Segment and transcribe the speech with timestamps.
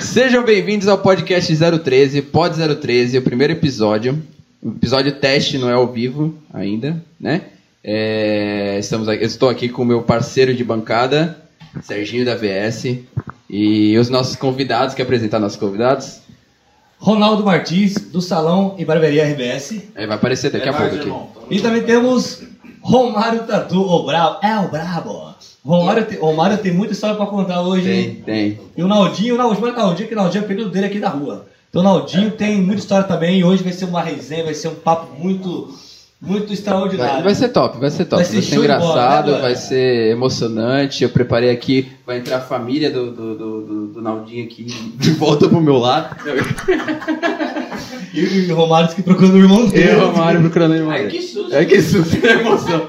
[0.00, 4.20] Sejam bem-vindos ao podcast 013, Pod 013, o primeiro episódio.
[4.62, 7.42] O episódio teste não é ao vivo ainda, né?
[7.84, 11.38] É, estamos aqui, eu estou aqui com o meu parceiro de bancada,
[11.82, 12.98] Serginho da VS,
[13.48, 14.94] e os nossos convidados.
[14.94, 16.20] Quer apresentar nossos convidados?
[16.98, 19.82] Ronaldo Martins, do Salão e Barbearia RBS.
[19.94, 21.54] Aí vai aparecer daqui a pouco aqui.
[21.54, 22.42] E também temos
[22.82, 24.38] Romário Tatu, o Brabo.
[24.42, 25.30] É o Brabo.
[25.64, 27.84] Romário, tem, Romário tem muita história pra contar hoje.
[27.84, 28.22] Tem, hein?
[28.24, 28.60] tem.
[28.76, 30.98] E o Naldinho, o Naldinho, o Naldinho, que o Naldinho é o período dele aqui
[30.98, 31.46] da rua.
[31.68, 34.68] Então o Naldinho tem muita história também e hoje vai ser uma resenha, vai ser
[34.68, 35.68] um papo muito,
[36.20, 37.14] muito extraordinário.
[37.14, 38.22] Vai, vai ser top, vai ser top.
[38.22, 41.04] Vai Vai ser ser, show de bola, engraçado, né, vai ser emocionante.
[41.04, 45.10] Eu preparei aqui, vai entrar a família do, do, do, do- do Naldinho aqui de
[45.12, 46.16] volta pro meu lado.
[48.12, 49.90] E o Romário que procurando o irmão dele.
[49.90, 51.18] Eu, Romário, procurando o irmão Ai, dele.
[51.18, 51.54] que susto.
[51.54, 52.88] É que susto, que emoção.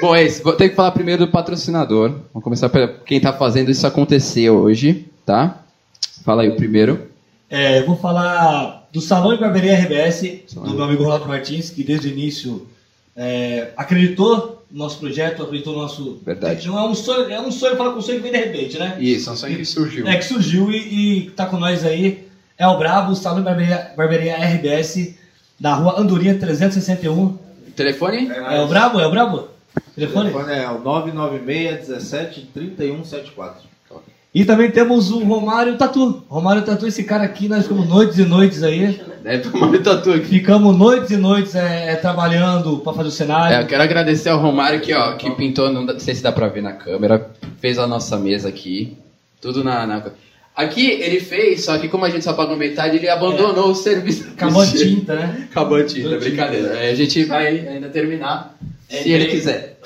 [0.00, 0.42] Bom, é isso.
[0.42, 2.10] Vou ter que falar primeiro do patrocinador.
[2.32, 5.62] Vamos começar por quem tá fazendo isso acontecer hoje, tá?
[6.24, 7.08] Fala aí o primeiro.
[7.48, 10.70] É, eu vou falar do Salão e Barbearia RBS, Salão.
[10.70, 12.66] do meu amigo Ronaldo Martins, que desde o início
[13.16, 16.18] é, acreditou no nosso projeto, acreditou no nosso.
[16.24, 16.66] Verdade.
[16.68, 18.78] Não é um sonho, é um sonho falar com um sonho que vem de repente,
[18.78, 18.96] né?
[19.00, 20.06] Isso, é um sonho que surgiu.
[20.06, 20.76] É que surgiu e,
[21.26, 22.29] e tá com nós aí.
[22.60, 25.14] É o Brabo, Salão e Barbearia, Barbearia RBS,
[25.58, 27.38] na rua Andorinha 361.
[27.74, 28.30] Telefone?
[28.30, 29.00] É o Brabo?
[29.00, 29.48] É o Brabo?
[29.94, 30.30] Telefone?
[30.30, 33.70] telefone é o 996 17 31 74.
[34.34, 36.22] E também temos o Romário Tatu.
[36.28, 39.00] Romário Tatu, esse cara aqui, nós ficamos noites e noites aí.
[39.22, 40.26] Deve tomar o tatu aqui.
[40.26, 43.56] Ficamos noites e noites é, é, trabalhando pra fazer o cenário.
[43.56, 46.48] É, eu quero agradecer ao Romário que, ó, que pintou, não sei se dá pra
[46.48, 48.96] ver na câmera, fez a nossa mesa aqui,
[49.40, 50.02] tudo na, na-
[50.60, 54.28] Aqui ele fez, só que como a gente só pagou metade, ele abandonou o serviço.
[54.32, 55.48] Acabou a tinta, né?
[55.50, 56.68] Acabou a tinta, brincadeira.
[56.76, 58.56] É, a gente vai ainda terminar,
[58.88, 59.78] É, se ele ele- quiser.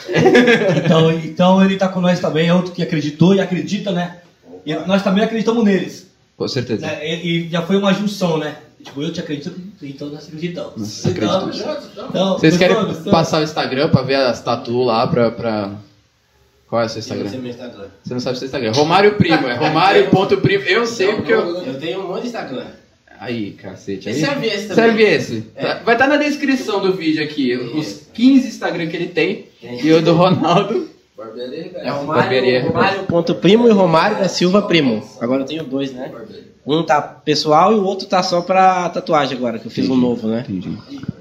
[0.85, 4.19] Então, então ele tá com nós também, é outro que acreditou e acredita, né?
[4.67, 6.07] E nós também acreditamos neles.
[6.37, 6.87] Com certeza.
[6.87, 6.99] né?
[7.07, 8.57] E, e já foi uma junção, né?
[8.83, 10.77] Tipo, eu te acredito, então nós acreditamos.
[10.77, 11.91] Nós Então, acreditamos.
[12.11, 12.77] então, Vocês querem
[13.11, 15.31] passar o Instagram pra ver as tatu lá, pra...
[15.31, 15.71] pra...
[16.69, 17.27] Qual é o seu Instagram?
[17.27, 17.87] Esse é meu Instagram.
[18.03, 18.73] Você não sabe o seu Instagram.
[18.73, 20.65] Romário Primo, é Romário.primo.
[20.65, 21.63] Eu sei porque eu...
[21.65, 22.67] Eu tenho um monte de Instagram.
[23.21, 24.09] Aí, cacete.
[24.09, 24.17] Aí...
[24.17, 24.75] E serve esse também.
[24.75, 25.47] Serve esse.
[25.55, 25.63] É.
[25.67, 27.55] Tá- Vai estar na descrição do vídeo aqui.
[27.57, 28.11] Os Isso.
[28.13, 29.47] 15 Instagram que ele tem.
[29.61, 29.81] Tem.
[29.87, 30.91] E o do Ronaldo.
[31.17, 32.63] Barbearia É Barbearia.
[32.63, 35.03] Romário, Romário ponto primo e Romário da Silva Primo.
[35.21, 36.11] Agora eu tenho dois, né?
[36.67, 39.97] Um tá pessoal e o outro tá só pra tatuagem agora, que eu fiz um
[39.97, 40.45] novo, né?
[40.49, 40.77] Entendi.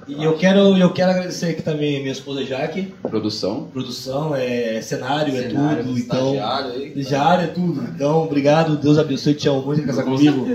[0.07, 2.93] E eu quero, eu quero agradecer aqui também minha esposa Jaque.
[3.03, 3.67] Produção.
[3.71, 5.99] Produção, é cenário, é Cenário, tudo.
[5.99, 6.87] Então, aí.
[6.95, 7.83] estagiário é tudo.
[7.93, 8.77] Então, obrigado.
[8.77, 9.33] Deus abençoe.
[9.35, 9.83] Te amo muito.
[9.85, 10.47] Casar comigo?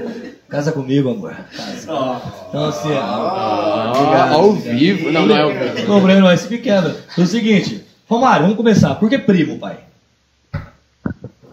[0.48, 1.36] Casa comigo, amor.
[1.54, 2.22] Casa.
[2.48, 4.76] Então, assim, Ah, obrigado, ao obrigado.
[4.78, 5.12] vivo.
[5.12, 5.88] Não, não é ao vivo.
[5.88, 6.94] Não, Breno, não, esse pequeno.
[7.16, 8.94] É o seguinte, Romário, vamos começar.
[8.94, 9.76] Por que primo, pai?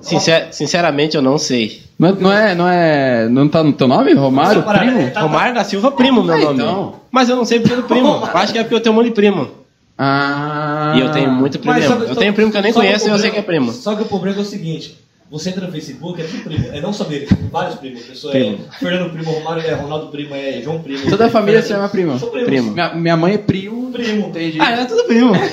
[0.01, 1.81] Sincer- sinceramente, eu não sei.
[1.97, 2.55] Não, é- não é.
[2.55, 3.29] Não é.
[3.29, 4.13] Não tá no teu nome?
[4.13, 4.61] Romário?
[4.63, 5.01] Parada, Primo?
[5.01, 6.53] é, tá- Romário da Silva Primo, meu Ah, nome.
[6.61, 6.95] então.
[7.11, 8.23] Mas eu não sei porque do primo.
[8.33, 9.49] Acho que é porque eu tenho um monte de primo.
[9.97, 10.93] Ah.
[10.95, 11.73] E eu tenho muito primo.
[11.73, 11.99] Mas mesmo.
[11.99, 13.71] sabe- Eu tenho primo que eu nem conheço e eu sei que é primo.
[13.71, 14.95] Só que o problema é o seguinte.
[15.31, 16.67] Você entra no Facebook, é tudo primo.
[16.71, 18.03] É não só dele, tem vários primos.
[18.03, 18.65] A pessoa Primo.
[18.71, 21.09] é Fernando Primo, Romário é Ronaldo Primo, é João Primo.
[21.09, 22.19] Toda a família se chama primo.
[22.19, 22.47] São primos.
[22.47, 22.71] Primo.
[22.71, 23.91] Minha, minha mãe é primo.
[23.91, 24.27] Primo.
[24.27, 24.59] Entendi.
[24.61, 25.33] Ah, é tudo primo.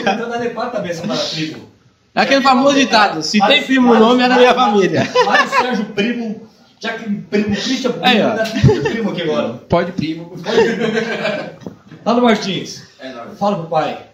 [0.00, 1.68] Então dá nem para também essa palavra primo.
[2.14, 5.08] Aquele famoso ditado: se tem primo no nome, é da minha família.
[5.24, 6.48] Mário Sérgio Primo,
[7.30, 8.30] Primo, Christian Primo, Aí, ó.
[8.34, 9.48] dá tudo primo aqui agora.
[9.68, 10.32] Pode primo.
[12.04, 12.82] Fala, Martins.
[13.00, 13.12] É.
[13.38, 14.07] Fala pro pai.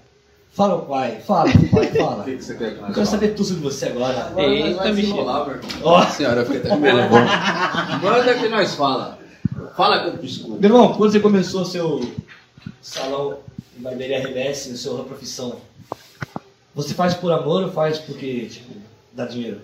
[0.54, 1.20] Fala pai.
[1.20, 2.22] Fala pai, fala.
[2.22, 4.26] O que, que você quer que nós Eu quero saber tudo sobre você agora.
[4.26, 5.50] Agora Eita, irmão.
[5.82, 6.98] Ó, A senhora foi até primeiro.
[8.00, 9.18] Manda que nós fala.
[9.76, 10.60] Fala que eu te escuto.
[10.60, 12.00] meu irmão, quando você começou o seu
[12.80, 13.38] salão
[13.76, 15.56] de barbearia RBS, a sua profissão,
[16.72, 18.72] você faz por amor ou faz porque, tipo,
[19.12, 19.60] dá dinheiro?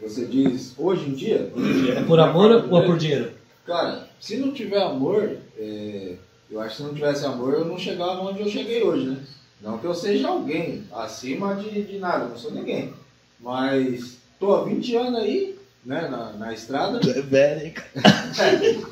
[0.00, 1.52] Você diz, hoje em dia?
[1.96, 3.32] É por amor ou é por dinheiro?
[3.66, 6.14] Cara, se não tiver amor, é,
[6.48, 9.16] eu acho que se não tivesse amor, eu não chegava onde eu cheguei hoje, né?
[9.60, 12.92] Não que eu seja alguém acima de, de nada, não sou ninguém.
[13.40, 17.00] Mas tô há 20 anos aí, né, na, na estrada.
[17.10, 17.72] É velho,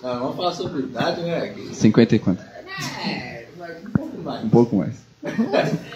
[0.02, 1.48] Ah, vamos falar sobre idade, né?
[1.48, 2.42] Que- 50 e quanto?
[2.42, 4.44] É, mas um pouco mais.
[4.44, 5.06] Um pouco mais.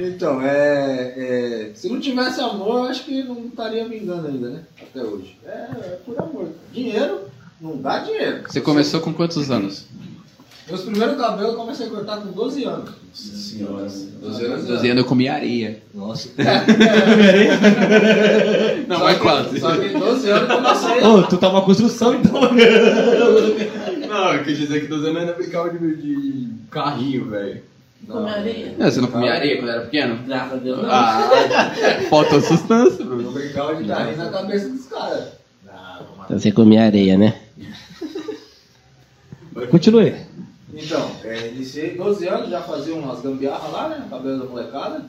[0.00, 4.62] Então, é, é, se não tivesse amor, eu acho que não estaria vingando ainda, né?
[4.80, 5.36] Até hoje.
[5.44, 6.48] É, é por amor.
[6.72, 7.22] Dinheiro
[7.60, 8.42] não dá dinheiro.
[8.46, 9.86] Você começou com quantos anos?
[10.68, 12.90] Meus primeiros cabelos eu comecei a cortar com 12 anos.
[13.08, 13.82] Nossa senhora.
[14.20, 14.66] 12 anos.
[14.66, 15.82] 12 anos eu comia areia.
[15.94, 16.28] Nossa.
[18.86, 19.60] Não, Só mas que- quase.
[19.60, 21.02] Só que 12 anos eu comecei.
[21.04, 22.32] Ô, tu tá uma construção então.
[24.08, 27.62] Não, eu quis dizer que 12 anos ainda brincava de, de carrinho, velho.
[28.06, 28.74] Não, areia.
[28.78, 30.18] Não, você não comia areia quando era pequeno?
[30.26, 30.78] Graças a Deus.
[30.82, 30.90] não.
[30.90, 31.28] Ah,
[32.08, 33.22] faltou sustância, Bruno.
[33.24, 35.24] Eu brincava de carrinho na cabeça dos caras.
[35.66, 37.34] Não, Você comia areia, né?
[39.70, 40.14] Continue.
[40.80, 44.06] Então, é, iniciei 12 anos, já fazia umas gambiarras lá, né?
[44.08, 45.04] Cabelo da molecada.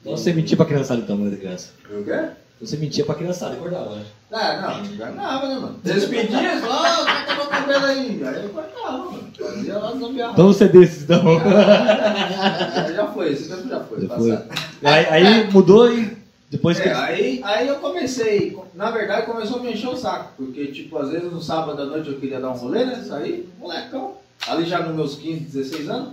[0.00, 1.70] Então você mentia pra criançada então, quando era criança.
[1.88, 2.30] Eu quê?
[2.60, 4.04] Você mentia pra criançada, acordava, né?
[4.32, 5.80] Ah, não, não enganava, né, mano?
[5.84, 8.22] Eles pediam, eles falavam, ah, corta meu cabelo aí.
[8.24, 9.22] Aí eu cortava, mano.
[9.36, 10.32] Fazia lá as gambiarras.
[10.32, 11.22] Então você é desses, então.
[11.24, 14.00] Já, já foi, esse tempo já foi.
[14.00, 14.36] Já foi.
[14.36, 14.50] passado.
[14.82, 16.16] aí, aí mudou e
[16.52, 16.88] depois que.
[16.88, 20.98] É, aí, aí eu comecei, na verdade começou a me encher o saco, porque tipo,
[20.98, 23.02] às vezes no sábado à noite eu queria dar um rolê, né?
[23.02, 24.16] Sair, molecão,
[24.48, 26.12] ali já nos meus 15, 16 anos.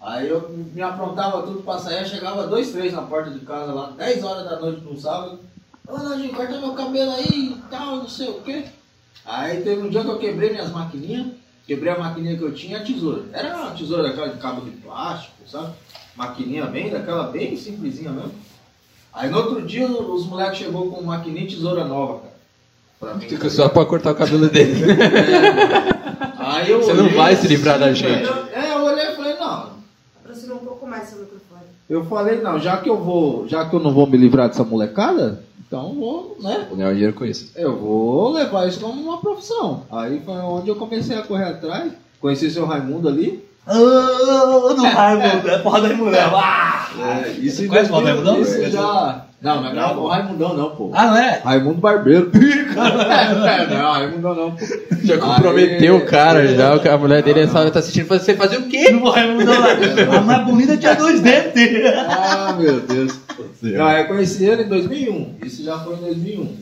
[0.00, 3.90] Aí eu me aprontava tudo pra sair, chegava dois, três na porta de casa lá,
[3.90, 5.38] 10 horas da noite no sábado.
[5.86, 8.64] Ô Nandinho, corta meu cabelo aí e tal, não sei o quê.
[9.26, 11.26] Aí teve um dia que eu quebrei minhas maquininhas,
[11.66, 13.24] quebrei a maquininha que eu tinha a tesoura.
[13.32, 15.74] Era uma tesoura daquela de cabo de plástico, sabe?
[16.16, 18.32] Maquininha bem, daquela bem simplesinha mesmo.
[19.12, 22.34] Aí no outro dia os moleques chegou com maquininha e tesoura nova, cara.
[23.00, 23.50] Pra mim.
[23.50, 24.80] Só pra cortar o cabelo dele.
[26.50, 27.96] Aí eu Você não olhei vai se assim, livrar da velho.
[27.96, 28.28] gente.
[28.52, 29.70] É, eu olhei e falei, não.
[30.22, 31.60] Aproxima um pouco mais seu microfone.
[31.88, 34.64] Eu falei, não, já que eu vou, já que eu não vou me livrar dessa
[34.64, 36.66] molecada, então eu vou, né?
[36.68, 37.52] Vou ganhar dinheiro com isso.
[37.56, 39.84] Eu vou levar isso como uma profissão.
[39.90, 41.92] Aí foi onde eu comecei a correr atrás.
[42.20, 43.44] Conheci seu Raimundo ali.
[43.66, 43.72] Ah,
[44.74, 46.16] do Raimundo, é porra do Raimundo.
[46.16, 46.88] Ah!
[47.24, 48.40] É, isso Conhece o 2000, Raimundão?
[48.40, 49.26] Isso já.
[49.40, 50.90] Não, não é o Raimundão não, pô.
[50.92, 51.40] Ah, não é?
[51.44, 52.30] Raimundo Barbeiro.
[53.68, 54.64] não, Raimundão não, pô.
[55.04, 56.74] Já comprometeu o cara, já.
[56.74, 58.06] A mulher dele só tá assistindo.
[58.08, 58.90] Você fazer o quê?
[58.90, 60.16] Não Raimundo lá.
[60.16, 61.70] A mais bonita tinha dois dentes.
[62.08, 63.18] Ah, meu Deus.
[63.62, 65.34] Não, eu conheci ele em 2001.
[65.44, 66.56] Isso já foi em 2001.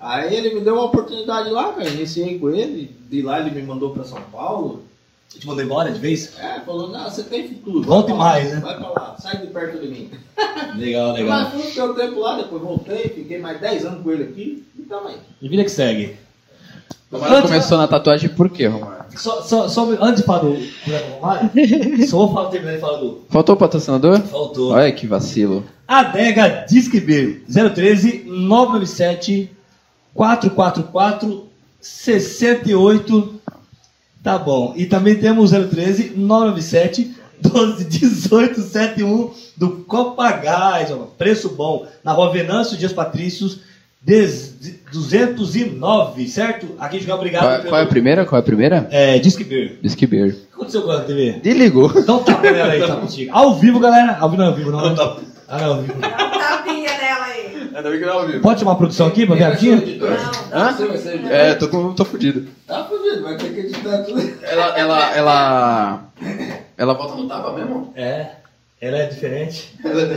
[0.00, 1.88] Aí ele me deu uma oportunidade lá, cara.
[1.88, 2.90] Iniciei com ele.
[3.10, 4.84] De lá ele me mandou pra São Paulo.
[5.38, 6.38] Te mandou embora de vez?
[6.38, 7.82] É, falou, não, você tem futuro.
[7.82, 8.60] Volte Vai lá, mais, né?
[8.60, 10.10] Vai pra lá, sai de perto de mim.
[10.76, 11.50] Legal, Mas legal.
[11.50, 14.64] fui, fiquei um tempo lá, depois voltei, fiquei mais 10 anos com ele aqui.
[14.84, 15.16] E também.
[15.40, 16.16] E vida que segue.
[17.10, 19.04] Romário começou na tatuagem por quê, Romário?
[19.16, 20.58] Só, só, só antes de falar do
[21.20, 21.50] Romário,
[22.06, 23.22] só vou falar, terminar de falar do.
[23.30, 24.20] Faltou o patrocinador?
[24.22, 24.72] Faltou.
[24.72, 25.64] Olha que vacilo.
[25.88, 29.50] Adega Disque B 013 997
[30.12, 31.48] 444
[31.80, 33.40] 68.
[34.22, 34.74] Tá bom.
[34.76, 40.90] E também temos o 013 997 12 18 71 do Copagás.
[41.16, 41.86] Preço bom.
[42.02, 43.60] Na Rua Venâncio Dias Patrícios,
[44.04, 46.68] 209, certo?
[46.78, 47.42] Aqui já obrigado.
[47.42, 48.26] Qual, pelo- qual é a primeira?
[48.26, 48.86] Qual é a primeira?
[48.90, 49.78] É, Disque B.
[49.82, 50.28] Disque Beer.
[50.28, 51.32] O que aconteceu com a TV?
[51.42, 51.90] Desligou.
[51.96, 53.30] Então tá, galera aí, tá contigo.
[53.34, 54.16] Ao vivo, galera.
[54.20, 54.78] Ao vivo não, ao vivo não.
[55.48, 55.98] Ah, não, ao vivo.
[56.00, 57.70] Dá tapinha nela aí.
[57.74, 58.40] Ainda bem que não ouviu.
[58.40, 59.48] Pode chamar a produção aqui pra ver a?
[59.50, 59.66] Não, Você
[60.86, 61.32] vai ser o editor?
[61.32, 62.46] É, tô, com, tô fudido.
[62.66, 64.20] Tá fudido, vai ter que editar tudo.
[64.42, 66.04] Ela, ela, ela.
[66.76, 67.92] Ela volta no tapa mesmo?
[67.96, 68.26] É,
[68.84, 69.72] ela é diferente.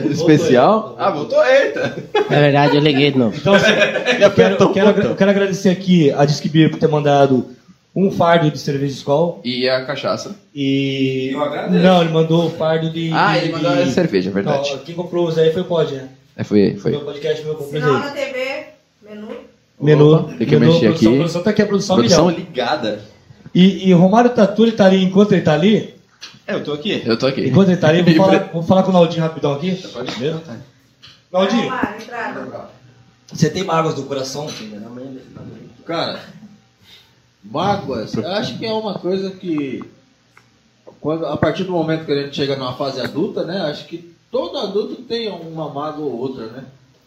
[0.10, 0.96] Especial?
[1.00, 1.96] Ah, voltou, eita.
[2.30, 3.36] Na verdade, eu liguei de novo.
[3.36, 3.72] Então, assim,
[4.22, 7.46] eu, quero, eu, quero, eu quero agradecer aqui a Disque Beer por ter mandado
[7.96, 10.36] um fardo de cerveja de Skol E a cachaça.
[10.54, 11.32] e...
[11.34, 11.84] Eu agradeço.
[11.84, 13.12] Não, ele mandou o fardo de...
[13.12, 14.70] Ah, de- ele mandou de- a cerveja, é verdade.
[14.72, 16.08] Não, quem comprou os aí foi o Pod, né?
[16.36, 16.92] É, foi, foi.
[16.92, 18.04] Meu podcast, meu comprei Sinal aí.
[18.04, 18.64] na TV,
[19.10, 19.28] menu.
[19.82, 20.14] Menu.
[20.16, 21.18] Opa, tem que menu, mexer produção, aqui.
[21.18, 23.00] Produção tá aqui, a produção, Produção ligada.
[23.56, 25.96] E, e o Romário Tatu, ele tá ali, enquanto ele tá ali,
[26.48, 27.04] É, eu tô aqui.
[27.06, 27.46] Eu tô aqui.
[27.46, 29.76] enquanto ele tá ali, eu vou falar, vou falar com o Naldinho rapidão aqui.
[29.76, 30.42] Primeiro.
[31.32, 32.70] Naldinho, Romário, entrada.
[33.32, 34.48] você tem mágoas do coração?
[35.86, 36.22] Cara,
[37.44, 39.84] mágoas, eu acho que é uma coisa que
[41.02, 43.60] quando, a partir do momento que a gente chega numa fase adulta, né?
[43.62, 46.66] Acho que todo adulto tem uma mágoa ou outra, né?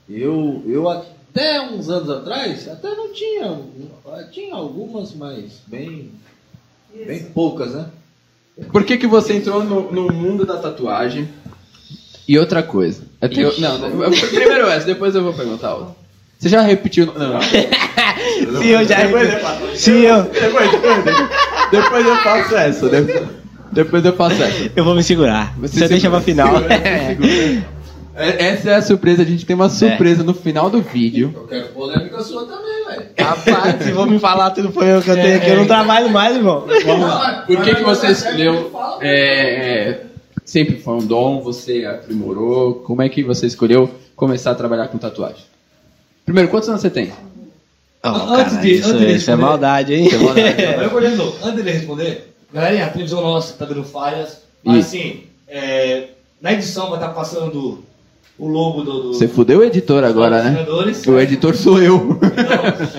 [0.09, 3.59] Eu, eu até uns anos atrás, até não tinha,
[4.31, 6.13] tinha algumas, mas bem,
[6.93, 7.91] bem poucas, né?
[8.73, 11.29] Por que, que você entrou no, no mundo da tatuagem?
[12.29, 13.03] E outra coisa.
[13.21, 15.95] É eu- não, não, primeiro essa, depois eu vou perguntar outra.
[16.39, 17.07] Você já repetiu.
[17.07, 17.41] Não, não.
[18.61, 18.97] Se eu já.
[19.75, 20.23] Se eu.
[20.23, 21.05] Depois, depois,
[21.71, 22.89] depois eu faço essa.
[22.89, 23.27] Depois,
[23.73, 24.71] depois eu faço essa.
[24.75, 25.55] Eu vou me segurar.
[25.59, 26.57] Você, deixa segura, pra final.
[26.57, 27.29] segura, segura.
[27.29, 27.63] É,
[28.21, 31.33] Essa é a surpresa, a gente tem uma surpresa no final do vídeo.
[31.35, 33.07] Eu quero polêmica sua também, velho.
[33.19, 36.11] Rapaz, se vou me falar tudo foi eu que eu tenho aqui, eu não trabalho
[36.11, 36.67] mais, irmão.
[36.85, 37.45] Vamos lá.
[37.47, 38.71] Por que, que você escolheu.
[39.01, 40.03] é, é,
[40.45, 42.75] sempre foi um dom, você aprimorou.
[42.75, 45.45] Como é que você escolheu começar a trabalhar com tatuagem?
[46.25, 47.13] Primeiro, quantos anos você tem?
[48.03, 50.09] Oh, Antes cara, de- isso, antes de isso é responder- maldade, hein?
[50.13, 50.37] Não,
[50.85, 51.37] eu vou de novo.
[51.43, 54.39] Antes dele responder, galerinha, a televisão nossa tá dando falhas.
[54.65, 56.09] Mas assim, é,
[56.41, 57.83] na edição vai estar passando
[58.41, 59.03] o logo do.
[59.03, 60.67] do Você fudeu o editor agora, né?
[61.07, 62.19] O editor sou eu.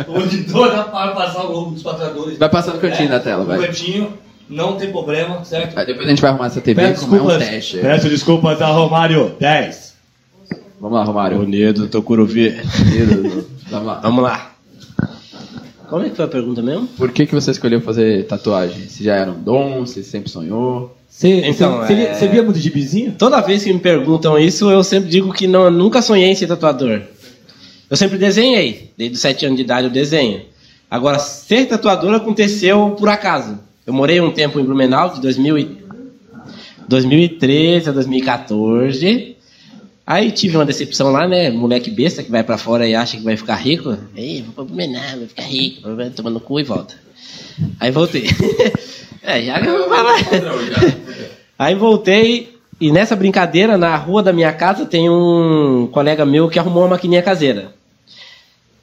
[0.07, 2.37] Não, o editor para passar o logo dos patrocinadores.
[2.37, 3.59] Vai passar no cantinho É, da tela, no vai.
[3.67, 4.13] cantinho,
[4.49, 5.77] não tem problema, certo?
[5.77, 7.77] Aí depois a gente vai arrumar essa TV Peço como é um teste.
[7.79, 9.91] peço desculpas a Romário 10.
[10.79, 11.37] Vamos lá, Romário.
[11.39, 12.59] Bonito, tô curuvi.
[13.69, 13.99] Vamos lá.
[14.01, 14.50] Vamos lá.
[15.91, 16.87] Como é que foi a pergunta mesmo?
[16.87, 18.87] Por que, que você escolheu fazer tatuagem?
[18.87, 20.95] Se já era um dom, se sempre sonhou?
[21.09, 23.13] Você, Então, você, é- você via muito gibizinho?
[23.17, 26.47] Toda vez que me perguntam isso, eu sempre digo que não, nunca sonhei em ser
[26.47, 27.01] tatuador.
[27.89, 28.91] Eu sempre desenhei.
[28.97, 30.43] Desde os 7 anos de idade eu desenho.
[30.89, 33.59] Agora, ser tatuador aconteceu por acaso.
[33.85, 35.77] Eu morei um tempo em Blumenau, de 2000 e-
[36.87, 39.35] 2013 a 2014.
[40.11, 41.49] Aí tive uma decepção lá, né?
[41.49, 43.97] Moleque besta que vai pra fora e acha que vai ficar rico.
[44.13, 46.95] Ei, vou pra Blumenau, vai ficar rico, vai tomar no cu e volta.
[47.79, 48.25] Aí voltei.
[49.23, 50.17] é, já eu vou falar.
[51.57, 56.59] Aí voltei e nessa brincadeira, na rua da minha casa, tem um colega meu que
[56.59, 57.73] arrumou uma maquininha caseira.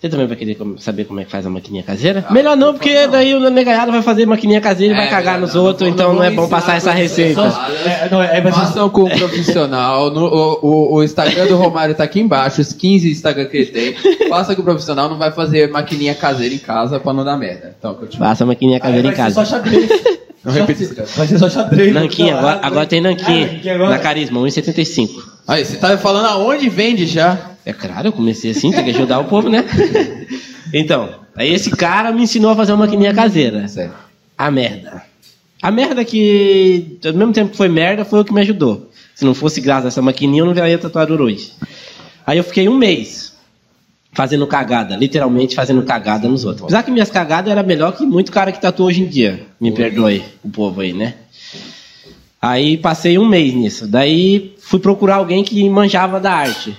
[0.00, 2.24] Você também vai querer saber como é que faz a maquininha caseira?
[2.30, 5.54] Melhor não, porque daí o negaiado vai fazer maquininha caseira e vai É, cagar nos
[5.54, 7.40] não, outros, não então não é bom passar essa receita.
[7.84, 10.08] É, não, é, vai Façam com o profissional.
[10.12, 13.66] No- o, o- o Instagram do Romário tá aqui embaixo, os 15 Instagram que ele
[13.66, 14.28] tem.
[14.28, 17.74] Faça com o profissional, não vai fazer maquininha caseira em casa pra não dar merda.
[17.76, 18.28] Então, continua.
[18.28, 19.44] Faça a maquininha caseira Aí em vai ser casa.
[19.46, 19.90] Só xadrez.
[20.44, 21.08] Não repita isso, cara.
[21.16, 21.92] Vai ser só xadrez.
[21.92, 23.68] Nanquim, Não, agora, ah, agora tem Ah, Nanquim.
[23.68, 23.90] Agora.
[23.90, 25.10] Na Carisma, 1,75.
[25.48, 27.36] Aí, você tá falando aonde vende já?
[27.68, 29.62] É claro, eu comecei assim, tem que ajudar o povo, né?
[30.72, 33.66] Então, aí esse cara me ensinou a fazer uma maquininha caseira.
[33.68, 33.94] Sério.
[34.36, 35.02] A merda.
[35.62, 38.90] A merda que, ao mesmo tempo que foi merda, foi o que me ajudou.
[39.14, 41.52] Se não fosse graças a essa maquininha, eu não viraria tatuador hoje.
[42.26, 43.34] Aí eu fiquei um mês
[44.12, 46.64] fazendo cagada, literalmente fazendo cagada nos outros.
[46.64, 49.46] Apesar que minhas cagadas eram melhor que muito cara que tatua hoje em dia.
[49.58, 51.14] Me perdoe o povo aí, né?
[52.42, 53.86] Aí passei um mês nisso.
[53.86, 56.76] Daí fui procurar alguém que manjava da arte.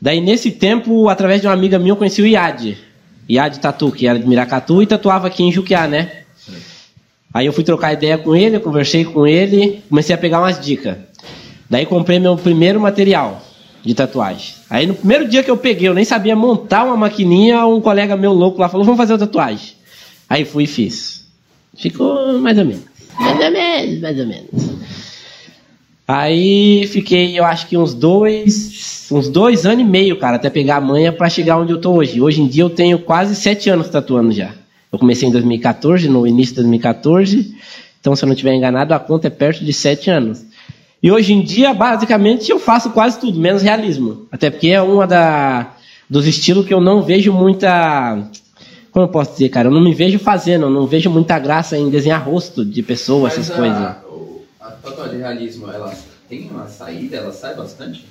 [0.00, 2.78] Daí nesse tempo, através de uma amiga minha, eu conheci o Iad.
[3.28, 6.22] Iad Tatu, que era de Miracatu e tatuava aqui em Juquiá, né?
[7.32, 10.96] Aí eu fui trocar ideia com ele, conversei com ele, comecei a pegar umas dicas.
[11.68, 13.42] Daí comprei meu primeiro material
[13.84, 14.54] de tatuagem.
[14.70, 18.16] Aí no primeiro dia que eu peguei, eu nem sabia montar uma maquininha, um colega
[18.16, 19.74] meu louco lá falou, vamos fazer uma tatuagem.
[20.28, 21.26] Aí fui e fiz.
[21.76, 22.84] Ficou mais ou menos.
[23.18, 24.50] Mais ou menos, mais ou menos.
[26.10, 30.76] Aí fiquei, eu acho que uns dois, uns dois anos e meio, cara, até pegar
[30.76, 32.18] a manha pra chegar onde eu tô hoje.
[32.18, 34.52] Hoje em dia eu tenho quase sete anos tatuando já.
[34.90, 37.54] Eu comecei em 2014, no início de 2014.
[38.00, 40.42] Então, se eu não estiver enganado, a conta é perto de sete anos.
[41.02, 44.26] E hoje em dia, basicamente, eu faço quase tudo, menos realismo.
[44.32, 45.74] Até porque é uma da,
[46.08, 48.18] dos estilos que eu não vejo muita.
[48.90, 49.68] Como eu posso dizer, cara?
[49.68, 53.28] Eu não me vejo fazendo, eu não vejo muita graça em desenhar rosto de pessoa,
[53.28, 53.76] essas coisas.
[53.76, 54.07] A, o-
[54.90, 55.94] tatuagem de realismo, ela
[56.28, 57.16] tem uma saída?
[57.16, 58.04] Ela sai bastante?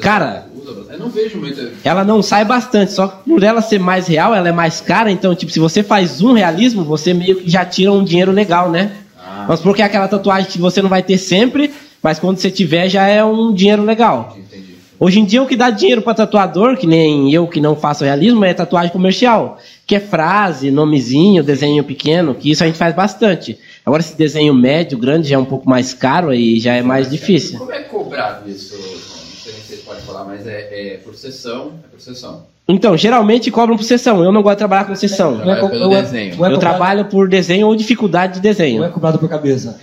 [0.00, 0.92] Cara- usa?
[0.92, 1.70] Eu não vejo muito.
[1.82, 5.10] Ela não sai bastante, só que por ela ser mais real, ela é mais cara,
[5.10, 8.70] então, tipo, se você faz um realismo, você meio que já tira um dinheiro legal,
[8.70, 8.92] né?
[9.18, 12.50] Ah, Mas porque é aquela tatuagem que você não vai ter sempre, mas quando você
[12.50, 14.36] tiver já é um dinheiro legal.
[14.38, 14.76] entendi.
[15.00, 18.04] Hoje em dia o que dá dinheiro para tatuador, que nem eu que não faço
[18.04, 22.94] realismo, é tatuagem comercial, que é frase, nomezinho, desenho pequeno, que isso a gente faz
[22.94, 23.58] bastante.
[23.86, 27.08] Agora esse desenho médio, grande já é um pouco mais caro e já é mais
[27.08, 27.56] difícil.
[27.58, 28.74] Como é cobrado isso?
[28.76, 28.82] João?
[28.90, 31.70] Não sei se você pode falar, mas é, é por sessão?
[31.84, 32.42] É por sessão.
[32.68, 34.24] Então, geralmente cobram por sessão.
[34.24, 35.36] Eu não gosto de trabalhar com sessão.
[35.36, 36.34] Não é pelo não desenho.
[36.36, 38.90] não é Eu cobrado- trabalho por desenho ou dificuldade de Não é desenho.
[38.90, 39.78] cobrado por cabeça.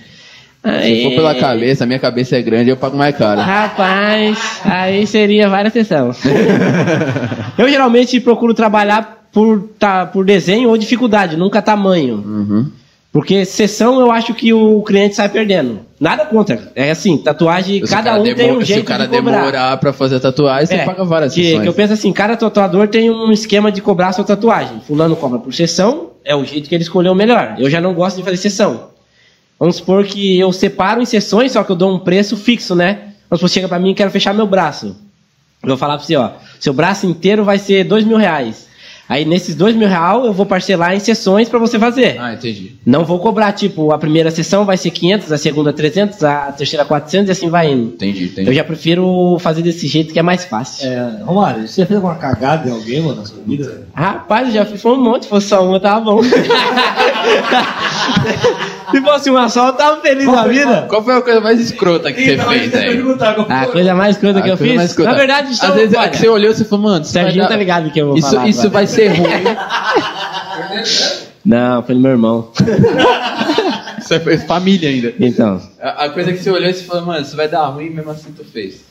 [0.81, 3.39] Se for pela cabeça, a minha cabeça é grande, eu pago mais caro.
[3.39, 6.17] Rapaz, aí seria várias sessões.
[7.57, 12.15] eu geralmente procuro trabalhar por, tá, por desenho ou dificuldade, nunca tamanho.
[12.15, 12.67] Uhum.
[13.13, 15.82] Porque sessão eu acho que o cliente sai perdendo.
[16.00, 16.72] Nada contra.
[16.75, 19.93] É assim, tatuagem, Se cada um tem um Se jeito o cara de demorar pra
[19.93, 23.32] fazer tatuagem, você É, paga várias que, que eu penso assim, cada tatuador tem um
[23.32, 24.79] esquema de cobrar sua tatuagem.
[24.79, 27.53] Fulano cobra por sessão, é o jeito que ele escolheu melhor.
[27.60, 28.89] Eu já não gosto de fazer sessão.
[29.60, 33.13] Vamos supor que eu separo em sessões, só que eu dou um preço fixo, né?
[33.29, 34.88] Vamos supor, chega pra mim e quero fechar meu braço.
[35.62, 38.72] Eu vou falar pra você, ó, seu braço inteiro vai ser dois mil reais.
[39.13, 42.20] Aí nesses dois mil reais eu vou parcelar em sessões pra você fazer.
[42.20, 42.72] Ah, entendi.
[42.84, 46.84] Não vou cobrar, tipo, a primeira sessão vai ser 500, a segunda 300, a terceira
[46.84, 47.89] 400 e assim vai indo.
[47.89, 48.50] Entendi, entendi.
[48.50, 50.88] Eu já prefiro fazer desse jeito que é mais fácil.
[50.88, 53.86] É, Romário, você já fez alguma cagada em alguém, mano, na sua vida?
[53.93, 56.22] Rapaz, eu já fiz um monte, se fosse só uma, tava bom.
[58.93, 60.85] se fosse uma só, eu tava feliz na vida.
[60.88, 63.03] Qual foi a coisa mais escrota que Então, você fez aí?
[63.50, 64.75] A coisa mais coisa que eu fiz.
[64.75, 65.12] mais escrota.
[65.12, 67.12] Na verdade, só, Às vezes é olha, que você olhou e você falou, mano, isso
[67.12, 68.47] Serginho dar- tá ligado que eu vou Isso, falar.
[68.47, 68.73] isso agora.
[68.73, 69.27] vai ser ruim.
[71.45, 72.51] Não, foi no meu irmão.
[74.00, 75.13] Isso foi família ainda.
[75.19, 75.62] Então.
[75.81, 78.12] A, a coisa que você olhou e você falou, mano, isso vai dar ruim, mesmo
[78.12, 78.81] assim tu fez.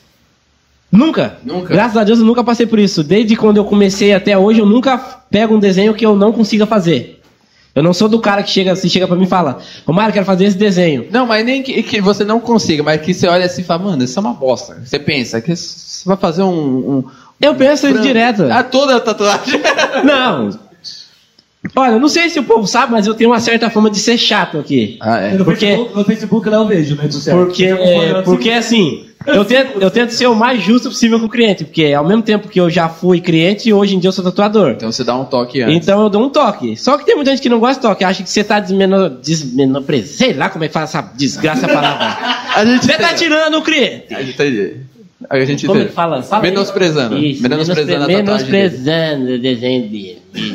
[0.90, 1.36] Nunca.
[1.44, 1.72] Nunca?
[1.72, 3.02] Graças a Deus eu nunca passei por isso.
[3.04, 4.98] Desde quando eu comecei até hoje, eu nunca
[5.30, 7.20] pego um desenho que eu não consiga fazer.
[7.74, 10.26] Eu não sou do cara que chega, se chega pra mim e fala, Romário, quero
[10.26, 11.06] fazer esse desenho.
[11.10, 13.84] Não, mas nem que, que você não consiga, mas que você olha assim e fala,
[13.84, 14.76] mano, isso é uma bosta.
[14.84, 16.50] Você pensa que você vai fazer um.
[16.50, 17.04] um
[17.40, 18.44] Eu penso isso direto.
[18.50, 19.60] Ah, toda a tatuagem.
[20.04, 20.50] Não.
[21.76, 23.98] Olha, eu não sei se o povo sabe, mas eu tenho uma certa fama de
[23.98, 24.96] ser chato aqui.
[25.00, 25.34] Ah, é.
[25.34, 27.08] No, Porque- Facebook, no Facebook eu vejo, né.
[27.30, 31.28] Porque, concorda porque assim, eu tento, eu tento ser o mais justo possível com o
[31.28, 34.24] cliente, porque ao mesmo tempo que eu já fui cliente, hoje em dia eu sou
[34.24, 34.70] tatuador.
[34.72, 35.76] Então você dá um toque antes.
[35.76, 36.76] Então eu dou um toque.
[36.76, 39.08] Só que tem muita gente que não gosta de toque, acha que você tá desmeno,
[39.08, 42.16] desmenosprezando, sei lá como é que fala essa desgraça palavra.
[42.56, 44.12] A gente Você tá tirando o cliente.
[44.12, 44.76] A gente entende.
[45.30, 46.22] A gente Como é fala?
[46.22, 46.42] Fala.
[46.42, 47.16] Menosprezando.
[47.16, 48.68] Isso, Menosprezando a menospre- tatuagem dele.
[48.68, 50.21] Menosprezando o desenho dele.
[50.34, 50.54] Isso.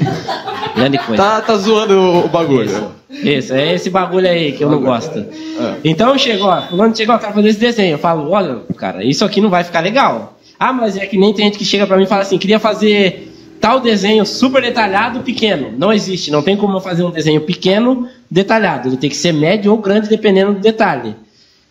[0.75, 1.23] Grande coisa.
[1.23, 2.91] Tá, tá zoando o, bagulho.
[3.09, 5.19] Isso, é esse bagulho aí que eu não gosto.
[5.19, 5.75] É.
[5.83, 7.93] Então chegou, fulano chegou, eu quero fazer esse desenho.
[7.93, 10.37] Eu falo, olha, cara, isso aqui não vai ficar legal.
[10.59, 12.59] Ah, mas é que nem tem gente que chega pra mim e fala assim, queria
[12.59, 13.31] fazer
[13.61, 15.71] tal desenho super detalhado, pequeno.
[15.77, 18.89] Não existe, não tem como eu fazer um desenho pequeno, detalhado.
[18.89, 21.15] Ele tem que ser médio ou grande, dependendo do detalhe.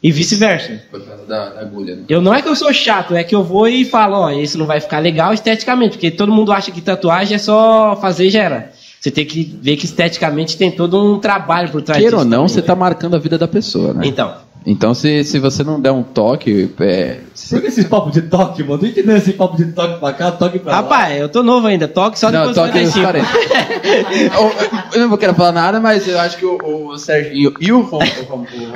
[0.03, 0.83] E vice-versa.
[0.91, 2.03] Por causa da, da agulha, né?
[2.09, 4.59] Eu não é que eu sou chato, é que eu vou e falo, ó, isso
[4.59, 8.31] não vai ficar legal esteticamente, porque todo mundo acha que tatuagem é só fazer e
[8.31, 8.73] gera.
[9.01, 12.31] Você tem que ver que esteticamente tem todo um trabalho por trás Queira ou disso
[12.31, 12.55] não, também.
[12.55, 14.07] você tá marcando a vida da pessoa, né?
[14.07, 14.35] Então,
[14.69, 17.21] Então, se, se você não der um toque, é,
[17.51, 18.83] Por que esse papo de toque, mano?
[18.83, 20.77] Não entendendo esse papo de toque pra cá, toque pra lá.
[20.79, 24.43] rapaz, eu tô novo ainda, toque só Não, depois toque dos nos 45.
[24.43, 24.53] Ou-
[24.95, 26.59] eu não vou querer falar nada, mas eu acho que o,
[26.89, 28.01] o Serginho e o Rom,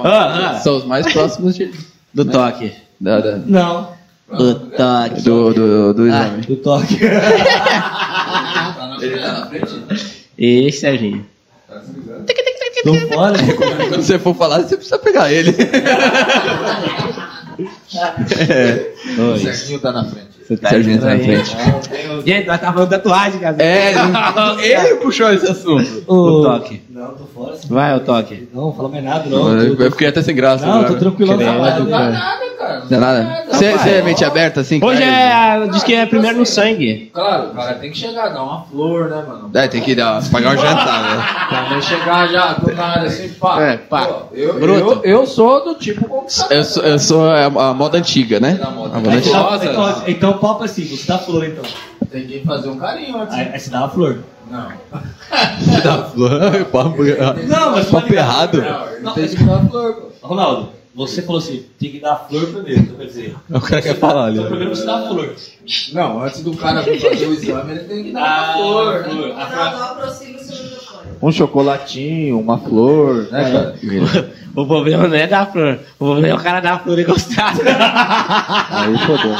[0.05, 0.55] Ah, ah.
[0.61, 1.73] são os mais próximos de,
[2.15, 2.73] Do toque.
[3.01, 3.89] da- da- Não,
[4.31, 5.23] O toque.
[5.23, 6.43] do, do, do exame.
[6.43, 6.99] do toque.
[9.03, 10.29] Ele tá na frente?
[10.39, 11.27] E Serginho.
[12.85, 13.37] Tô fora.
[13.89, 15.55] Quando você for falar, você precisa pegar ele.
[19.19, 20.29] O Serginho tá na frente.
[20.69, 21.57] Serginho tá na frente.
[22.27, 23.57] Gente, nós tá falando tatuagem, cara.
[23.63, 23.93] É,
[24.65, 26.05] ele puxou esse assunto.
[26.07, 26.83] O toque.
[26.91, 27.57] Não, tô fora.
[27.69, 28.49] Vai, o toque.
[28.53, 29.59] Não, não fala mais nada, não.
[29.59, 30.67] Eu fiquei até sem graça.
[30.67, 30.89] Não, agora.
[30.89, 31.37] tô tranquilo.
[31.37, 32.11] Credo, Não, Não dá cara.
[32.11, 32.83] nada, cara.
[32.89, 33.45] Não é nada?
[33.51, 34.81] Você você é mente aberta assim?
[34.83, 35.65] Hoje cara?
[35.65, 35.69] é.
[35.69, 37.11] Diz que é primeiro no sangue.
[37.13, 39.51] Claro, o cara tem que chegar, dar uma flor, né, mano?
[39.55, 41.25] É, tem que dar, pagar um jantar, né?
[41.49, 43.63] Pra não chegar já do nada assim, pá.
[43.63, 44.07] É, pá.
[44.07, 46.57] Pô, eu, eu, eu sou do tipo conquistador.
[46.57, 48.55] Eu sou, eu sou a, a moda antiga, né?
[48.55, 49.39] Da moda A moda antiga.
[49.39, 49.71] antiga.
[49.73, 51.65] Então, então, então, papo assim, você dá flor então.
[52.11, 53.35] Tem que fazer um carinho antes.
[53.35, 54.19] Aí, aí você dá uma flor.
[54.51, 54.69] Não.
[55.61, 57.05] Você dá flor, papo,
[57.47, 58.65] Não, mas papo errado.
[59.01, 60.11] Não, tem que dar flor, pô.
[60.27, 63.37] Ronaldo, você falou assim, tem que dar flor primeiro, então quer dizer.
[63.51, 64.39] O cara quer falar ali.
[64.39, 65.35] Então primeiro você dá a flor.
[65.93, 69.09] Não, antes do cara vir fazer o exame, ele tem que dar uma flor, né?
[69.09, 69.33] flor.
[69.33, 70.11] A.
[71.23, 74.31] Um chocolatinho, uma flor, né, cara?
[74.55, 75.79] O problema não é dar flor.
[75.99, 77.55] O problema é o cara dar flor e gostar.
[78.71, 79.35] Aí fodeu.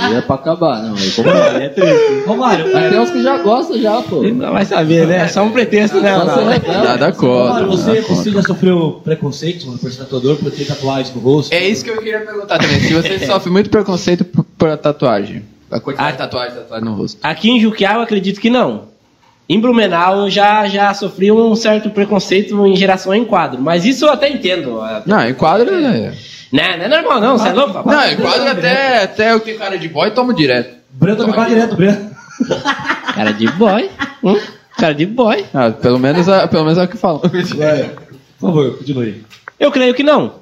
[0.00, 0.94] Aí é pra acabar, não.
[0.94, 1.64] Aí como é?
[1.64, 2.24] É triste.
[2.26, 4.22] Romário, Mas é, tem uns que já gostam já, pô.
[4.22, 5.18] Ele não vai saber, né?
[5.18, 6.16] É só um pretexto, né?
[6.16, 6.84] Não.
[6.84, 7.44] Nada contra.
[7.44, 11.20] Romário, você, nada você já sofreu preconceito mano, por ser tatuador, por ter tatuagem no
[11.20, 11.52] rosto?
[11.52, 12.80] É isso que eu queria perguntar também.
[12.80, 15.42] Se você sofre muito preconceito por, por tatuagem.
[15.70, 17.18] A quantidade de tatuagem, tatuagem no rosto.
[17.22, 18.93] Aqui em Juquiá eu acredito que não.
[19.48, 23.60] Em Blumenau eu já, já sofri um certo preconceito em geração em quadro.
[23.60, 24.80] Mas isso eu até entendo.
[25.06, 25.74] Não, em quadro.
[25.74, 26.12] é-
[26.50, 27.72] Não, não é normal não, você é louco?
[27.74, 27.94] papai?
[27.94, 30.74] Não, em quadro até, até eu tenho cara de boy tomo direto.
[30.90, 32.10] Breno também vai direto, Breno.
[33.14, 33.90] Cara de boy.
[34.24, 34.36] Hum?
[34.76, 35.44] Cara de boy.
[35.54, 37.20] Ah, pelo menos, é- pelo menos é o que falam.
[37.56, 37.90] Vai.
[38.40, 39.24] Por favor, continue.
[39.58, 40.34] Eu creio que não.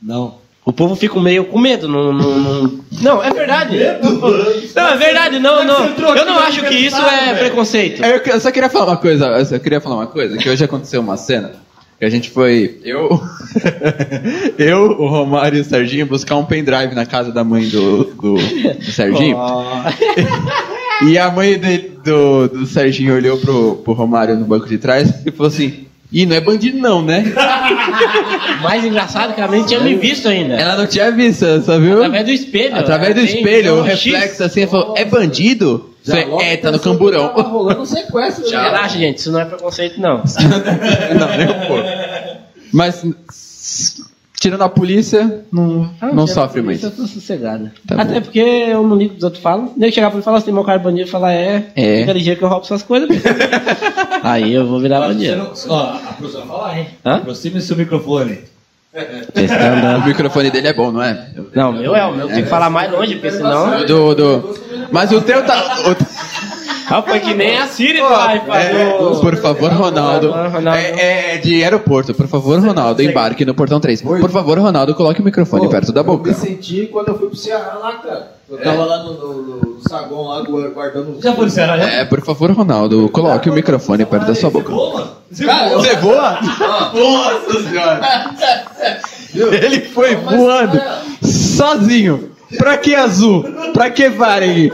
[0.00, 0.34] Não.
[0.68, 1.88] O povo fica meio com medo.
[1.88, 2.80] Não, não, não...
[3.00, 3.78] não é verdade.
[4.76, 5.38] Não, é verdade.
[5.38, 5.86] Não, não.
[6.14, 8.04] Eu não acho que isso é preconceito.
[8.04, 10.62] Eu, eu só queria falar uma coisa, eu só queria falar uma coisa, que hoje
[10.62, 11.52] aconteceu uma cena,
[11.98, 13.08] que a gente foi, eu,
[14.58, 18.34] eu, o Romário e o Serginho buscar um pendrive na casa da mãe do, do,
[18.34, 19.38] do Serginho,
[21.08, 25.24] e a mãe de- do, do Serginho olhou pro, pro Romário no banco de trás
[25.24, 27.24] e falou assim, ih, não é bandido não, né?
[28.62, 30.54] Mais engraçado que ela nem tinha me visto ainda.
[30.54, 31.98] Ela não tinha visto, só viu?
[31.98, 32.76] Através do espelho.
[32.76, 34.04] Através do tem espelho, o um X.
[34.04, 35.94] reflexo assim, ela falou, é bandido?
[36.02, 37.28] Já Falei, logo é, tá no camburão.
[37.28, 38.44] Tava rolando um sequestro.
[38.44, 38.62] né?
[38.62, 39.18] Relaxa, gente.
[39.18, 40.22] Isso não é preconceito, não.
[41.18, 41.84] não, nem um pouco.
[42.72, 43.04] Mas,
[44.40, 46.84] tirando a polícia, não, não sofre muito.
[46.86, 47.70] Eu tô sossegado.
[47.86, 48.20] Tá Até bom.
[48.22, 49.72] porque eu não ligo os outros falam.
[49.76, 51.66] Nem chegar pra mim e falar assim, meu cara é bandido, falar é.
[51.76, 52.00] É.
[52.00, 53.08] Fica ligeiro que eu roubo suas coisas.
[54.22, 55.50] Aí eu vou virar bandido.
[55.68, 56.86] Ó, a professora vai falar, hein?
[57.04, 57.14] Hã?
[57.16, 58.38] Aproxime seu microfone.
[59.34, 59.98] Testando.
[59.98, 61.28] O microfone dele é bom, não é?
[61.54, 62.28] Não, o meu é o meu.
[62.28, 63.84] Tem que falar mais longe, porque senão.
[63.86, 64.58] Do, do...
[64.90, 65.96] Mas o teu tá.
[66.90, 68.74] Ah, foi que nem a Siri vai o- fazer.
[68.76, 70.30] é, por favor, Ronaldo.
[70.30, 70.68] Ronaldo.
[70.70, 72.14] É, é de aeroporto.
[72.14, 74.00] Por favor, Ronaldo, embarque no portão 3.
[74.00, 76.30] Por favor, Ronaldo, coloque o microfone Pô, perto da Eu boca.
[76.30, 78.37] me senti quando eu fui pro Ceará lá, cara.
[78.50, 81.22] Eu tava lá no, no, no- saguão lá gu- guardando os.
[81.22, 81.84] Já foi no Ceará, já?
[81.86, 84.72] É, por favor, Ronaldo, coloque o microfone perto da sua boca.
[85.44, 86.38] Cara, eu- Você voa?
[86.94, 88.00] Nossa senhora.
[89.34, 90.80] Ele foi voando
[91.22, 92.30] sozinho.
[92.56, 93.44] Pra que azul?
[93.74, 94.72] Pra que Varig?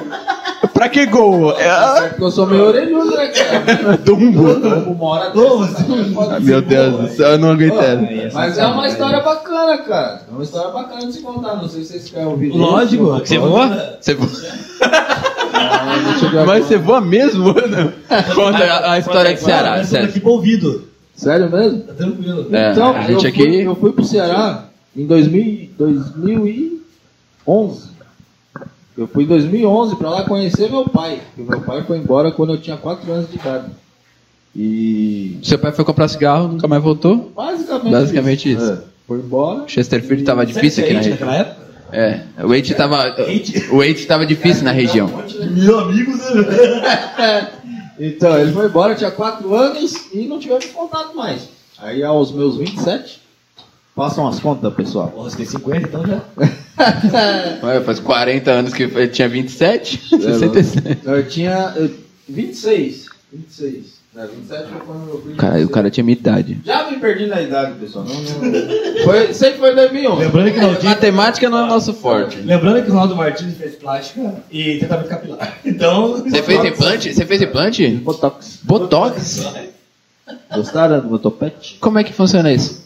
[0.72, 1.52] Pra que gol?
[1.58, 3.96] É, porque eu sou meio orelhudo, né, cara?
[3.98, 4.48] Dumbo.
[5.04, 7.74] Hora Ô, dessa, pode Meu Deus do céu, eu não aguento.
[7.74, 10.22] Ô, Mas é uma história bacana, cara.
[10.28, 11.56] É uma história bacana de se contar.
[11.56, 12.50] Não sei se vocês querem ouvir.
[12.52, 13.04] Lógico.
[13.18, 13.96] Você voa?
[14.00, 14.28] Você voa...
[14.82, 15.86] Ah,
[16.46, 16.68] Mas aqui.
[16.68, 17.54] você voa mesmo?
[18.34, 20.06] Conta a, a história de Ceará, Essa sério.
[20.06, 20.84] daqui pro ouvido.
[21.14, 21.80] Sério mesmo?
[21.80, 22.46] Tá tranquilo.
[22.52, 24.64] É, então, a gente eu, aqui- fui, eu fui pro Ceará
[24.96, 27.93] em 2000, 2011.
[28.96, 31.20] Eu fui em 2011 pra lá conhecer meu pai.
[31.34, 33.66] Porque meu pai foi embora quando eu tinha 4 anos de idade.
[34.54, 35.38] E.
[35.42, 37.32] Seu pai foi comprar cigarro, nunca mais voltou?
[37.34, 38.72] Basicamente, Basicamente isso.
[38.72, 39.64] É, foi embora.
[39.66, 41.18] Chesterfield tava difícil aqui na é região.
[41.18, 41.64] naquela época?
[41.92, 43.16] É, o Eight tava,
[43.72, 45.08] o Eight tava difícil na região.
[45.50, 47.48] Meu amigo, né?
[47.96, 51.48] Então, ele foi embora, eu tinha 4 anos e não tivemos contato mais.
[51.78, 53.20] Aí aos meus 27,
[53.94, 55.08] façam as contas, pessoal.
[55.08, 56.20] Pô, você tem 50, então já.
[57.66, 60.98] Ué, faz 40 anos que ele tinha 27, 67.
[61.04, 61.90] Eu tinha eh,
[62.28, 63.06] 26.
[63.32, 64.04] 26.
[64.14, 65.34] Né, 27 foi quando eu fui.
[65.34, 66.60] Caralho, o cara tinha minha idade.
[66.64, 68.04] Já me perdi na idade, pessoal.
[68.04, 69.04] Não, não...
[69.04, 70.24] Foi, sempre foi 2011.
[70.24, 72.36] Lembrando que o Ronaldinho, Matemática não é nosso forte.
[72.36, 75.58] lembrando que o Ronaldo Martins fez plástica e tratamento capilar.
[75.64, 76.22] Então.
[76.22, 77.14] Você fez implante?
[77.14, 77.88] Você fez implante?
[77.88, 78.60] Botox.
[78.62, 79.44] Botox?
[80.54, 81.76] Gostaram do meu topete?
[81.80, 82.83] Como é que funciona isso?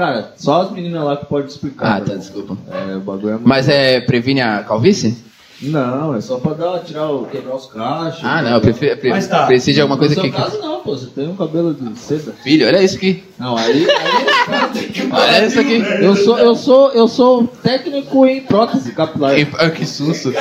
[0.00, 1.98] Cara, só as meninas lá que podem explicar.
[1.98, 2.56] Ah, tá, desculpa.
[2.72, 3.46] É, o bagulho é muito...
[3.46, 5.14] Mas é previne a calvície?
[5.60, 8.24] Não, é só pra dar, tirar o, quebrar os cachos.
[8.24, 9.44] Ah, não, eu prefiro, pre- Mas tá.
[9.44, 10.30] preciso de alguma coisa no que...
[10.30, 10.96] seu caso não, pô.
[10.96, 12.32] Você tem um cabelo de seda.
[12.42, 13.22] Filho, olha isso aqui.
[13.38, 13.86] Não, aí...
[13.90, 15.84] aí Olha isso aqui.
[16.00, 19.34] eu, sou, eu, sou, eu sou técnico em prótese capilar.
[19.34, 20.32] Que, ah, que susto.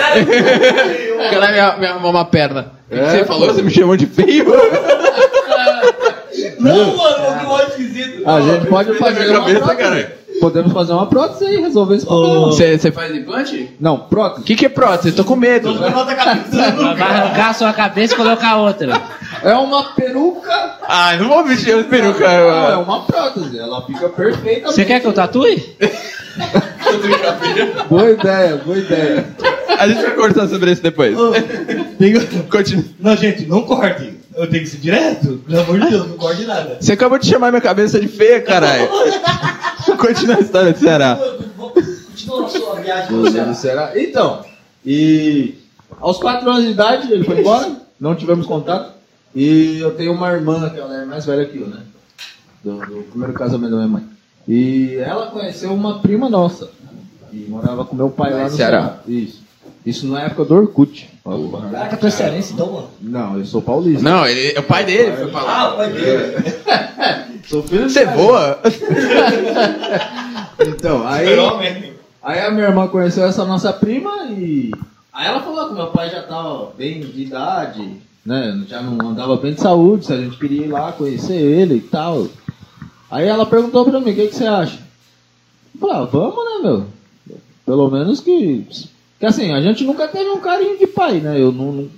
[1.19, 2.71] O cara me, me arrumou uma perna.
[2.89, 3.53] O que você falou?
[3.53, 4.45] Você me chamou de feio?
[6.59, 8.29] Não, mano, que ódio esquisito.
[8.29, 9.83] A gente pode fazer minha uma cabeça, prótese.
[9.89, 10.19] cara.
[10.39, 12.45] Podemos fazer uma prótese e resolver esse problema.
[12.47, 13.71] Você, faz implante?
[13.79, 14.45] Não, O prótese.
[14.45, 15.09] que, que é prótese?
[15.09, 15.71] Eu tô com medo.
[15.77, 16.71] Levanta a cabeça.
[16.71, 19.01] Vai arrancar a sua cabeça e colocar outra.
[19.43, 20.77] É uma peruca.
[20.87, 23.59] Ah, não vou mexer as Não, é uma prótese.
[23.59, 24.67] Ela fica perfeita.
[24.71, 25.75] Você quer que eu tatue?
[27.89, 29.25] Boa ideia, boa ideia.
[29.77, 31.15] A gente vai conversar sobre isso depois.
[32.49, 32.83] Continua.
[32.99, 34.18] Não, gente, não corte.
[34.39, 35.41] Eu tenho que ser direto?
[35.45, 36.77] Pelo amor de Deus, não corte nada.
[36.79, 38.87] Você acabou de chamar minha cabeça de feia, caralho.
[39.99, 41.19] Continua a história do Ceará.
[41.57, 43.53] Continua a sua viagem pro Ceará.
[43.53, 44.01] Será?
[44.01, 44.45] Então,
[44.85, 45.55] e
[45.99, 48.93] aos 4 anos de idade ele foi embora, não tivemos contato.
[49.35, 51.81] E eu tenho uma irmã, que ela é mais velha que eu, né?
[52.63, 54.03] Do, do primeiro casamento da minha mãe.
[54.47, 56.69] E ela conheceu uma prima nossa.
[57.33, 58.81] E morava com meu pai lá no Ceará.
[58.81, 58.99] Ceará.
[59.05, 59.43] Isso.
[59.89, 61.09] Isso na época do Orkut.
[61.71, 62.87] Caraca, tu é cearense então, mano?
[63.01, 64.03] Não, eu sou paulista.
[64.03, 65.63] Não, ele, é o pai dele foi pra lá.
[65.63, 66.35] Ah, pai dele.
[67.49, 68.59] Sou filho de Você voa?
[70.61, 71.25] Então, aí.
[72.21, 74.71] Aí a minha irmã conheceu essa nossa prima e.
[75.11, 77.93] Aí ela falou que meu pai já tava bem de idade,
[78.25, 78.61] né?
[78.67, 81.81] Já não andava bem de saúde, se a gente queria ir lá conhecer ele e
[81.81, 82.27] tal.
[83.09, 84.79] Aí ela perguntou pra mim, o que, que você acha?
[85.73, 86.85] Eu falei, ah, vamos, né, meu?
[87.65, 88.67] Pelo menos que.
[89.19, 91.39] Que assim, a gente nunca teve um carinho de pai, né?
[91.39, 91.71] Eu não.
[91.73, 91.89] não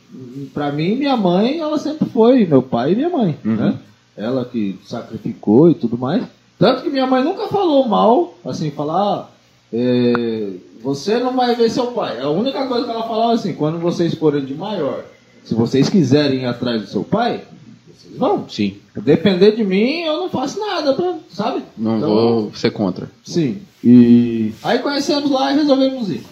[0.54, 3.78] pra mim, minha mãe, ela sempre foi meu pai e minha mãe, né?
[4.18, 6.24] Ela que sacrificou e tudo mais.
[6.58, 9.20] Tanto que minha mãe nunca falou mal, assim, falar.
[9.20, 9.28] ah,
[9.74, 10.50] é,
[10.84, 12.20] você não vai ver seu pai.
[12.20, 15.04] A única coisa que ela falava assim, quando vocês forem de maior,
[15.44, 17.42] se vocês quiserem ir atrás do seu pai,
[17.88, 18.46] vocês vão.
[18.50, 18.78] Sim.
[18.96, 21.64] Depender de mim, eu não faço nada, pra, sabe?
[21.78, 23.10] Não Então, vou ser contra.
[23.24, 23.62] Sim.
[23.84, 26.24] E aí conhecemos lá e resolvemos ir.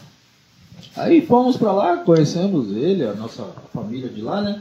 [0.95, 4.60] Aí fomos pra lá, conhecemos ele, a nossa família de lá, né?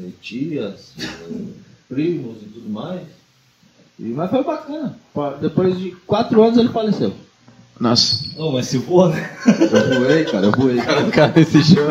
[0.00, 0.92] Eh, Tias,
[1.88, 3.00] primos e tudo mais.
[3.98, 4.96] E, mas foi bacana.
[5.40, 7.12] Depois de quatro anos ele faleceu.
[7.78, 8.24] Nossa.
[8.36, 9.30] Ô, mas se for, né?
[9.46, 10.76] Eu voei, cara, eu voei.
[11.08, 11.84] O cara desse show.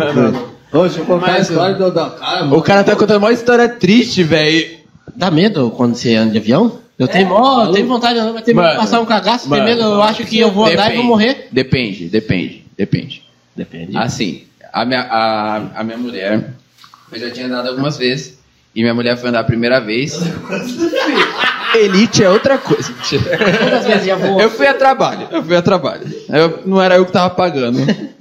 [0.72, 2.46] Hoje eu contar a Mas, história do da cara.
[2.56, 4.78] O cara tá contando uma história triste, velho.
[5.16, 6.78] Dá medo quando você anda de avião?
[6.98, 9.06] Eu tenho, mó- eu tenho vontade de andar, mas tenho medo de Mano, passar um
[9.06, 11.48] cagaço, tenho mano, medo, eu acho que eu vou andar e vou morrer.
[11.52, 13.24] Depende, depende, depende.
[13.60, 13.98] Depende.
[13.98, 16.52] Assim, a minha, a, a minha mulher,
[17.12, 18.40] eu já tinha andado algumas vezes,
[18.74, 20.18] e minha mulher foi andar a primeira vez.
[21.76, 22.94] Elite é outra coisa.
[22.94, 24.40] Quantas vezes já voou?
[24.40, 26.08] Eu fui a trabalho, eu fui a trabalho.
[26.30, 27.80] Eu- não era eu que tava pagando.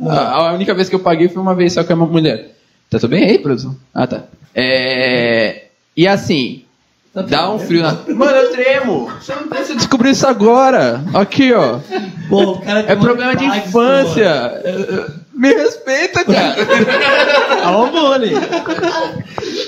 [0.09, 2.51] A, a única vez que eu paguei foi uma vez só com a minha mulher.
[2.90, 3.77] Tá tudo bem aí, produção?
[3.94, 4.24] Ah, tá.
[4.55, 6.64] É, e assim,
[7.29, 7.92] dá um frio na.
[7.92, 9.11] Mano, eu tremo!
[9.20, 11.01] Você não você descobriu isso agora!
[11.14, 11.79] Aqui, ó.
[12.29, 14.53] Pô, tem É uma problema de infância.
[15.38, 16.57] Me respeita, cara.
[17.79, 18.35] o bullying.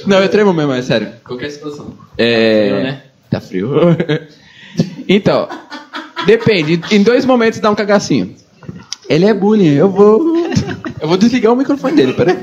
[0.04, 1.12] Não, eu tremo mesmo, é sério.
[1.24, 1.94] Qualquer situação.
[2.18, 2.66] É.
[2.66, 3.02] frio, né?
[3.30, 3.70] Tá frio.
[5.08, 5.48] então,
[6.26, 6.80] depende.
[6.90, 8.34] Em dois momentos dá um cagacinho.
[9.08, 10.36] Ele é bullying, eu vou.
[11.00, 12.36] Eu vou desligar o microfone dele, peraí.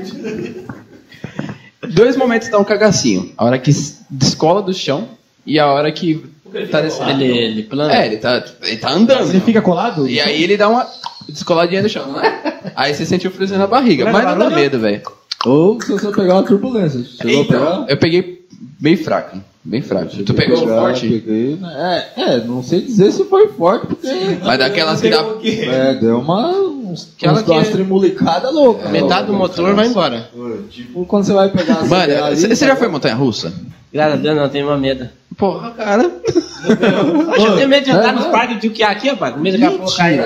[1.90, 3.34] Dois momentos dá um cagacinho.
[3.36, 3.70] A hora que
[4.08, 5.06] descola do chão
[5.44, 6.24] e a hora que
[6.70, 7.10] tá.
[7.10, 7.90] Ele, ele plano.
[7.92, 9.28] É, ele tá, ele tá andando.
[9.30, 10.08] Ele fica colado?
[10.08, 10.86] E aí ele dá uma
[11.28, 12.72] descoladinha no chão, não é?
[12.74, 14.10] Aí você sente o friozinho na barriga.
[14.10, 15.02] Mas não dá medo, velho.
[15.46, 17.04] Ou se você pegar uma turbulência.
[17.04, 17.84] Chegou a Então, pegar?
[17.88, 18.46] eu peguei
[18.80, 19.38] bem fraco.
[19.64, 20.16] Bem fraco.
[20.24, 21.08] Tu pegou Pegar, forte?
[21.08, 22.04] Peguei, né?
[22.16, 24.08] é, é, não sei dizer se foi forte, porque
[24.42, 25.24] Mas daquelas que dá.
[25.44, 28.90] é, deu uma, uns, Aquela uns, que- tremulicadas loucas.
[28.90, 30.30] Metade do motor vai embora.
[30.70, 33.52] Tipo, quando você vai pegar Mano, você já foi em montanha russa?
[33.92, 35.08] Graças a Deus, não tenho uma medo.
[35.36, 36.08] Porra, cara.
[36.28, 38.32] Poxa, eu tenho medo de andar é, nos não.
[38.32, 39.34] parques de o que é aqui, rapaz.
[39.34, 40.20] Com medo de daqui a pouco cair.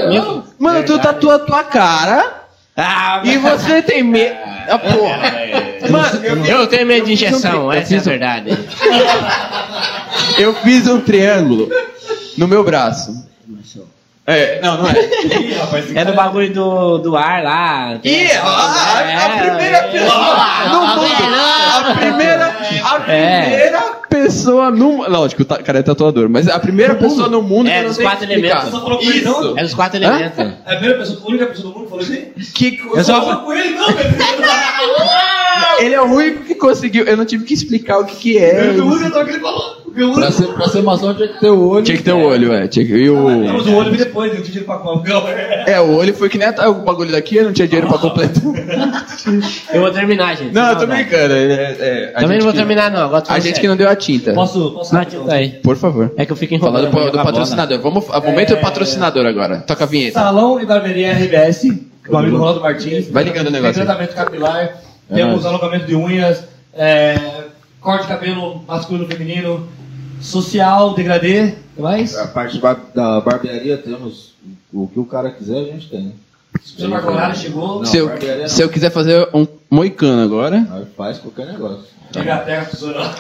[0.59, 2.42] Mano, tu tatua a tua cara
[2.77, 4.35] Ah, e você tem medo.
[4.69, 5.19] Ah, porra.
[5.91, 8.51] Mano, eu, eu tenho medo de injeção, essa é a verdade.
[10.39, 11.69] eu fiz um triângulo
[12.39, 13.27] no meu braço.
[14.25, 14.93] É, não, não é.
[16.01, 17.99] É do bagulho do, do ar lá.
[18.05, 19.83] E a, a- a É, primeira é.
[19.89, 21.07] pessoa no mundo.
[21.75, 22.47] A primeira,
[22.85, 23.41] a É.
[23.43, 25.11] primeira pessoa no mundo.
[25.11, 27.83] Lógico, o ta- cara é tatuador, mas a primeira pessoa no mundo É, que eu
[27.83, 28.47] não dos sei quatro explicar.
[28.49, 28.71] elementos.
[28.71, 29.41] Você falou com ele, não?
[29.41, 29.59] Isso.
[29.59, 30.05] É dos quatro Hã?
[30.05, 30.39] elementos.
[30.39, 32.33] É a primeira pessoa, a única pessoa do mundo que falou aí?
[32.55, 34.15] Que Eu só- Falou com ele, não, velho.
[35.81, 37.05] ele é o único que conseguiu.
[37.05, 38.75] Eu não tive que explicar o que que é.
[38.77, 39.83] Eu único que ele falou.
[39.93, 41.85] O Pra ser, pra ser maçom tinha que ter o olho.
[41.85, 42.67] Tinha que ter o olho, é.
[42.67, 45.65] Tinha que, e o, Não, mas o olho depois, eu tinha dinheiro pra comer.
[45.67, 47.99] é, o olho foi que nem a- o bagulho daqui, eu não tinha dinheiro pra
[47.99, 48.43] completar.
[49.73, 50.53] Eu vou terminar, gente.
[50.55, 51.35] Não, eu tô Não, brincando.
[51.35, 53.03] é, é, a Também não vou que- terminar, não.
[53.05, 53.71] Agora A falando gente que sério.
[53.71, 54.33] não deu a tinta.
[54.33, 55.51] Posso, posso Não, tá aí.
[55.63, 56.13] Por favor.
[56.17, 56.87] É que eu fico enrolando.
[56.87, 57.25] do, vou do jogar bola.
[57.33, 57.79] patrocinador.
[57.81, 59.59] Vamos, a momento do patrocinador agora.
[59.59, 60.19] Toca a vinheta.
[60.19, 61.63] Salão e barbearia RBS,
[62.09, 63.09] do amigo Ronaldo Martins.
[63.11, 64.73] Vai ligando o negócio Tem tratamento capilar, É
[65.15, 65.47] temos nóis.
[65.47, 67.45] alongamento de unhas, é,
[67.81, 69.69] corte de cabelo masculino e feminino,
[70.21, 72.17] social, degradê, mais?
[72.17, 72.61] A parte
[72.95, 74.35] da barbearia temos
[74.73, 76.15] o que o cara quiser, a gente tem.
[76.63, 78.11] Se horário, chegou, Não, se, eu,
[78.47, 81.85] se eu quiser fazer um moicano agora, Aí faz qualquer negócio.
[82.13, 82.69] pega, pega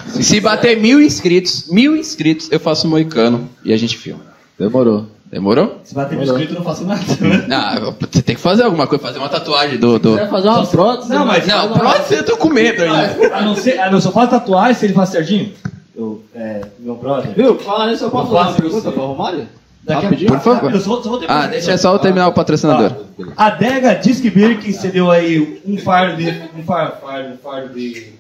[0.07, 4.24] se bater mil inscritos, mil inscritos, eu faço um moicano e a gente filma.
[4.59, 5.07] Demorou.
[5.32, 5.80] Demorou?
[5.82, 7.00] Se bater mil inscritos, eu não faço nada.
[7.20, 7.44] né?
[7.48, 9.98] Não, você tem que fazer alguma coisa, fazer uma tatuagem do.
[9.98, 10.14] do...
[10.18, 11.08] Quer fazer uma prótese?
[11.08, 13.34] Não, mas- Não, prótese eu tô com medo ainda.
[13.34, 15.50] A não ser, a não só faz tatuagem se ele faz certinho.
[15.96, 17.32] Eu, é, meu brother.
[17.34, 17.58] Viu?
[17.60, 19.48] Fala nisso, eu posso fazer uma pergunta pra Romário?
[19.82, 20.28] Daqui a- Rapidinho?
[20.32, 20.70] Por favor.
[20.74, 21.44] Eu só, só vou terminar.
[21.44, 22.92] Ah, deixa só eu terminar o patrocinador.
[23.36, 26.28] A Dega Disque Beer que cedeu aí um fardo de.
[26.56, 28.12] Um fardo, fardo, fardo de.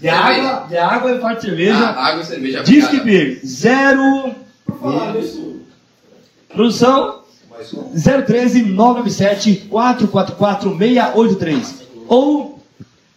[0.00, 1.74] De água, de água e um fardo de cerveja.
[1.78, 2.62] Ah, água e cerveja.
[2.62, 4.34] Disque Beer, zero.
[6.56, 7.20] Produção
[8.26, 11.82] 013 997 444 683.
[12.08, 12.58] Ou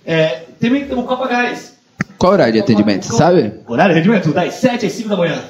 [0.06, 1.78] é, também tem o Copa Gás.
[2.17, 3.54] Qual horário de atendimento, você sabe?
[3.65, 5.41] Horário de rendimento das 7 às 5 da manhã.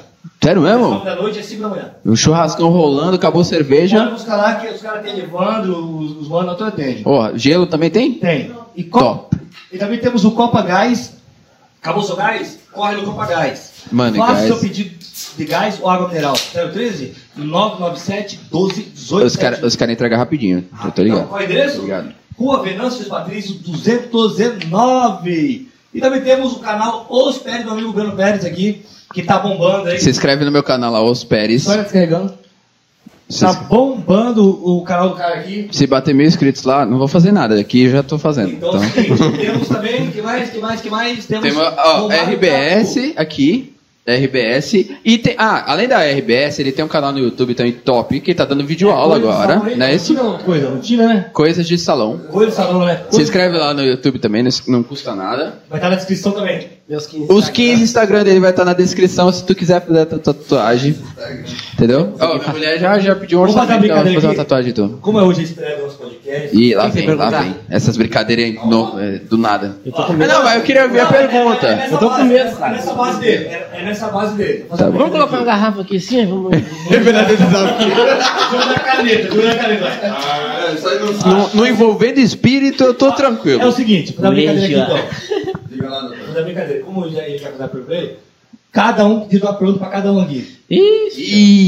[0.42, 0.88] Sério mesmo?
[0.90, 1.90] 9 da noite às 5 da manhã.
[2.04, 4.04] O churrascão rolando, acabou a Pode cerveja.
[4.08, 7.02] buscar lá que os caras têm Evandro, os, os manos não atendem.
[7.04, 8.14] Ó, gelo também tem?
[8.14, 8.54] Tem.
[8.76, 9.36] E, Copa,
[9.72, 11.14] e também temos o Copa Gás.
[11.82, 12.58] Acabou o seu gás?
[12.70, 13.72] Corre no Copa Gás.
[13.90, 14.46] Mano, Faça gás.
[14.46, 14.99] seu pedido
[15.36, 16.34] de gás ou água mineral.
[16.72, 21.28] 013 997 12 18 Os caras os cara entregam rapidinho, eu tô ligado.
[21.28, 21.76] Qual é o endereço?
[21.78, 22.14] Obrigado.
[22.36, 25.68] Rua Venâncio Patrício 219.
[25.92, 29.88] E também temos o canal Os Pérez do amigo Breno Pérez aqui, que tá bombando
[29.88, 29.98] aí.
[29.98, 31.64] Se inscreve no meu canal lá, Os Pérez.
[31.64, 32.38] Só descarregando.
[33.28, 35.68] Se, Tá bombando o canal do cara aqui.
[35.70, 37.58] se bater mil inscritos lá, não vou fazer nada.
[37.60, 38.52] Aqui já tô fazendo.
[38.52, 38.82] Então, Então.
[38.82, 41.26] é o seguinte, temos também, que mais, que mais, que mais?
[41.26, 43.72] Temos Tem uma, ó, RBS aqui.
[44.06, 44.74] RBS.
[45.04, 45.34] E tem.
[45.38, 48.64] Ah, além da RBS, ele tem um canal no YouTube também top, que tá dando
[48.66, 49.52] vídeo aula Coisa de agora.
[49.58, 49.76] salão Né?
[49.76, 51.30] Não Esse, tinha uma coisa, não tinha, né?
[51.32, 52.18] coisas de salão.
[52.30, 53.00] Coisa de salão, né?
[53.10, 55.60] Se inscreve lá no YouTube também, não- não custa nada.
[55.68, 56.68] Vai estar na descrição também.
[56.90, 60.06] Meus 15 Os 15 Instagram dele vai estar na descrição se tu quiser fazer a
[60.06, 60.98] tua tatuagem.
[61.74, 62.14] Entendeu?
[62.18, 64.98] Ó, minha mulher já, já pediu um Vamos orçamento pra fazer uma tatuagem tu.
[65.00, 66.56] Como é hoje do nosso podcast.
[66.56, 67.54] Ih, lá vem, lá vem.
[67.70, 69.76] Essas brincadeiras aí no- é, do nada.
[69.86, 70.32] Eu tô com Ah, medo.
[70.32, 71.84] não, mas eu queria ver a É pergunta.
[71.92, 72.72] Eu tô com medo, é cara.
[72.72, 73.44] nessa base dele.
[73.44, 74.64] É, é nessa base dele.
[74.76, 74.98] Tá bom.
[74.98, 76.26] Vamos colocar uma garrafa aqui assim?
[76.26, 76.50] Vamos...
[76.90, 77.36] Caneta,
[79.30, 80.16] jura da caneta.
[81.24, 83.70] No, no envolvendo espírito, eu tô É o tranquilo.
[83.72, 85.54] seguinte, vou dar uma brincadeira aqui então.
[85.70, 86.18] Diga lá, doutor.
[86.34, 86.82] Dar brincadeira.
[86.84, 88.16] Como já ele vai fazer pra ele,
[88.72, 90.56] cada um diz uma pergunta pra cada um aqui.
[90.70, 91.08] Ih,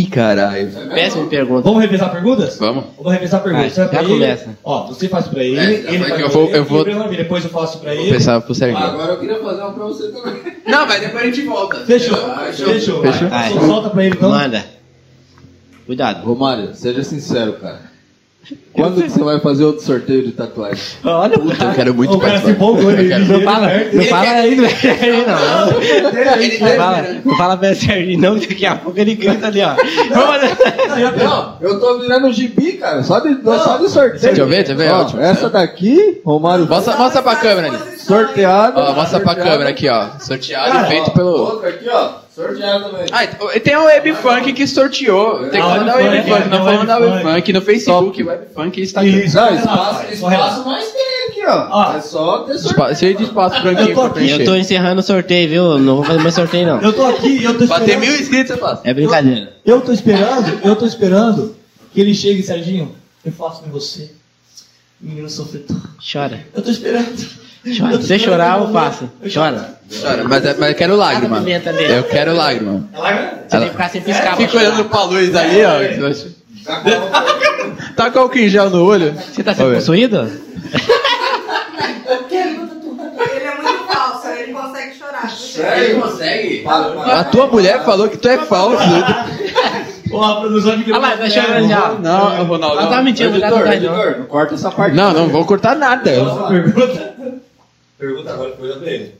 [0.03, 0.71] Ih, caralho.
[0.95, 1.63] péssima pergunta.
[1.63, 2.57] Vamos revezar perguntas?
[2.59, 2.85] Vamos.
[2.97, 3.63] Vamos revezar perguntas.
[3.65, 4.13] Vai, Você vai pra já ele.
[4.21, 4.59] começa.
[4.63, 6.89] Ó, você faz pra ele, É, ele vai faz eu pra vou- ele, eu vou-
[6.89, 8.13] e vir, depois eu faço pra Vou ele.
[8.13, 8.79] pensar pro Serginho.
[8.85, 10.43] Agora eu queria fazer uma pra você também.
[10.67, 11.77] Não, mas depois a gente volta.
[11.85, 12.67] Fechou, Fechou.
[12.67, 13.03] fechou.
[13.03, 13.29] Fechou.
[13.29, 13.53] Vai.
[13.53, 13.67] Vai.
[13.67, 14.31] Solta pra ele então.
[14.31, 14.65] Manda.
[15.87, 16.25] Cuidado.
[16.25, 17.92] Romário, seja sincero, cara.
[18.73, 20.83] Quando que você vai fazer outro sorteio de tatuagem?
[21.05, 23.25] Olha, Puta, eu quero muito o cara se empolgou, ele quero.
[23.27, 24.65] não fala, não fala aí, não.
[24.65, 29.75] Ele Não fala, não fala pra Serginho, não, daqui a pouco ele canta ali, ó.
[30.11, 33.03] Não, eu tô virando um gibi, cara.
[33.03, 34.21] Só de, só de sorteio.
[34.21, 34.91] Deixa eu ver, deixa eu ver.
[34.93, 35.21] Ó, Ótimo.
[35.23, 37.79] essa daqui, Romário Mostra, mostra pra câmera ali.
[37.99, 38.81] sorteado.
[38.81, 40.09] Ó, mostra pra câmera aqui, ó.
[40.19, 41.31] Sorteado Cara, e feito pelo.
[41.31, 42.22] Outro aqui, ó.
[42.35, 43.07] Sorteado também.
[43.13, 45.51] Ah, e tem o Webfunk que sorteou.
[45.51, 47.27] Tem que mandar o é, Não tem vamos mandar o Webfunk.
[47.27, 48.23] Webfunk no Facebook.
[48.23, 49.19] Webfunk e Instagram.
[49.19, 49.37] Isso.
[49.37, 51.95] Não, lá, espaço, espaço nós tem aqui, ó.
[51.95, 52.97] É só ter sorteio.
[52.97, 54.31] Cheio de espaço branquinho Eu tô pra aqui.
[54.31, 55.79] Eu tô encerrando o sorteio, viu?
[55.79, 56.81] Não vou fazer mais sorteio, não.
[56.81, 58.01] Eu tô aqui, eu tô esperando.
[58.01, 58.81] mil inscritos, você faz.
[58.85, 59.53] É brincadeira.
[59.67, 61.55] Eu tô esperando, eu tô esperando
[61.93, 62.95] que ele chegue, Serginho.
[63.25, 64.11] Eu faço com você.
[64.99, 65.77] Menino sofredor.
[66.01, 66.41] Chora.
[66.55, 67.43] Eu tô esperando.
[67.65, 67.97] Chora.
[67.97, 69.11] Se você chorar, ele eu faço.
[69.33, 69.79] Chora.
[70.03, 71.41] Chora, mas, é- mas eu quero lágrima.
[71.41, 71.93] Dele.
[71.99, 72.85] Eu quero lágrima.
[72.95, 74.37] Ela- Você tem que ficar sem piscar.
[74.37, 75.79] Fica olhando pra luz ali, ó.
[76.65, 79.13] Tá com- Tá com álcool em gel no olho.
[79.15, 80.31] Você tá sendo possuído?
[83.33, 85.31] Ele é muito falso, ele consegue chorar.
[85.31, 86.01] Sério?
[86.01, 86.65] consegue?
[86.67, 88.83] A tua mulher falou que tu é falso.
[90.13, 91.89] Ó, a produção de Ah lá, tá chorando já.
[92.01, 92.81] Não, Ronaldo.
[92.81, 93.73] Ela tá mentindo, Editor, não tá não.
[93.73, 94.95] editor, não corta essa parte.
[94.95, 96.11] Não, não vou cortar nada.
[96.49, 97.12] Pergunta.
[98.03, 99.15] Pergunta agora, coisa pra ele.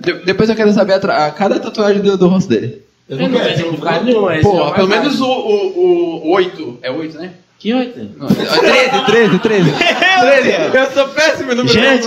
[0.00, 2.82] De- depois eu quero saber a, tra- a cada tatuagem do, do rosto dele.
[3.08, 3.48] Eu Eu não quero.
[3.48, 4.42] vejo significado nenhum, mas...
[4.42, 6.78] Porra, pelo menos o, o, o 8.
[6.82, 7.30] É 8, né?
[7.58, 7.98] Que oito?
[8.18, 9.70] Não, 13, 13, 13.
[9.72, 10.76] 13.
[10.76, 12.06] Eu sou péssimo no meu Gente.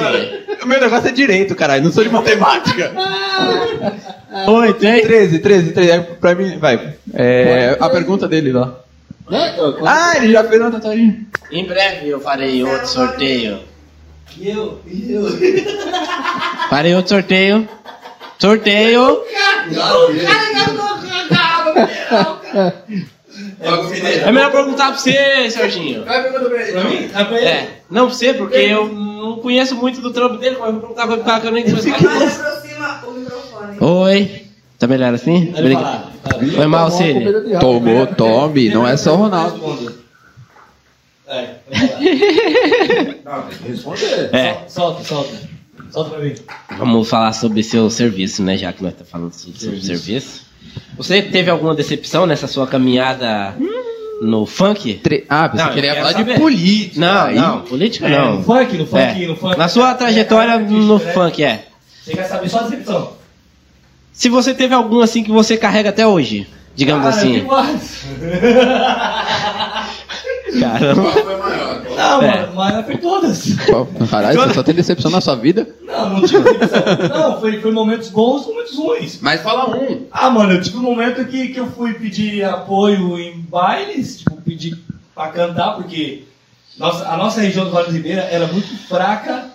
[0.64, 1.84] O meu negócio é direito, caralho.
[1.86, 2.92] Não sou de matemática.
[4.48, 5.02] Oito, hein?
[5.02, 5.92] 13, 13, 13.
[5.92, 6.94] É, pra mim, vai.
[7.16, 8.76] É, a pergunta dele lá.
[9.28, 9.56] Né?
[9.88, 11.26] Ah, ele já fez uma tatuagem.
[11.52, 13.60] Em breve eu farei outro sorteio.
[14.38, 15.24] E eu, e eu.
[16.70, 17.68] Farei outro sorteio.
[18.40, 19.22] Sorteio.
[24.22, 26.06] É melhor perguntar pra você, Serginho.
[26.06, 26.72] Vai pergunta pra ele.
[26.72, 27.10] Pra mim?
[27.14, 27.46] É pra ele?
[27.48, 30.82] É, não pra você, porque eu não conheço muito do trampo dele, mas eu vou
[30.82, 31.90] perguntar pra ficar que eu nem conheço.
[31.90, 33.78] Mas aproxima o microfone.
[33.80, 34.46] Oi.
[34.78, 35.54] Tá melhor assim?
[35.58, 35.76] Ele.
[36.56, 37.60] Foi mal, Cílio.
[37.60, 38.70] Tomou, tome.
[38.70, 39.94] Não é só o Ronaldo.
[41.30, 41.56] É.
[43.24, 44.30] Não, tem que responder.
[44.34, 45.30] É, Solta, solta.
[45.92, 46.36] Solta pra mim.
[46.78, 48.58] vamos falar sobre seu serviço, né?
[48.58, 50.46] Já que nós estamos falando sobre sobre serviço.
[50.98, 53.56] Você teve alguma decepção nessa sua caminhada
[54.22, 54.96] no funk?
[54.96, 56.40] Tre- Ah, pensei Não, que ele ia eu quero falar de saber.
[56.42, 57.00] política.
[57.00, 58.36] Não, Aí- não, política É, não.
[58.38, 59.28] no funk, no funk, É.
[59.28, 59.58] no funk.
[59.58, 61.14] Na sua trajetória É, no né?
[61.14, 61.66] funk, é.
[62.04, 63.14] Você quer saber só a decepção?
[64.12, 67.34] Se você teve algum assim que você carrega até hoje, digamos Cara, assim.
[67.34, 67.48] tem
[70.52, 70.62] vários.
[70.62, 71.02] Caramba.
[71.12, 71.84] Qual foi maior?
[71.98, 72.40] Não, É.
[72.42, 73.44] mano, mas foi todas.
[74.10, 75.68] Caralho, você só tem decepção na sua vida?
[75.86, 77.08] Não, não tive decepção.
[77.10, 79.20] Não, foi, foi momentos bons, momentos ruins.
[79.22, 80.06] Mas fala um.
[80.12, 84.36] Ah, mano, eu tive um momento que, que eu fui pedir apoio em bailes, tipo,
[84.42, 84.78] pedir
[85.14, 86.24] pra cantar, porque
[86.78, 89.48] nossa, a nossa região do Vale do Ribeira era muito fraca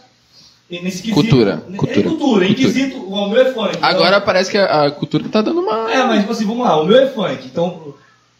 [0.70, 1.14] nesse quesito.
[1.14, 3.76] Cultura, É cultura, cultura, em quesito, o meu é funk.
[3.76, 5.90] então- Agora parece que a, a cultura tá dando uma.
[5.90, 7.38] É, mas tipo assim, vamos lá, o meu é funk.
[7.46, 7.94] Então,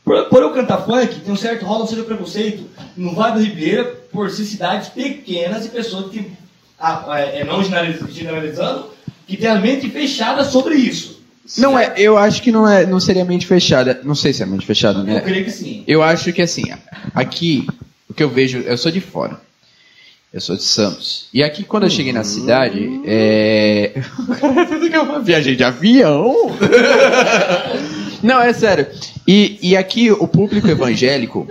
[0.05, 2.65] por, por eu cantar funk, tem um certo rola certo preconceito
[2.97, 6.31] no Vale do Ribeira, por ser cidades pequenas e pessoas que,
[6.79, 8.87] ah, é, é, não generaliz- generalizando,
[9.27, 11.15] que tem a mente fechada sobre isso.
[11.59, 14.01] Não é, eu acho que não é, não seria mente fechada.
[14.03, 15.21] Não sei se é mente fechada, Eu né?
[15.21, 15.85] creio que sim.
[15.87, 16.65] Eu acho que assim,
[17.15, 17.67] aqui,
[18.09, 19.39] o que eu vejo, eu sou de fora.
[20.33, 21.27] Eu sou de Santos.
[21.33, 23.93] E aqui, quando eu cheguei na cidade, é.
[24.69, 26.35] Tudo que eu viajei de avião.
[28.25, 28.87] Não, é sério.
[29.27, 31.47] E, e aqui, o público evangélico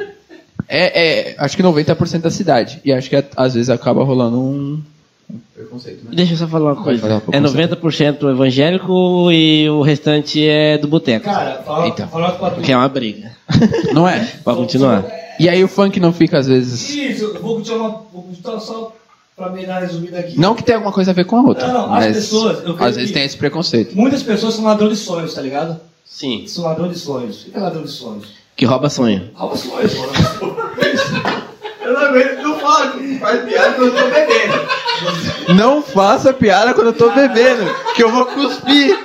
[0.68, 2.82] é, é, acho que 90% da cidade.
[2.84, 4.82] E acho que às vezes acaba rolando um.
[5.30, 6.12] um preconceito, né?
[6.16, 7.02] Deixa eu só falar uma coisa.
[7.02, 11.26] falar É pouco, 90% evangélico e o restante é do boteco.
[11.26, 12.08] Cara, falando, Eita.
[12.08, 13.32] falando com a Que é uma briga.
[13.94, 14.28] Não é?
[14.44, 15.06] Pode continuar.
[15.40, 16.90] E aí o funk não fica às vezes.
[16.90, 18.96] Isso, eu vou continuar, vou continuar só
[19.36, 20.40] pra me dar resumida aqui.
[20.40, 21.68] Não que tenha alguma coisa a ver com a outra.
[21.68, 23.96] Não, não, as mas pessoas, eu creio às vezes tem esse preconceito.
[23.96, 25.80] Muitas pessoas são ladrões de sonhos, tá ligado?
[26.06, 26.46] Sim.
[26.48, 27.44] São ladrões de sonhos.
[27.48, 28.28] O que é ladrão de sonhos?
[28.56, 29.32] Que rouba sonho.
[29.34, 29.94] Rouba sonhos.
[31.84, 32.94] Eu não aguento, não falo.
[33.20, 35.54] Faz piada quando eu tô bebendo.
[35.54, 38.98] Não faça piada quando eu tô bebendo, que eu vou cuspir.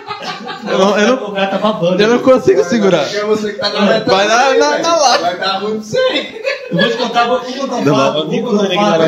[0.71, 2.01] Eu não, eu não, tá babando.
[2.01, 3.03] eu não consigo segurar.
[3.05, 4.83] Porque você que tá na reta Vai na- ruim, na- velho.
[4.85, 5.19] na lata.
[5.23, 6.43] Vai dar ruim pra você.
[6.71, 8.15] Eu vou te contar, vou, vou contar um Não, fato.
[8.15, 9.03] não, Vou contar um fato.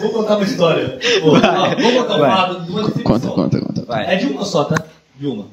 [0.00, 0.98] Vou contar uma história.
[1.22, 1.40] Vou, vou
[2.02, 2.30] contar um Vai.
[2.30, 3.84] fato uma Conta, conta, conta.
[3.86, 4.14] Vai.
[4.14, 4.76] É de uma só, tá?
[5.16, 5.44] De uma.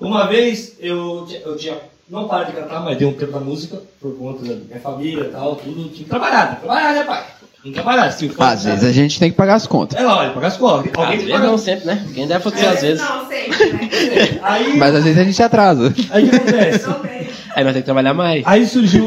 [0.00, 1.76] Uma vez eu, eu tinha.
[2.08, 5.22] Não parei de cantar, mas dei um tempo da música, por conta da minha família
[5.22, 5.74] e tal, tudo.
[5.90, 7.24] Tinha que trabalhar, tem que trabalhar, né, pai?
[7.62, 8.10] Tem que trabalhar.
[8.10, 9.96] Se for- Às vezes a gente tem que pagar as contas.
[10.00, 10.90] É lógico, pagar as contas.
[10.92, 11.46] Alguém Às tem que vezes pagar.
[11.50, 12.06] não sempre, né?
[12.14, 13.00] Quem deve acontecer às vezes.
[13.08, 14.40] Não, sempre, né?
[14.42, 15.94] Aí, Mas às vezes a gente atrasa.
[16.10, 16.86] aí o que acontece?
[16.88, 18.42] Aí nós temos que trabalhar mais.
[18.46, 19.06] Aí surgiu.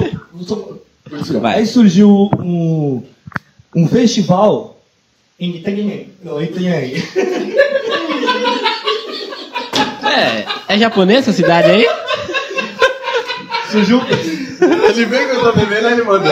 [1.41, 1.55] Vai.
[1.59, 3.03] Aí surgiu um,
[3.75, 4.79] um festival
[5.39, 6.09] em Itanhaém.
[6.23, 6.93] Não, Itanhaém.
[10.13, 11.87] É, é japonês essa cidade aí?
[13.71, 14.01] Surgiu.
[14.61, 16.31] Ele vem que eu tô bebendo, aí ele manda.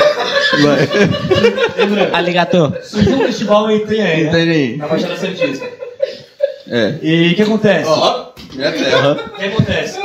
[1.77, 2.77] Lembrando, Aligator.
[2.83, 4.29] surgiu um festival em Itanhaém, né?
[4.29, 4.77] Itanhaém.
[4.77, 5.67] Na Baixada Santista.
[6.67, 6.95] É.
[7.01, 7.89] E o que acontece?
[7.89, 9.11] Ó, minha terra.
[9.13, 9.99] O que acontece?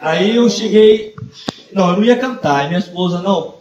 [0.00, 1.14] Aí eu cheguei.
[1.72, 2.64] Não, eu não ia cantar.
[2.64, 3.56] E minha esposa, não.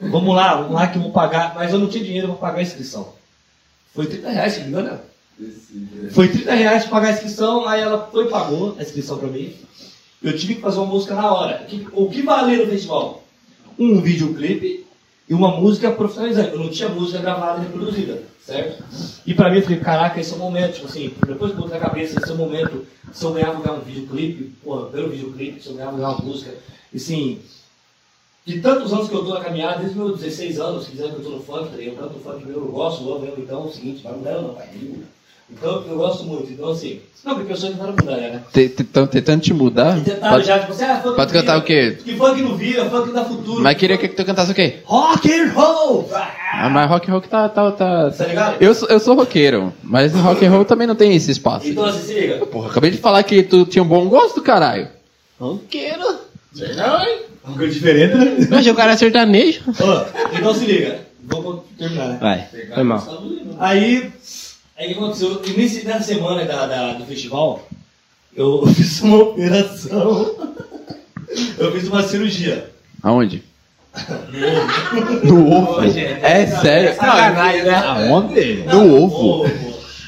[0.00, 1.52] Vamos lá, vamos lá que eu vou pagar.
[1.54, 3.12] Mas eu não tinha dinheiro para pagar a inscrição.
[3.94, 5.00] Foi 30 reais, se não me engano.
[6.12, 7.66] Foi 30 reais pagar a inscrição.
[7.68, 9.54] Aí ela foi e pagou a inscrição para mim.
[10.22, 11.66] Eu tive que fazer uma música na hora.
[11.92, 13.22] O que- valia no festival?
[13.78, 14.86] Um videoclipe
[15.28, 16.52] e uma música profissionalizante.
[16.52, 18.82] Eu não tinha música gravada e reproduzida, certo?
[19.26, 20.74] E pra mim, eu falei, caraca, esse é o momento.
[20.74, 22.86] Tipo assim, depois que eu na cabeça, esse é o momento.
[23.12, 24.44] Se eu ganhar, vou ganhar um videoclipe.
[24.64, 26.54] Porra, pelo videoclipe, se eu ganhar, vou ganhar uma música.
[26.92, 27.40] E assim,
[28.46, 31.16] de tantos anos que eu tô na caminhada, desde meus 16 anos, se quiser que
[31.16, 33.66] eu tô no funk, tá eu canto funk meu, eu gosto, eu amo, então é
[33.66, 34.68] o seguinte, vai mudar ou não, pai?
[35.50, 36.52] Então eu gosto muito.
[36.52, 38.42] Então assim, não, porque eu sou tentando mudar, né?
[38.54, 40.00] Estão tentando te mudar?
[40.02, 41.96] Tentaram Pode, já, tipo, assim, ah, funk pode cantar o quê?
[42.04, 43.62] Que funk não vira, funk dá futuro.
[43.62, 44.78] Mas queria que tu cantasse o quê?
[44.84, 46.08] Rock and roll!
[46.52, 48.10] Ah, mas rock and roll tá, tá, tá...
[48.10, 48.56] Tá ligado?
[48.60, 51.68] Eu, sou- eu sou roqueiro, mas rock and roll também não tem esse espaço.
[51.68, 52.44] Então assim, se liga.
[52.46, 54.88] Porra, acabei de falar que tu tinha um bom gosto, caralho.
[55.38, 56.16] Roqueiro.
[56.54, 57.18] Sei não, hein?
[57.44, 58.46] Uma coisa diferente, né?
[58.50, 59.60] Mas o cara é sertanejo.
[59.80, 60.04] Ó,
[60.36, 61.06] então se liga.
[61.28, 62.18] Vou terminar, né?
[62.20, 63.04] Vai, foi mal.
[63.58, 64.10] Aí,
[64.78, 65.42] aí o que aconteceu?
[65.44, 67.66] E nesse, nessa semana da, da- do festival,
[68.34, 70.34] eu fiz uma operação.
[71.58, 72.70] Eu fiz uma cirurgia.
[73.02, 73.42] Aonde?
[75.22, 75.80] No ovo?
[75.80, 76.94] Ô, gente, É sério?
[76.94, 77.74] sacanagem, né?
[77.76, 78.64] Aonde?
[78.70, 79.46] No ovo?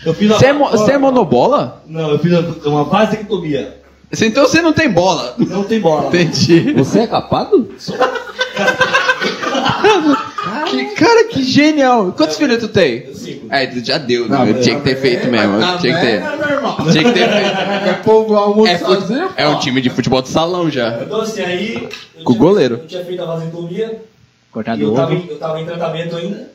[0.04, 1.82] Você é, mo- você é monobola?
[1.86, 3.76] Não, eu fiz uma, uma vasectomia.
[4.20, 5.34] Então você não tem bola.
[5.38, 6.08] Não tem bola.
[6.08, 6.72] Entendi.
[6.74, 7.74] Você é capado?
[10.70, 12.12] Que, cara, que genial.
[12.16, 13.12] Quantos filhos tu tem?
[13.14, 13.46] Sigo.
[13.50, 14.38] É, tu já deu, né?
[14.38, 15.56] Não, Eu tinha que ter feito mesmo.
[15.60, 16.14] eu Tinha que ter.
[16.22, 16.92] É.
[16.92, 17.88] Tinha que ter feito.
[17.88, 21.00] É povo almoço É, sozinho, é um time de futebol de salão já.
[21.02, 21.88] Então assim, aí.
[22.16, 22.76] eu Com o goleiro.
[22.82, 24.02] Eu tinha feito a vasectomia.
[24.50, 26.48] Cortado eu o tava, em, eu tava em tratamento ainda.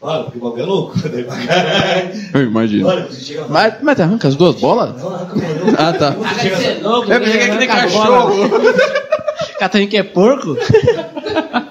[0.00, 0.94] Olha, porque o bagulho é louco.
[2.32, 2.86] Eu imagino.
[2.86, 3.08] Olha,
[3.48, 4.94] Mas, mas tu arranca as duas bolas?
[5.02, 5.48] Não, arranca o meu.
[5.76, 6.10] Ah, tá.
[6.10, 8.48] Você chega louco, Eu pensei que é que nem arranca a cachorro.
[9.58, 10.56] Catarina que é porco?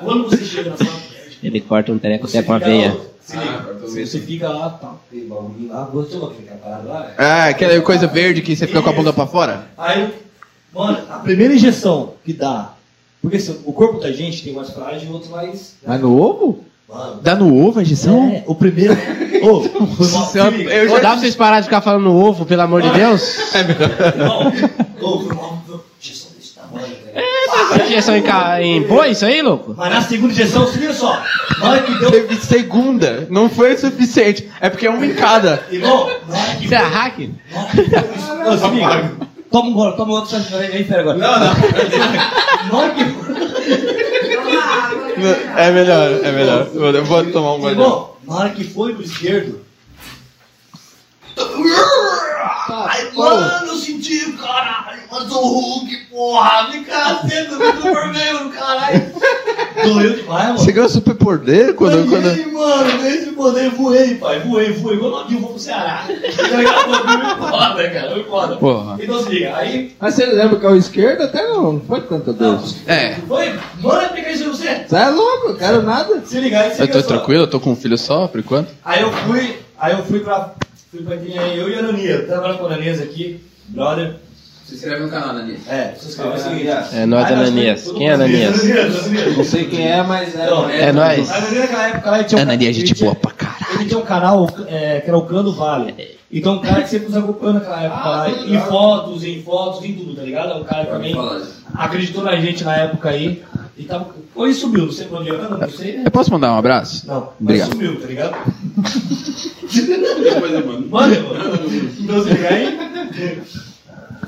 [0.03, 0.96] Quando você chega na sala.
[1.43, 2.89] Ele corta um tereco Você até com a veia.
[2.93, 3.73] lá, se liga,
[4.05, 7.11] você fica lá, tá, tem bagulho lá, gostou que fica parado lá?
[7.17, 9.67] Ah, aquela coisa verde que você fica com a bunda pra fora?
[9.77, 10.13] Aí,
[10.73, 12.73] mano, a primeira injeção que dá,
[13.21, 15.75] porque assim, o corpo da gente tem mais frágil e outros mais.
[15.85, 16.63] Mas no ovo?
[16.89, 18.29] Mano, Dá no ovo a injeção?
[18.29, 18.93] é, o primeiro.
[19.43, 19.59] Ô,
[20.49, 20.73] liga.
[20.73, 23.35] Eu já- dá pra vocês pararem de ficar falando no ovo, pelo amor de Deus?
[24.17, 24.47] Não,
[25.05, 25.61] ô, foi mal,
[26.01, 26.87] injeção desse tamanho,
[27.17, 28.61] Essa injeção em, ca...
[28.61, 29.73] em boi, isso aí, louco?
[29.75, 31.21] Mas na segunda injeção, se liga só,
[31.59, 32.11] na hora que deu.
[32.11, 34.49] Teve segunda, não foi o suficiente.
[34.61, 35.65] É porque é uma em cada.
[35.71, 37.15] Irmão, na hora que Isso é hack?
[37.15, 39.11] se liga.
[39.49, 41.17] Toma um gole, toma outro, aí, pera agora.
[41.17, 41.53] Não, não.
[42.69, 43.01] Na hora que.
[45.57, 46.67] É melhor, é melhor.
[46.73, 47.81] Eu vou tomar um golinho.
[47.81, 49.61] Irmão, na hora que foi no esquerdo.
[52.69, 59.11] Ai, mano, eu senti, caralho, mas o Hulk, porra, me caceta, muito vermelho, caralho.
[59.83, 60.57] Doeu demais, mano.
[60.59, 62.09] Você ganhou super poder quando.
[62.09, 62.29] quando...
[62.29, 64.97] Aí, mano, nesse poder, voei, pai, voei, voei.
[64.97, 66.05] Quando eu vou pro Ceará.
[66.07, 68.55] Tá foda, cara, foi foda.
[68.57, 68.97] Porra.
[68.99, 69.95] Então se liga, aí.
[69.99, 71.23] Mas você lembra que é o esquerdo?
[71.23, 72.59] Até não, não foi tanta dor.
[72.85, 74.85] É, Foi, mano, peguei isso em você.
[74.87, 76.21] Você é louco, eu quero nada.
[76.25, 77.07] Se liga, aí se eu tô só.
[77.07, 78.69] tranquilo, eu tô com um filho só, por enquanto.
[78.83, 80.53] Aí eu fui, aí eu fui pra.
[80.91, 84.15] Fui pra eu e a Ananias, trabalhando com a Ananias aqui, brother.
[84.65, 85.57] Se inscreve no canal, Dani.
[85.69, 86.67] É, se inscreve, é o seguinte.
[86.93, 87.89] É nós, Ananias.
[87.91, 88.59] Quem é Ananias?
[88.63, 89.37] Ananias, Ananias.
[89.37, 90.45] Não sei quem é, mas é.
[90.49, 91.29] Não, É nós.
[91.31, 93.57] A Ananias naquela época ela tinha um Ananias, gente tinha- boa pra caralho.
[93.75, 96.17] Ele tinha um canal é, que era o Clã do Vale.
[96.29, 99.93] Então um cara que sempre nos acompanhou naquela época lá, em fotos, em fotos, em
[99.93, 100.51] tudo, tá ligado?
[100.51, 101.15] É um cara que também
[101.73, 103.41] acreditou na gente na época aí.
[103.77, 104.09] E tava.
[104.33, 105.97] Ou ele sumiu, não sei pra onde anda, não sei.
[105.97, 106.03] né?
[106.05, 107.05] Eu posso mandar um abraço?
[107.05, 107.69] Não, mas Obrigado.
[107.71, 108.37] sumiu, tá ligado?
[110.89, 111.59] Mano, mano.
[111.99, 113.41] Então liga aí.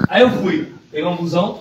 [0.08, 1.60] Aí eu fui, pegar um busão,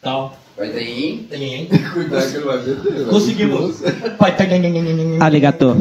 [0.00, 0.36] tal.
[0.56, 3.06] Vai ter Tem, Cuidado que ele vai ver.
[3.08, 3.82] Conseguimos.
[4.18, 4.44] Pai, tá.
[5.24, 5.76] Aligator.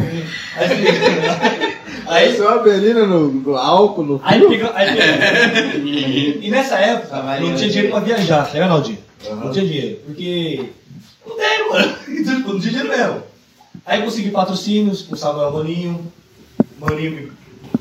[0.55, 1.69] Aí liga.
[2.09, 4.71] Aí, Seu Avelino no, no álcool, no aí pegou.
[4.73, 5.87] Aí pegou.
[6.41, 8.97] E nessa época, não tinha dinheiro pra viajar, tá ligado, Naldinho?
[9.29, 9.99] Não tinha dinheiro.
[10.07, 10.65] Porque.
[11.29, 11.95] Não tem, mano.
[12.19, 13.23] Então, não tinha dinheiro mesmo.
[13.85, 16.11] Aí consegui patrocínios com o Samuel Maninho.
[16.79, 17.31] Maninho me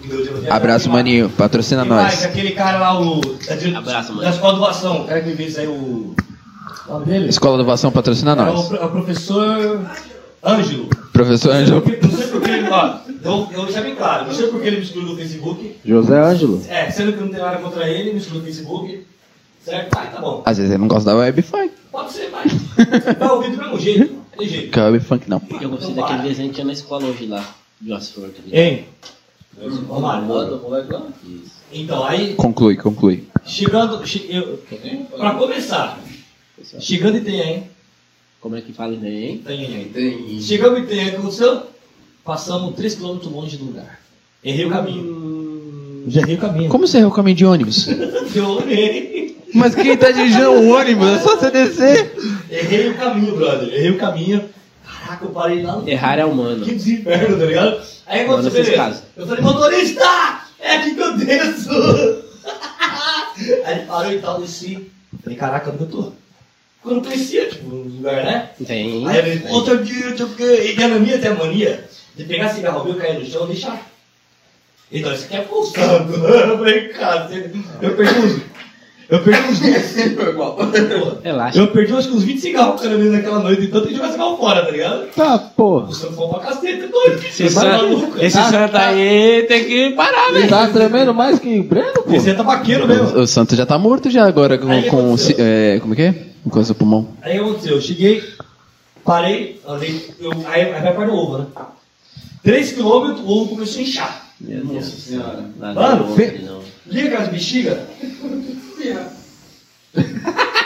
[0.08, 0.52] deu dinheiro.
[0.52, 1.04] Abraço, mais?
[1.04, 1.28] Maninho.
[1.30, 2.14] Patrocina mais?
[2.14, 2.24] nós.
[2.26, 3.20] Aquele cara lá, o.
[3.20, 4.22] Da, de- Abraço, mano.
[4.22, 5.02] da escola do Vação.
[5.02, 6.14] O cara que me fez aí o.
[6.86, 7.28] O nome dele?
[7.28, 8.68] Escola do Vação patrocina É o, nós.
[8.68, 9.80] pro- é o professor.
[10.44, 10.88] Ângelo.
[11.12, 11.82] Professor Ângelo.
[12.02, 12.68] Não sei porque ele.
[12.70, 12.94] Ó,
[13.24, 15.76] eu, eu deixar bem claro, não sei porque ele me excluiu do Facebook.
[15.84, 16.62] José Ângelo.
[16.68, 19.04] É, sendo que eu não tenho nada contra ele, me excluiu do Facebook.
[19.64, 19.94] Certo?
[19.96, 20.42] Ah, tá bom.
[20.46, 21.72] Às vezes ele não gosta da web funk.
[21.90, 22.44] Pode ser, vai.
[23.18, 24.18] Vai ouvir do mesmo jeito.
[24.36, 24.80] Tem jeito.
[24.80, 25.42] A web funk não.
[25.60, 26.28] Eu gostei daquele vai.
[26.28, 27.44] desenho que tinha na escola hoje lá.
[27.80, 28.32] De Oxford.
[28.44, 28.56] ali.
[28.58, 28.84] Hein?
[29.88, 30.22] Vamos lá,
[31.24, 31.58] Isso.
[31.72, 33.24] Então, aí, Conclui, conclui.
[33.44, 34.06] chegando.
[34.06, 34.58] Che, eu,
[35.16, 35.98] pra começar,
[36.80, 37.70] chegando em Itanhaém,
[38.40, 39.34] Como é que fala ainda aí, hein?
[39.36, 40.40] Itanhaém.
[40.40, 41.62] Chegamos em Itanhaém, o que aconteceu?
[42.24, 44.00] Passamos 3 km longe do lugar.
[44.44, 46.04] Errei o caminho.
[46.08, 46.70] Já errei o caminho.
[46.70, 47.88] Como você errou o caminho de ônibus?
[48.34, 49.27] Eu errei.
[49.54, 51.08] Mas quem tá dirigindo o ônibus?
[51.08, 52.12] É só você descer.
[52.50, 53.68] Errei o caminho, brother.
[53.72, 54.48] Errei o caminho.
[54.84, 55.88] Caraca, eu parei lá no.
[55.88, 56.64] Errar é humano.
[56.64, 57.80] Que desinferno, tá ligado?
[58.06, 58.82] Aí aconteceu, fez beleza.
[58.84, 59.02] caso.
[59.16, 60.40] Eu falei, motorista!
[60.60, 61.70] É aqui que eu desço!
[63.64, 64.90] Aí ele parou e tal, desci.
[65.22, 66.12] Falei, caraca, onde eu tô?
[66.82, 68.50] Quando eu conhecia, tipo, um lugar, né?
[68.66, 69.06] Tem.
[69.08, 70.42] Aí ele, outro dia, eu que.
[70.42, 71.84] E minha minha tem a mania
[72.16, 73.86] de pegar cigarro meu, cair no chão e deixar.
[74.90, 76.14] Então, isso aqui é pulsando.
[76.26, 77.50] Eu falei, cara, você-
[77.82, 78.40] eu perdi uns.
[79.08, 79.58] Eu perdi uns
[79.96, 80.14] 20.
[80.34, 80.68] Porra.
[81.24, 81.58] Relaxa.
[81.58, 84.36] Eu perdi acho que uns 20 cigarros caramelo naquela noite, então tem que jogar cigarro
[84.36, 85.06] fora, tá ligado?
[85.16, 85.50] Tá.
[85.56, 87.18] O santo foi pra caceta, é doido.
[87.26, 88.18] Esse, Você tá maluco?
[88.20, 90.48] Esse santo aí tem que parar, Ele velho.
[90.50, 92.10] tá tremendo mais que Breno, pô.
[92.10, 93.16] Você tá vaqueiro mesmo.
[93.18, 96.02] O, o santo já tá morto já agora com, Aí com é, como é que
[96.02, 96.14] é?
[96.44, 97.08] Com coisa do pulmão.
[97.22, 97.76] Aí o que aconteceu?
[97.76, 98.22] Eu cheguei,
[99.04, 101.46] parei, andei, eu, aí, aí vai para o ovo, né?
[102.42, 104.26] 3 km, o ovo começou a inchar.
[104.38, 104.84] Meu Deus.
[104.84, 105.44] Senhora.
[105.58, 106.14] Mano.
[106.86, 107.78] Liga aquelas bexigas.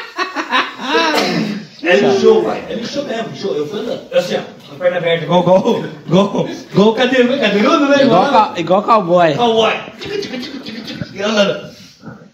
[1.84, 2.64] É lixou, pai.
[2.68, 3.56] É lixou mesmo, lixou.
[3.56, 4.02] Eu fui andando.
[4.10, 8.04] Eu Assim, ó, com a perna aberta, igual, igual, igual, igual o cadeirudo, cadeirudo, né?
[8.04, 9.34] Igual, igual cowboy.
[9.34, 9.72] Cowboy.
[10.00, 11.72] Tica, tica, tica, tica, tica, e andando.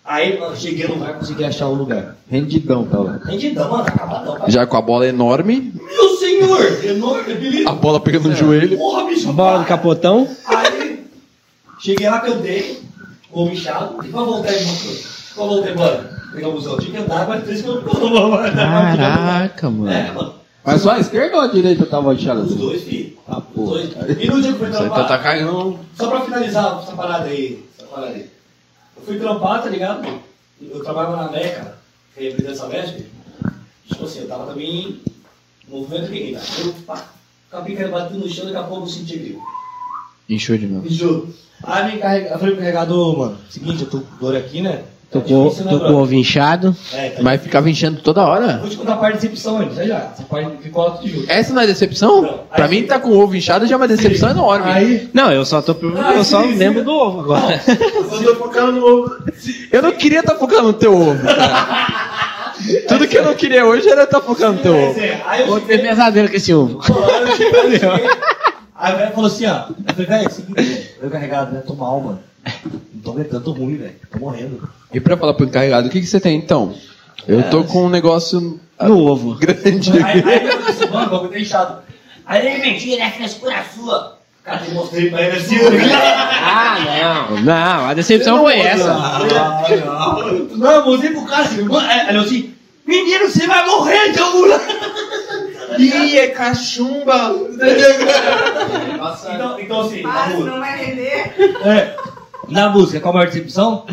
[0.05, 2.16] Aí, mano, cheguei no lugar, consegui achar o lugar.
[2.31, 3.20] Rendidão, tá lá.
[3.24, 4.51] Rendidão, mano, acabadão, pai.
[4.51, 7.70] Já com a bola enorme, Meu senhor, enorme, beleza.
[7.70, 8.76] a bola pegando no joelho.
[8.76, 9.68] Porra, bicho, Bola do para.
[9.68, 10.29] capotão.
[10.47, 11.05] Aí,
[11.81, 12.83] cheguei lá, cantei,
[13.31, 15.17] com o inchado, e pra voltar embora.
[15.39, 16.18] Pra voltar embora.
[16.34, 17.99] Pegar o busão, tinha que andar, mas três quilômetros.
[18.97, 19.91] Caraca, mano.
[19.91, 20.34] É, mano.
[20.64, 22.59] Mas só a esquerda ou a direita tava inchada Os assim?
[22.59, 23.16] dois, filho.
[23.26, 23.91] Ah, Os dois.
[24.20, 25.78] E no dia que eu fui trampar, tá caindo.
[25.95, 28.28] só pra finalizar essa parada aí, essa parada aí.
[28.97, 30.07] Eu fui trampar, tá ligado?
[30.61, 31.78] Eu trabalhava na Meca,
[32.14, 33.07] que é a empresa dessa Mestre.
[33.86, 35.01] Tipo assim, eu tava também em
[35.70, 36.41] movimento que tá?
[36.64, 37.05] Eu, pá,
[37.51, 39.41] com a pica batendo no chão, daqui a pouco eu senti grilo.
[40.28, 40.86] Inchou de novo.
[40.86, 41.28] Enjoo.
[41.62, 44.84] Aí me carrega, eu falei pro carregador, mano, seguinte, eu tô com dor aqui, né?
[45.11, 46.76] Tô Tá com, né, tô com o ovo inchado.
[46.92, 48.59] É, tá Mas ficava enchendo toda hora.
[48.59, 49.96] Vou te contar a parte de decepção antes, já já.
[50.12, 51.30] Essa parte ficou alto de junto.
[51.32, 52.20] Essa não é decepção?
[52.22, 52.38] Não.
[52.54, 54.70] Pra Aí- mim, tá com o ovo inchado já é uma decepção enorme.
[54.70, 55.74] Aí, Não, eu só tô
[56.14, 56.56] eu só sim, sim.
[56.59, 57.59] lembro do ovo agora.
[57.66, 59.16] eu tô focando no ovo.
[59.72, 62.09] Eu não queria estar focando no teu ovo, cara.
[62.88, 65.00] Tudo que eu não queria hoje era estar focando no teu ovo.
[65.46, 66.80] Vou ter pesadelo com esse ovo.
[66.82, 67.80] aí cheguei.
[68.80, 69.64] Aí o velho falou assim, ó.
[69.88, 71.62] Eu falei, velho, é o seguinte, eu carregado, né?
[71.66, 72.20] Tô mal, mano.
[72.64, 73.94] Não tô aguentando, tô ruim, velho.
[74.11, 74.68] Tô morrendo.
[74.92, 76.74] E pra falar pro encarregado, o que, que você tem então?
[77.26, 79.34] Eu tô com um negócio No ovo.
[79.34, 80.28] grande Aí, aqui.
[80.28, 81.78] aí eu assim, mano, o bagulho tá inchado.
[82.24, 84.18] Aí ele, mentira, é frescura sua.
[84.44, 85.56] Cara, eu mostrei pra ele assim?
[86.42, 86.78] Ah,
[87.28, 87.40] não.
[87.42, 88.94] Não, a decepção foi essa.
[90.56, 92.54] Não, eu mostrei pro cara assim, mano, aí ele assim,
[92.86, 94.61] menino, você vai morrer, então, mula.
[95.78, 97.34] Ih, é cachumba!
[99.34, 101.32] Então, então assim, Mas não vai render.
[101.64, 101.96] é,
[102.49, 103.84] na música, qual a maior decepção?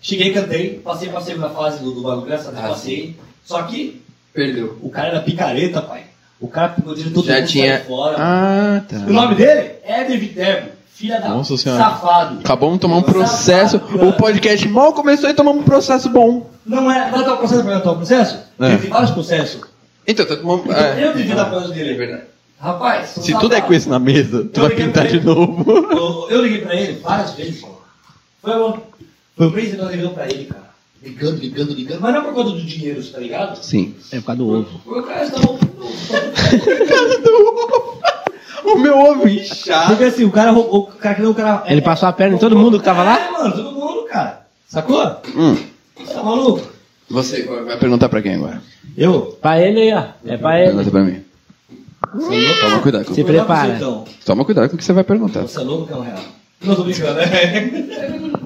[0.00, 3.16] Cheguei, cantei, passei pra segunda fase do, do bagulho, graças a Deus, passei.
[3.44, 4.02] Só que
[4.34, 4.76] Perdeu.
[4.82, 6.04] o cara era picareta, pai.
[6.40, 7.80] O cara pegou dinheiro todo Já mundo tinha.
[7.80, 8.16] fora.
[8.18, 8.96] Ah, tá.
[8.96, 9.50] O nome dele
[9.84, 11.80] é Éder Viterbo, filha da Nossa Senhora.
[11.80, 12.40] safado.
[12.40, 13.76] Acabamos de tomar um processo.
[13.76, 16.50] O podcast mal começou e tomamos um processo bom.
[16.66, 18.38] Não é, não é tal processo para tal processo?
[18.58, 18.76] É.
[18.76, 19.60] Tem vários processos.
[20.04, 20.64] Então, tá tomando.
[20.64, 21.92] Então, eu devia dar coisa dele.
[21.92, 22.22] É verdade.
[22.62, 25.24] Rapaz, Se tudo é com isso na mesa, tu Eu vai pintar de ele.
[25.26, 25.64] novo.
[25.90, 27.70] Eu, eu liguei pra ele várias vezes, pô.
[28.40, 28.78] Foi, um-
[29.36, 30.70] foi um mês que nós ligamos pra ele, cara.
[31.02, 32.00] Ligando, ligando, ligando.
[32.00, 33.56] Mas não é por conta do dinheiro, tá ligado?
[33.64, 33.96] Sim.
[34.12, 34.80] É por causa do ovo.
[34.84, 35.58] Porque o cara estava.
[38.64, 39.88] O meu ovo inchado.
[39.88, 40.82] Porque assim, o cara roubou.
[40.82, 41.64] O cara que o cara.
[41.66, 43.18] Ele passou a perna em todo mundo que tava lá?
[43.20, 44.46] É, mano, todo mundo, cara.
[44.68, 45.04] Sacou?
[45.36, 45.56] Hum.
[45.98, 46.62] Você tá maluco?
[47.10, 48.62] Você vai perguntar pra quem agora?
[48.96, 49.36] Eu?
[49.42, 50.04] Pra ele aí, ó.
[50.24, 50.68] É pra ele.
[50.68, 51.22] Pergunta pra mim.
[52.60, 53.04] Toma cuidado.
[53.06, 53.76] com- Se prepara.
[53.76, 54.04] Então.
[54.24, 55.42] Toma cuidado com o que você vai perguntar.
[55.42, 56.18] Você é louco que é um real.
[56.62, 57.26] Não tô brincando, né?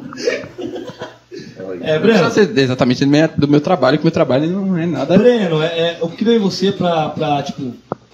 [1.82, 2.18] É, Não Breno.
[2.30, 3.04] precisa exatamente
[3.36, 5.16] do meu, trabalho, que meu trabalho não é nada.
[5.18, 7.72] Breno, é, é, eu queria você pra, pra, tipo,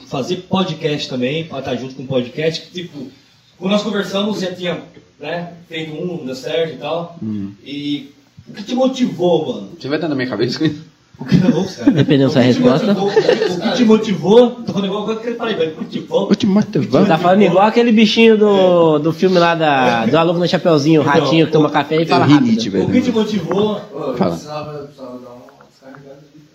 [0.09, 2.61] fazer podcast também, pra estar junto com o podcast.
[2.67, 3.09] que, Tipo,
[3.59, 4.79] quando nós conversamos, você já tinha,
[5.21, 7.17] né, feito um, não deu certo e tal.
[7.23, 7.53] Hum.
[7.65, 8.11] E
[8.49, 9.69] o que te motivou, mano?
[9.79, 10.85] Você vai dar na minha cabeça com isso?
[11.23, 11.91] O cara.
[11.91, 12.95] Dependendo da sua O resposta.
[12.95, 13.09] motivou-
[13.57, 14.51] O que te motivou?
[14.51, 15.73] Tô falando igual que ele falei, velho.
[15.73, 17.07] O que te motivou?
[17.07, 21.05] Tá falando igual aquele bichinho do, do filme lá da, do aluno no Chapeuzinho, o
[21.05, 22.89] ratinho que toma café e fala Rinite, rápido.
[22.89, 23.81] O que te motivou?
[24.17, 24.39] Fala.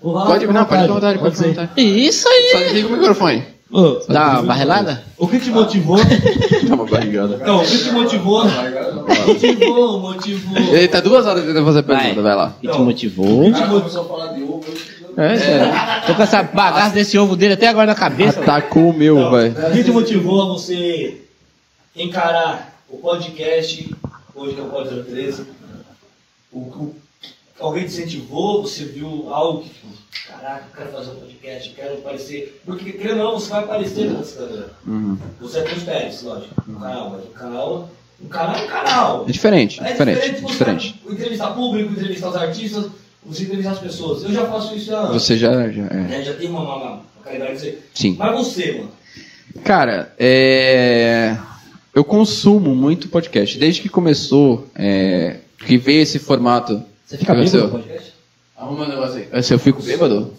[0.02, 1.82] Pode, não, pode vontade, perguntar, pode.
[1.82, 2.50] Isso aí.
[2.52, 3.44] Só desliga o microfone.
[3.70, 5.04] Ô, Dá uma barrelada?
[5.18, 5.98] O que te motivou?
[5.98, 7.38] Dá uma barrigada.
[7.38, 8.46] Não, o que te motivou?
[8.46, 10.58] Motivou, motivou.
[10.58, 12.56] Ele tá duas horas tentando fazer pergunta, vai lá.
[12.58, 13.48] O que te motivou?
[13.48, 14.64] O de ovo,
[15.18, 15.74] eu É, sério.
[16.08, 18.40] Tô com essa bagaça desse ovo dele até agora na cabeça.
[18.40, 19.52] Atacou o meu, velho.
[19.52, 21.22] O que te motivou a você
[21.96, 23.90] encarar o podcast,
[24.34, 25.44] hoje que é o Pod 013?
[26.54, 26.96] O, o,
[27.60, 28.62] alguém te incentivou?
[28.62, 29.72] Você viu algo que,
[30.26, 32.62] caraca, eu quero fazer um podcast, quero aparecer.
[32.66, 34.72] Porque, querendo ou não, você vai aparecer nas câmeras.
[34.86, 35.18] Uhum.
[35.42, 37.90] Você é transparente, lógico, no canal, mas o canal.
[38.20, 39.26] O canal é um canal.
[39.28, 41.02] É diferente, É diferente, você diferente.
[41.08, 42.88] Entrevistar público, entrevistar os artistas,
[43.24, 44.24] você entrevistar as pessoas.
[44.24, 45.22] Eu já faço isso há anos.
[45.22, 45.70] Você já.
[45.70, 45.94] já é.
[45.94, 46.24] né?
[46.24, 47.78] Já tenho uma, uma, uma qualidade de você.
[47.94, 48.16] Sim.
[48.18, 48.92] Mas você, mano.
[49.64, 51.38] Cara, é...
[51.94, 53.58] eu consumo muito podcast.
[53.58, 55.38] Desde que começou, é...
[55.66, 56.82] que veio esse formato.
[57.06, 58.07] Você fica no podcast?
[58.58, 59.44] Arruma um negócio aí.
[59.44, 60.34] Se eu fico bêbado?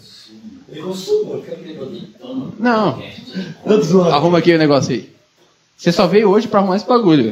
[0.67, 2.53] Ele consuma, ele fica bêbado.
[2.59, 3.01] Não.
[3.65, 4.03] Eu.
[4.03, 5.09] Arruma aqui o negócio aí.
[5.77, 7.31] Você só veio hoje pra arrumar esse bagulho.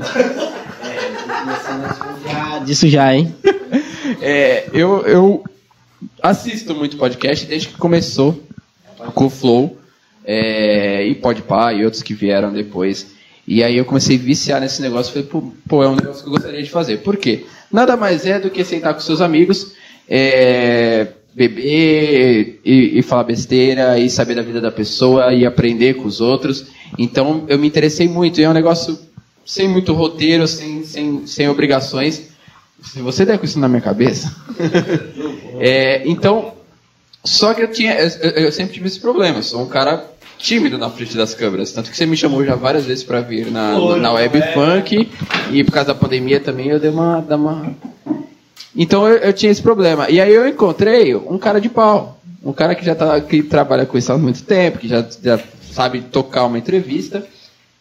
[2.33, 3.35] Ah, disso já, hein?
[4.21, 5.43] É, eu, eu
[6.21, 8.41] assisto muito podcast desde que começou
[9.13, 9.77] com o Flow
[10.23, 13.07] é, e Podpah e outros que vieram depois.
[13.45, 15.13] E aí eu comecei a viciar nesse negócio.
[15.13, 16.97] Falei, pô, é um negócio que eu gostaria de fazer.
[16.97, 17.45] Por quê?
[17.71, 19.73] Nada mais é do que sentar com seus amigos,
[20.09, 26.07] é, beber e, e falar besteira e saber da vida da pessoa e aprender com
[26.07, 26.67] os outros.
[26.97, 28.39] Então eu me interessei muito.
[28.39, 28.97] E é um negócio
[29.45, 32.29] sem muito roteiro, sem, sem, sem obrigações.
[32.81, 34.35] Se você der com isso na minha cabeça.
[35.59, 36.53] É, então,
[37.25, 39.39] só que eu tinha, eu, eu sempre tive esse problema.
[39.39, 40.05] Eu sou um cara
[40.37, 43.49] tímido na frente das câmeras, tanto que você me chamou já várias vezes para vir
[43.51, 44.53] na, Foi, na web é.
[44.53, 45.09] funk
[45.51, 47.75] e por causa da pandemia também eu dei uma, dei uma...
[48.77, 50.09] Então eu, eu tinha esse problema.
[50.09, 53.85] E aí eu encontrei um cara de pau, um cara que já tá, que trabalha
[53.85, 55.39] com isso há muito tempo, que já, já
[55.71, 57.25] sabe tocar uma entrevista.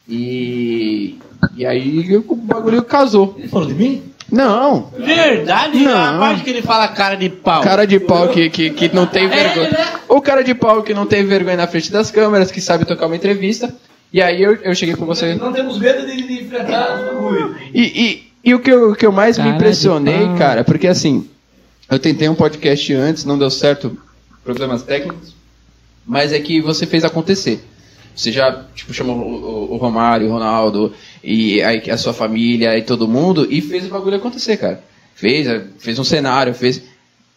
[0.09, 1.19] E,
[1.55, 3.35] e aí o bagulho casou.
[3.39, 4.03] Ele falou de mim?
[4.31, 6.17] Não, Verdade, Não.
[6.17, 7.63] a parte que ele fala cara de pau.
[7.63, 9.71] cara de pau que, que, que não tem vergonha.
[10.09, 13.07] O cara de pau que não tem vergonha na frente das câmeras, que sabe tocar
[13.07, 13.73] uma entrevista.
[14.13, 15.35] E aí eu, eu cheguei com você.
[15.35, 17.57] Não temos medo de, de enfrentar o bagulho.
[17.73, 20.63] E, e, e o, que eu, o que eu mais me Cara de impressionei, cara,
[20.63, 21.29] porque assim,
[21.91, 23.99] eu tentei um podcast antes, não deu certo,
[24.45, 25.35] problemas técnicos,
[26.07, 27.61] mas é que você fez acontecer.
[28.15, 29.19] Você já, tipo, chamou
[29.73, 33.91] o, Romário, o Ronaldo, e aí a sua família e todo mundo, e fez o
[33.91, 34.83] bagulho acontecer, cara.
[35.15, 36.83] Fez, fez um cenário, fez.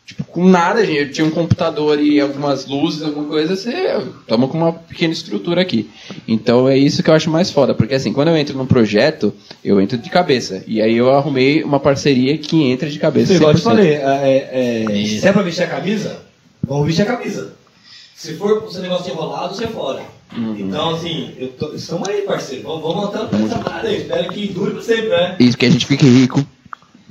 [0.10, 0.98] Tipo, com nada, gente.
[0.98, 5.62] Eu tinha um computador e algumas luzes, alguma coisa, você toma com uma pequena estrutura
[5.62, 5.88] aqui.
[6.28, 9.32] Então é isso que eu acho mais foda, porque assim, quando eu entro num projeto,
[9.64, 10.64] eu entro de cabeça.
[10.66, 13.36] E aí eu arrumei uma parceria que entra de cabeça.
[13.36, 13.64] Igual eu te 100%.
[13.64, 16.24] falei, é, é, se é pra vestir a camisa,
[16.64, 17.54] vamos vestir a camisa.
[18.16, 20.02] Se for pro seu negócio enrolado, você é fora.
[20.58, 22.64] Então, assim, eu tô, estamos aí, parceiro.
[22.64, 23.98] Vamos, vamos montando essa parada aí.
[23.98, 25.36] Espero que dure pra sempre, né?
[25.40, 26.44] Isso, que a gente fique rico.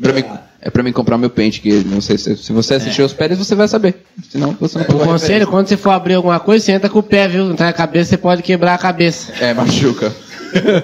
[0.00, 0.24] Pra mim,
[0.60, 3.12] é pra mim comprar o meu pente, que não sei se, se você assistiu os
[3.12, 4.04] pés, você vai saber.
[4.30, 5.04] Senão você não O pode.
[5.04, 7.44] conselho, quando você for abrir alguma coisa, você entra com o pé, viu?
[7.44, 9.32] Não tá na cabeça, você pode quebrar a cabeça.
[9.40, 10.12] É, machuca.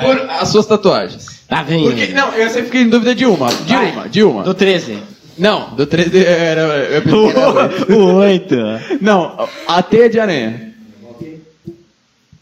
[0.00, 1.26] Por as suas tatuagens.
[1.48, 1.84] Tá vendo?
[1.84, 3.48] Porque, não, eu sempre fiquei em dúvida de uma.
[3.48, 3.92] De Vai.
[3.92, 4.42] uma, de uma.
[4.42, 4.98] Do 13.
[5.38, 6.60] Não, do 3D era.
[6.62, 8.56] Eu pensei era- O 8.
[9.00, 10.73] Não, a teia de aranha.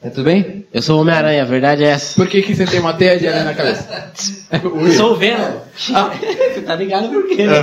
[0.02, 0.66] Tá tudo bem?
[0.74, 2.16] Eu sou Homem-Aranha, a verdade é essa.
[2.16, 4.10] Por que, que você tem uma teia de aranha na cabeça?
[4.50, 5.52] Eu sou o Venom.
[5.76, 7.62] Você tá ligado por quê, né?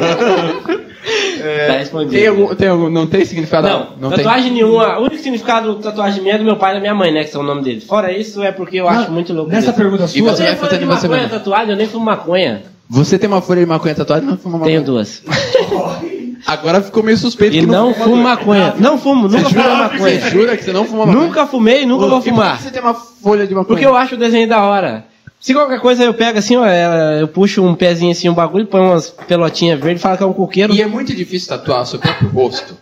[1.68, 2.14] Tá respondido.
[2.14, 3.98] Tem algum, tem algum, não tem significado?
[4.00, 5.00] Não, tatuagem nenhuma.
[5.00, 7.26] O único significado da tatuagem minha é do meu pai e da minha mãe, né?
[7.26, 7.84] Que são o nome deles.
[7.84, 9.52] Fora isso, é porque eu acho muito louco.
[9.52, 9.78] Nessa isso.
[9.78, 12.64] pergunta E sua, você Eu vai fazendo de maconha tatuagem, eu nem fumo maconha.
[12.90, 14.26] Você tem uma folha de maconha tatuada?
[14.26, 14.78] Não fuma maconha.
[14.78, 15.22] Tenho duas.
[16.50, 18.74] Agora ficou meio suspeito E que não fuma fumo maconha.
[18.80, 20.20] Não fumo, nunca fumei maconha.
[20.22, 21.26] Você jura que você não fuma maconha?
[21.28, 22.60] Nunca fumei e nunca vou E por que fumar.
[22.60, 23.68] você tem uma folha de maconha?
[23.68, 25.06] Porque eu acho o desenho da hora.
[25.40, 28.82] Se qualquer coisa eu pego assim, ó, eu puxo um pezinho assim, um bagulho, põe
[28.82, 30.74] umas pelotinhas verdes e falo que é um coqueiro.
[30.74, 32.76] E é muito difícil tatuar o seu próprio rosto.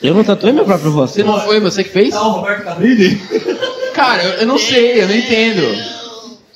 [0.00, 1.14] Eu não tatuei meu próprio rosto.
[1.16, 2.10] Você não foi você que fez?
[2.14, 3.20] tá o Roberto Cabrini?
[3.94, 5.62] Cara, eu, eu não sei, eu não entendo.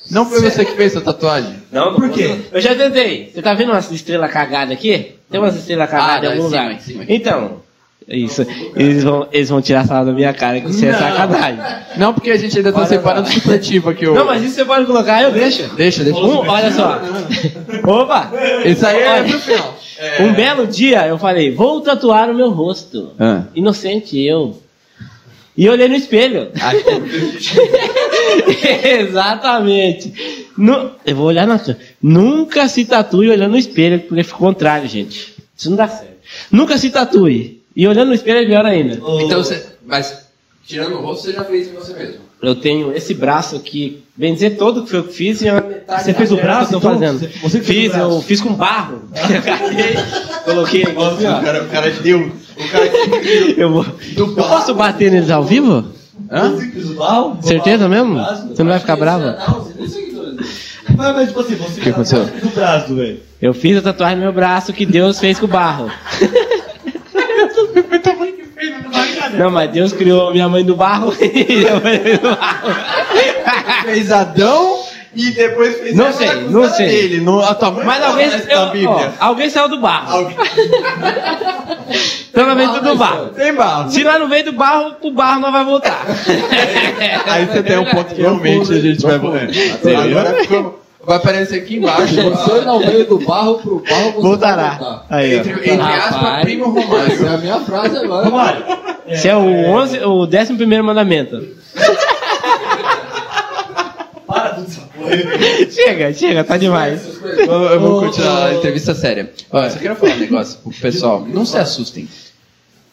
[0.09, 1.55] Não foi você que fez essa tatuagem?
[1.71, 2.35] Não, Por quê?
[2.51, 3.31] Eu já tentei.
[3.33, 5.15] Você tá vendo umas estrelas cagadas aqui?
[5.31, 6.71] Tem umas estrelas cagadas Ah, em algum lugar.
[6.73, 7.05] em cima.
[7.07, 7.61] Então,
[8.07, 8.45] Isso.
[8.75, 11.59] Eles vão, eles vão tirar sarro da minha cara, que isso é sacanagem.
[11.97, 14.05] Não, porque a gente ainda tá separando o supletivo aqui.
[14.07, 15.63] o- Não, mas isso você pode colocar, eu deixo.
[15.75, 16.19] Deixa, deixa.
[16.19, 16.99] Um, olha só.
[17.87, 18.31] Opa!
[18.65, 19.77] Isso aí é pro final.
[20.19, 23.11] Um belo dia eu falei, vou tatuar o meu rosto.
[23.19, 23.43] Ah.
[23.55, 24.59] Inocente eu.
[25.55, 26.49] E eu olhei no espelho.
[28.83, 30.13] Exatamente.
[30.57, 31.77] Nu- eu vou olhar na sua.
[32.01, 35.35] Nunca se tatue olhando no espelho, porque fica o contrário, gente.
[35.55, 36.11] Isso não dá certo.
[36.51, 37.61] Nunca se tatue.
[37.75, 38.95] E olhando no espelho é melhor ainda.
[38.95, 39.65] Então você.
[39.85, 40.25] Mas,
[40.65, 42.15] tirando o rosto, você já fez em você mesmo.
[42.41, 45.61] Eu tenho esse braço aqui, bem dizer todo que foi eu que fiz e a
[45.61, 46.99] metade Você fez o braço, que eu tô então?
[46.99, 47.19] fazendo.
[47.43, 48.15] Você- fez fiz, o braço?
[48.15, 49.03] eu fiz com barro.
[49.13, 51.39] Eu coloquei aqui assim, ó.
[51.39, 52.31] cara, o cara deu.
[52.57, 52.85] O cara
[53.57, 53.85] Eu, vou...
[54.17, 55.85] eu posso bater neles ao vivo?
[56.31, 56.57] Hã?
[57.43, 58.15] Certeza mesmo?
[58.15, 59.23] Você não vai ficar bravo?
[60.95, 62.25] Mas, mas, tipo assim, você que aconteceu?
[62.25, 63.19] fez o braço, velho.
[63.41, 65.89] Eu fiz a tatuagem no meu braço que Deus fez com barro.
[69.37, 72.75] Não, mas Deus criou minha mãe do barro e minha mãe do barro.
[73.85, 74.83] fez Adão
[75.15, 76.87] e depois fez Não sei, não sei.
[76.87, 77.21] Dele.
[77.21, 78.27] Não, a tua mãe Mas alguém,
[78.83, 80.27] eu- ó, alguém saiu do barro.
[82.33, 83.27] Pelo menos do barro.
[83.29, 83.91] Tem barro.
[83.91, 86.05] Se nós não veio do barro, o barro não vai voltar.
[87.27, 89.47] Aí você tem um ponto que realmente a gente vai voltar.
[90.05, 90.81] Agora ficou.
[91.03, 92.13] Vai aparecer aqui embaixo.
[92.15, 94.67] Você não veio do barro pro barro, você Voltará.
[94.69, 95.05] vai voltar.
[95.09, 97.11] Aí, Entre, entre aspas, primo Romário.
[97.13, 98.25] Essa é a minha frase agora.
[98.29, 98.63] Romário,
[99.07, 101.41] Esse é o, 11, o 11 primeiro mandamento.
[104.27, 104.90] para tudo essa porra.
[105.71, 107.01] Chega, chega, tá demais.
[107.23, 109.31] Eu, eu vou continuar a entrevista séria.
[109.51, 111.25] Eu só quero falar um negócio pro pessoal.
[111.27, 112.07] Não se assustem.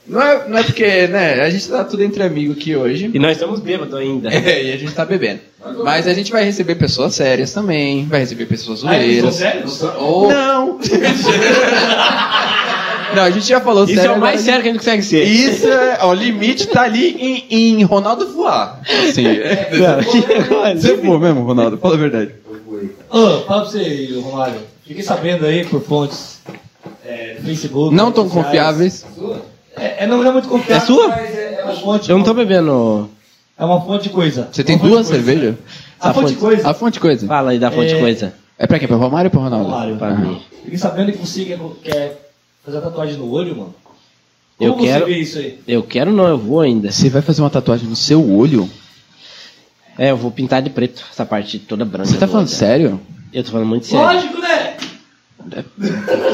[0.07, 3.11] Não é, não é porque, né, a gente tá tudo entre amigos aqui hoje.
[3.13, 4.31] E nós estamos bêbados ainda.
[4.33, 5.41] É, e a gente tá bebendo.
[5.85, 9.35] Mas a gente vai receber pessoas sérias também, vai receber pessoas zoeiras.
[9.35, 9.65] sério?
[9.99, 10.31] Ou...
[10.31, 10.79] Não!
[13.19, 14.13] não, a gente já falou Isso sério.
[14.13, 15.25] é o mais sério que a gente consegue ser.
[15.25, 15.99] Isso é.
[16.03, 17.09] ó, O limite tá ali
[17.51, 18.81] em, em Ronaldo voar.
[19.09, 19.25] Assim.
[20.77, 21.79] Você voa mesmo, Ronaldo?
[21.79, 22.33] Fala a verdade.
[23.11, 24.61] Ô, fala pra você, Romário.
[24.87, 26.41] Fiquei sabendo aí por fontes
[27.05, 27.95] é, do Facebook.
[27.95, 28.45] Não tão sociais.
[28.47, 29.07] confiáveis.
[29.77, 30.77] É, é, não é muito confiável.
[30.83, 31.09] É sua?
[31.09, 32.11] mas É, é uma fonte.
[32.11, 33.09] Eu não tô bebendo.
[33.59, 34.49] É uma fonte de coisa.
[34.53, 35.57] Você tem fonte duas cervejas?
[36.01, 36.69] A fonte de coisa.
[36.69, 37.27] A fonte coisa.
[37.27, 38.01] Fala aí da fonte de É.
[38.01, 38.33] coisa.
[38.59, 38.87] É pra quê?
[38.87, 39.65] Pra Romário ou pra Ronaldo?
[39.71, 39.97] Romário.
[39.97, 40.41] Pra mim.
[40.65, 41.45] Fiquei sabendo que você
[41.83, 42.28] quer,
[42.73, 43.75] fazer tatuagem no olho, mano.
[44.61, 45.59] Eu Como quero- você vê isso aí?
[45.69, 46.91] Eu quero não, eu vou ainda.
[46.91, 48.69] Você vai fazer uma tatuagem no seu olho?
[49.97, 52.09] É, eu vou pintar de preto, essa parte toda branca.
[52.09, 52.57] Você tá do falando olho.
[52.57, 53.01] sério?
[53.33, 54.05] Eu tô falando muito sério.
[54.07, 54.77] Lógico, né?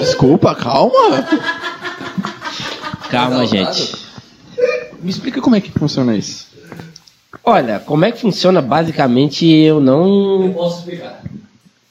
[0.01, 1.27] Desculpa, calma.
[3.11, 3.95] Calma, gente.
[5.01, 6.47] Me explica como é que funciona isso.
[7.45, 10.45] Olha, como é que funciona basicamente eu não.
[10.47, 11.23] Eu posso explicar.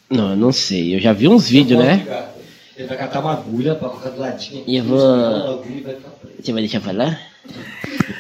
[0.10, 0.96] Não, eu não sei.
[0.96, 1.98] Eu já vi uns vídeos, Posso né?
[1.98, 2.33] explicar.
[2.76, 4.64] Ele vai catar uma agulha pra colocar do ladinho.
[4.66, 5.64] E eu vou-.
[6.42, 7.20] Você vai deixar falar?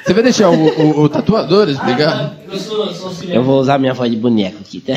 [0.05, 2.35] Você vai deixar o, o- o tatuador explicar?
[2.51, 3.37] Eu sou, eu sou auxiliar.
[3.37, 4.93] Eu vou usar minha voz de boneco aqui, tá?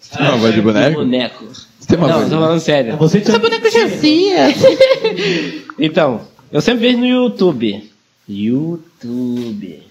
[0.00, 0.96] Você tem uma voz de boneco?
[0.96, 1.44] Boneco.
[1.46, 2.96] Você tem uma Não, voz tô de- falando É sério.
[2.96, 3.30] você que
[5.78, 6.20] Então,
[6.52, 7.90] eu sempre vejo no YouTube.
[8.28, 9.82] YouTube.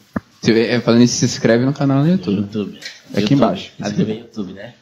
[0.47, 2.35] É, falando isso, se inscreve no canal no YouTube.
[2.41, 2.77] YouTube.
[3.11, 3.33] Aqui YouTube.
[3.33, 3.71] embaixo.
[3.81, 4.73] Ah, vê YouTube, né?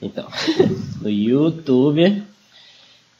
[0.00, 0.26] Então,
[1.00, 2.22] no YouTube.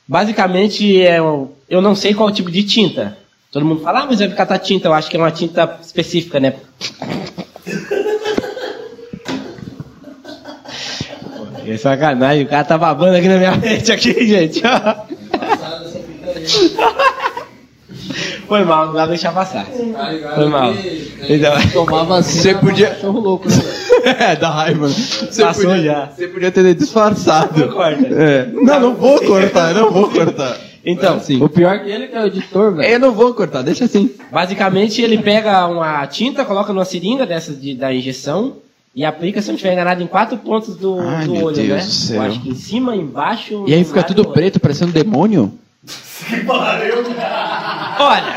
[0.09, 3.17] Basicamente, é, eu não sei qual tipo de tinta.
[3.51, 4.89] Todo mundo fala, ah, mas vai catar tinta.
[4.89, 6.55] Eu acho que é uma tinta específica, né?
[11.65, 14.63] Que sacanagem, o cara tá babando aqui na minha frente, aqui, gente.
[18.47, 19.67] Foi mal, não dá pra deixar passar.
[19.67, 20.73] Foi mal.
[21.29, 22.41] Então, Tomava assim.
[22.41, 23.57] Você podia- Cachorro louco, né?
[24.07, 24.87] É, da raiva.
[24.89, 26.07] Você Passou podia, já.
[26.07, 27.59] Você podia ter disfarçado.
[27.67, 28.07] Não corta.
[28.07, 28.47] É.
[28.53, 30.57] Não, não vou cortar, não vou cortar.
[30.85, 32.89] então O pior que ele que é o editor, velho.
[32.89, 34.11] Eu não vou cortar, deixa assim.
[34.31, 38.59] basicamente ele pega uma tinta, coloca numa seringa dessa de, da injeção
[38.95, 41.69] e aplica, se não estiver enganado, em quatro pontos do, Ai, do meu olho, Deus
[41.69, 41.77] né?
[41.79, 42.17] do céu.
[42.23, 43.65] Eu acho que em cima, embaixo.
[43.67, 45.53] E aí fica tudo preto, parecendo um demônio?
[47.99, 48.35] Olha,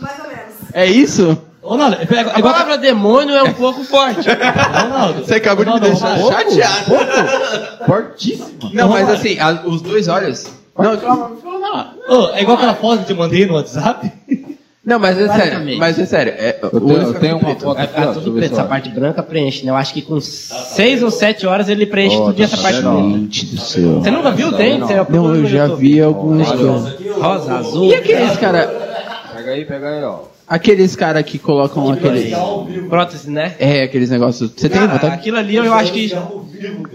[0.00, 0.42] Mais ou menos.
[0.72, 1.38] É isso?
[1.62, 2.52] Ronaldo, é é a igual.
[2.54, 4.26] palavra demônio é um pouco forte.
[4.28, 6.50] Ronaldo, Você acabou de me Ronaldo, deixar Ronaldo.
[6.50, 7.86] chateado.
[7.86, 8.70] Fortíssimo.
[8.72, 10.46] Não, mas assim, a- os dois olhos.
[10.76, 11.94] Não, calma, calma.
[12.08, 14.10] Ô, é igual aquela foto que eu te mandei no WhatsApp.
[14.84, 16.32] Não, mas é sério, mas é sério.
[16.36, 18.12] É, Eu o tenho, eu tenho uma foto aqui, ó.
[18.14, 19.70] tudo preto, essa parte branca preenche, né?
[19.70, 23.00] Eu acho que com seis ou sete horas ele preenche Ó, tudo essa parte branca.
[23.18, 24.00] Gente do céu.
[24.00, 24.50] Você nunca viu?
[24.52, 24.80] Tem?
[24.80, 26.50] Você Não, eu já vi alguns.
[26.50, 27.84] Olha, Rosa, azul.
[27.90, 28.81] E aqueles, cara?
[29.52, 30.20] Aí, pega aí, ó.
[30.48, 32.32] Aqueles caras que colocam aqueles.
[32.88, 33.54] Prótese, né?
[33.58, 34.50] É, aqueles negócios.
[34.54, 35.14] Você tem Cara, vontade?
[35.14, 36.12] aquilo ali eu acho que.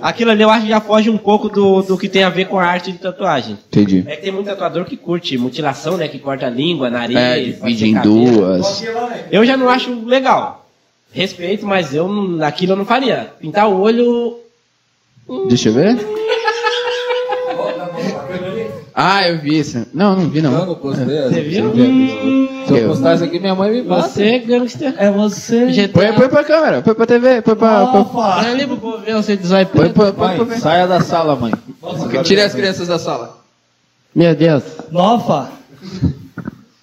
[0.01, 2.45] Aquilo ali eu acho que já foge um pouco do, do que tem a ver
[2.45, 3.57] com a arte de tatuagem.
[3.69, 4.03] Entendi.
[4.05, 6.07] É que tem muito tatuador que curte mutilação, né?
[6.07, 7.15] Que corta a língua, nariz.
[7.17, 8.31] É, pode divide ser em cabelo.
[8.31, 8.83] duas.
[9.31, 10.67] Eu já não acho legal.
[11.11, 13.31] Respeito, mas eu não- aquilo eu não faria.
[13.39, 14.37] Pintar o olho.
[15.49, 15.97] Deixa eu ver.
[18.93, 19.85] Ah, eu vi isso.
[19.93, 20.65] Não, não vi Não, não.
[20.67, 21.05] não postei.
[21.05, 22.46] Você viu?
[22.67, 24.09] Se eu postar isso aqui, minha mãe me mata.
[24.09, 24.93] Você, gangster.
[24.97, 25.67] É você.
[25.71, 25.87] GTA.
[25.93, 27.85] Põe, põe pra câmera, põe pra TV, põe pra.
[27.87, 28.37] põe- Opa!
[28.39, 31.53] Olha ali pro povo ver você Põe, põe, põe, põe, saia da sala, mãe.
[31.81, 32.23] põe.
[32.23, 33.37] Tire as crianças da sala.
[34.15, 34.63] Meu Deus.
[34.91, 35.49] Nofa!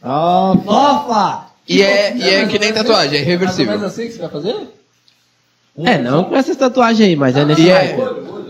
[0.02, 1.46] Ah, Nofa!
[1.68, 3.72] E é, e é que nem tatuagem, é ou reversível.
[3.72, 4.54] menos assim que você vai fazer?
[5.82, 8.00] É, não com essas tatuagens aí, mas é nesse E naipe.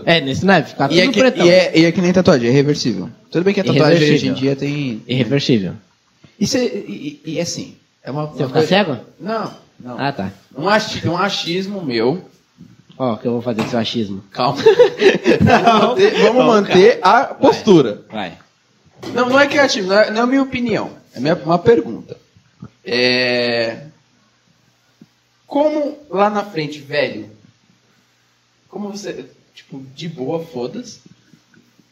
[0.05, 1.45] é, É, nesse naipe, fica tudo e, é que, pretão.
[1.45, 3.09] e, é, e é que nem tatuagem, é reversível.
[3.31, 5.01] Tudo bem que a tatuagem hoje em dia tem.
[5.07, 5.73] Irreversível.
[6.39, 8.25] Isso é, e, e- assim, é uma.
[8.27, 8.97] Você ficar cego?
[9.19, 9.99] Não, não.
[9.99, 10.31] Ah, tá.
[10.55, 12.23] Um, achi- um achismo meu.
[12.97, 14.23] Ó, que eu vou fazer com seu achismo.
[14.31, 14.57] Calma.
[14.63, 18.05] Vamos manter, vamos manter a postura.
[18.09, 18.37] Vai.
[19.13, 20.91] Não, não é que é achismo, não é, não é a minha opinião.
[21.13, 22.17] É minha, uma pergunta.
[22.83, 23.81] É.
[25.45, 27.29] Como lá na frente, velho,
[28.69, 30.99] como você, tipo, de boa, foda-se.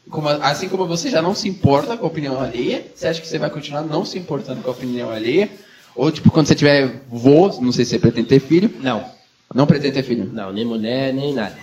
[0.09, 3.27] Como- assim como você já não se importa com a opinião alheia, você acha que
[3.27, 5.49] você vai continuar não se importando com a opinião alheia?
[5.95, 9.05] Ou, tipo, quando você tiver vô, não sei se você pretende ter filho, Não,
[9.53, 10.29] não pretende ter filho.
[10.31, 11.57] não, nem mulher, nem nada.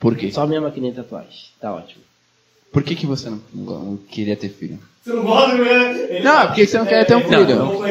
[0.00, 0.32] Por quê?
[0.32, 1.30] Só mesmo que nem tatuagem.
[1.60, 2.02] Tá ótimo.
[2.72, 4.78] Por que, que você não, não queria ter filho?
[5.04, 6.20] Você não gosta, né?
[6.22, 7.82] Não, por que que você não quer ter um filho?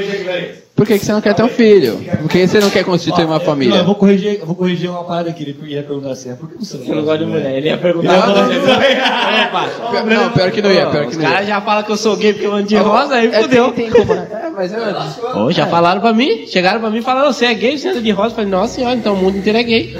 [0.74, 1.98] Por que, que você não quer ter um filho?
[2.22, 3.76] Por que você não quer constituir uma Não, família?
[3.76, 5.44] eu vou corrigir, eu vou corrigir uma parada aqui.
[5.44, 7.56] Ele ia perguntar assim: por que você não, Você não gosta de mulher.
[7.58, 8.28] Ele ia Não, perguntar.
[8.28, 9.92] não, não.
[9.92, 11.30] Pior- Não, pior que não ia, pior que Os não ia.
[11.30, 13.72] caras já falam que eu sou gay porque eu ando de rosa, aí É, fudeu.
[13.74, 15.52] tem- tem como- É, mas eu...
[15.52, 18.12] Já falaram pra mim, chegaram pra mim e falaram, você é gay, você anda de
[18.12, 18.30] rosa.
[18.30, 19.98] Eu falei, nossa senhora, então o mundo inteiro é gay.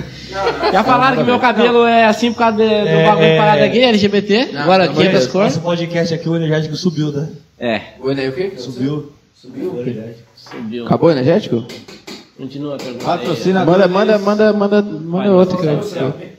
[0.72, 3.32] Já falaram que meu cabelo é assim por causa de- do É, bagulho é.
[3.34, 4.50] de parada gay, LGBT.
[4.54, 5.54] Não, Agora não, aqui é das cores.
[5.54, 7.32] Nosso podcast aqui, o energético subiu, né?
[7.58, 8.52] É, O Enem, o quê?
[8.58, 9.14] Subiu.
[9.34, 9.74] Subiu?
[10.36, 10.86] Subiu.
[10.86, 11.66] Acabou o energético?
[12.38, 13.06] Continua a pergunta.
[13.06, 15.58] Patrocina Manda, manda, manda, manda, manda outro.
[15.58, 16.32] que eu-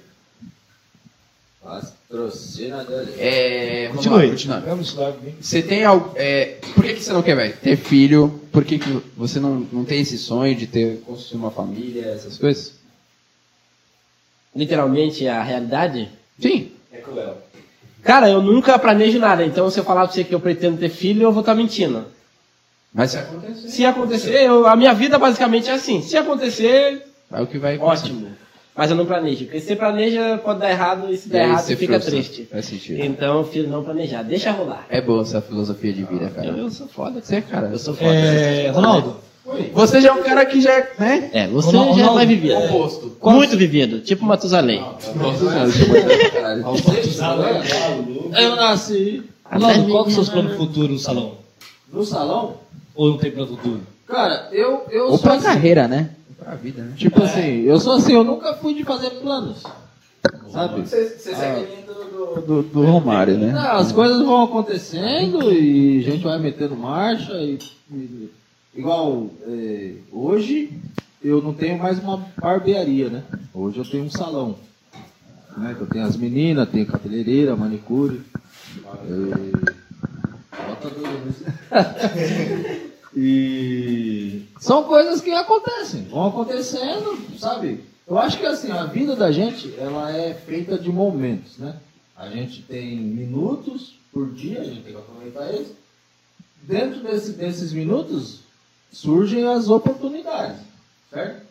[1.62, 3.14] Patrocinadores.
[3.18, 4.34] É, Continue.
[5.22, 5.34] bem.
[5.40, 6.12] Você tem algo...
[6.16, 8.40] É, por que, que você não quer, velho, ter filho?
[8.52, 12.36] Por que, que você não, não tem esse sonho de ter, construir uma família, essas
[12.36, 12.74] coisas?
[14.54, 16.10] Literalmente a realidade?
[16.38, 16.72] Sim.
[18.02, 20.88] Cara, eu nunca planejo nada, então se eu falar pra você que eu pretendo ter
[20.88, 22.04] filho, eu vou estar mentindo.
[22.92, 26.02] Mas se acontecer, Se acontecer, eu- a minha vida basicamente é assim.
[26.02, 28.04] Se acontecer, é o que vai acontecer.
[28.06, 28.28] ótimo.
[28.74, 29.44] Mas eu não planejo.
[29.44, 31.92] Porque se você planeja, pode dar errado, e se E der aí errado, você fica
[32.00, 32.10] frustra.
[32.12, 32.48] triste.
[32.50, 33.04] Faz sentido.
[33.04, 34.22] Então eu prefiro não planejar.
[34.22, 34.86] Deixa rolar.
[34.88, 36.48] É boa essa filosofia de vida, cara.
[36.48, 37.20] Eu, eu sou foda.
[37.20, 37.68] Você, cara.
[37.68, 38.10] Eu sou foda.
[38.14, 39.16] É, Ronaldo,
[39.74, 41.30] Você já é um cara que já, né?
[41.32, 42.54] É, você Ronaldo, já é mais vivido.
[42.58, 43.16] Oposto.
[43.22, 44.00] Muito vivido.
[44.00, 44.84] Tipo Matusalém.
[48.40, 51.34] Eu nasci Ronaldo, qual que são os planos futuros no salão?
[51.92, 52.56] no salão.
[52.94, 53.80] Ou não tem plano futuro?
[54.06, 55.44] Cara, eu, eu Ou sou pra assim.
[55.44, 56.10] carreira, né?
[56.38, 56.92] Pra vida, né?
[56.96, 59.62] Tipo assim, eu sou assim, eu nunca fui de fazer planos.
[60.50, 60.82] Sabe?
[60.82, 63.52] Você segue do, do, do Romário, né?
[63.52, 67.58] Não, as coisas vão acontecendo e a gente vai metendo marcha e,
[67.90, 68.30] e-
[68.74, 70.72] igual é, hoje
[71.22, 73.22] eu não tenho mais uma barbearia, né?
[73.54, 74.56] Hoje eu tenho um salão.
[75.56, 75.76] Né?
[75.78, 78.22] Eu tenho as meninas, tenho cabeleireira, manicure.
[78.84, 79.72] é,
[80.68, 81.44] Bota duro nisso.
[83.14, 87.80] E são coisas que acontecem, vão acontecendo, sabe?
[88.08, 91.76] Eu acho que assim, a vida da gente, ela é feita de momentos, né?
[92.16, 95.68] A gente tem minutos por dia, a gente tem que aproveitar eles.
[96.62, 98.40] Dentro desse- desses minutos
[98.92, 100.60] surgem as oportunidades,
[101.10, 101.42] certo?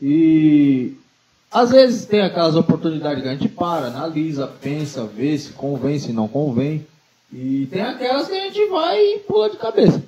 [0.00, 0.94] E
[1.50, 6.12] às vezes tem aquelas oportunidades que a gente para, analisa, pensa, vê se convém, se
[6.12, 6.86] não convém.
[7.32, 10.02] E tem aquelas que a gente vai e pula de cabeça.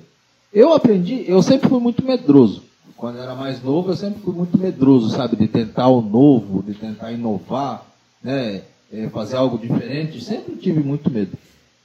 [0.51, 2.63] Eu aprendi, eu sempre fui muito medroso.
[2.97, 5.35] Quando eu era mais novo, eu sempre fui muito medroso, sabe?
[5.35, 7.85] De tentar o novo, de tentar inovar,
[8.21, 8.63] né?
[8.91, 10.21] É, fazer algo diferente.
[10.21, 11.37] Sempre tive muito medo.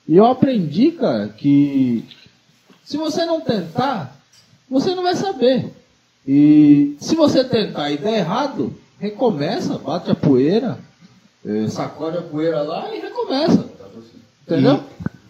[0.09, 2.05] E eu aprendi, cara, que
[2.83, 4.19] se você não tentar,
[4.71, 5.71] você não vai saber.
[6.27, 10.79] E se você tentar e der errado, recomeça, bate a poeira,
[11.45, 13.67] eh, sacode a poeira lá e recomeça.
[14.47, 14.81] Entendeu?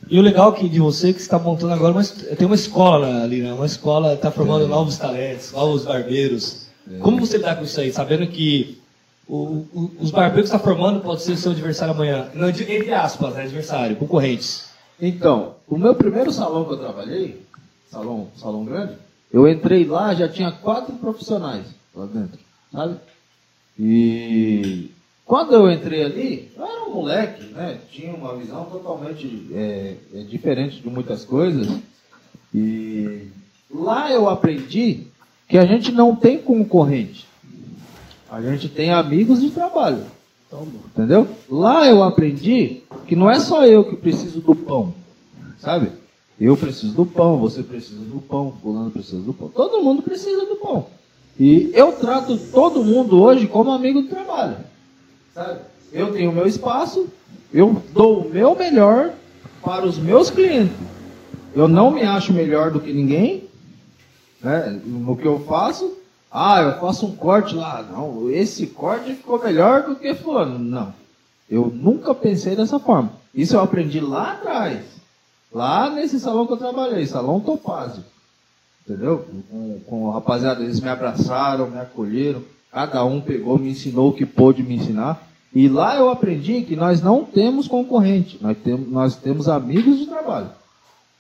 [0.09, 2.55] E o legal que de você é que você está montando agora, mas tem uma
[2.55, 3.53] escola ali, né?
[3.53, 6.67] Uma escola está formando novos talentos, novos barbeiros.
[7.01, 8.79] Como você lidar com isso aí, sabendo que
[9.27, 12.29] o- o- os barbeiros que está formando pode ser o seu adversário amanhã?
[12.35, 13.45] Não, entre aspas, né?
[13.45, 14.67] adversário, concorrentes.
[15.01, 17.41] Então, o meu primeiro salão que eu trabalhei,
[17.91, 18.93] salão, salão grande,
[19.35, 22.39] Eu entrei lá, já tinha quatro profissionais lá dentro,
[22.73, 23.01] sabe?
[23.77, 24.93] E
[25.27, 27.81] quando eu entrei ali, eu era um moleque, né?
[27.91, 31.67] Tinha uma visão totalmente é, é, diferente de muitas coisas.
[32.55, 33.27] E
[33.69, 35.09] lá eu aprendi
[35.49, 37.27] que a gente não tem concorrente.
[38.31, 40.05] A gente tem amigos de trabalho.
[40.97, 41.27] Entendeu?
[41.51, 44.95] Lá eu aprendi que não é só eu que preciso do pão.
[45.59, 45.91] Sabe?
[46.41, 49.49] Eu preciso do pão, você precisa do pão, fulano precisa do pão.
[49.49, 50.87] Todo mundo precisa do pão.
[51.39, 54.57] E eu trato todo mundo hoje como amigo de trabalho.
[55.33, 55.61] Sabe?
[55.93, 57.07] Eu tenho o meu espaço,
[57.53, 59.13] eu dou o meu melhor
[59.63, 60.77] para os meus clientes.
[61.55, 63.45] Eu não me acho melhor do que ninguém
[64.45, 65.97] né, no que eu faço.
[66.31, 67.83] Ah, eu faço um corte lá.
[67.83, 70.59] Não, esse corte ficou melhor do que fulano.
[70.59, 70.93] Não.
[71.49, 73.13] Eu nunca pensei dessa forma.
[73.35, 74.94] Isso eu aprendi lá atrás.
[75.55, 78.03] Lá nesse salão que eu trabalhei, Salão Topázio.
[78.85, 79.25] Entendeu?
[79.49, 82.43] Com, com rapaziada, eles me abraçaram, me acolheram.
[82.73, 85.23] Cada um pegou, me ensinou o que pôde me ensinar.
[85.55, 90.07] E lá eu aprendi que nós não temos concorrente, nós temos, nós temos amigos de
[90.07, 90.51] trabalho.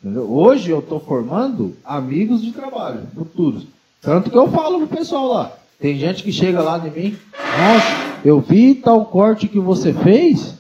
[0.02, 0.28] Entendeu?
[0.28, 3.64] Hoje eu estou formando amigos de trabalho, futuros.
[4.02, 5.52] Tanto que eu falo pro pessoal lá.
[5.78, 10.56] Tem gente que chega lá de mim, nossa, eu vi tal corte que você fez.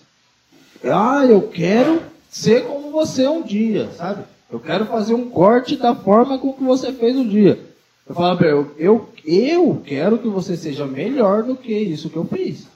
[0.84, 2.00] Ah, eu quero
[2.30, 2.64] ser
[2.94, 4.22] você um dia, sabe?
[4.50, 7.58] Eu quero fazer um corte da forma com que você fez um dia.
[8.08, 12.24] Eu falo eu, eu, eu quero que você seja melhor do que isso que eu
[12.24, 12.66] fiz.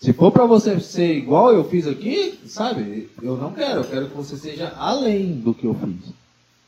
[0.00, 3.08] Se for para você ser igual eu fiz aqui, sabe?
[3.22, 6.12] Eu não quero, eu quero que você seja além do que eu fiz.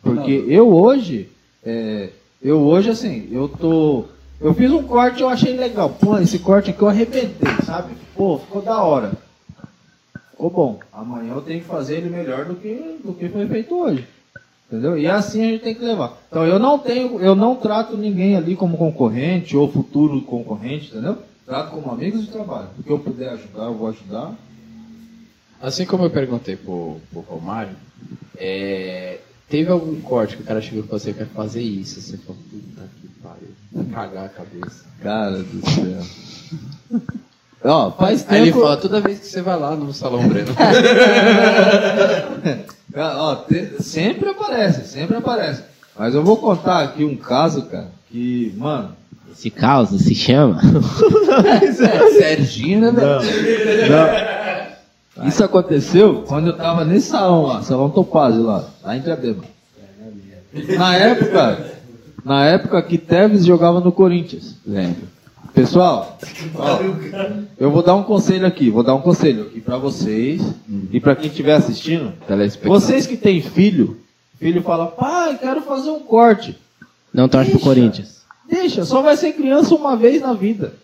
[0.02, 1.28] Porque eu hoje,
[1.64, 2.10] é,
[2.42, 4.04] eu hoje assim, eu tô.
[4.40, 5.90] Eu fiz um corte eu achei legal.
[5.90, 7.94] Pô, esse corte aqui eu arrebentei, sabe?
[8.14, 9.12] Pô, ficou da hora.
[10.34, 10.80] Ficou bom.
[10.92, 14.04] Amanhã eu tenho que fazer ele melhor do que, do que foi feito hoje.
[14.66, 14.98] Entendeu?
[14.98, 16.18] E assim a gente tem que levar.
[16.28, 21.18] Então eu não tenho, eu não trato ninguém ali como concorrente ou futuro concorrente, entendeu?
[21.46, 22.68] Trato como amigos de trabalho.
[22.76, 24.34] O que eu puder ajudar, eu vou ajudar.
[25.62, 27.76] Assim como eu perguntei pro, pro Romário,
[28.36, 32.00] é, teve algum corte que o cara chegou e falou assim, eu quero fazer isso.
[32.00, 34.84] Você falou, puta que pariu, cagar a cabeça.
[35.00, 37.00] Cara do céu.
[37.64, 38.62] Ó, faz Aí ele tempo.
[38.62, 40.48] fala, toda vez que você vai lá no Salão Breno.
[42.94, 45.62] Ah, ó, te- sempre aparece, sempre aparece.
[45.98, 48.90] Mas eu vou contar aqui um caso, cara, que, mano.
[49.32, 50.60] Esse caos se chama.
[52.18, 53.90] Serginho, né, velho?
[55.16, 55.26] Não.
[55.26, 59.42] Isso aconteceu quando eu tava nesse salão lá, salão Topázio lá, lá em Diadema.
[60.76, 61.66] Na época,
[62.24, 64.54] na época que Tevez jogava no Corinthians.
[65.52, 66.18] Pessoal,
[66.56, 66.78] ó,
[67.58, 70.42] eu vou dar um conselho aqui, vou dar um conselho aqui pra vocês
[70.90, 72.12] e pra quem estiver assistindo.
[72.64, 73.98] Vocês que têm filho,
[74.38, 76.58] filho fala, pai, quero fazer um corte.
[77.12, 77.68] Não torce pro Deixa.
[77.68, 78.24] Corinthians.
[78.48, 80.74] Deixa, só vai ser criança uma vez na vida.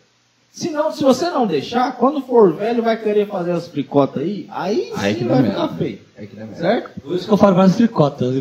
[0.52, 4.46] Se não, se você não deixar, quando for velho vai querer fazer as picotas aí,
[4.50, 5.98] aí, Aí sim vai ficar feio.
[6.16, 6.60] É que dá merda.
[6.60, 7.00] Certo?
[7.00, 8.34] Por isso que eu falo várias tricotas.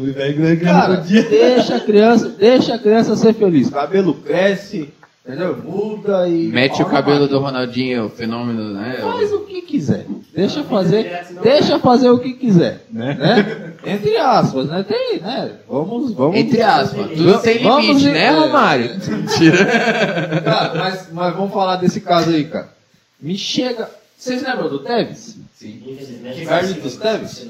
[0.63, 3.69] Cara, deixa a criança, deixa a criança ser feliz.
[3.69, 4.89] Cabelo cresce,
[5.25, 5.57] entendeu?
[5.63, 6.47] Muda e.
[6.47, 8.97] Mete o cabelo do Ronaldinho, o fenômeno, né?
[9.01, 10.05] Faz o que quiser.
[10.35, 13.73] Deixa fazer, deixa fazer o que quiser, né?
[13.85, 14.83] Entre aspas, né?
[14.87, 15.51] Tem, né?
[15.67, 16.35] Vamos, vamos.
[16.37, 18.29] Entre aspas, tudo tem Vamos limite, em- né, é.
[18.31, 18.89] Romário?
[19.07, 19.65] Mentira.
[20.43, 22.69] Cara, mas, mas vamos falar desse caso aí, cara.
[23.21, 23.89] Me chega.
[24.17, 25.37] Vocês lembram do Tevez?
[25.55, 25.81] Sim.
[26.45, 27.47] Carlitos Tevez?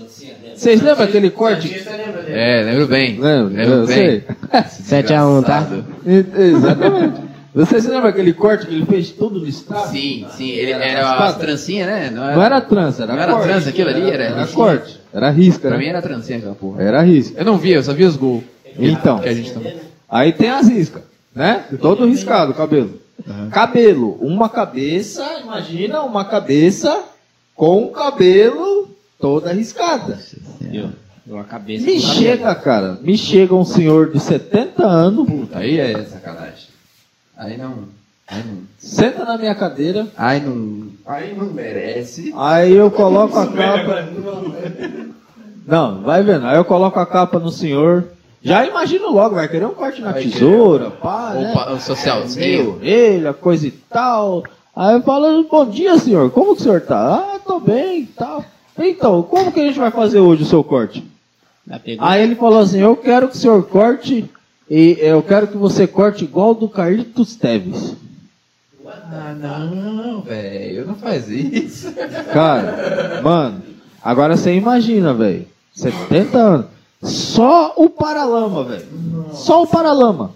[0.55, 1.73] Vocês lembram aquele corte?
[2.27, 3.19] É, lembro bem.
[3.19, 3.95] Lembro, lembro bem.
[3.95, 4.23] sei.
[5.03, 5.67] 7x1, tá?
[6.05, 7.69] E- Exatamente.
[7.69, 9.89] Vocês lembram aquele corte que ele fez tudo listrado?
[9.89, 12.11] Sim, sim, ele era as trancinhas, né?
[12.11, 13.47] Não era, Não era trança, era Não era corte.
[13.47, 14.99] trança aquilo ali, era Era corte.
[15.13, 15.77] Era risca, Pra né?
[15.83, 16.83] mim era trancinha aquela porra.
[16.83, 17.39] Era risca.
[17.39, 18.43] Eu não via, eu só via os gols.
[18.77, 19.19] Então.
[19.19, 19.53] Que a gente.
[20.07, 21.01] Aí tem as riscas,
[21.35, 21.65] né?
[21.81, 22.99] Todo riscado o cabelo.
[23.51, 27.03] Cabelo, uma cabeça, imagina uma cabeça
[27.55, 28.87] com o cabelo
[29.19, 30.17] toda riscada.
[31.27, 31.85] Uma cabeça.
[31.85, 36.38] Me chega, cara, me chega um senhor de 70 anos, Aí é sacanagem.
[37.39, 37.85] Aí não.
[38.27, 38.57] Aí não.
[38.77, 40.89] senta na minha cadeira, Aí não.
[41.05, 42.33] Aí não merece.
[42.35, 44.09] aí eu coloco a capa.
[45.65, 46.45] Não, vai vendo.
[46.45, 48.09] Aí eu coloco a capa no senhor.
[48.41, 51.51] Já imagino logo, vai querer um corte na tesoura, pá, né?
[51.51, 52.73] Opa, o social meia skill.
[52.75, 54.43] orelha, coisa e tal.
[54.75, 57.35] Aí eu falo, bom dia, senhor, como que o senhor tá?
[57.35, 58.43] Ah, tô bem e tal.
[58.77, 61.05] Então, como que a gente vai fazer hoje o seu corte?
[61.99, 64.29] Aí ele falou assim, eu quero que o senhor corte,
[64.69, 67.95] e eu quero que você corte igual do Carlitos Teves.
[68.85, 71.91] Ah, não, velho, não faz isso.
[72.31, 73.61] Cara, mano,
[74.03, 76.65] agora você imagina, velho, 70 anos,
[77.01, 78.85] só o paralama, velho,
[79.33, 80.33] só o paralama.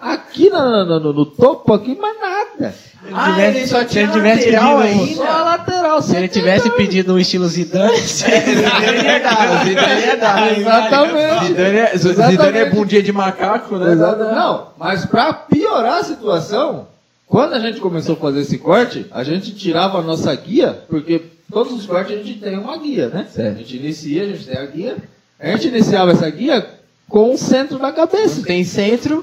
[0.00, 2.74] Aqui no, no- no- no topo, aqui, mas nada.
[3.12, 5.14] Ah, ele só se tinha ele tivesse lateral pedido- ainda.
[5.14, 6.02] Só a lateral.
[6.02, 10.58] Se ele tivesse pedido um estilo Zidane, Zidane ia dar, Zidane ia dar.
[10.58, 11.46] Exatamente.
[11.46, 13.92] Zidane é, Zidane é bom dia de macaco, né?
[13.92, 14.24] Exato.
[14.24, 16.88] Não, mas pra piorar a situação,
[17.26, 21.22] quando a gente começou a fazer esse corte, a gente tirava a nossa guia, porque
[21.52, 23.26] todos os cortes a gente tem uma guia, né?
[23.32, 23.54] Certo.
[23.54, 24.96] A gente inicia, a gente tem a guia.
[25.38, 26.66] A gente iniciava essa guia
[27.08, 28.38] com o centro da cabeça.
[28.38, 29.22] Não tem centro.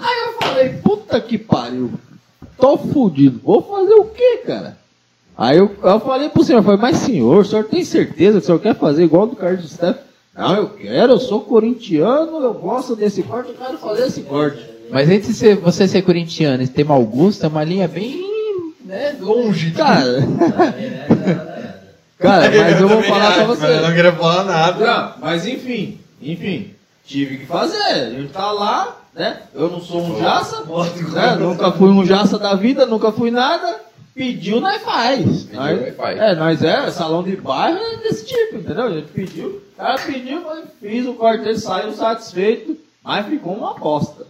[0.00, 1.90] Aí eu falei, puta que pariu.
[2.58, 3.40] Tô fudido.
[3.44, 4.76] Vou fazer o quê, cara?
[5.36, 8.42] Aí eu, eu falei pro senhor, eu falei, mas senhor, o senhor tem certeza que
[8.44, 9.98] o senhor quer fazer igual do Carlos Steff?
[10.36, 14.62] Não, eu quero, eu sou corintiano, eu gosto desse corte, eu quero fazer esse corte.
[14.90, 18.22] Mas entre ser- você ser corintiano e ter mau gosto, é uma linha bem
[18.84, 19.70] né, longe.
[19.70, 20.18] Cara.
[22.18, 23.66] cara, mas eu vou falar pra você.
[23.66, 24.84] Eu não queria falar nada.
[24.86, 26.70] Não, mas enfim, enfim,
[27.06, 27.76] tive que fazer.
[27.82, 29.40] A gente tá lá, né?
[29.54, 30.62] Eu não sou um jaça,
[31.14, 31.34] né?
[31.36, 33.80] Nunca fui um jaça da vida, nunca fui nada.
[34.14, 35.50] Pediu, nós faz.
[35.50, 36.18] Nós- nós faz.
[36.18, 38.84] É, nós é, salão de bairro é desse tipo, entendeu?
[38.84, 43.54] A gente pediu, o cara pediu, mas fiz o corte dele, saiu satisfeito, mas ficou
[43.54, 44.26] uma bosta.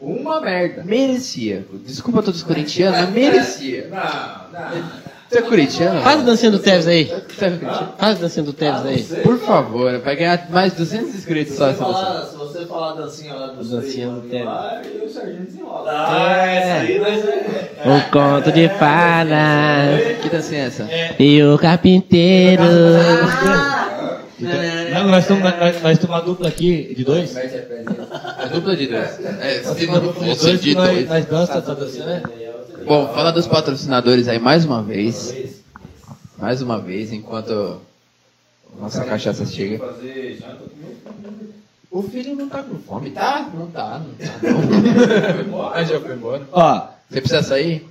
[0.00, 0.84] Uma merda.
[0.84, 1.66] Merecia.
[1.84, 3.88] Desculpa todos os corintianos, mas merecia.
[3.90, 5.08] Não, não.
[5.28, 6.00] Você é corintiano?
[6.00, 7.10] faz a dancinha do Tevez aí.
[7.12, 7.50] É?
[7.98, 9.22] Faz a dancinha do Tevez aí.
[9.22, 12.92] Por favor, vai ganhar mais 200 inscritos Se só você, essa falar, se você falar
[12.94, 14.48] dancinha lá do Dancinha do Tevez.
[14.94, 15.90] e o Sargento desenrola.
[15.90, 17.82] Ah, essa aí nós é.
[17.84, 19.36] Um conto de fada
[20.22, 20.88] Que dancinha é essa?
[21.18, 22.62] e o carpinteiro.
[24.94, 27.36] Não, nós estamos nós, nós estamos uma dupla aqui de dois.
[27.36, 29.18] A dupla de dois.
[29.40, 30.24] É, se Uma dupla
[30.56, 31.08] de dois.
[31.08, 32.22] nós dançamos essa dancinha, né?
[32.86, 35.34] Bom, fala dos patrocinadores aí mais uma vez.
[36.38, 37.80] Mais uma vez, enquanto
[38.78, 39.82] nossa cachaça chega.
[41.90, 43.50] O filho não tá com fome, tá?
[43.52, 44.42] Não tá, não tá.
[45.48, 45.72] Não.
[45.72, 46.46] Ah, já foi embora.
[46.52, 47.88] Ó, Você precisa sair?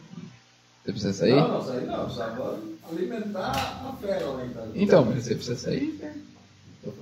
[0.85, 1.35] Você precisa sair?
[1.35, 2.03] Não, não, aí não.
[2.05, 2.59] Precisava
[2.91, 4.67] alimentar a fera lá em casa.
[4.75, 5.99] Então, mas você precisa sair?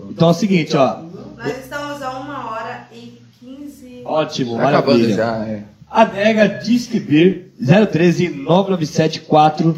[0.10, 1.02] então é o seguinte, ó.
[1.38, 4.02] Nós estamos a uma hora e 15.
[4.06, 5.16] Ótimo, Tá acabando maravilha.
[5.16, 5.64] já, é.
[5.92, 9.76] Adega Disque Beer 013 9974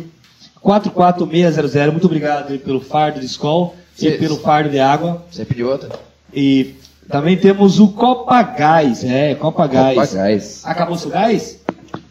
[0.61, 1.91] 44600.
[1.91, 5.25] Muito obrigado pelo fardo de escol e pelo fardo de água.
[5.31, 5.89] Você pediu outra?
[6.33, 6.75] E
[7.09, 9.03] também temos o Copa Gás.
[9.03, 9.95] É, Copa Gás.
[9.95, 10.61] Copa Gás.
[10.65, 11.59] Acabou seu gás?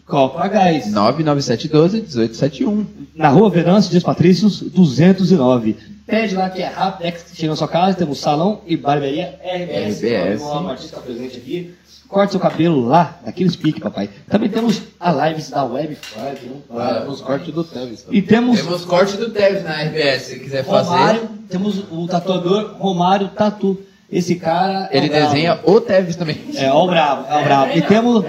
[0.06, 0.90] Copa Gás.
[0.90, 2.86] 99712 1871.
[3.14, 5.76] Na rua Venâncio Dias Patrícios, 209.
[6.06, 9.40] Pede lá que é rápido, é que chega na sua casa, temos salão e barbearia
[9.42, 9.96] RBS.
[9.96, 10.42] RBS.
[10.42, 11.74] O Martins está presente aqui.
[12.08, 14.08] Corte seu cabelo lá, naqueles piques, papai.
[14.28, 17.04] Também temos a lives da Web Friday, né?
[17.08, 18.06] Os cortes do Tevez.
[18.10, 20.90] E temos Temos corte do Tevez na RBS, se quiser fazer.
[20.90, 23.80] Romário, temos o tatuador Romário Tatu.
[24.10, 24.88] Esse cara.
[24.92, 26.40] é Ele desenha o Tevez também.
[26.54, 27.72] É, ó o brabo, é o brabo.
[27.76, 28.24] E temos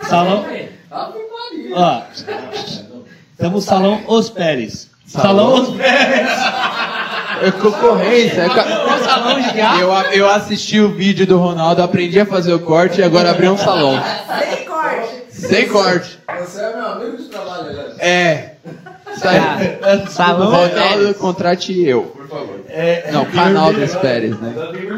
[0.00, 0.44] salão.
[1.74, 2.02] Ó,
[3.38, 4.90] temos salão Os Pérez.
[5.06, 6.28] Salão Os Pérez.
[7.40, 8.42] É concorrência.
[8.42, 9.80] É ca- Salão de gato.
[9.80, 13.48] Eu, eu assisti o vídeo do Ronaldo, aprendi a fazer o corte e agora abri
[13.48, 14.00] um salão.
[14.38, 15.22] Sem corte.
[15.30, 16.18] Sem corte.
[16.40, 17.84] Você é meu amigo de trabalho, né?
[17.98, 18.48] É.
[19.14, 20.06] Isso aí.
[20.08, 22.60] Salão Ronaldo, contrate eu, por favor.
[22.70, 24.54] É, Não, canal dos Pérez, né?
[24.72, 24.94] Pedro,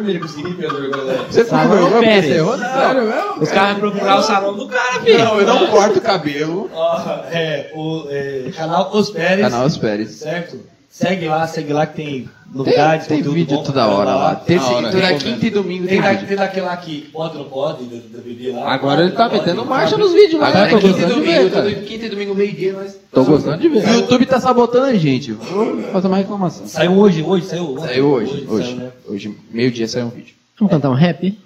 [0.95, 1.19] agora.
[1.29, 2.25] Você ficou vergonha porque Pérez.
[2.27, 2.59] você errou?
[2.59, 3.35] Sério mesmo?
[3.43, 5.19] Os caras vão procurar o salão do cara, filho.
[5.19, 6.71] Não, eu não corto o cabelo.
[6.73, 7.01] Ó,
[7.33, 9.41] é, o é, canal Os Pérez.
[9.51, 10.11] Canal Os Pérez.
[10.13, 10.61] Certo?
[10.97, 14.35] Segue lá, segue lá que tem novidades, Tem, tem vídeo bom toda hora lá.
[14.37, 16.29] Terça, Da hora, toda quinta e domingo tem Tem, da, vídeo.
[16.29, 18.73] tem daquele lá que pode ou não pode, do, do DVD lá.
[18.73, 20.51] Agora ele tá metendo marcha nos vídeos lá.
[20.51, 22.97] Agora Tô é quinta e domingo, todo quinta e domingo, meio-dia, mas.
[23.13, 23.93] Tô gostando de O ver.
[23.93, 25.33] YouTube tá sabotando a gente.
[25.33, 26.65] Vou fazer uma reclamação.
[26.69, 27.77] Saiu hoje, hoje, saiu.
[27.81, 28.75] Saiu hoje, hoje.
[28.77, 28.93] né?
[29.09, 30.35] Hoje, meio-dia saiu um vídeo.
[30.61, 31.37] Vamos cantar um rap?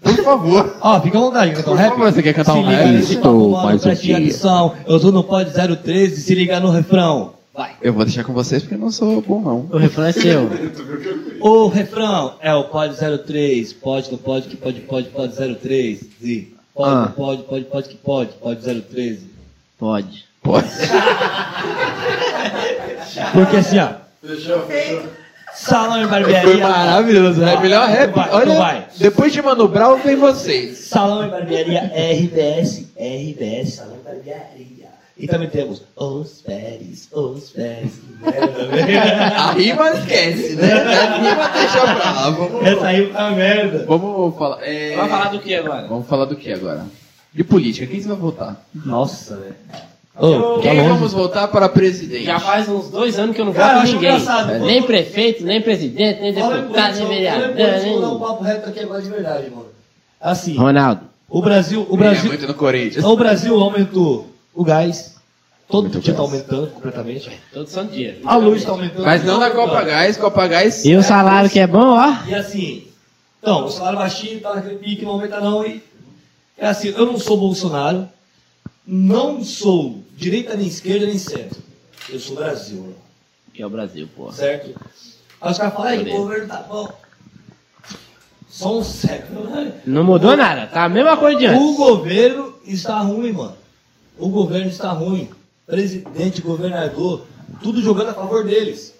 [0.00, 0.74] Por favor.
[0.80, 1.90] Ó, fica à vontade, cantar um Por rap?
[1.90, 2.94] favor, você quer cantar um rap?
[2.94, 4.16] Estou mais um dia.
[4.16, 4.72] atenção.
[4.86, 7.35] Eu tô no pod 013, se liga no refrão.
[7.56, 7.74] Vai.
[7.80, 9.68] Eu vou deixar com vocês porque eu não sou bom, não.
[9.72, 10.48] O refrão é seu.
[11.40, 12.94] O refrão é o pod
[13.24, 16.00] 03, pode, não pode, que pode, pode, pode 03.
[16.22, 17.12] E pode, Ah.
[17.14, 19.30] pode, pode, pode, que pode, pode 013.
[19.78, 20.24] Pode.
[20.42, 20.66] Pode.
[23.32, 23.90] Porque assim, ó,
[24.66, 25.08] Feito.
[25.54, 26.42] salão e barbearia.
[26.52, 27.42] Foi maravilhoso.
[27.42, 28.12] É melhor rap.
[28.14, 28.86] Vai, Olha, vai.
[28.98, 30.78] depois de Mano Brown, vem vocês.
[30.78, 34.75] Salão e barbearia RBS, RBS, salão e barbearia.
[35.18, 37.92] E também temos os Pérez, os Pérez.
[39.34, 40.72] A rima esquece, né?
[40.72, 42.30] A rima deixa.
[42.30, 43.84] Vamos, Essa aí tá merda.
[43.86, 44.58] vamos falar.
[44.62, 45.86] é, Vai falar do que agora?
[45.88, 46.84] Vamos falar do que agora?
[47.32, 47.86] De política.
[47.86, 48.62] Quem você vai votar?
[48.74, 49.54] Nossa, velho.
[49.72, 50.20] Tá
[50.62, 50.88] Quem longe.
[50.88, 52.24] vamos votar para presidente?
[52.24, 54.10] Já faz uns dois anos que eu não Cara, voto ninguém.
[54.16, 54.58] engraçado.
[54.60, 57.54] Nem prefeito, nem presidente, nem deputado, nem vereador.
[57.90, 59.66] Vou dar um papo reto aqui agora de verdade, mano.
[60.20, 63.04] Assim, Ronaldo, O Brasil, o Ele Brasil, É muito no Corinthians.
[63.04, 64.26] o Brasil aumentou
[64.56, 65.14] o gás.
[65.68, 67.30] Todo Muito dia está aumentando completamente.
[67.52, 68.20] Todo santo dia.
[68.24, 69.04] A luz está aumentando.
[69.04, 70.84] Mas não na Copa Gás, Copa Gás.
[70.84, 72.14] E o salário que é bom, ó.
[72.28, 72.86] E assim,
[73.42, 75.66] então, o salário baixinho, tá naquele pique, não aumenta não.
[75.66, 75.82] E
[76.56, 78.08] é assim, eu não sou Bolsonaro,
[78.86, 81.60] não sou direita nem esquerda nem centro.
[82.08, 82.94] Eu sou Brasil,
[83.52, 84.30] Que é o Brasil, pô.
[84.30, 84.70] certo?
[85.40, 86.20] Aí os caras falam, "Ai, que Beleza.
[86.20, 86.88] o governo tá bom.
[88.48, 89.72] Só um século, né?
[89.84, 91.76] Não mudou nada, tá a mesma coisa de O antes.
[91.76, 93.56] governo está ruim, mano.
[94.18, 95.28] O governo está ruim.
[95.66, 97.26] Presidente, governador,
[97.62, 98.94] tudo jogando a favor deles.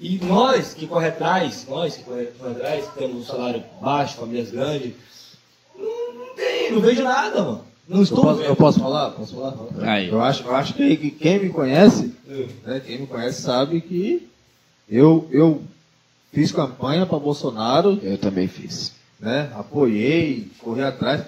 [0.00, 4.16] E nós que corre atrás, nós que corre, corre atrás, que temos um salário baixo,
[4.18, 4.92] famílias grandes,
[5.76, 7.64] não, não tem, não vejo nada, mano.
[7.88, 8.46] Não Eu estou posso, vendo.
[8.48, 9.10] eu posso falar?
[9.12, 9.54] Posso falar?
[9.90, 10.08] Aí.
[10.08, 12.14] Eu acho, eu acho que, que quem me conhece,
[12.64, 14.28] né, quem me conhece sabe que
[14.88, 15.62] eu, eu
[16.32, 18.92] fiz campanha para Bolsonaro, Eu também fiz.
[19.18, 21.22] né, apoiei, corri atrás.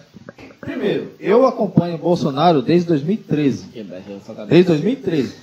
[0.61, 3.66] Primeiro, eu acompanho o Bolsonaro desde 2013.
[3.73, 5.35] Que Brasil só tá- Desde 2013.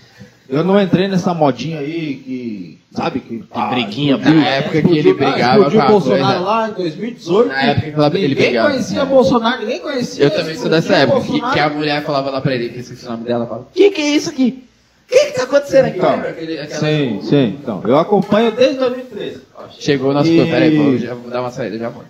[0.50, 3.40] Eu não entrei nessa modinha aí que, sabe, que...
[3.40, 6.40] Que briguinha, Na época que ele ah, brigava explodiu com a o Bolsonaro coisa.
[6.40, 7.48] lá em 2018.
[7.50, 8.70] Na época que ele ninguém brigava.
[8.70, 9.06] conhecia É.
[9.06, 10.24] Bolsonaro, ninguém conhecia.
[10.24, 11.22] Eu também sou dessa época,
[11.54, 14.02] que, a mulher falava lá pra ele, que esqueci o nome dela, falava, que que
[14.02, 14.64] é isso aqui?
[15.04, 15.98] O que que tá acontecendo aqui?
[15.98, 17.58] Então, aquele- aquela- Sim, sim.
[17.62, 19.42] Então, eu acompanho desde 2013.
[19.80, 20.30] Chegou o nosso...
[20.30, 22.04] E- Peraí, vou, já vou dar uma saída, já vou.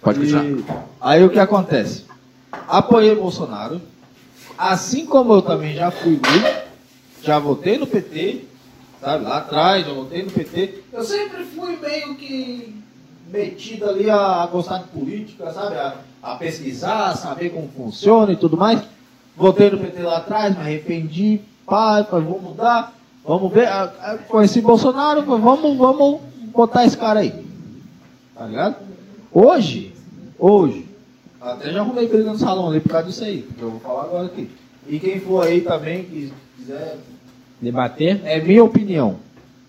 [0.00, 0.44] Pode continuar.
[0.44, 0.64] E
[1.06, 2.04] aí o que acontece?
[2.66, 3.80] Apoiei Bolsonaro,
[4.58, 6.64] assim como eu também já fui Lula,
[7.22, 8.44] já votei no PT,
[9.00, 10.82] sabe, lá atrás, já votei no PT.
[10.92, 12.82] Eu sempre fui meio que
[13.28, 18.36] metido ali a, gostar de política, sabe, a, a pesquisar, a saber como funciona e
[18.36, 18.82] tudo mais.
[19.36, 22.92] Votei no PT lá atrás, me arrependi, falei, vou mudar,
[23.24, 23.68] vamos ver.
[23.68, 26.20] Ah, ah, Conheci Bolsonaro, vamos, vamos
[26.52, 27.46] botar esse cara aí.
[28.34, 28.76] Tá ligado?
[29.32, 29.94] Hoje,
[30.38, 30.85] hoje,
[31.52, 34.02] até já arrumei briga no salão ali por causa disso aí, que eu vou falar
[34.04, 34.50] agora aqui.
[34.88, 36.98] E quem for aí também, que quiser,
[37.60, 38.20] Debater?
[38.24, 39.16] é minha opinião.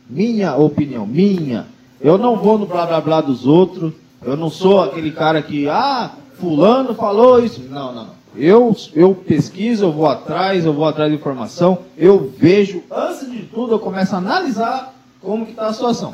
[0.10, 1.66] Minha opinião, minha.
[2.00, 3.94] Eu não vou no blá blá blá dos outros.
[4.24, 7.62] Eu não sou aquele cara que, ah, fulano falou isso.
[7.70, 8.18] Não, não.
[8.36, 13.44] Eu, eu pesquiso, eu vou atrás, eu vou atrás de informação, eu vejo, antes de
[13.44, 16.14] tudo, eu começo a analisar como que está a situação.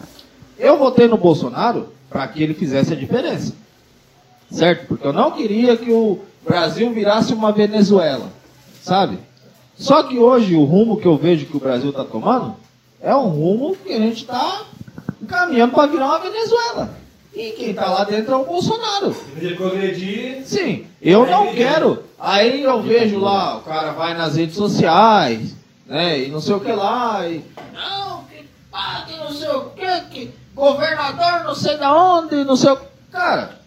[0.57, 3.53] Eu votei no Bolsonaro para que ele fizesse a diferença.
[4.54, 4.88] Certo?
[4.88, 8.32] Porque eu não queria que o Brasil virasse uma Venezuela.
[8.82, 9.18] Sabe?
[9.76, 12.56] Só que hoje o rumo que eu vejo que o Brasil está tomando
[13.02, 14.62] é um rumo que a gente está
[15.28, 16.96] caminhando para virar uma Venezuela.
[17.34, 19.16] E quem está lá dentro é o Bolsonaro.
[19.36, 20.44] Ele progredir.
[20.46, 22.04] Sim, eu não quero.
[22.20, 25.56] Aí eu vejo lá, o cara vai nas redes sociais,
[25.88, 26.20] né?
[26.20, 27.28] E não sei o que lá.
[27.28, 27.44] E,
[27.74, 32.56] não, que pá, que não sei o que, que governador não sei da onde, não
[32.56, 32.86] sei o que.
[33.12, 33.62] Cara,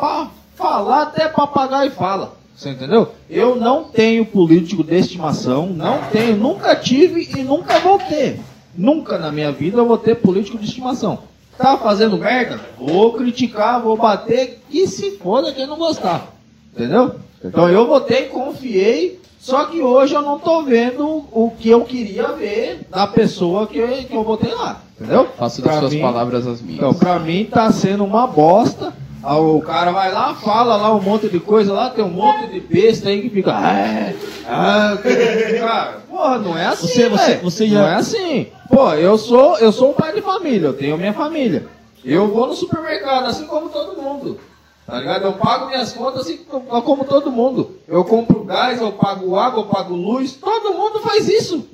[0.00, 2.34] pra falar até papagaio fala.
[2.56, 3.12] Você entendeu?
[3.28, 8.40] Eu não tenho político de estimação, não tenho, nunca tive e nunca vou ter.
[8.76, 11.20] Nunca na minha vida eu vou ter político de estimação.
[11.56, 12.60] Tá fazendo merda?
[12.78, 16.26] Vou criticar, vou bater, e se foda quem não gostar.
[16.74, 17.16] Entendeu?
[17.44, 22.28] Então eu votei, confiei, só que hoje eu não tô vendo o que eu queria
[22.32, 24.82] ver da pessoa que eu, que eu votei lá.
[24.98, 25.28] Entendeu?
[25.38, 26.76] Faço das Pra suas mim- palavras as minhas.
[26.78, 28.92] então, pra mim tá sendo uma bosta.
[29.22, 32.60] O cara vai lá, fala lá um monte de coisa lá, tem um monte de
[32.60, 33.52] besta aí que fica.
[33.52, 34.12] "Ah,
[34.48, 36.86] ah, que-" cara, porra, não é assim.
[36.86, 38.46] Você- você- você já- Não é assim.
[38.68, 41.66] Pô, eu sou, eu sou um pai de família, eu tenho minha família.
[42.04, 44.40] Eu vou no supermercado, assim como todo mundo.
[44.86, 45.24] Tá ligado?
[45.24, 47.76] Eu pago minhas contas assim como como todo mundo.
[47.86, 50.32] Eu compro gás, eu pago água, eu pago luz.
[50.32, 51.64] Todo mundo faz isso.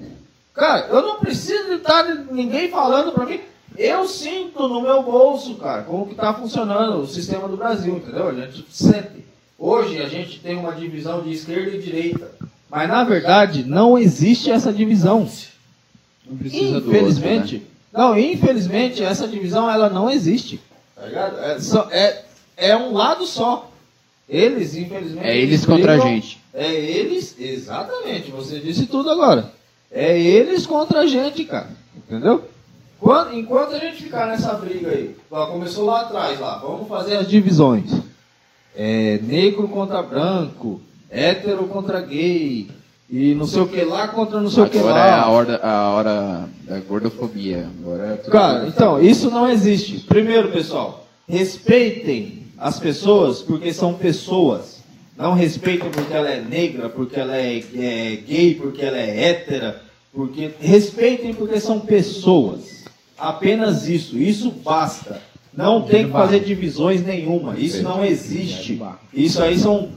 [0.52, 3.40] Cara, eu não preciso de estar ninguém falando pra mim.
[3.78, 8.28] Eu sinto no meu bolso, cara, como que tá funcionando o sistema do Brasil, entendeu?
[8.28, 9.24] A gente sente.
[9.58, 12.30] Hoje a gente tem uma divisão de esquerda e direita.
[12.70, 15.28] Mas na verdade não existe essa divisão.
[16.28, 17.56] Não precisa do outro, Infelizmente.
[17.56, 17.62] né?
[17.92, 20.60] Não, infelizmente essa divisão ela não existe.
[20.94, 21.06] Tá?
[21.42, 22.24] É, só- é,
[22.56, 23.70] é um lado só.
[24.28, 25.24] Eles, infelizmente.
[25.26, 26.40] É eles contra a gente.
[26.52, 28.30] É eles, exatamente.
[28.32, 29.52] Você disse tudo agora.
[29.90, 31.68] É eles contra a gente, cara.
[31.96, 32.44] Entendeu?
[33.01, 37.16] Quando- enquanto a gente ficar nessa briga aí, ó, começou lá atrás, lá, vamos fazer
[37.16, 37.93] as divisões.
[38.74, 42.68] É, negro contra branco, hétero contra gay,
[43.09, 45.06] e não sei o que lá contra não sei o que Agora lá.
[45.06, 47.68] é a hora, a hora da gordofobia.
[47.81, 50.01] Agora é Cara, então, isso não existe.
[50.01, 54.77] Primeiro, pessoal, respeitem as pessoas porque são pessoas.
[55.16, 59.81] Não respeitem porque ela é negra, porque ela é, é gay, porque ela é hétera.
[60.12, 60.51] Porque...
[60.60, 62.75] Respeitem porque são pessoas.
[63.18, 64.16] Apenas isso.
[64.18, 65.20] Isso basta.
[65.56, 67.59] Não tem que fazer divisões nenhuma.
[67.59, 68.80] Isso não existe.
[69.12, 69.88] Isso aí são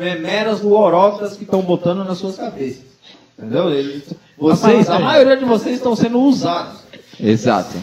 [0.00, 2.82] é, meras lorotas que estão botando nas suas cabeças.
[3.38, 3.70] Entendeu?
[3.70, 6.80] Eles- vocês, a maioria de vocês estão sendo usados.
[7.20, 7.76] Exato.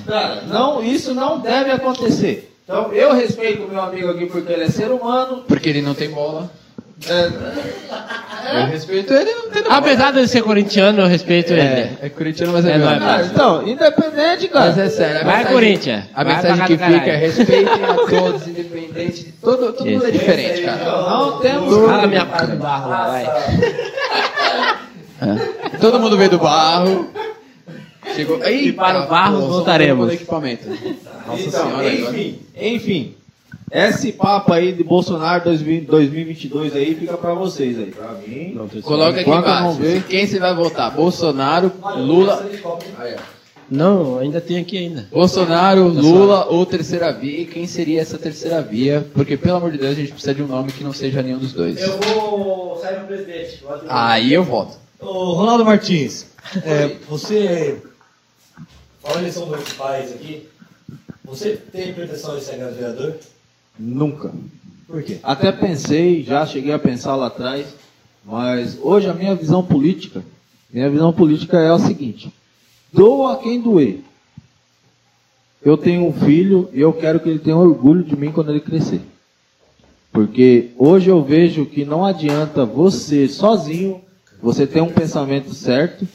[0.47, 2.51] Não, isso não deve acontecer.
[2.63, 5.43] Então, eu respeito o meu amigo aqui porque ele é ser humano.
[5.47, 6.51] Porque ele não tem bola.
[7.07, 9.63] É, Eu respeito ele, não tem.
[9.69, 11.61] Apesar de ele ser corintiano, eu respeito ele.
[11.61, 14.65] É, é corintiano, mas é, É meu ah, então, independente, cara.
[14.65, 15.21] Mas é sério.
[15.21, 16.03] a Vai, Corinthians.
[16.13, 20.61] A mensagem que fica é respeitem a todos, independente de todo, todo mundo é diferente,
[20.63, 20.83] cara.
[20.85, 21.85] Não temos.
[21.85, 23.25] Fala minha parte do barro lá, vai.
[25.79, 27.09] Todo mundo veio do barro.
[28.15, 28.43] Chegou.
[28.43, 30.11] Eita, E para o barro voltaremos.
[30.13, 30.67] equipamento.
[31.27, 31.93] Nossa Então, senhora, agora.
[31.93, 33.15] enfim, enfim.
[33.71, 37.91] Esse papo aí de Bolsonaro 2000 2022 aí fica pra vocês aí.
[37.91, 38.57] Pra mim.
[38.83, 39.77] Coloca aqui embaixo.
[39.79, 40.91] ver- Quem você vai votar?
[40.95, 42.45] Bolsonaro, Lula.
[43.69, 45.07] Não, ainda tem aqui ainda.
[45.11, 47.41] Bolsonaro, Lula ou terceira via?
[47.41, 49.05] E quem seria essa terceira via?
[49.13, 51.37] Porque, pelo amor de Deus, a gente precisa de um nome que não seja nenhum
[51.37, 51.79] dos dois.
[51.79, 53.63] Eu vou sair para presidente.
[53.87, 54.75] Aí eu voto.
[54.99, 56.25] Ô, Ronaldo Martins,
[56.65, 57.77] é, você.
[59.03, 60.49] Falando em eleição municipais aqui,
[61.23, 63.15] você tem pretensão de ser vereador?
[63.79, 64.33] Nunca.
[64.85, 65.19] Por quê?
[65.23, 67.67] Até pensei, já cheguei a pensar lá atrás,
[68.25, 70.21] mas hoje a minha visão política,
[70.71, 72.33] minha visão política é a seguinte:
[72.91, 74.01] doa quem doer.
[75.63, 78.59] Eu tenho um filho e eu quero que ele tenha orgulho de mim quando ele
[78.59, 79.01] crescer.
[80.11, 84.01] Porque hoje eu vejo que não adianta você sozinho,
[84.41, 86.07] você ter um pensamento certo,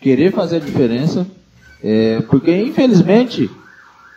[0.00, 1.26] querer fazer a diferença,
[1.82, 3.50] é, porque infelizmente,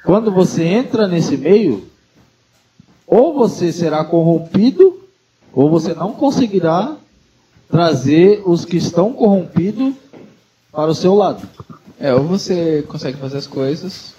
[0.03, 1.87] quando você entra nesse meio,
[3.07, 5.01] ou você será corrompido,
[5.53, 6.95] ou você não conseguirá
[7.69, 9.93] trazer os que estão corrompidos
[10.71, 11.47] para o seu lado.
[11.99, 14.13] É, ou você consegue fazer as coisas,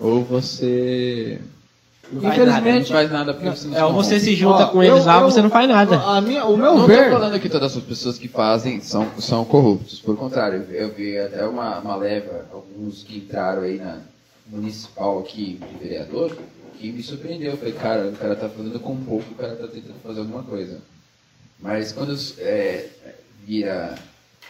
[0.00, 1.40] ou você.
[2.20, 4.82] faz Infelizmente, não faz nada porque você não É, ou você se junta Ó, com
[4.82, 5.96] eles eu- lá, eu- você não faz nada.
[5.98, 7.04] A minha, o meu Não ver.
[7.06, 9.98] estou falando que todas as pessoas que fazem são, são corruptos.
[10.00, 13.98] Por contrário, eu vi até uma, uma leva, alguns que entraram aí na
[14.46, 16.36] municipal aqui de vereador,
[16.90, 17.52] que me surpreendeu.
[17.52, 20.42] Eu falei, cara, o cara tá fazendo com pouco, o cara tá tentando fazer alguma
[20.42, 20.78] coisa.
[21.60, 22.88] Mas quando é,
[23.46, 23.94] vira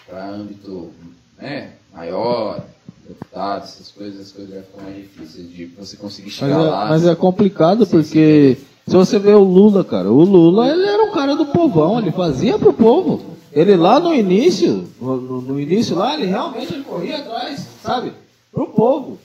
[0.07, 0.91] para âmbito
[1.39, 2.65] né, maior,
[3.09, 6.71] deputado, essas coisas, as coisas já ficam mais difíceis de você conseguir Mas chegar é,
[6.71, 6.89] lá.
[6.89, 8.57] mas é complicado Sim, porque
[8.87, 12.11] se você vê o Lula, cara, o Lula ele era um cara do povão, ele
[12.13, 13.35] fazia pro povo.
[13.53, 18.13] Ele lá no início, no, no- no início lá, ele realmente ele corria atrás, sabe?
[18.51, 19.19] Pro povo.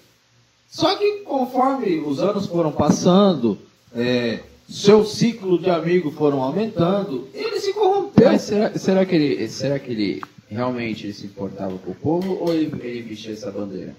[0.80, 3.58] Só que conforme os anos foram passando,
[3.94, 4.40] é,
[4.70, 8.32] seu ciclo de amigos foram aumentando, ele se corrompeu.
[8.32, 12.38] Mas será, será que ele, será que ele realmente ele se importava com o povo
[12.40, 13.94] ou ele, ele vestia essa bandeira?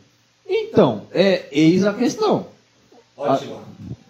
[0.48, 2.46] Então, é eis a questão.
[3.14, 3.60] Ótimo.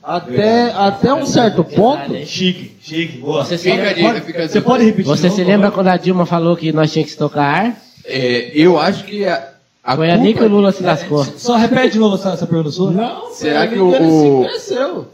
[0.00, 2.24] Até, até um certo ponto.
[2.24, 3.44] Chique, chique, boa.
[3.44, 5.06] Você Fica a pode, dica, a você pode repetir?
[5.06, 9.04] Você se lembra quando a Dilma falou que nós tínhamos que estocar É, eu acho
[9.04, 9.50] que a,
[9.82, 9.96] a?
[9.96, 11.24] Foi ali que o Lula se lascou.
[11.24, 12.90] Só repete de novo essa, essa pergunta sua.
[12.90, 15.06] Não, Será que o- ele o- se cresceu?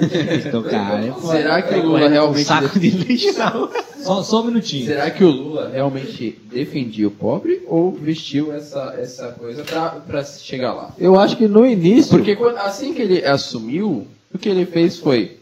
[0.00, 1.04] Estocar.
[1.04, 1.36] é foda.
[1.36, 3.68] Será que o Lula realmente Saco de lixo, não.
[3.98, 4.86] Só, só um minutinho.
[4.86, 10.24] Será que o Lula realmente defendia o pobre ou vestiu essa, essa coisa pra, pra
[10.24, 10.94] chegar lá?
[10.98, 12.10] Eu acho que no início.
[12.16, 15.36] Porque quando- assim que ele assumiu, o que ele fez foi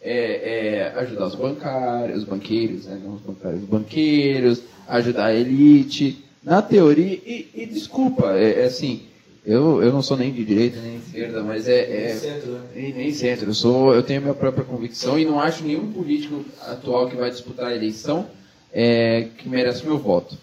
[0.00, 5.34] é, é, ajudar os bancários, os banqueiros, né, não os bancários, os banqueiros, ajudar a
[5.34, 9.02] elite, na teoria, e, e desculpa, é, é assim,
[9.44, 12.60] eu, eu não sou nem de direita nem de esquerda, mas é, é Centro, né?
[12.74, 15.92] nem, nem centro, eu, sou, eu tenho a minha própria convicção e não acho nenhum
[15.92, 18.26] político atual que vai disputar a eleição
[18.72, 20.36] é, que merece meu voto.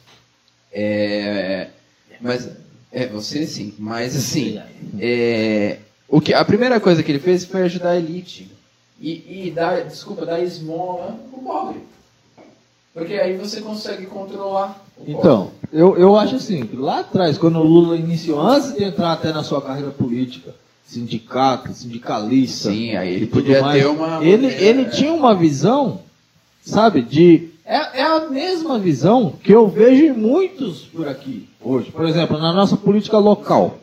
[0.72, 1.68] É,
[2.20, 2.50] mas
[2.92, 4.62] é, você sim, mas assim,
[5.00, 5.78] é,
[6.08, 8.52] o que, a primeira coisa que ele fez foi ajudar a elite
[9.00, 11.82] e, e dar, desculpa, dar esmola pro pobre.
[12.94, 14.85] Porque aí você consegue controlar.
[15.08, 19.34] Então, eu, eu acho assim, lá atrás, quando o Lula iniciou, antes de entrar até
[19.34, 20.54] na sua carreira política,
[20.86, 22.70] sindicato, sindicalista.
[22.70, 24.24] Sim, aí ele podia mais, ter uma.
[24.24, 26.02] Ele, ele tinha uma visão,
[26.62, 27.50] sabe, de.
[27.66, 31.92] É, é a mesma visão que eu vejo em muitos por aqui hoje.
[31.92, 33.80] Por exemplo, na nossa política local.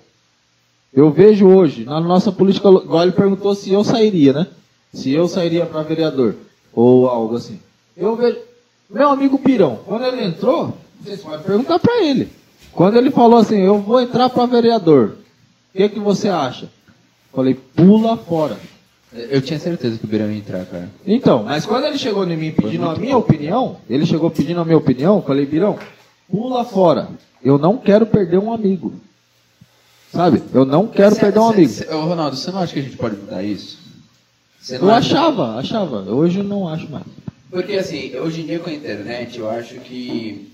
[0.95, 2.87] Eu vejo hoje, na nossa política local.
[2.87, 4.47] Igual ele perguntou se eu sairia, né?
[4.93, 6.37] Se eu sairia para vereador.
[6.73, 7.59] Ou algo assim.
[7.97, 8.39] Eu vejo.
[8.89, 12.29] Meu amigo Pirão, quando ele entrou, vocês podem perguntar para ele.
[12.73, 15.17] Quando ele falou assim, eu vou entrar para vereador,
[15.75, 16.69] o que, que você acha?
[17.33, 18.57] Falei, pula fora.
[19.13, 20.89] Eu tinha certeza que o Beirão ia entrar, cara.
[21.07, 24.65] Então, mas quando ele chegou em mim pedindo a minha opinião, ele chegou pedindo a
[24.65, 25.79] minha opinião, eu falei, Birão,
[26.31, 27.09] pula fora.
[27.45, 28.95] Eu não quero perder um amigo.
[30.11, 30.43] Sabe?
[30.55, 31.73] Eu não quero Cê- perder um cê- amigo.
[31.73, 33.79] cê- Ô, Ronaldo, você não acha que a gente pode mudar isso?
[34.71, 35.97] Eu acha- achava, achava.
[36.11, 37.05] Hoje eu não acho mais.
[37.51, 40.52] Porque assim, hoje em dia com a internet, eu acho que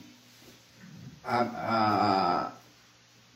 [1.28, 2.52] a,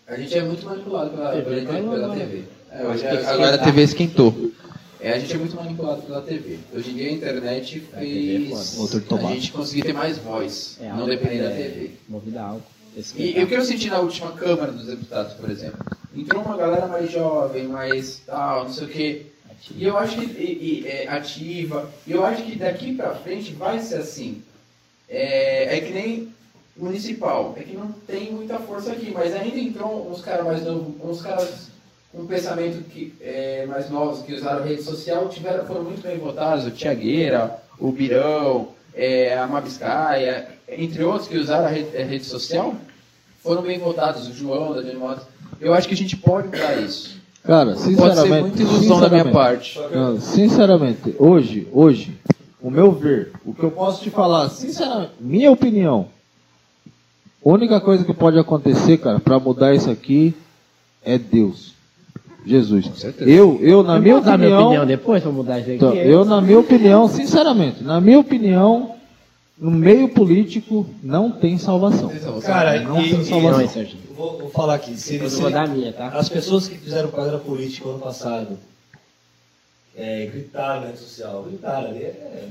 [0.08, 2.44] a, a gente é muito manipulado pela, pela, internet, pela TV.
[2.70, 3.58] É, hoje, agora a.
[3.58, 4.52] TV esquentou.
[4.98, 6.58] É, a gente é muito manipulado pela TV.
[6.72, 10.88] Hoje em dia a internet fez Motor de a gente conseguir ter mais voz, É,
[10.88, 11.90] não depender da TV.
[12.08, 12.66] Movida a álcool.
[13.16, 15.84] E, e o que eu senti na última Câmara dos Deputados, por exemplo?
[16.14, 19.26] Entrou uma galera mais jovem, mais tal, não sei o quê.
[19.76, 21.90] E eu acho que e, e, é, ativa.
[22.06, 24.42] E eu acho que daqui pra frente vai ser assim.
[25.08, 26.32] É, é que nem
[26.76, 27.54] municipal.
[27.56, 31.22] É que não tem muita força aqui, mas ainda entrou uns caras mais novos, uns
[31.22, 31.68] caras
[32.12, 36.18] com um pensamento que, é, mais novos que usaram rede social, tiveram, foram muito bem
[36.18, 42.04] votados, o Tiagueira, o Birão, é, a Mabiscaia, entre outros que usaram a rede, a
[42.04, 42.74] rede social,
[43.42, 45.24] foram bem votados, o João da Genimotos.
[45.60, 47.22] Eu acho que a gente pode mudar isso.
[47.42, 48.28] Cara, Pode sinceramente.
[48.28, 49.80] ser muita ilusão da minha sinceramente, parte.
[49.92, 52.16] Não, sinceramente, hoje, hoje,
[52.60, 56.06] o meu ver, o que eu posso te falar, sinceramente, minha opinião,
[57.44, 60.34] a única coisa que pode acontecer, cara, pra mudar isso aqui
[61.04, 61.72] é Deus.
[62.44, 62.90] Jesus.
[63.20, 65.76] Eu, eu na Eu minha dar minha opinião, opinião depois pra mudar isso aqui.
[65.76, 68.96] então, eu na minha opinião, sinceramente, na minha opinião,
[69.56, 72.10] no meio político não tem salvação.
[72.44, 73.52] Cara, Não e, tem e- salvação.
[73.52, 73.96] Não, hein, Sérgio?
[74.16, 74.96] vou, vou falar aqui.
[74.96, 76.08] Se, Eu se- vou dar a minha, tá?
[76.08, 78.58] as pessoas que fizeram carreira política ano passado
[79.96, 82.48] é, gritaram na rede social, gritaram ali, é,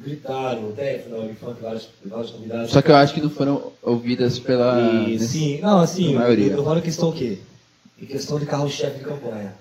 [0.00, 2.70] gritaram, até final de funk, vários, vários convidados.
[2.70, 4.80] Só que eu acho que não foram ouvidas pela.
[5.08, 6.52] E, sim, não, assim, maioria.
[6.52, 7.38] eu, falo em questão o quê?
[8.00, 9.54] Em questão de carro-chefe de campanha.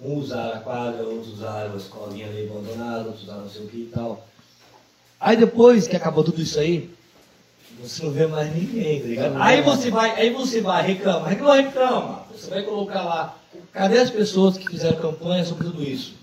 [0.00, 3.68] Uns usaram a quadra, outros usaram a escolinha ali abandonada, outros usaram não sei o
[3.68, 4.26] que e tal.
[5.20, 6.90] Aí depois que acabou tudo isso aí,
[7.80, 9.36] você não vê mais ninguém, tá ligado?
[9.40, 12.26] Aí você vai, aí você vai, reclama, reclama, reclama.
[12.32, 13.36] Você vai colocar lá,
[13.72, 16.14] cadê as pessoas que fizeram campanha sobre tudo isso?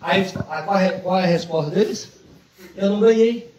[0.00, 0.24] Aí
[0.64, 2.19] qual, é, qual é a resposta deles?
[2.80, 3.50] Eu não ganhei.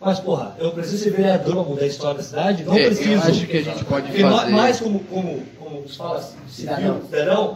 [0.00, 2.62] Mas, porra, eu preciso ser vereador para mudar a história da cidade?
[2.64, 3.20] Não É, eu preciso.
[3.20, 7.06] acho que a gente pode nós, fazer- nós como, como, como se fala, cidadão, Cidadão.
[7.10, 7.54] cidadão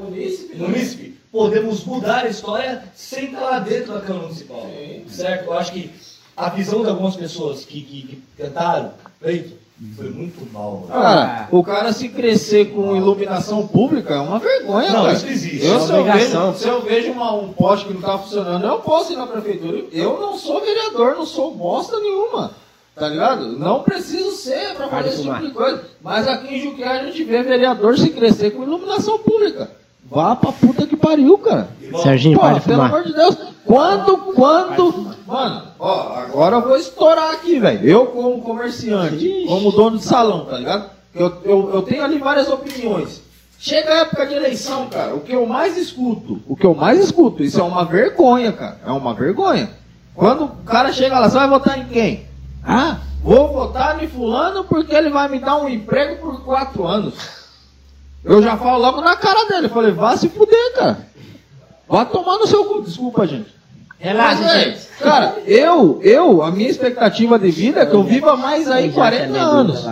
[0.57, 4.69] munícipe, podemos mudar a história sem estar lá dentro da Câmara Municipal.
[5.09, 5.45] Certo?
[5.45, 5.91] Eu acho que
[6.37, 9.55] a visão de algumas pessoas que, que, que tentaram, feito,
[9.97, 10.87] foi muito mal.
[10.89, 15.13] Cara, o cara se crescer com iluminação pública é uma vergonha, Não, cara.
[15.15, 15.67] isso existe.
[15.67, 18.65] Eu, É se, eu vejo, se eu vejo uma- um poste que não tá funcionando,
[18.67, 19.85] eu posso ir na prefeitura.
[19.93, 22.53] Eu não sou vereador, não sou bosta nenhuma.
[22.95, 23.59] Tá ligado?
[23.59, 25.83] Não preciso ser pra Para fazer esse tipo de coisa.
[26.03, 29.71] Mas aqui em Juqueá a gente vê vereador se crescer com iluminação pública.
[30.13, 31.69] Vá pra puta que pariu, cara.
[32.03, 32.91] Serginho, Porra, para pelo fumar.
[32.91, 33.37] amor de Deus.
[33.65, 35.17] Quando, quando.
[35.27, 37.89] Mano, ó, agora eu vou estourar aqui, velho.
[37.89, 40.91] Eu, como comerciante, como dono de salão, tá ligado?
[41.15, 43.23] Eu, eu, eu tenho ali várias opiniões.
[43.59, 45.15] Chega a época de eleição, cara.
[45.15, 48.79] O que eu mais escuto, o que eu mais escuto, isso é uma vergonha, cara.
[48.85, 49.71] É uma vergonha.
[50.15, 52.27] Quando o cara chega lá, você vai votar em quem?
[52.65, 57.15] Ah, vou votar em fulano porque ele vai me dar um emprego por quatro anos.
[58.25, 59.69] Eu já falo logo na cara dele.
[59.69, 60.99] Falei, vá se fuder, cara.
[61.89, 62.83] Vá tomar no seu cu.
[62.83, 63.53] Desculpa, gente.
[63.99, 64.87] Relaxa, Mas, é, gente.
[65.01, 68.95] Cara, eu, eu, a minha expectativa de vida é que eu viva mais aí Já
[68.95, 69.87] 40 também, anos.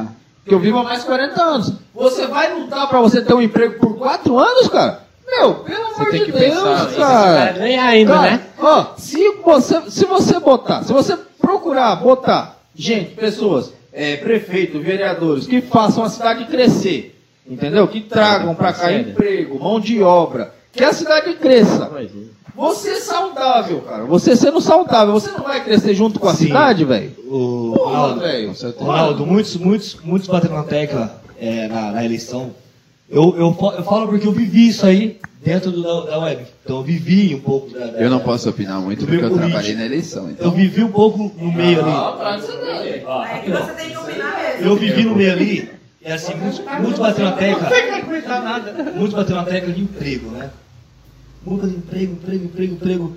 [0.45, 1.73] Que eu viva mais 40 anos.
[1.95, 5.03] Você vai lutar pra você ter um emprego por 4 anos, cara?
[5.27, 7.37] Meu, pelo amor tem de que Deus, pensar, cara.
[7.39, 8.41] cara ganha ainda, Cara, né?
[8.59, 15.47] ó, se você, se você botar, se você procurar botar gente, pessoas, é, prefeito, vereadores,
[15.47, 17.20] que façam a cidade crescer,
[17.51, 17.87] entendeu?
[17.89, 21.91] Que tragam pra cá emprego, mão de obra, que a cidade cresça.
[22.57, 24.05] Você é saudável, cara.
[24.05, 26.47] Você sendo saudável, você não vai crescer junto com a Sim.
[26.47, 27.13] cidade, velho?
[27.27, 27.75] O
[28.79, 32.51] Ronaldo, muitos, muitos, muitos bateram na tecla é, na, na eleição.
[33.09, 36.45] Eu, eu, eu falo porque eu vivi isso aí dentro do, da, da web.
[36.65, 37.87] Então eu vivi um pouco da.
[37.87, 39.79] da- Eu não posso opinar muito porque eu trabalhei político.
[39.79, 40.25] na eleição.
[40.27, 40.51] Eu Então.
[40.53, 41.91] vivi um pouco no meio ali.
[41.91, 43.61] É aqui, que ó.
[43.65, 44.67] você tem que opinar mesmo.
[44.67, 45.71] Eu vivi no meio ali,
[46.03, 47.69] e assim, muitos, bateram na tecla.
[48.95, 50.51] Muitos bateram na tecla de emprego, né?
[51.45, 53.17] Muitas emprego, emprego, emprego, emprego.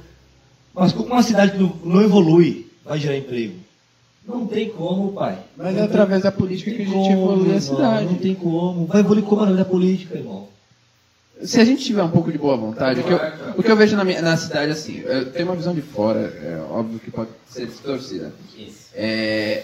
[0.73, 3.55] Mas como uma cidade que não, não evolui, vai gerar emprego?
[4.27, 5.37] Não tem como, pai.
[5.55, 8.05] Mas é através da política que a gente como, evolui a irmão, cidade.
[8.05, 8.85] Não tem como.
[8.85, 10.47] Vai evoluir como através da política, irmão.
[11.41, 13.19] Se a gente tiver um pouco de boa vontade, o que eu,
[13.57, 16.19] o que eu vejo na, minha, na cidade, assim, eu tenho uma visão de fora,
[16.19, 18.31] é óbvio que pode ser distorcida.
[18.93, 19.63] É,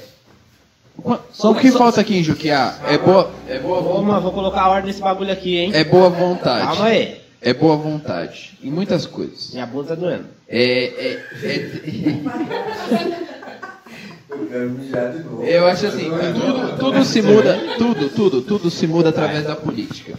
[1.03, 4.31] o- Só- o que falta aqui em Juquiá é boa, é boa, Ô, mano, vou
[4.31, 5.71] colocar a ordem nesse bagulho aqui, hein?
[5.73, 6.65] é boa vontade.
[6.65, 7.19] Calma aí.
[7.41, 8.57] É boa vontade.
[8.61, 9.51] Em muitas coisas.
[9.53, 10.25] Minha bunda tá doendo.
[10.47, 13.19] É, é, é-
[14.29, 15.43] Eu quero mijar de novo.
[15.43, 20.13] eu acho assim, tudo, tudo se muda, tudo, tudo, tudo se muda através da política.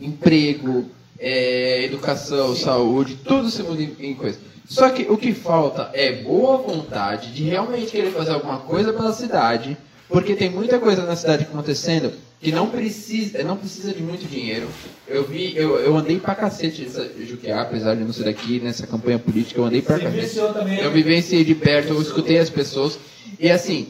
[0.00, 0.86] Emprego,
[1.18, 4.38] é, educação, saúde, tudo se muda em, em coisa.
[4.66, 9.12] Só que o que falta é boa vontade de realmente querer fazer alguma coisa pela
[9.12, 9.76] cidade,
[10.08, 14.68] porque tem muita coisa na cidade acontecendo que não precisa, não precisa de muito dinheiro.
[15.08, 18.86] Eu vi, eu, eu andei pra cacete nessa Juquiá, apesar de não ser daqui, nessa
[18.86, 20.36] campanha política, eu andei pra cacete.
[20.82, 22.98] Eu vivenciei de perto, eu escutei as pessoas.
[23.40, 23.88] E assim,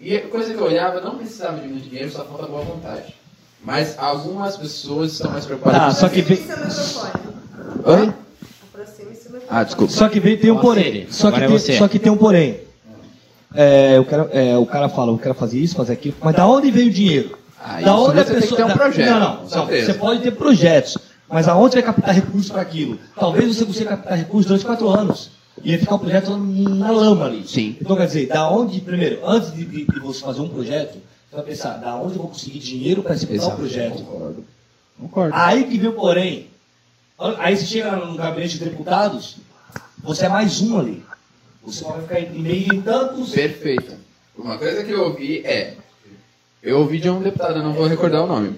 [0.00, 3.14] e a coisa que eu olhava não precisava de muito dinheiro, só falta boa vontade.
[3.64, 6.38] Mas algumas pessoas estão mais preocupadas Tá, com só que vem.
[7.84, 8.12] Oi?
[9.48, 9.92] Ah, desculpa.
[9.92, 11.06] só que vem tem um porém.
[11.10, 11.78] Só que, é tem, você.
[11.78, 12.60] só que tem um porém.
[13.54, 16.46] É, o, cara, é, o cara fala, eu quero fazer isso, fazer aquilo, mas da
[16.46, 17.38] onde veio o dinheiro?
[17.60, 18.56] Ah, da isso onde a tem pessoa.
[18.56, 19.46] ter um projeto, Não, não.
[19.46, 20.98] Você pode ter projetos,
[21.28, 22.98] mas aonde vai captar recursos para aquilo?
[23.14, 25.30] Talvez você consiga captar recursos durante quatro anos.
[25.62, 27.46] E ia ficar o projeto na lama ali.
[27.46, 27.76] Sim.
[27.80, 30.94] Então quer dizer, da onde, primeiro, antes de, de- de você fazer um projeto,
[31.30, 34.02] você vai pensar, da onde eu vou conseguir dinheiro para executar o projeto?
[34.98, 35.34] Concordo.
[35.36, 36.46] Aí que vem porém.
[37.38, 39.36] Aí você chega no gabinete de deputados,
[40.02, 41.04] você é mais um ali.
[41.64, 43.30] Você vai ficar em meio de tantos.
[43.30, 43.92] Perfeito.
[44.36, 45.74] Uma coisa que eu ouvi é.
[46.62, 48.54] Eu ouvi de um deputado, eu não vou recordar o nome.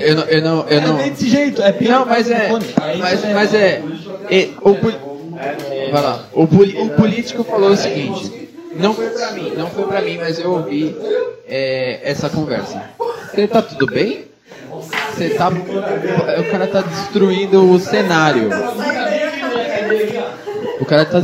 [0.00, 0.22] Eu não.
[0.24, 2.50] Eu não, eu É não bem desse jeito, é não, mas é.
[2.98, 3.82] Mas, mas é.
[4.30, 4.72] é, o,
[5.90, 6.24] vai lá.
[6.32, 8.48] O, o político falou o seguinte.
[8.76, 10.96] Não foi pra mim, não foi pra mim, mas eu ouvi
[11.46, 12.90] é, essa conversa.
[13.30, 14.26] Você tá tudo bem?
[15.12, 15.48] Você tá.
[15.48, 18.50] O cara tá destruindo o cenário.
[20.84, 21.22] O cara tá.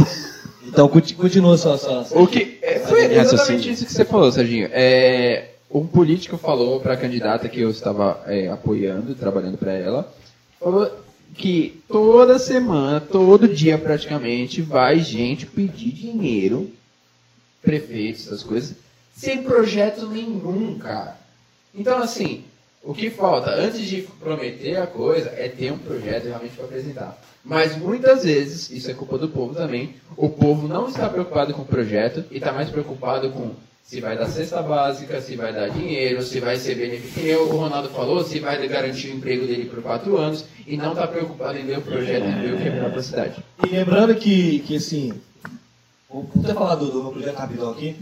[0.66, 1.76] Então conti- continua só.
[1.76, 2.18] só, só.
[2.22, 4.70] O que é, foi exatamente isso que você falou, Serginho.
[4.72, 10.10] É, um político falou para a candidata que eu estava é, apoiando, trabalhando para ela,
[10.58, 10.90] falou
[11.34, 16.70] que toda semana, todo dia praticamente, vai gente pedir dinheiro,
[17.60, 18.74] prefeitos, essas coisas,
[19.14, 21.18] sem projeto nenhum, cara.
[21.74, 22.44] Então, assim,
[22.82, 27.22] o que falta, antes de prometer a coisa, é ter um projeto realmente para apresentar.
[27.44, 31.62] Mas muitas vezes, isso é culpa do povo também, o povo não está preocupado com
[31.62, 33.54] o projeto e está mais preocupado com
[33.90, 37.42] se vai dar cesta básica, se vai dar dinheiro, se vai ser benefício.
[37.42, 41.08] O Ronaldo falou, se vai garantir o emprego dele por quatro anos e não está
[41.08, 43.44] preocupado em ver o projeto e ver o que é melhor para a cidade.
[43.66, 45.12] E lembrando que, que assim.
[46.08, 47.96] Vou até falar do, do meu projeto rapidão aqui.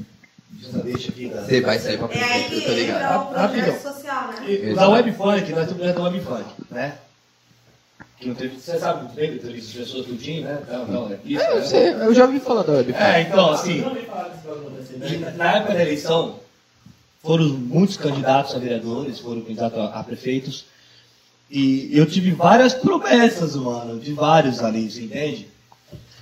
[0.51, 3.03] Você vai sair para É aí prefeito, que eu tô ligado.
[3.03, 3.93] entra o projeto Rapidão.
[3.93, 4.75] social, né?
[4.75, 6.95] Da Webfunk, nós temos o projeto da Webfunk, né?
[8.19, 10.63] Que não teve, você sabe muito bem que teve as pessoas eu tinha, né?
[10.69, 11.43] Não, não, é isso.
[11.43, 11.61] É, né?
[11.61, 12.93] você- eu já ouvi falar da Web.
[12.93, 13.85] É, então, assim,
[15.37, 16.41] na época da eleição,
[17.23, 20.65] foram muitos candidatos a vereadores, foram candidatos a, a prefeitos,
[21.51, 25.49] e eu tive várias promessas, mano, de vários ali, você entende?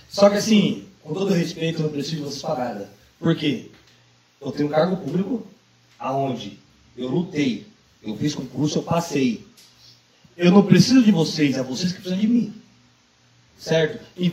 [0.09, 2.89] Só que assim, com todo respeito, eu não preciso de vocês pra nada.
[3.19, 3.71] Por quê?
[4.47, 5.45] Eu tenho um cargo público,
[5.99, 6.57] aonde
[6.97, 7.67] eu lutei,
[8.01, 9.45] eu fiz concurso, eu passei.
[10.37, 12.55] Eu não preciso de vocês, é vocês que precisam de mim.
[13.59, 14.05] Certo?
[14.17, 14.33] E,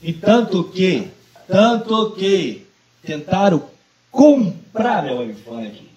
[0.00, 1.08] e tanto que,
[1.48, 2.64] tanto que
[3.02, 3.64] tentaram
[4.12, 5.88] comprar meu webfunk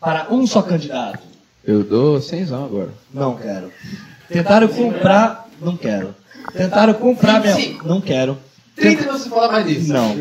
[0.00, 1.22] para um só candidato.
[1.62, 2.94] Eu dou cenzão agora.
[3.12, 3.70] Não quero.
[4.30, 6.16] Tentaram comprar, não quero.
[6.54, 7.54] Tentaram comprar minha.
[7.54, 7.86] 25.
[7.86, 8.38] Não quero.
[8.78, 9.92] 30 não se fala mais disso.
[9.92, 10.12] Não.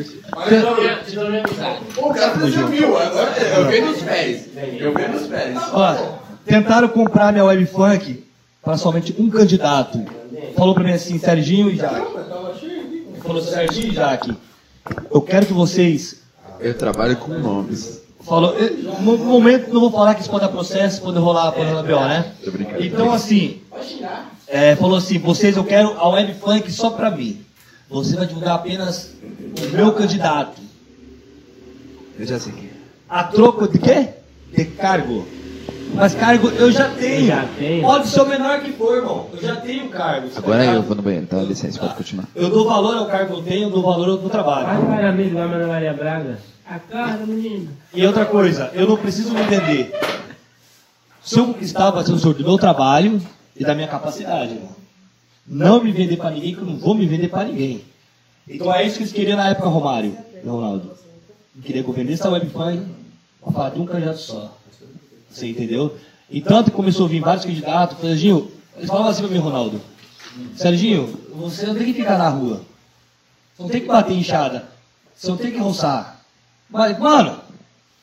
[1.97, 4.45] O cara sumiu, agora eu vi nos pés.
[4.79, 5.57] Eu vi nos pés.
[5.73, 8.25] Ó, tentaram comprar minha webfunk
[8.63, 10.03] para somente um candidato.
[10.55, 12.17] Falou pra mim assim, Serginho e Jaque.
[13.23, 14.35] Falou, Serginho e Jaque,
[15.11, 16.21] eu quero que vocês.
[16.59, 18.01] Eu trabalho com nomes.
[18.21, 21.69] Falou, eh, no momento não vou falar que isso pode dar processo, pode rolar, pode
[21.69, 22.33] rolar B.O., né?
[22.79, 23.61] Então assim,
[24.47, 27.46] é, falou assim, vocês eu quero a webfunk só pra mim.
[27.89, 30.61] Você vai divulgar apenas o meu candidato.
[32.19, 32.71] Eu já sei quem é.
[33.09, 34.09] A troco de quê?
[34.55, 35.25] De cargo.
[35.93, 37.27] Mas cargo eu já tenho.
[37.27, 37.81] Já tem.
[37.81, 39.27] Pode ser o menor que for, irmão.
[39.31, 40.29] Eu já tenho cargo.
[40.35, 41.37] Agora eu vou no banheiro, tá?
[41.37, 42.27] Licença, pode continuar.
[42.35, 44.85] Eu dou valor ao cargo que eu tenho, eu dou valor ao meu Vai trabalho.
[44.85, 46.39] para amigo lá, Ana Maria Braga.
[46.65, 47.69] Acorda, menino.
[47.93, 49.93] E outra coisa, eu não preciso me vender.
[51.23, 53.21] Se eu conquistar, vai ser o senhor do meu trabalho
[53.55, 54.75] e da minha capacidade, irmão.
[55.47, 57.83] Não me vender pra ninguém, que eu não vou me vender pra ninguém.
[58.47, 60.97] Então é isso que eles queriam na época, Romário Ronaldo.
[61.63, 62.85] Queria que eu vendesse a webfunk
[63.41, 64.57] pra falar de um candidato só.
[65.29, 65.97] Você entendeu?
[66.29, 69.81] E tanto começou a vir vários candidatos, Serginho, eles falavam assim pra mim, Ronaldo.
[70.55, 72.61] Serginho, você não tem que ficar na rua.
[73.55, 74.67] Você não tem que bater enxada.
[75.15, 76.21] Você não tem que roçar.
[76.69, 77.39] Mas, mano,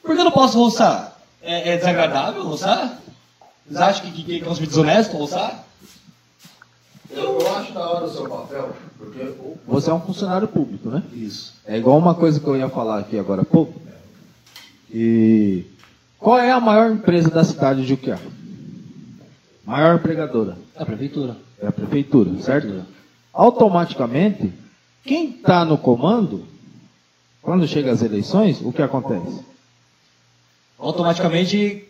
[0.03, 1.17] por que eu não posso roçar?
[1.43, 2.99] É, é desagradável roçar?
[3.67, 5.64] Vocês acham que, que, que é uns desonesto roçar?
[7.17, 10.89] Eu, eu acho da hora o seu papel, porque o- Você é um funcionário público,
[10.91, 11.03] né?
[11.13, 11.55] Isso.
[11.67, 13.81] É igual uma coisa que eu ia falar aqui agora há pouco.
[14.93, 15.65] E
[16.19, 18.19] qual é a maior empresa da cidade de Juquiá?
[19.65, 20.57] Maior empregadora.
[20.77, 21.37] A prefeitura.
[21.61, 22.85] É a prefeitura, certo?
[23.33, 24.53] Automaticamente,
[25.05, 26.45] quem está no comando,
[27.41, 29.41] quando chega as eleições, o que acontece?
[30.79, 31.89] Automaticamente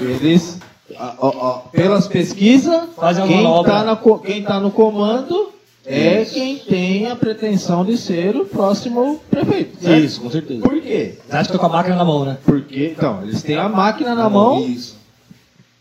[0.00, 0.58] Eles,
[0.98, 2.80] a- a- a- pelas pesquisas,
[3.26, 5.50] quem está quem tá no comando
[5.84, 9.82] é quem tem a pretensão de ser o próximo prefeito.
[9.82, 10.04] certo?
[10.04, 10.60] Isso, com certeza.
[10.62, 11.18] Por quê?
[11.28, 12.38] Você acha que com a máquina na mão, né?
[12.44, 14.96] Porque, então, eles têm a máquina na mão Isso.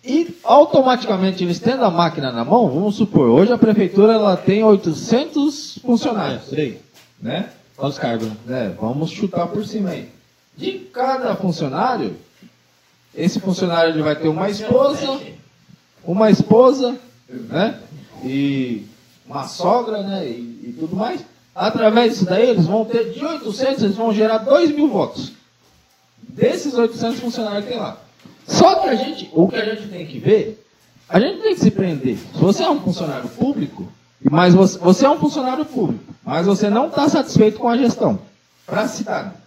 [0.03, 4.63] e automaticamente eles tendo a máquina na mão, vamos supor, hoje a prefeitura ela tem
[4.63, 6.79] 800 É, funcionários, aí.
[7.21, 7.49] né?
[7.77, 8.67] Olha os cargos, né?
[8.67, 10.09] É, vamos chutar por cima aí.
[10.57, 12.15] De cada funcionário,
[13.15, 15.19] esse funcionário ele vai ter uma esposa,
[16.03, 16.97] uma esposa,
[17.29, 17.79] né?
[18.23, 18.85] E
[19.25, 20.25] uma sogra, né?
[20.27, 21.21] E, e tudo mais.
[21.53, 25.33] Através disso daí, eles vão ter de 800, eles vão gerar 2 mil votos.
[26.17, 27.97] Desses 800 funcionários que tem lá.
[28.47, 30.65] Só que a gente, o que a gente tem que ver,
[31.09, 32.17] a gente tem que se prender.
[32.17, 33.91] Se você é um funcionário público,
[34.29, 38.19] mas você, você é um funcionário público, mas você não está satisfeito com a gestão
[38.65, 39.40] para a cidade.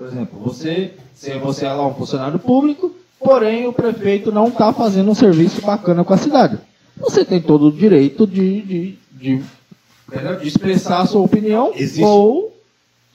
[0.00, 4.72] Por exemplo, você, se você é lá um funcionário público, porém o prefeito não está
[4.72, 6.58] fazendo um serviço bacana com a cidade.
[6.96, 9.42] Você tem todo o direito de, de, de,
[10.08, 10.40] entendeu?
[10.40, 12.02] de expressar a sua opinião Existe.
[12.02, 12.50] ou,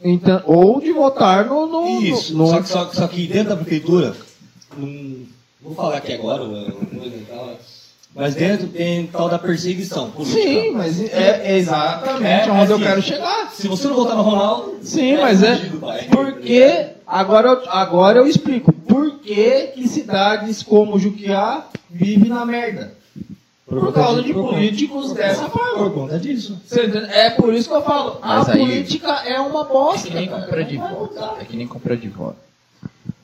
[0.04, 1.66] então, ou de votar no.
[1.66, 2.38] no Isso.
[2.38, 4.16] no- Só, que, só, só que dentro da prefeitura,
[4.78, 5.26] não
[5.64, 7.10] vou falar aqui agora, não vou
[8.16, 10.42] mas dentro tem tal da perseguição política.
[10.42, 13.52] Sim, mas é exatamente É, onde eu assim, quero chegar.
[13.52, 15.56] Se você não votar no Ronaldo, Sim, mas é.
[15.58, 16.08] fudido, pai.
[16.10, 16.88] Porque.
[17.06, 18.72] Agora, eu- agora eu explico.
[18.72, 22.94] Por que, que cidades como Juquiá vivem na merda?
[23.68, 25.90] Por, causa de políticos dessa Por forma.
[25.90, 26.60] conta disso.
[27.12, 28.20] É por isso que eu falo.
[28.22, 30.08] Mas a aí- política é uma É bosta.
[30.08, 31.20] que nem compra de voto.
[31.42, 32.38] É que nem compra de voto.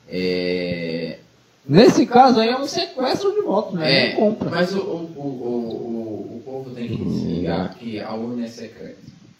[0.08, 1.18] É.
[1.64, 4.10] Nesse caso aí é um sequestro de voto, né?
[4.10, 4.50] É, compra.
[4.50, 8.44] mas o, o, o, o, o, o povo tem que se ligar que a urna
[8.44, 8.98] é secreta,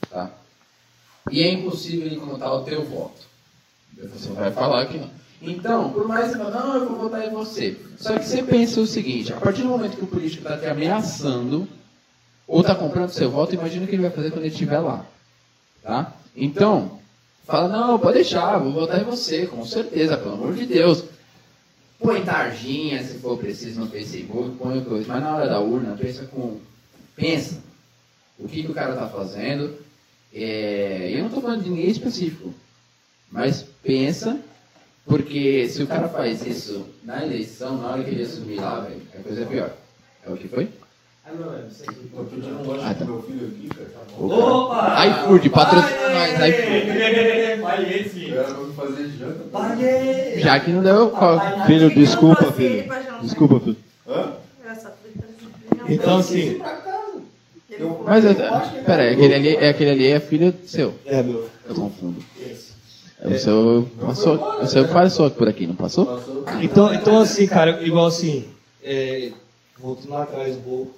[0.09, 0.31] tá?
[1.31, 3.23] E é impossível ele contar o teu voto.
[3.97, 5.11] Você vai falar que não.
[5.40, 7.77] Então, por mais que você fale, não, eu vou votar em você.
[7.97, 10.66] Só que você pensa o seguinte, a partir do momento que o político está te
[10.66, 11.69] ameaçando
[12.47, 15.05] ou está comprando seu voto, imagina o que ele vai fazer quando ele estiver lá.
[15.82, 16.12] Tá?
[16.36, 17.01] Então,
[17.44, 21.05] fala, não, pode deixar, vou votar em você, com certeza, pelo amor de Deus.
[22.03, 25.07] Põe tarjinha, se for preciso, no Facebook, põe o coisa.
[25.07, 26.59] Mas na hora da urna, pensa com.
[27.15, 27.62] Pensa.
[28.39, 29.79] O que, que o cara tá fazendo.
[30.35, 32.53] É, eu não tô falando de ninguém específico.
[33.31, 34.41] Mas pensa,
[35.07, 39.03] porque se o cara faz isso na eleição, na hora que ele assumir lá, velho,
[39.15, 39.77] a coisa é pior.
[40.27, 40.69] É o que foi?
[41.24, 43.90] Eu pedi um lanche pro meu filho aqui, cara.
[44.19, 44.27] Bom.
[44.28, 45.07] Opa!
[45.07, 47.61] iFood, patrocina nós, iFood.
[47.62, 48.35] Paguei sim.
[48.77, 49.44] Fazer janta.
[49.53, 50.40] Paguei!
[50.40, 51.12] Já que não deu.
[51.66, 52.93] Filho, desculpa, filho.
[53.20, 53.77] Desculpa, filho.
[54.09, 54.32] Hã?
[55.89, 56.61] Então, assim,
[57.78, 60.20] Eu- Mas, eu- eu acho que ele pera aí, aquele ali, é, aquele ali é
[60.20, 60.94] filho seu.
[61.07, 61.49] é, meu.
[61.69, 62.23] Eu confundo.
[63.24, 66.07] O seu passou, o seu passou por aqui, não passou?
[66.07, 66.44] Passou.
[66.61, 68.44] Então, então, assim, cara, igual assim,
[68.85, 69.32] é,
[69.78, 70.93] voltando lá atrás um pouco,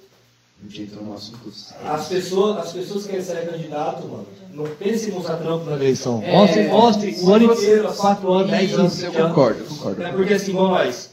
[1.85, 5.75] as pessoas, as pessoas que querem ser candidato, mano, não pense em mostrar trampo na
[5.75, 6.21] eleição.
[6.23, 8.93] É, Mostre, mostre o ano você- inteiro, há 4 anos, 10 anos.
[8.93, 9.29] Isso, eu 20 anos.
[9.35, 10.03] concordo, eu concordo.
[10.03, 11.11] É porque assim, igual nós,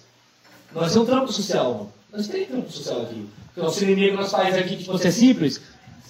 [0.74, 1.92] nós temos um trampo social, mano.
[2.12, 3.26] Nós temos trampo social aqui.
[3.46, 5.60] Porque o nosso inimigo, nosso país aqui, tipo, você é simples.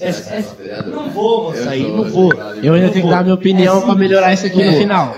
[0.01, 2.33] É, é- não vou, moço, aí, não vou.
[2.63, 5.15] Eu ainda tenho que dar minha opinião pra melhorar isso aqui no final.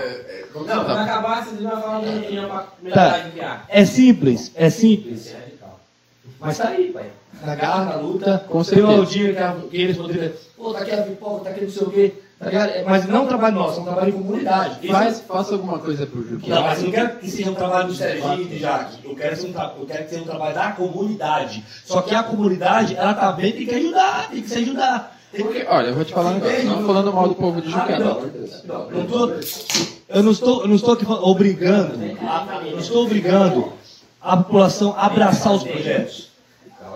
[0.53, 1.03] Não, Quando tá.
[1.03, 3.65] acabar, vocês vão falar minha opinião pra melhorar de criar.
[3.67, 5.33] É simples, é simples.
[6.45, 7.05] Mas tá aí, pai.
[7.43, 8.45] Na garra, na luta.
[8.47, 8.91] Com Tem o certeza.
[8.93, 10.31] Aldir que, a- que eles poderiam.
[10.57, 12.13] Pô, tá aqui a pipoca, tá aqui não sei o quê.
[12.39, 12.49] Tá?
[12.51, 14.87] É, Mas não é um trabalho nosso, é um trabalho em comunidade.
[14.87, 16.55] Faz, faça alguma coisa pro Juquinha.
[16.55, 18.97] Não, mas eu não quero que seja um trabalho do Serginho e de Jaque.
[19.05, 21.63] Eu quero, ser um eu quero que seja um trabalho da comunidade.
[21.85, 25.15] Só que a comunidade, ela também tem que ajudar, tem que se ajudar.
[25.35, 26.63] Porque, olha, eu vou te falar um negócio.
[26.65, 28.63] Não falando mal do povo de de Deus.
[28.65, 29.29] Não, não tô,
[30.09, 33.73] eu não estou, eu não estou aqui falando- obrigando, não estou obrigando
[34.21, 36.24] a população a abraçar os projetos.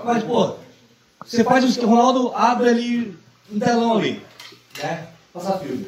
[0.03, 0.53] Mas, pô,
[1.25, 3.17] você faz o que o Ronaldo abre ali
[3.51, 4.21] um telão ali,
[4.81, 5.07] né?
[5.33, 5.87] Passar filme.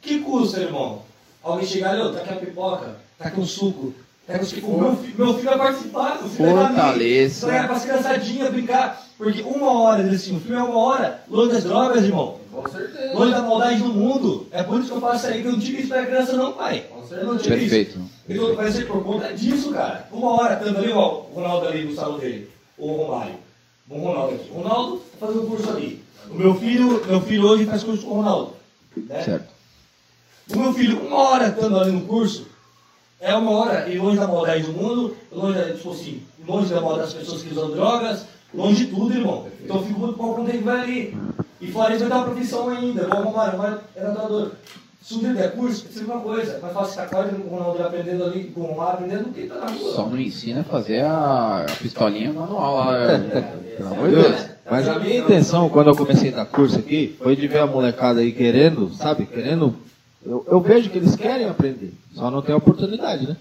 [0.00, 1.02] Que custa, irmão?
[1.42, 3.92] Alguém chegar ali, ó, tá aqui a pipoca, tá aqui um suco,
[4.26, 4.78] tá aqui um suco.
[4.80, 7.46] Meu, fi- meu filho vai participar, meu filho vai Fortaleça.
[7.46, 9.06] Vai para as criançadinhas brincar.
[9.18, 12.38] Porque uma hora desse filme, o filme é uma hora, longe das drogas, irmão.
[12.50, 13.12] Com certeza.
[13.12, 14.46] Longe da maldade do mundo.
[14.50, 16.32] É por isso que eu faço isso aí, que eu não digo isso pra criança
[16.32, 16.84] não, pai.
[17.10, 17.68] Eu não digo isso.
[17.68, 18.00] Perfeito.
[18.28, 20.08] Então vai ser por conta disso, cara.
[20.10, 22.50] Uma hora, tanto ali, ó, o Ronaldo ali no salão dele.
[22.80, 23.34] O Romário.
[23.88, 24.50] O Ronaldo aqui.
[24.50, 26.02] Ronaldo tá fazendo curso ali.
[26.30, 28.52] O meu filho, meu filho hoje faz curso com o Ronaldo.
[28.96, 29.22] Né?
[29.22, 29.48] Certo.
[30.52, 32.46] O meu filho, uma hora estando ali no curso,
[33.20, 37.12] é uma hora, e longe da maldade do mundo, longe, tipo assim, longe da maldade
[37.12, 38.24] das pessoas que usam drogas,
[38.54, 39.46] longe de tudo, irmão.
[39.62, 41.16] Então eu fico muito com quando ele vai ali.
[41.60, 43.06] E fora isso, vai ter uma profissão ainda.
[43.06, 44.52] O Romário, Romário é tatuador.
[45.02, 46.58] Se um dia der curso, é uma coisa.
[46.58, 49.54] Fácil ficar claro com o Ronaldo aprendendo ali, com o Romário aprendendo, do que tá
[49.56, 49.94] na rua.
[49.94, 52.92] Só não ensina a fazer a pistolinha manual lá.
[53.76, 54.50] Pelo amor de Deus.
[54.70, 57.66] Mas a minha intenção, quando eu comecei a dar curso aqui, foi de ver a
[57.66, 59.74] molecada aí querendo, sabe, querendo.
[60.24, 63.36] Eu, eu vejo que eles querem aprender, só não tem oportunidade, né?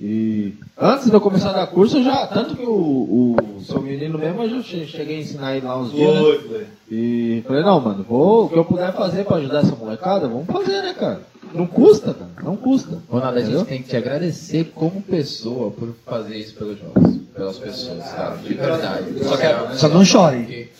[0.00, 2.26] E antes de eu começar a dar curso, eu já.
[2.26, 6.14] Tanto que o, o seu menino mesmo, eu cheguei a ensinar ele lá uns dias.
[6.14, 6.20] Né?
[6.48, 6.66] foi.
[6.90, 10.46] E falei, não, mano, vou, o que eu puder fazer pra ajudar essa molecada, vamos
[10.46, 11.20] fazer, né, cara?
[11.52, 12.96] Não custa, cara, não custa.
[13.10, 17.58] Ronaldo, a gente tem que te agradecer como pessoa por fazer isso pelos jovens, pelas
[17.58, 19.04] pessoas, cara, de verdade.
[19.22, 20.70] Só que Só não chore.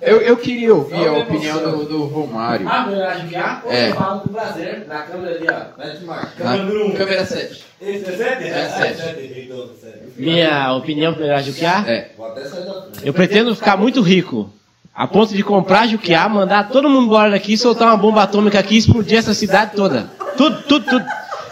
[0.00, 2.68] Eu, eu queria ouvir a opinião do, do Romário.
[2.68, 3.62] Ah, meu, acho que há.
[3.66, 3.90] É.
[3.90, 4.86] Eu falo com prazer.
[4.88, 5.78] Na câmera ali, ó.
[5.78, 6.44] Mete marca.
[6.44, 6.56] Na
[6.96, 7.64] câmera 7.
[7.80, 8.44] Esse é sete?
[8.44, 9.42] É sete.
[9.46, 9.98] Então, sete.
[10.16, 12.08] Minha opinião para Juquiá, É.
[12.16, 13.06] Vou até sair da frente.
[13.06, 14.50] eu pretendo ficar muito rico.
[14.94, 18.74] A ponto de comprar Juquiá, mandar todo mundo embora daqui, soltar uma bomba atômica aqui
[18.74, 20.10] e explodir essa cidade toda.
[20.36, 21.04] Tudo, tudo, tudo.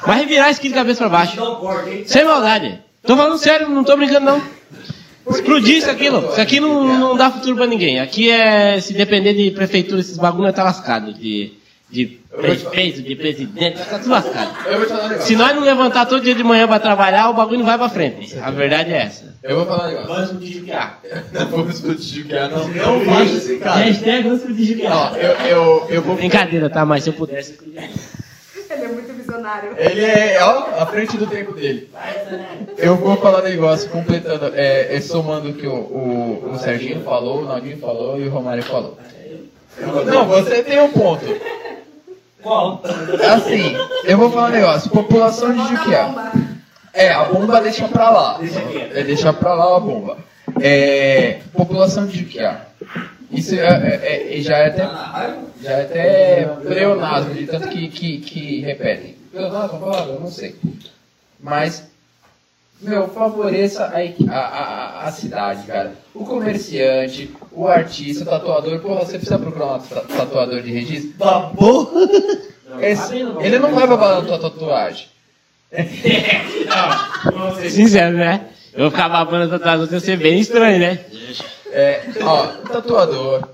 [0.05, 1.37] Vai revirar isso aqui de cabeça pra baixo.
[1.37, 1.61] Não?
[2.07, 2.81] Sem maldade.
[3.07, 4.43] Tô falando sério, não tô brincando não.
[5.29, 6.31] Explodir isso aquilo.
[6.31, 8.01] Isso aqui não, não dá futuro pra ninguém.
[8.01, 11.13] Aqui é, se depender de prefeitura, esses bagulho, tá lascado.
[11.13, 11.53] De,
[11.91, 14.51] de prefeito, de presidente, tá tudo lascado.
[14.67, 15.27] Eu vou te falar negócio.
[15.27, 17.89] Se nós não levantar todo dia de manhã pra trabalhar, o bagulho não vai pra
[17.89, 18.39] frente.
[18.39, 19.37] A verdade é essa.
[19.43, 20.09] Eu vou falar um negócio.
[20.09, 20.99] Vamos discutir Juquiá.
[21.33, 22.69] Não vamos o que é, não.
[22.69, 23.85] Não faz esse cara.
[23.85, 25.13] Hashtag vamos Ó, Juquiá.
[25.17, 26.17] eu, eu, eu vou.
[26.17, 26.85] Brincadeira, tá?
[26.85, 27.57] Mas se eu pudesse.
[27.65, 28.26] eu.
[28.77, 29.75] Ele é muito visionário.
[29.77, 31.91] Ele é, ó, à frente do tempo dele.
[32.77, 37.03] Eu vou falar um negócio, completando, é, é, somando o que o, o, o Serginho
[37.03, 38.99] falou, o Naldinho falou e o Romário falou.
[40.07, 41.25] Não, você tem um ponto.
[42.43, 42.83] Qual?
[43.35, 44.91] Assim, eu vou falar um negócio.
[44.91, 46.33] População de Juquiá.
[46.93, 48.41] É, a bomba deixa pra lá.
[48.95, 50.19] É, deixa pra lá a bomba.
[50.61, 52.67] É, população de Juquiá.
[53.31, 54.89] Isso é, é- é- já é até,
[55.63, 59.17] já é até pleonasmo, de tanto que, que, que repetem.
[59.33, 60.55] Pleonasmo, palavra, eu não sei.
[61.41, 61.89] Mas,
[62.81, 63.99] meu, favoreça a,
[64.33, 65.95] a, a, a cidade, cara.
[66.15, 68.79] O comerciante, o artista, o tatuador.
[68.81, 71.13] Porra, você precisa procurar um ta- tatuador de registro?
[71.19, 71.93] Babou.
[72.81, 75.09] Esse- ele não vai babar na tua tatuagem.
[77.33, 78.47] Vou ser sincero, né?
[78.73, 81.01] Eu vou ficar babando tatuagem, vai ser bem estranho, né?
[81.73, 83.49] É, ó, tatuador,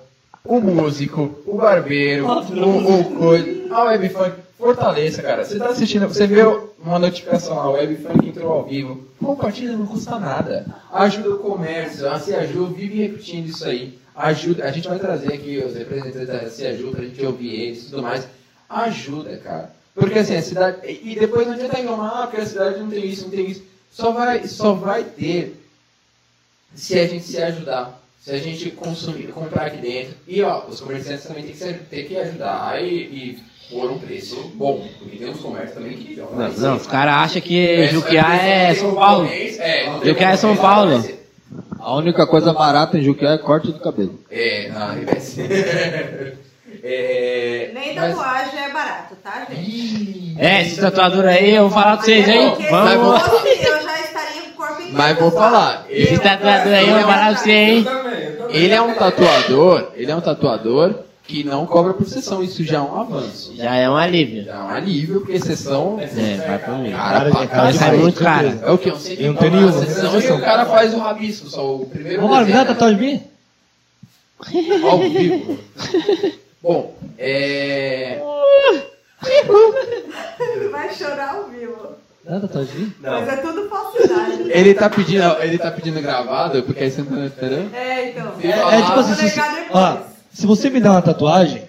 [0.45, 5.45] o músico, o barbeiro, o, o coisa, a webfunk, fortaleça, cara.
[5.45, 9.07] Você tá assistindo, você viu uma notificação a webfunk entrou ao vivo.
[9.23, 10.67] Compartilha, não custa nada.
[10.93, 13.99] Ajuda o comércio, a Ajuda, vive repetindo isso aí.
[14.15, 17.91] Ajuda, a gente vai trazer aqui os representantes da Ajuda pra gente ouvir eles e
[17.91, 18.29] tudo mais.
[18.69, 19.71] Ajuda, cara.
[19.95, 20.79] Porque assim, a cidade.
[20.85, 23.63] E depois não adianta reclamar, ah, porque a cidade não tem isso, não tem isso.
[23.91, 25.63] Só vai, só vai ter
[26.75, 28.02] se a gente se ajudar.
[28.25, 30.15] Se a gente consumir, comprar aqui dentro.
[30.29, 33.39] E ó, os comerciantes também tem que, se- ter que ajudar e, e
[33.69, 34.87] pôr um preço bom.
[35.01, 38.37] Porque tem uns comércios também que lá Não, não, os caras acham que É, Juquiá
[38.37, 39.27] é São Paulo.
[39.29, 41.01] É, Juquiá é São Paulo.
[41.03, 41.29] ser.
[41.81, 44.17] A única coisa barata em Juquiá é corte de cabelo.
[44.31, 46.39] É, não, vai ser.
[46.85, 50.37] é, Nem mas- tatuagem é barato, tá, gente?
[50.39, 52.51] É, esse tatuador aí, eu vou falar pra vocês, hein?
[52.51, 53.21] Porque Vamos.
[53.23, 56.89] se fosse, eu já estaria com o corpo inteiro Mas vou falar, esse tatuador aí,
[56.89, 57.87] eu vou falar pra você, hein?
[58.53, 62.43] Ele é um tatuador, ele é um tatuador que não cobra por sessão.
[62.43, 63.55] Isso já é um avanço.
[63.57, 64.45] Já é um alívio.
[64.45, 65.99] Já é um alívio, porque sessão.
[66.01, 66.07] É,
[66.37, 66.91] vai pra mim.
[66.91, 67.79] Cara, pra Vai caralho.
[67.79, 68.59] sair muito caro.
[68.63, 68.89] É o que?
[68.91, 69.73] Eu sei que Eu não tenho nenhuma.
[69.73, 72.21] sessão e o cara faz o rabisco, só o primeiro.
[72.23, 73.23] Romário, me dá tatuagem minha?
[74.85, 75.59] Ao vivo.
[76.61, 78.21] Bom, é.
[80.71, 81.77] Vai chorar ao vivo.
[82.25, 82.93] Dá tatuagem minha?
[83.01, 84.43] Mas é tudo falsidade.
[84.51, 87.75] Ele tá pedindo, ele tá pedindo gravado, porque aí você não tá esperando.
[87.75, 88.33] É, então.
[88.41, 90.07] Se É, falar- é tipo assim, se, negar ó, depois.
[90.33, 91.63] se você me dá uma tatuagem,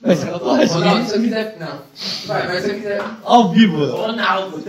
[0.00, 1.56] vai ser tatuagem Ronaldo, se você quiser.
[1.60, 1.78] Não.
[2.26, 3.02] Vai, mas se você quiser.
[3.24, 3.86] ao vivo.
[3.86, 4.62] Ronaldo.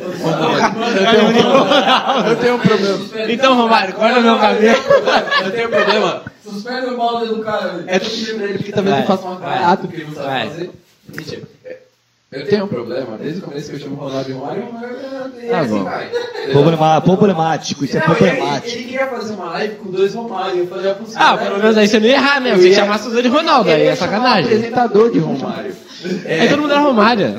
[2.30, 3.32] Eu tenho um problema.
[3.32, 4.78] Então, Romário, corta meu cabelo.
[5.46, 6.24] Eu tenho um problema.
[6.44, 7.84] Suspende o balde do cara.
[7.88, 10.28] É tô pedindo pra ele porque talvez Vai, eu faça uma que ele não sabe
[10.28, 10.50] Vai.
[10.50, 10.72] fazer.
[11.16, 11.42] Mentira.
[12.32, 14.64] É, Eu tenho um problema, desde o começo que eu chamo Ronaldo e Romário,
[15.42, 15.84] é Tá assim bom.
[15.84, 16.10] vai.
[16.52, 18.68] Problema- Problemático, isso é Não, ele, problemático.
[18.68, 21.22] ele queria fazer uma live com dois Romário, eu falei, é possível.
[21.24, 22.56] Ah, pelo menos aí você não ia errar, né?
[22.56, 24.44] Você ia chamar tudo de Ronaldo, aí é sacanagem.
[24.46, 25.76] apresentador de Romário.
[26.26, 27.36] É, Aí todo mundo era Romário.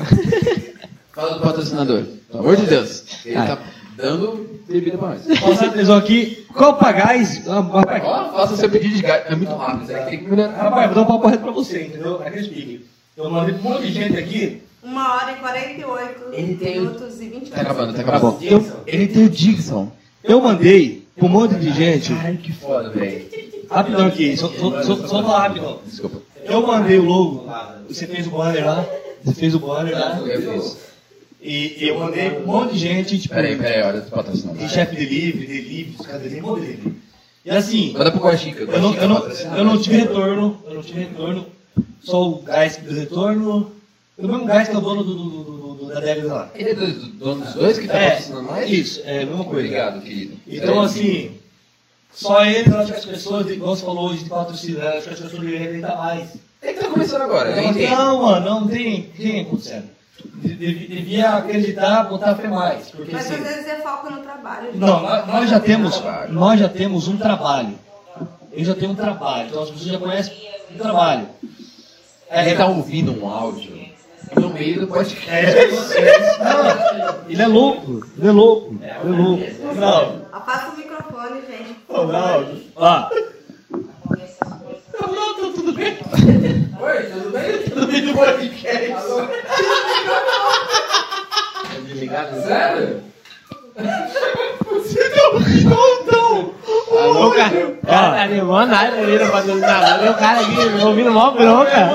[1.14, 3.04] Fala do patrocinador, pelo amor de Deus.
[3.24, 3.46] Ele Ah.
[3.46, 3.58] tá
[3.96, 5.22] dando bebida pra nós.
[5.40, 7.46] Passar atenção aqui, Copa Gás.
[7.48, 9.22] ah, Rapaz, Ó, faça seu pedido de gás.
[9.26, 10.56] É muito rápido, isso aí tem que melhorar.
[10.56, 12.20] rapaz, vou dar um papo reto pra você, entendeu?
[12.26, 12.86] Aquele pique.
[13.16, 17.20] Eu mandei pra um monte de gente aqui Uma hora e 48 Ele tem minutos
[17.20, 18.38] e 20 Tá acabando, tá acabando.
[18.42, 19.90] Eu, Ele tem o Dixon.
[20.24, 22.14] eu mandei pra um monte de gente.
[22.14, 23.28] Caralho, que foda, velho.
[23.70, 25.80] Rapidão aqui, só, só, só, só falar rapidão.
[25.86, 26.22] Desculpa.
[26.44, 27.46] Eu mandei o logo,
[27.88, 28.86] você fez o banner lá,
[29.22, 30.76] você fez o banner lá, Eu fiz.
[31.40, 34.66] e, e eu mandei um monte de gente, tipo, Peraí, peraí, olha os patrocinadores.
[34.68, 36.96] de chefe delivery, delivery, os caras delivery, um monte de delivery.
[37.44, 38.62] E assim, Manda pro Guaxica.
[38.64, 39.28] eu não, eu, não,
[39.58, 41.46] eu não tive retorno, eu não tive retorno,
[42.00, 43.70] só o gás que deu retorno,
[44.22, 46.50] o mesmo gás que é o dono do, do, do, do- da adega lá.
[46.54, 48.70] Ele é do, do dono dos dois que tá É, patrocinando nós?
[48.70, 49.58] isso, é a mesma coisa.
[49.66, 50.36] Obrigado, querido.
[50.46, 51.36] Então, assim,
[52.12, 55.10] só eles, eu acho que as pessoas, igual você falou hoje de patrocínio, acho que
[55.14, 56.28] as pessoas deveriam acreditar mais.
[56.62, 57.90] É que tá começando agora, Não, entendo.
[57.96, 59.88] não, mano, não tem, tem acontecendo.
[60.34, 62.90] De- de- Devia acreditar, botar fé mais.
[62.90, 64.66] Porque Mas assim, às vezes é falta no trabalho.
[64.66, 64.76] gente.
[64.76, 67.78] não, nós, nós já temos, nós já temos um trabalho.
[68.52, 70.34] Eu já tenho um trabalho, então as pessoas já conhecem
[70.74, 71.28] o trabalho.
[72.30, 73.72] Ele tá ouvindo um áudio
[74.36, 75.30] no meio do podcast.
[75.30, 79.44] É, não, ele é louco, ele é louco, ele é louco.
[79.74, 81.76] Não, Afasta o microfone, gente.
[81.88, 82.60] não.
[82.76, 83.10] Ó,
[86.80, 87.60] Oi, tudo bem?
[87.74, 88.94] No meio do podcast.
[91.86, 92.42] Desligado?
[92.42, 93.02] Sério?
[97.00, 97.50] O cara,
[97.86, 100.06] cara tá levando nada ali no patrocinador.
[100.06, 101.88] E o cara aqui ouvindo mó bronca.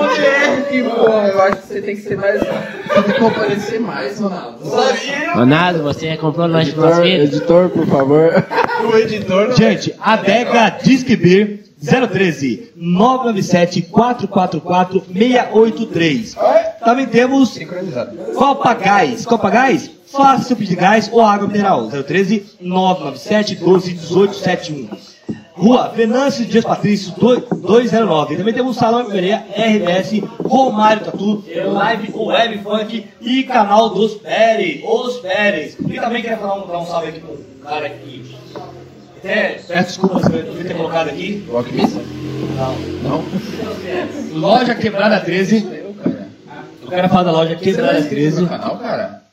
[0.68, 2.40] Que porra, eu acho que você tem que ser mais.
[2.40, 4.58] Você tem que comparecer mais, Ronaldo.
[5.34, 7.22] Ronaldo, você comprou lanche pro nosso filho?
[7.22, 8.46] editor, por favor.
[8.84, 9.56] O editor não.
[9.56, 16.36] Gente, adega Disque Beer 013 997 444 683.
[16.84, 17.58] Também temos.
[18.34, 19.26] Copa Gás.
[19.26, 19.95] Copa Gás?
[20.16, 21.88] Faça seu pedido de gás ou água mineral.
[21.88, 24.88] 013 997 12 18 71.
[25.52, 28.36] Rua Venâncio Dias Patrício 209.
[28.36, 35.16] Também temos Salão Pereira, RBS, Romário Tatu, Live Web Funk e canal dos Pérez, Os
[35.20, 35.76] Pérez.
[35.88, 38.36] E também queria falar um, dar um salve aqui pro cara aqui.
[39.16, 41.46] Até peço desculpas por eu ter colocado aqui.
[41.50, 42.00] O alquimista?
[43.02, 43.24] Não.
[44.38, 45.66] Loja Quebrada 13.
[46.82, 48.46] Eu quero falar da loja Quebrada no 13.
[48.46, 49.25] canal, cara?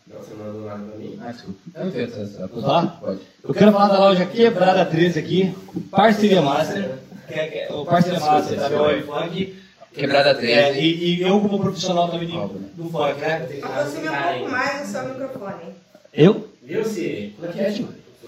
[1.34, 1.60] Desculpa.
[1.76, 2.22] Eu não vi essa.
[2.22, 2.88] essa Tá?
[3.02, 3.20] Pode.
[3.44, 5.56] Eu quero falar da loja Quebrada 13 aqui.
[5.92, 6.92] Parceria Master.
[7.28, 9.64] Que é, que é o Parceria Master da Web Funk.
[9.94, 10.80] Quebrada É, 13.
[10.80, 13.48] e, e eu como profissional também de, do funk, né?
[13.62, 15.76] Aproxime um pouco mais o seu microfone.
[16.14, 16.50] Eu?
[16.64, 17.36] Viu, Siri?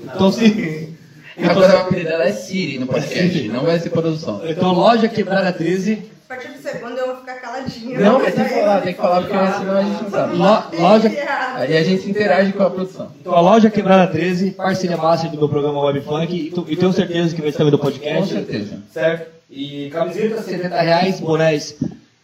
[0.04, 0.95] Então sim.
[1.38, 4.42] Agora o apelido dela é Siri no podcast, não vai ser produção.
[4.46, 6.12] Então loja Quebrada 13.
[6.26, 8.00] A partir do segundo eu vou ficar caladinha.
[8.00, 10.36] Não, mas tem que falar, tem que falar porque senão a gente não sabe.
[10.38, 11.12] Lo, loja,
[11.56, 13.12] Aí a gente interage com a produção.
[13.22, 16.36] então a loja Quebrada 13, parceria master do meu programa Web Funk.
[16.36, 18.34] E, tu- e tenho certeza que vai estar também do Com podcast.
[18.34, 18.80] certeza.
[18.92, 19.28] Certo?
[19.52, 21.78] E camiseta 70 reais, bonés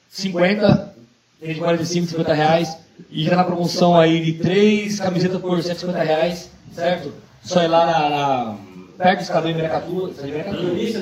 [0.10, 0.94] 50,
[1.40, 2.78] tem de 45, 50 reais.
[3.10, 7.14] E já na promoção aí de 3 camisetas por 150 reais, certo?
[7.44, 8.56] Só ir lá na, na-
[9.02, 9.56] perto do escadão em?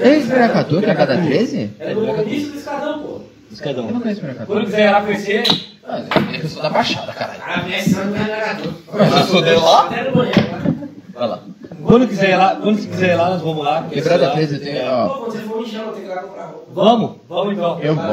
[0.01, 1.71] Ei, Meracatu, que é cada 13?
[1.79, 3.19] É do início do escadão, pô.
[3.51, 3.85] Escadão.
[3.87, 4.45] Eu não conheço Meracatu.
[4.47, 5.43] Quando quiser ir lá conhecer,
[5.83, 6.01] Ah,
[6.41, 7.41] eu sou da Baixada, caralho.
[7.45, 8.73] Ah, minha senhora não é negador.
[8.93, 9.85] Mas eu sou de lá?
[9.85, 10.89] Até no banheiro.
[11.13, 11.39] Vai lá.
[11.83, 13.83] quando quiser ir lá, quando quiser ir lá, nós vamos lá.
[13.89, 14.33] Quebrada Lá.
[14.35, 14.89] 13 tem, É.
[14.89, 15.07] ó.
[15.07, 16.65] Pô, quando você for me chamar, eu tenho que ir lá comprar roupa.
[16.73, 17.79] Vamos, vamos então.
[17.81, 18.05] Eu vou,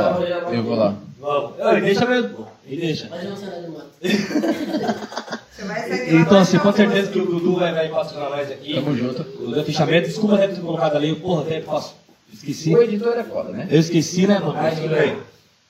[0.54, 0.94] eu vou lá.
[1.20, 1.50] Vamos.
[1.58, 2.46] Ei, deixa mesmo.
[2.66, 3.06] E deixa.
[3.10, 3.86] Mas eu não sei nada de moto.
[5.56, 8.50] Você vai sair lá Então, assim, com certeza que o Dudu vai, vai patrocinar nós
[8.50, 8.74] aqui.
[8.74, 9.22] Tamo junto.
[9.22, 11.94] O do fichamento, desculpa ter colocado ali, porra, até passo.
[12.32, 12.74] Esqueci.
[12.74, 13.66] O editor é foda, né?
[13.70, 14.52] Eu esqueci, né, mano?
[14.54, 15.16] Mas tudo bem.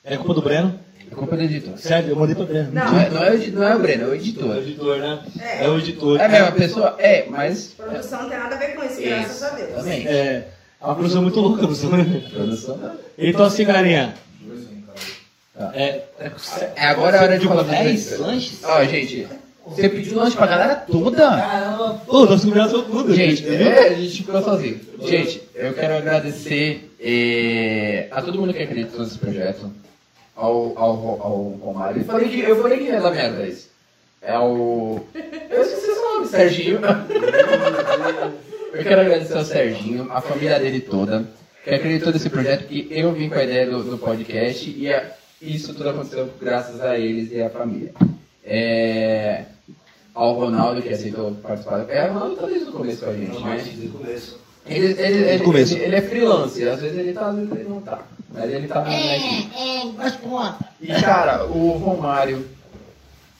[0.03, 0.77] É culpa do Breno.
[1.09, 1.77] É culpa do editor.
[1.77, 2.69] Sério, eu mandei pro Breno.
[2.73, 2.91] Não.
[2.91, 4.57] Não é, não é, o não é o Breno, é o É o editor.
[4.57, 5.19] editor, né?
[5.39, 5.65] É.
[5.65, 6.19] É o editor.
[6.19, 6.95] É a mesma pessoa?
[6.99, 7.67] É, mas.
[7.77, 9.73] Produção não tem nada a ver com isso, graças Isso, a Deus.
[9.73, 10.07] também.
[10.07, 10.47] É.
[10.79, 11.89] É uma produção muito louca, produção.
[11.89, 12.91] Produção.
[13.17, 14.13] Então, assim, galerinha.
[15.57, 15.71] Tá.
[15.73, 16.03] É.
[16.75, 18.59] É agora a hora de falar 10 lanches?
[18.63, 19.27] Ó, gente,
[19.69, 21.17] você pediu lanche pra galera toda?
[21.29, 23.13] Caramba, pô, nós comemos tudo.
[23.13, 24.79] Gente, é, a gente ficou sozinho.
[25.01, 29.69] Gente, eu quero agradecer eh, a todo mundo que acreditou nesse projeto.
[30.35, 32.01] Ao, ao, ao Romário.
[32.01, 33.69] Eu falei que, eu falei que ia dar merda isso.
[34.21, 34.99] É o.
[35.49, 36.79] Eu esqueci seu nome, Serginho.
[38.73, 41.25] Eu quero agradecer ao Serginho, a família dele toda,
[41.63, 45.11] que acreditou nesse projeto, que eu vim com a ideia do, do podcast e a-
[45.41, 47.91] isso tudo aconteceu graças a eles e à família.
[48.43, 49.43] É,
[50.17, 51.85] ao Ronaldo, que aceitou participar.
[51.89, 53.63] É, o Ronaldo tá desde o começo com a gente, né?
[54.65, 55.73] Ele, ele, ele, começo.
[55.75, 57.99] ele, ele é freelance, às vezes ele tá, às vezes ele não tá.
[58.33, 59.49] Mas ele tá na equipe.
[60.81, 62.45] E cara, o Romário,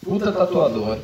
[0.03, 0.99] puta tatuador,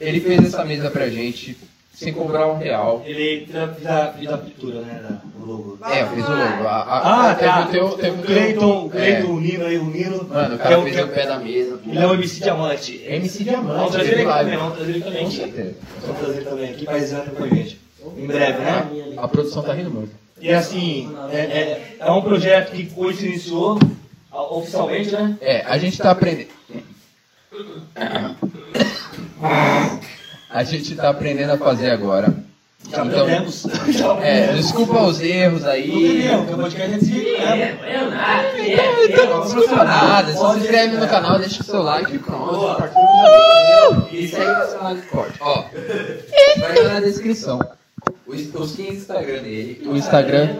[0.00, 1.56] ele fez essa mesa pra gente
[2.00, 3.02] sem cobrar um real.
[3.04, 4.06] Ele fez a, fez a,
[4.38, 5.18] fez pintura, né?
[5.36, 5.78] Do logo.
[5.84, 6.66] É, eu fiz o logo.
[6.66, 7.60] A, a, Ah, teve tá.
[7.60, 7.88] o teu.
[7.90, 9.30] Teve o o Cleiton, o Cleiton, é.
[9.30, 10.24] o Nino aí, o Nino.
[10.26, 11.78] Mano, o que é cara o- fez que é o pé da mesa.
[11.86, 13.02] Ele é o MC Diamante.
[13.06, 13.76] MC Diamante.
[13.76, 15.36] Vamos trazer ele também, vamos trazer ele também Com aqui.
[15.36, 15.74] certeza.
[16.00, 17.80] Vamos trazer ele também aqui, paisando com a gente.
[18.16, 19.12] Em breve, né?
[19.18, 20.12] A produção tá rindo muito.
[20.40, 23.78] E assim, é, é, é um projeto que hoje se iniciou
[24.32, 25.36] ah, oficialmente, né?
[25.42, 26.48] É, a gente tá aprendendo.
[30.52, 32.34] A gente tá aprendendo a fazer agora.
[32.90, 33.66] Já Então, aprendemos.
[34.22, 36.28] É, desculpa os erros Não aí.
[36.30, 37.40] o podcast é jeito
[37.82, 39.30] mesmo.
[39.30, 42.78] Não desculpa nada, só se inscreve no canal, deixa o seu like e pronto.
[44.10, 45.38] E segue o canal de corte.
[45.40, 45.64] Ó,
[46.58, 47.60] vai na descrição.
[48.26, 48.40] Os
[48.76, 49.82] 15 Instagram dele.
[49.86, 50.56] O Instagram.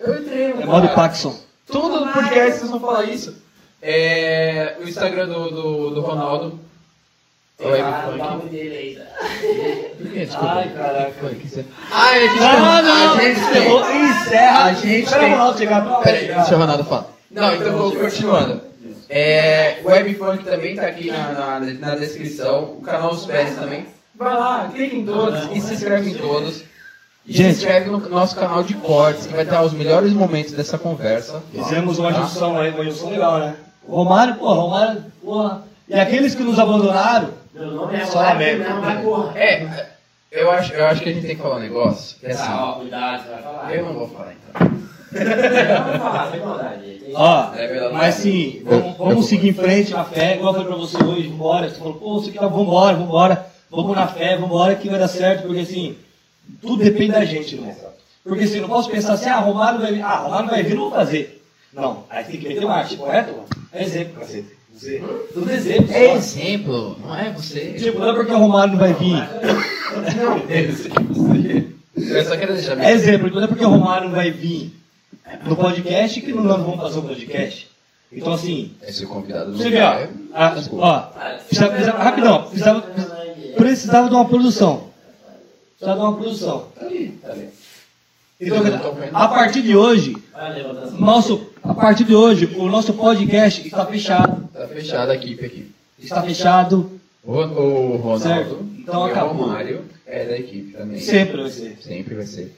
[0.00, 1.36] Eu entrei no É modo Paxson.
[1.66, 3.36] Tudo no podcast vocês vão falar isso.
[3.80, 6.58] É, o Instagram do, do, do Ronaldo.
[7.64, 8.98] O Web Funk.
[10.14, 10.52] Desculpa.
[10.52, 11.12] Ai, caraca.
[11.92, 14.64] Ah, a gente, Não, não, a gente encerrou, encerra.
[14.64, 17.06] A gente Espera tem- o Ronaldo chegar pra Peraí, deixa o Ronaldo falar.
[17.30, 18.60] Não, então vou continuando.
[19.08, 22.64] É, o Webfunk também tá aqui na, na, na descrição.
[22.78, 23.86] O canal Os Pés também.
[24.14, 26.62] Vai lá, clica em todos e se inscreve em todos.
[27.26, 27.54] E Gente.
[27.54, 31.42] se inscreve no nosso canal de cortes, que vai ter os melhores momentos dessa conversa.
[31.52, 33.54] Fizemos uma junção aí, uma junção legal, né?
[33.86, 35.62] O Romário, pô, Romário, porra.
[35.88, 38.68] E aqueles que nos abandonaram, Meu nome é Só a América.
[38.70, 39.38] Não, vai porra.
[39.38, 39.86] É,
[40.30, 42.18] eu acho, eu acho que a gente tem que falar um negócio.
[42.18, 43.74] que é assim, Ah, ó, cuidado, você vai falar.
[43.74, 44.72] eu não vou falar então.
[45.12, 47.00] Eu vou falar, sem maldade.
[47.14, 50.76] ó, É mas sim, vamos, vamos seguir em frente na fé, igual eu falei pra
[50.86, 51.68] você hoje, vambora.
[51.68, 55.46] Você falou, pô, você quer, vambora, vambora, vamos na fé, vambora que vai dar certo,
[55.46, 55.96] porque assim,
[56.62, 57.74] tudo depende da gente, irmão.
[58.24, 60.74] Porque assim, eu não posso pensar assim, ah, Romário vai vir, ah, Romário vai vir,
[60.74, 61.44] não vou fazer.
[61.74, 63.34] Não, aí tem que meter marcha, correto?
[63.72, 64.26] É exemplo pra
[65.32, 65.86] tudo exemplo.
[65.88, 65.94] só.
[65.94, 67.72] É exemplo, não é você.
[67.74, 69.16] Tipo, não é porque o Romário não vai vir.
[71.96, 74.72] Eu só quero deixar É exemplo, não é porque o Romário não vai vir
[75.44, 77.68] no podcast que não vamos fazer um podcast.
[78.10, 80.10] Então assim, Esse convidado não você vê, ó, quer.
[80.34, 81.00] a- ó
[81.38, 82.84] precisava, precisava- rapidão, precisava,
[83.56, 84.84] precisava de uma produção.
[85.78, 86.66] Precisava de uma produção.
[86.78, 87.48] Tá ali, tá ali.
[88.44, 88.62] Então,
[89.14, 90.16] a partir de hoje,
[90.98, 94.48] nosso, a partir de hoje, o nosso podcast está fechado.
[94.52, 95.70] Tá fechada a equipe aqui.
[95.98, 98.58] Está fechado O, o Ronaldo Certo.
[98.78, 99.34] Então e acabou.
[99.34, 100.98] o Romário é da equipe também.
[101.00, 101.78] sempre vai ser.
[101.80, 102.52] Sempre vai ser.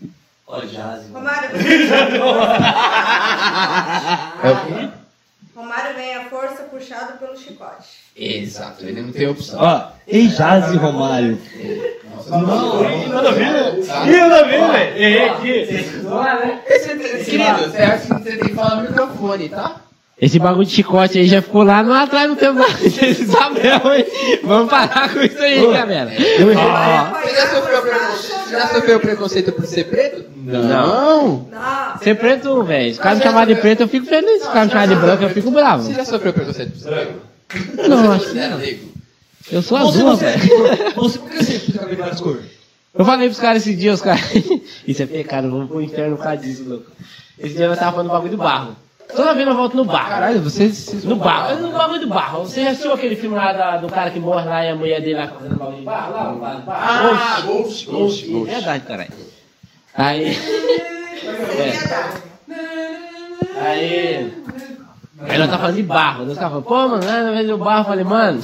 [0.46, 1.12] Olha, Jazzy.
[1.12, 1.50] Romário,
[4.42, 4.88] É o quê?
[5.64, 7.88] Romário vem à força puxado pelo chicote.
[8.14, 9.58] Exato, ele não tem opção.
[9.58, 11.40] Ó, ei Jazzy Romário.
[12.04, 13.78] Nossa, Não, nada a ver?
[13.78, 14.96] Ih, nada a ver, velho.
[15.02, 15.66] Errei aqui.
[17.24, 19.80] Querido, você acha que você tem que falar no microfone, tá?
[20.24, 22.58] Esse bagulho de chicote aí já ficou lá no atrás no tempo.
[22.80, 24.06] Vocês sabem, hein?
[24.42, 26.10] Vamos parar com isso aí, galera.
[26.10, 30.24] Você já sofreu preconceito, você já sofreu preconceito por ser preto?
[30.34, 31.46] Não.
[31.50, 31.98] Não.
[32.02, 32.94] Ser preto, velho.
[32.94, 34.40] Se o cara me chamar de preto, eu fico feliz.
[34.40, 35.82] Se o cara me chamar de branco, eu fico bravo.
[35.82, 37.20] Você já sofreu preconceito por ser negro?
[37.86, 38.88] Não, acho que era negro?
[39.52, 40.40] eu sou azul, velho.
[40.96, 42.44] você, por que você fica com várias cores?
[42.94, 44.24] Eu falei pros caras esse dia, os caras.
[44.88, 46.90] Isso é pecado, vamos pro inferno por causa disso, louco.
[47.38, 48.83] Esse dia eu tava falando do bagulho do barro.
[49.14, 50.08] Toda vez eu volto no barro.
[50.08, 52.40] Caralho, você se No barro, no bagulho do barro.
[52.44, 55.00] Você já assistiu aquele filme lá da- do cara que morre lá e a mulher
[55.00, 56.12] dele lá fazendo bagulho de barro?
[56.12, 56.62] Lá, do barro.
[56.68, 58.50] Ah, Ghost, Ghost, É Ghost.
[58.54, 59.12] verdade, caralho.
[59.96, 60.36] Aí.
[63.60, 64.32] Aí.
[65.20, 66.24] Aí nós tá falando de barro.
[66.26, 68.42] Nós tá falando, pô, mano, lá na vez do barro, eu falei, mano.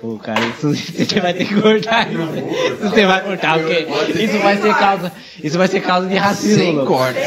[0.00, 2.78] Pô, cara, isso você vai ter que cortar isso.
[2.80, 5.12] Você vai cortar, porque isso vai ser causa.
[5.42, 6.56] Isso vai ser causa de racismo.
[6.56, 7.20] Sem corte.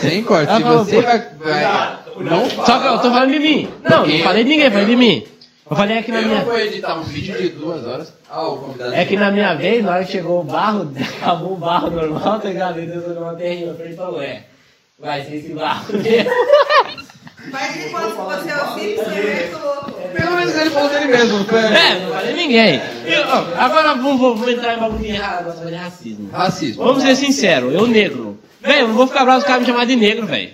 [0.00, 0.54] Sem corte.
[0.54, 1.18] Se você vai.
[1.38, 3.68] vai não Só que eu tô falando de mim.
[3.88, 5.26] Não, não falei de ninguém, falei de mim.
[5.70, 6.44] Eu falei aqui na Eu não minha.
[6.44, 8.12] vou editar um vídeo de duas horas.
[8.28, 8.92] Ah, o convidado.
[8.92, 10.92] É que na minha vez, na hora que chegou o barro,
[11.22, 12.74] acabou o barro normal, tá ligado?
[12.74, 14.42] Deus olhou uma terrinha pra ele e falou, é,
[14.98, 16.30] vai ser esse barro mesmo.
[17.50, 19.92] Mas enquanto você é o você é muito louco.
[20.12, 21.58] Pelo menos ele falou dele mesmo, não foi?
[21.58, 22.74] É, não falei ninguém.
[22.74, 26.30] E, ó, agora vamos, vamos entrar em bagulho nossa, de racismo.
[26.30, 26.84] Racismo.
[26.84, 28.38] Vamos ser sinceros, eu negro.
[28.60, 30.50] Velho, eu não vou ficar bravo se o cara me chamar de negro, velho.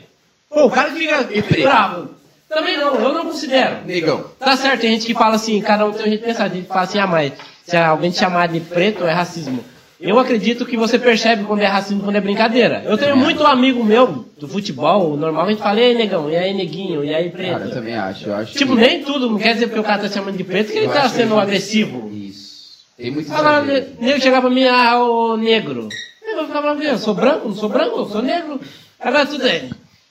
[0.49, 2.11] Pô, o cara que fica bravo.
[2.49, 3.85] Também não, eu não considero.
[3.85, 4.25] Negão.
[4.39, 6.59] Tá certo, tem gente que fala assim, cada um tem um jeito de pensar, tem
[6.59, 7.33] gente que fala assim, ah, mas
[7.65, 9.65] se alguém te chamar de preto é racismo.
[9.99, 12.83] Eu acredito que você percebe quando é racismo, quando é brincadeira.
[12.85, 16.37] Eu tenho muito amigo meu do futebol, normal, a gente fala, e aí, negão, e
[16.37, 17.73] aí, neguinho, e aí, Cara, eu preto.
[17.75, 18.27] também acho.
[18.29, 20.45] Eu acho Tipo, que- nem tudo, não quer dizer porque o cara tá chamando de
[20.45, 22.11] preto que ele eu tá que sendo ele- agressivo.
[22.13, 22.85] Isso.
[22.97, 25.89] Tem muito ne- nego chegar pra mim, ah, ô negro.
[26.23, 28.61] Eu vou ficar bravo, eu sou branco, não sou branco, eu sou negro.
[29.01, 29.69] Agora tudo é.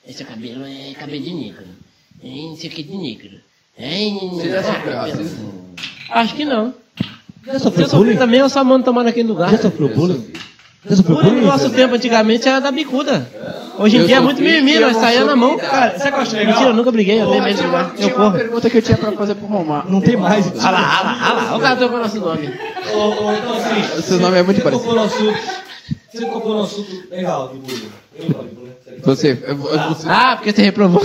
[0.08, 1.66] Esse cabelo é cabelo de negro.
[2.24, 3.38] É, não sei o que de negro.
[3.78, 5.76] É, Você já sofreu racismo?
[6.10, 6.74] Acho que não.
[7.46, 8.16] Já sofreu bullying?
[8.18, 9.52] também, eu só mando tomar naquele lugar.
[9.52, 10.26] Já sofreu bullying?
[10.88, 13.28] Já sofreu Bullying no nosso tempo, antigamente, era da bicuda.
[13.80, 15.58] Hoje em Eu dia é muito mimimi, nós não saía sou na mão.
[15.58, 16.46] Cara, que eu acho legal?
[16.54, 17.90] Mentira, eu nunca briguei, eu tenho medo de brigar.
[17.90, 18.38] Eu tinha uma corro.
[18.38, 19.90] pergunta que eu tinha pra fazer pro Romar.
[19.90, 20.46] Não tem mais.
[20.46, 21.48] Olha lá, olha lá, olha lá.
[21.50, 22.54] Olha o cara trocou nosso nome.
[22.94, 24.94] Ô, ô, então assim, O seu nome é muito você parecido.
[24.94, 25.34] tocou.
[26.14, 27.90] Você tocou no assunto legal de bullying.
[28.20, 28.72] Eu de bullying.
[29.04, 31.02] Você, você Ah, porque você reprovou.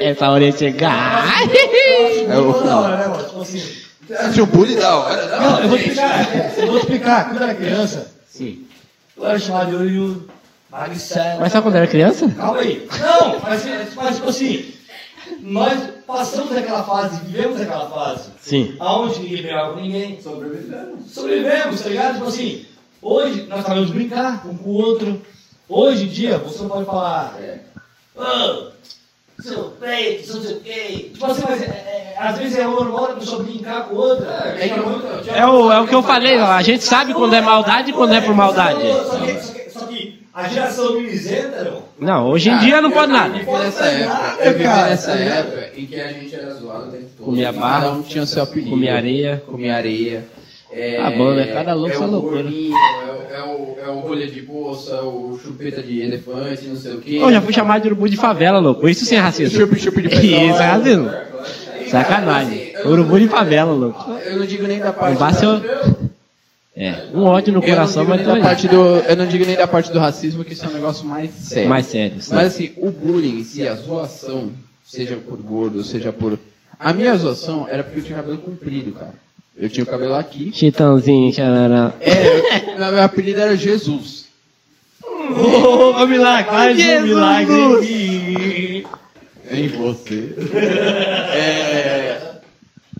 [0.00, 1.24] Essa hora ia chegar.
[2.28, 2.82] É o Da final.
[2.82, 3.24] hora, né, mano?
[3.24, 3.62] Tipo assim,
[4.10, 5.26] Acha um bullying da hora?
[5.26, 6.58] da Não, eu vou explicar.
[6.58, 7.24] Eu vou explicar.
[7.28, 8.66] Quando eu era criança, Sim.
[9.16, 10.28] eu era chamado de olho
[10.70, 11.40] magricelo.
[11.40, 12.28] Mas sabe quando era criança?
[12.30, 12.88] Calma aí.
[13.00, 14.72] Não, mas, mas tipo assim,
[15.40, 18.74] nós passamos aquela fase, vivemos aquela fase, Sim.
[18.80, 20.20] aonde ninguém brigava com ninguém.
[20.20, 21.10] Sobrevivemos.
[21.12, 22.14] Sobrevivemos, tá ligado?
[22.14, 22.66] Tipo assim,
[23.00, 25.22] hoje nós sabemos brincar um com o outro.
[25.68, 27.38] Hoje em dia, você não pode falar.
[28.14, 28.72] Ô,
[29.42, 31.10] seu peito, seu não sei o quê.
[31.12, 34.54] Tipo assim, mas é, é, às vezes é normal a pessoa brincar com outra.
[34.58, 36.46] É que muito- É o, é o que eu falei, ó.
[36.52, 38.80] a gente sabe quando é maldade e quando é por maldade.
[38.80, 41.82] Só que, só que, só que a geração mimizenta, não.
[41.98, 43.34] Não, hoje em dia não pode Eu nada.
[43.38, 47.04] vivi nessa época, eu vivi nessa época em que a gente era zoado o tempo
[47.16, 47.24] todo.
[47.26, 48.70] Comia barro, Cada um tinha o seu apelido.
[48.70, 49.42] comia areia.
[49.46, 50.24] Comia areia.
[50.74, 51.46] É, Tá bom, né?
[51.52, 52.42] Cada louco é o loucura.
[52.44, 56.64] gorrinho, é, o- é o, é o rolha de bolsa, é o chupeta de elefante,
[56.66, 57.18] não sei o quê.
[57.20, 58.88] Eu já fui chamado de urubu de favela, louco.
[58.88, 59.58] Isso sim é racismo.
[59.58, 60.50] Chup, chup de petróleo.
[60.50, 61.10] Isso é racismo.
[61.90, 62.72] Sacanagem.
[62.86, 64.10] Urubu de favela, louco.
[64.24, 66.12] Eu não digo nem da parte Não basta do- eu-
[66.74, 69.66] É, um ódio no Eu coração, mas da parte do, eu não digo nem da
[69.66, 71.68] parte do racismo, que isso é um negócio mais sério.
[71.68, 72.20] Mais sério.
[72.22, 72.34] sim.
[72.34, 74.50] Mas assim, o bullying em si, a zoação,
[74.82, 76.38] seja por gordo, seja por.
[76.80, 79.12] A minha zoação era porque eu tinha cabelo comprido, cara.
[79.56, 80.50] Eu tinha o cabelo aqui.
[80.54, 81.92] Chitãozinho, xarará.
[82.00, 84.26] É, eu- meu apelido era Jesus.
[85.04, 87.08] Ô, milagre, mais um Jesus!
[87.08, 88.86] milagre.
[89.50, 90.34] Em você.
[91.34, 92.32] É,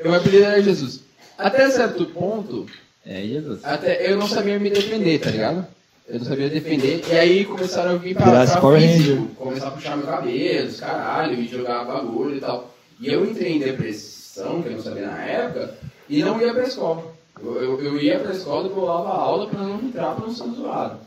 [0.03, 1.01] meu apelido era Jesus.
[1.39, 2.67] Até certo ponto,
[3.05, 3.61] É, Jesus.
[3.65, 5.67] até eu não sabia me defender, tá ligado?
[6.09, 7.03] Eu não sabia defender.
[7.11, 9.27] E aí começaram a vir pra, Virasse pra físico.
[9.37, 12.75] Começar a puxar meu cabelo, os caralho, e jogar bagulho e tal.
[13.01, 15.75] E eu entrei em depressão, que eu não sabia na época,
[16.09, 17.13] e não ia pra escola.
[17.43, 20.35] Eu, eu, eu ia pra escola e pulava a aula pra não entrar pra não
[20.35, 20.99] ser zoado.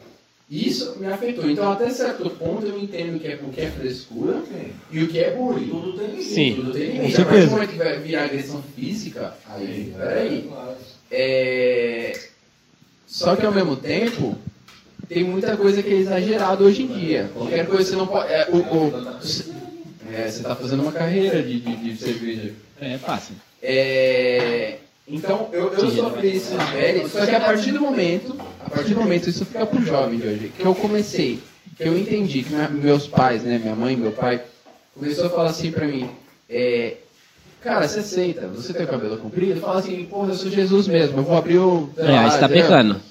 [0.49, 1.49] Isso me afetou.
[1.49, 4.43] Então, até certo ponto, eu entendo o que é, o que é frescura
[4.91, 5.69] e o que é bullying.
[5.69, 6.23] Tudo tem limite.
[6.25, 6.53] Sim.
[6.55, 7.21] Tudo tem Com limite.
[7.21, 10.51] A partir do momento que vai virar agressão física, aí, peraí.
[11.09, 12.19] É...
[13.07, 14.35] Só que ao mesmo tempo,
[15.07, 17.29] tem muita coisa que é exagerado hoje em dia.
[17.33, 18.31] Qualquer coisa você não pode.
[18.31, 19.07] É, o, o-
[20.11, 22.53] é, você está fazendo uma carreira de, de, de cerveja.
[22.79, 23.35] É fácil.
[23.63, 24.77] É,
[25.07, 28.93] então, eu, eu sofri isso na pele, só que a partir do momento, a partir
[28.93, 31.39] do momento, isso fica pro jovem de hoje, que eu comecei,
[31.77, 34.41] que eu entendi que minha- meus pais, né, minha mãe, meu pai,
[34.93, 36.09] começou a falar assim pra mim,
[36.49, 36.95] é,
[37.61, 39.61] cara, você aceita, você tem o cabelo comprido?
[39.61, 41.89] Fala assim, porra, eu sou Jesus mesmo, eu vou abrir o...
[41.97, 43.01] É, você tá pecando.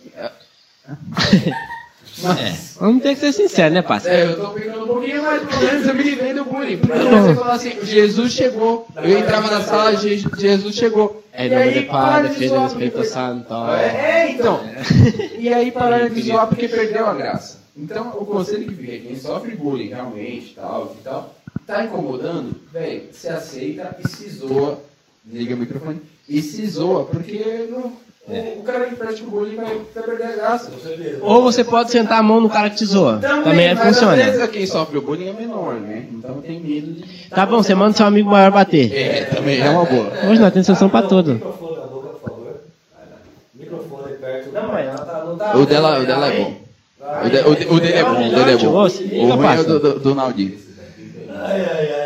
[2.22, 4.16] Mas, Vamos ter que ser sincero, né, parceiro?
[4.30, 6.76] é, eu tô pegando um pouquinho, mas pelo menos eu me livrei do bullying.
[6.78, 8.86] Porque você fala assim, Jesus chegou.
[8.96, 11.22] Eu entrava na sala, Je- Jesus chegou.
[11.32, 13.54] É, nome do Filho e zoar do Espírito Santo.
[13.70, 13.86] É,
[14.26, 14.60] é, então.
[15.38, 17.58] E aí pararam de zoar porque perdeu a graça.
[17.76, 21.34] Então, o conselho que fica, quem sofre bullying realmente, tal, e tal,
[21.66, 24.78] tá incomodando, velho, se aceita e se zoa.
[25.26, 26.00] Liga o microfone.
[26.28, 27.92] E se zoa, porque não-
[28.26, 30.70] o, o cara que pratica o bullying vai, vai perder a graça.
[31.20, 33.18] Ou você pode sentar a mão no cara que te zoa.
[33.18, 34.16] Também, é mas às funciona.
[34.16, 36.06] vezes quem sofre o bullying é menor, né?
[36.12, 37.28] Então tem medo de.
[37.28, 38.92] Tá bom, você manda seu amigo maior bater.
[38.94, 40.10] É, também é uma boa.
[40.30, 41.34] Hoje nós temos sessão pra tudo.
[41.34, 42.54] Microfone na boca, por favor.
[43.54, 44.52] Microfone perto.
[44.52, 45.56] Não, mas ela tá, não tá.
[45.56, 46.54] O dela, o dela é bom.
[47.24, 48.66] O, de- o de- o dele é bom, o dele é bom.
[48.72, 50.54] O ruim é do, do, do Naldinho.
[51.28, 51.92] Ai, ai.
[52.00, 52.03] ai.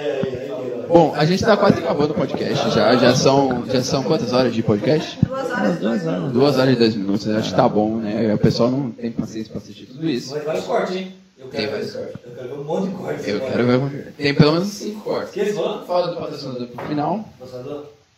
[0.88, 2.96] Bom, a gente tá quase acabando o podcast já.
[2.96, 5.18] Já são, já são quantas horas de podcast?
[5.24, 5.78] Duas horas.
[5.78, 6.32] Duas horas.
[6.32, 7.28] Duas horas e dez minutos.
[7.28, 8.34] Acho que tá bom, né?
[8.34, 10.34] O pessoal não tem paciência pra assistir tudo isso.
[10.34, 11.12] Mas vários cortes, hein?
[11.38, 12.14] Eu Tem quero, vários cortes.
[12.24, 13.28] eu quero ver um monte de cortes.
[13.28, 14.12] Eu quero ver.
[14.16, 15.30] Tem pelo menos cinco cortes.
[15.32, 15.84] Que eles vão?
[15.84, 17.28] Fala do patrocinador pro final.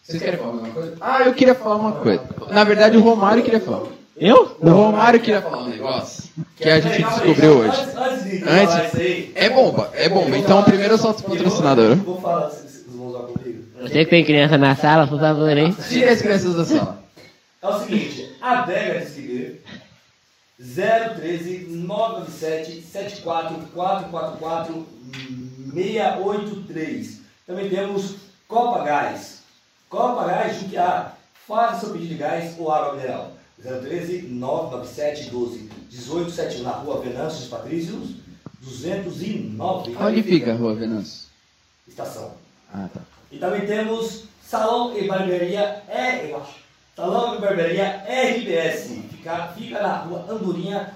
[0.02, 0.92] Vocês querem falar alguma coisa?
[1.00, 2.22] Ah, eu queria falar uma coisa.
[2.50, 3.82] Na verdade, o Romário queria falar.
[4.20, 4.54] Eu?
[4.60, 6.24] O Romário queria falar um negócio
[6.54, 7.80] que a gente descobriu hoje.
[8.46, 9.30] Antes.
[9.34, 10.36] É bomba, é bomba.
[10.36, 11.92] Então, primeiro eu solto o patrocinador.
[11.92, 13.64] Eu vou falar se vocês vão usar comigo.
[13.80, 15.74] Você que tem criança na sala, por favor, hein?
[15.88, 17.02] Tira as crianças da sala.
[17.62, 19.62] É o seguinte, adega de seguir
[20.58, 24.86] 013 997 74 444
[25.72, 27.20] 683.
[27.46, 28.16] Também temos
[28.46, 29.40] Copa Gás.
[29.88, 31.12] Copa Gás Juquiá.
[31.48, 33.32] Faça seu pedido de gás ou água mineral.
[33.62, 38.10] 013 997 12 1871 na rua Venâncio dos Patrícios
[38.60, 39.96] 209.
[39.98, 41.28] Onde fica a rua Venâncio?
[41.86, 42.32] Estação.
[42.72, 43.00] Ah, tá.
[43.30, 46.60] E também temos Salão e Barbearia é, eu acho.
[46.96, 48.90] Salão e Barbearia RBS.
[49.10, 50.94] Fica, fica na rua Andorinha,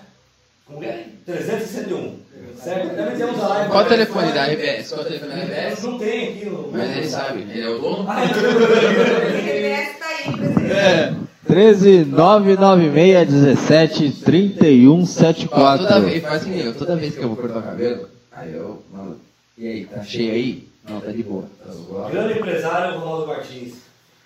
[0.67, 1.07] como é?
[1.27, 2.19] 361.
[2.63, 2.97] Certo?
[2.97, 3.71] Também temos a live.
[3.71, 4.89] Qual o telefone da RBS?
[4.89, 5.83] Qual o telefone da RBS?
[5.83, 6.73] Não tem aqui no.
[6.73, 8.11] Mas ele sabe, ele é o dono.
[8.11, 8.27] Ah, é.
[8.27, 11.24] O RBS tá aí, presente.
[11.47, 15.87] 13 996 17 31 Ó, 74.
[15.87, 18.55] toda vez, faz que nem eu, toda vez que eu vou cortar o cabelo, aí
[18.55, 19.21] eu, mano,
[19.57, 20.69] e aí, tá cheio aí?
[20.89, 21.45] Não, tá de boa.
[21.65, 22.11] Tá.
[22.11, 23.75] Grande empresário Ronaldo Martins.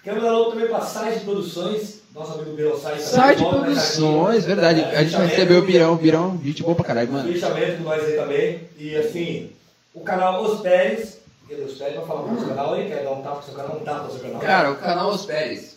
[0.03, 3.03] Quero dar alô também para Site Produções, nosso amigo Birão Site.
[3.03, 4.81] Site Produções, verdade.
[4.83, 7.31] A gente vai receber o Birão, o Birão, gente boa pra caralho, mano.
[7.33, 8.61] Fechamento com nós aí também.
[8.79, 9.51] E assim,
[9.95, 11.19] o canal Os Pérez.
[11.51, 11.97] Os Pérez?
[11.97, 12.89] Vai falar pro seu canal aí?
[12.89, 13.77] Quer dar um tapa pro seu canal?
[13.77, 14.41] Um tapa pro seu canal?
[14.41, 15.77] Cara, o canal Os Pérez,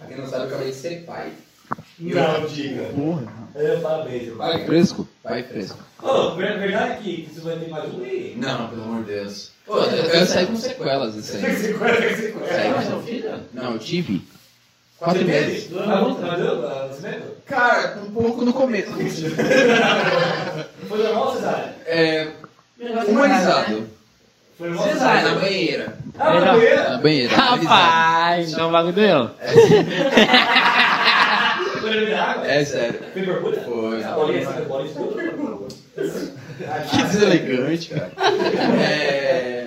[0.00, 1.32] pra quem não sabe, eu acabei de ser pai.
[1.98, 2.90] não, diga.
[3.54, 4.22] É, parabéns.
[4.22, 4.38] irmão.
[4.38, 5.08] Pai Fresco?
[5.22, 5.78] Pai fresco.
[6.02, 8.34] Ô, ver- verdade que, que você vai ter mais um aí?
[8.36, 9.50] Não, pelo amor de Deus.
[9.66, 11.56] Pô, eu, eu saí com sequelas isso aí.
[11.56, 12.46] 50, 50.
[12.46, 13.40] Saí com Seu filho?
[13.52, 14.22] Não, eu tive.
[14.98, 15.68] Quatro meses.
[15.70, 15.84] Tá?
[15.86, 16.90] Tá?
[17.46, 18.90] Cara, um pouco no começo.
[20.88, 21.72] Foi normal, Cesário?
[21.86, 22.28] É.
[23.08, 23.89] Humanizado.
[24.60, 25.96] Foi normal, Na banheira.
[26.18, 26.90] Ah, na banheira?
[26.90, 27.34] Na banheira.
[27.34, 29.30] Rapaz, então o bagulho doeu.
[31.80, 32.46] Foi beber água?
[32.46, 33.00] É sério.
[33.14, 34.02] Foi?
[34.02, 34.02] Foi.
[36.90, 38.12] Que deselegante, cara.
[38.82, 39.66] É.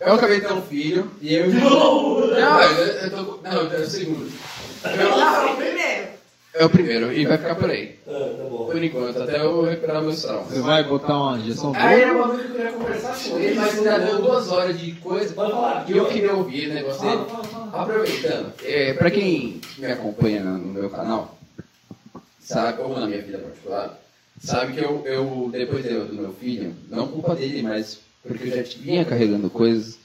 [0.00, 1.48] Eu acabei de ter um filho e eu.
[1.50, 2.22] Não,
[2.62, 3.38] eu, eu tô.
[3.42, 4.32] Não, é o segundo.
[4.82, 5.91] Não, o primeiro.
[6.54, 7.98] É o primeiro e vai ficar por aí.
[8.06, 8.66] Ah, tá bom.
[8.66, 10.48] Por enquanto, até eu recuperar meus traumas.
[10.48, 12.26] Você vai botar uma injeção Aí era boa?
[12.26, 15.34] uma coisa que eu queria conversar com ele, mas ainda deu duas horas de coisa
[15.34, 15.84] falar.
[15.88, 17.24] e eu queria ouvir o negócio dele.
[17.24, 17.82] Fala, fala, fala.
[17.82, 21.38] Aproveitando, é, pra quem me acompanha no meu canal,
[22.38, 23.98] sabe, ou na minha vida particular,
[24.42, 28.56] sabe que eu, eu depois do, do meu filho, não culpa dele, mas porque eu
[28.56, 29.98] já vinha carregando coisas,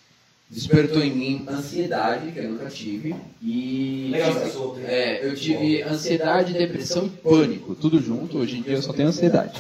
[0.50, 6.54] despertou em mim ansiedade, que eu nunca tive, e Legal tive- é, eu tive ansiedade,
[6.54, 9.60] depressão e pânico, tudo junto, hoje em dia eu só tenho ansiedade.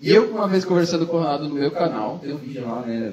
[0.00, 2.82] E eu, uma vez conversando com o Ronaldo no meu canal, tem um vídeo lá,
[2.82, 3.12] né?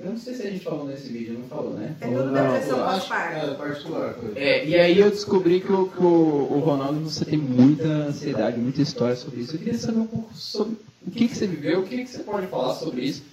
[0.00, 1.96] Eu não sei se a gente falou nesse vídeo, não falou, né?
[2.00, 2.30] É tudo
[2.76, 3.46] pós-parto.
[3.50, 4.14] é particular.
[4.14, 4.32] Foi.
[4.40, 6.06] É, e aí eu descobri que, o, que o,
[6.52, 9.56] o Ronaldo você tem muita ansiedade, muita história sobre isso.
[9.56, 12.18] Eu queria saber um pouco sobre o que, que você viveu, o que, que você
[12.22, 13.24] pode falar sobre isso.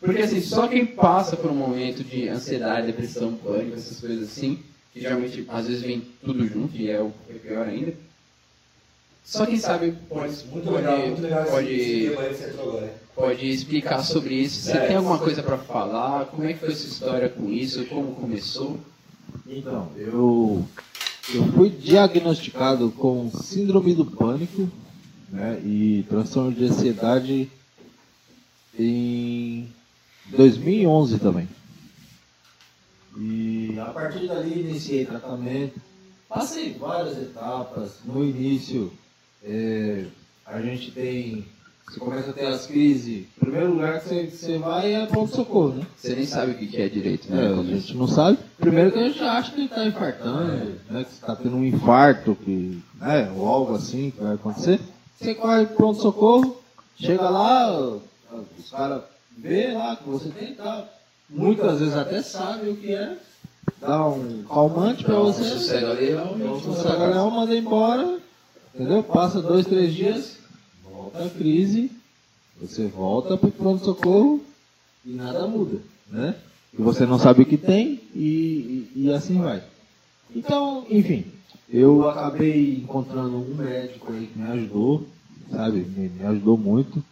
[0.00, 4.58] Porque assim, só quem passa por um momento de ansiedade, depressão, pânico, essas coisas assim,
[4.92, 7.94] que geralmente às vezes vem tudo junto e é, o, é pior ainda.
[9.24, 14.60] Só quem sabe pode, Muito pode, legal, muito legal esse- pode, pode explicar sobre isso.
[14.60, 14.86] Você É.
[14.86, 16.26] tem alguma coisa para falar?
[16.26, 17.84] Como é que foi sua história com isso?
[17.86, 18.78] Como começou?
[19.48, 20.64] Então, eu,
[21.34, 24.70] eu fui diagnosticado com síndrome do pânico
[25.30, 27.50] né, e transtorno de ansiedade
[28.78, 29.68] em
[30.30, 31.48] 2011 também.
[33.18, 35.80] E a partir dali iniciei tratamento.
[36.28, 38.00] Passei várias etapas.
[38.04, 38.92] No início,
[39.42, 40.04] é,
[40.44, 41.46] a gente tem.
[41.88, 43.26] Você começa a ter as crises.
[43.36, 45.86] O primeiro lugar que você, você vai é pronto-socorro, né?
[45.96, 47.60] Você nem sabe o que que é direito, É, né?
[47.60, 48.38] a gente não sabe.
[48.58, 52.82] Primeiro que a gente acha que está infartando, né, que está tendo um infarto, que,
[52.96, 54.80] né, ou algo assim que vai acontecer.
[55.16, 56.60] Você corre pro pronto-socorro,
[56.96, 59.02] chega lá, os caras
[59.36, 60.88] vê lá que você tem tá,
[61.28, 63.16] muitas vezes até sabe o que é,
[63.80, 68.18] dá um calmante para você, Sossega ali, você leão, manda embora,
[68.74, 69.02] entendeu?
[69.02, 70.38] Passa dois, três dias,
[70.82, 71.90] volta a crise,
[72.60, 74.40] você volta pro pronto-socorro
[75.04, 75.80] e nada muda,
[76.10, 76.34] né?
[76.72, 79.62] E você não sabe o que tem e, e, e assim vai.
[80.34, 81.24] Então, enfim,
[81.68, 85.06] eu acabei encontrando um médico aí que me ajudou,
[85.50, 85.78] sabe?
[85.80, 87.02] Me, me ajudou muito.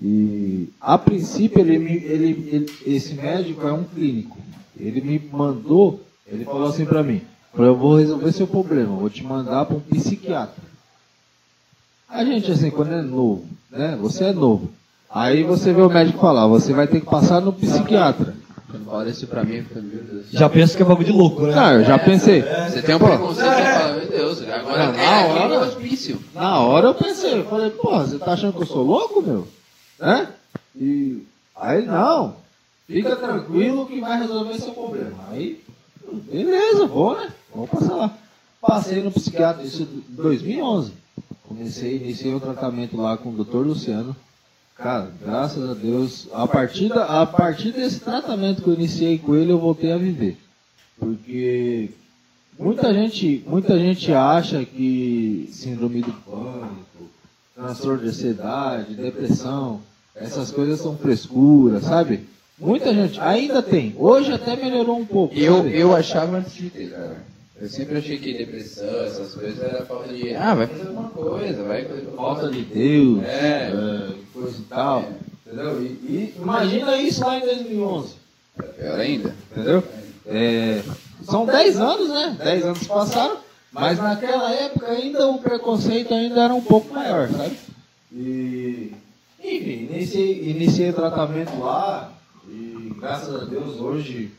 [0.00, 4.36] E a princípio ele, me, ele, ele- esse médico é um clínico.
[4.78, 7.20] Ele me mandou, ele falou assim pra mim,
[7.56, 10.62] eu vou resolver seu problema, vou te mandar para um psiquiatra.
[12.08, 13.98] A gente assim, quando é novo, né?
[14.00, 14.70] Você é novo.
[15.10, 18.34] Aí você vê o médico falar, você vai ter que passar no psiquiatra.
[18.70, 20.26] Quando fala isso pra mim, Deus.
[20.30, 21.54] Já penso que é bagulho de louco, né?
[21.56, 22.42] Não, eu já pensei.
[22.42, 26.20] Você tem um preconceito, você fala, meu Deus, agora Não, é na aquele hora- hospício.
[26.34, 29.48] Na hora eu pensei, eu falei, porra, você tá achando que eu sou louco, meu?
[29.98, 30.32] Né?
[30.76, 31.22] E
[31.56, 32.36] aí não,
[32.86, 35.16] fica tranquilo que vai resolver seu problema.
[35.30, 35.62] Aí,
[36.30, 37.32] beleza, vou, né?
[37.54, 38.18] Vamos passar lá.
[38.60, 40.92] Passei no psiquiatra, isso em 2011.
[41.46, 43.66] Comecei, iniciei o tratamento lá com o Dr.
[43.66, 44.14] Luciano.
[44.76, 49.34] Cara, graças a Deus, a partir, da, a partir desse tratamento que eu iniciei com
[49.34, 50.38] ele, eu voltei a viver.
[50.98, 51.90] Porque
[52.56, 57.10] muita gente, muita gente acha que síndrome do pânico,
[57.54, 59.80] transtorno de ansiedade, depressão,
[60.20, 62.26] essas coisas são frescura, sabe?
[62.58, 63.94] Muita gente, ainda tem.
[63.96, 65.34] Hoje até melhorou um pouco.
[65.34, 65.78] Eu, sabe?
[65.78, 67.16] eu achava antes de ter, cara.
[67.60, 70.34] Eu sempre achei que depressão, essas coisas, era falta de.
[70.34, 71.84] Ah, vai fazer alguma coisa, vai.
[72.16, 73.72] falta de Deus, É.
[73.72, 75.04] é, coisa e tal.
[75.46, 75.82] Entendeu?
[75.82, 78.14] E, e imagina isso lá em 2011.
[78.78, 79.34] Pior ainda.
[79.50, 79.82] Entendeu?
[80.26, 80.82] É,
[81.24, 82.36] são 10 anos, né?
[82.44, 83.38] 10 anos passaram,
[83.72, 87.56] mas naquela época ainda o preconceito ainda era um pouco maior, sabe?
[88.12, 88.92] E,
[89.56, 92.12] enfim, iniciei, iniciei tratamento lá
[92.48, 94.30] e graças a Deus hoje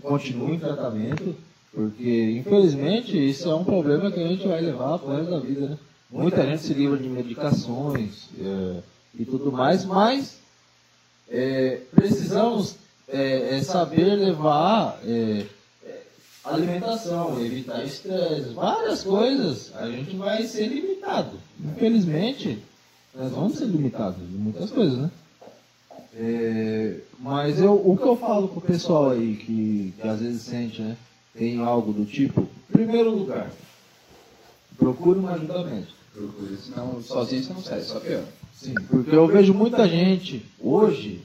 [0.00, 1.34] continuo em tratamento,
[1.72, 5.68] porque infelizmente isso é um problema que a gente vai levar pro resto da vida,
[5.68, 5.78] né?
[6.10, 8.80] Muita gente se livra de medicações é,
[9.18, 10.38] e tudo mais, mas
[11.28, 12.76] é, precisamos
[13.08, 15.44] é, é saber levar é,
[15.84, 16.02] é,
[16.44, 19.74] alimentação, evitar estresse, várias coisas.
[19.74, 21.38] A gente vai ser limitado.
[21.60, 22.62] Infelizmente,
[23.16, 25.10] nós vamos ser limitados de muitas coisas, né?
[26.14, 30.82] É, mas eu, o que eu falo pro pessoal aí que, que às vezes sente,
[30.82, 30.96] né?
[31.34, 33.50] Tem algo do tipo, em primeiro lugar,
[34.78, 35.92] procure uma ajuda médica.
[36.12, 38.24] Procura, senão sozinho você não sai, só pior.
[38.54, 41.22] Sim, porque eu vejo muita gente hoje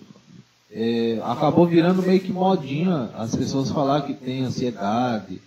[0.70, 5.42] é, acabou virando meio que modinha as pessoas falar que tem ansiedade,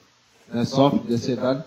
[0.49, 1.65] né, sofre de ansiedade.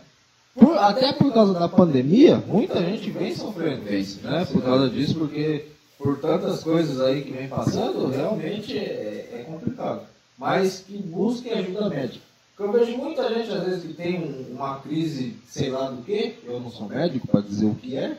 [0.60, 3.84] Por- até por causa da pandemia, muita gente vem sofrendo,
[4.24, 5.66] né, por causa disso, porque
[5.98, 10.02] por tantas coisas aí que vem passando, realmente é, é complicado.
[10.38, 12.26] Mas que busque ajuda médica.
[12.56, 16.02] Porque eu vejo muita gente, às vezes, que tem um- uma crise, sei lá do
[16.04, 18.18] que, eu não sou médico para dizer o que é,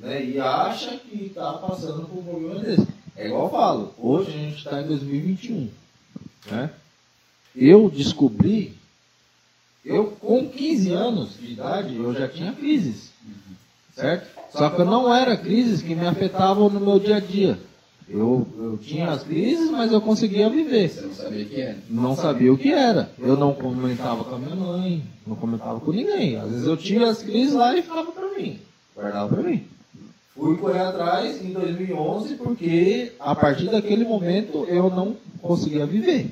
[0.00, 2.86] né, e acha que está passando por um problema desse.
[3.16, 5.68] É igual eu falo, hoje a gente está em 2021.
[6.50, 6.70] Né?
[7.54, 8.72] Eu descobri,
[9.84, 13.10] eu com 15 anos de idade, eu já tinha crises.
[13.94, 14.26] Certo?
[14.50, 17.58] Só que não era crises que me afetavam no meu dia a dia.
[18.08, 21.78] Eu, eu tinha as crises, mas eu conseguia viver Você não sabia o que era.
[21.88, 23.10] não sabia o que era.
[23.18, 26.36] Eu não comentava com a minha mãe, não comentava com ninguém.
[26.36, 28.58] Às vezes eu tinha as crises lá e ficava pra mim,
[28.94, 29.66] guardava pra mim.
[30.34, 36.30] Fui correr atrás em 2011 porque a partir daquele momento eu não conseguia viver.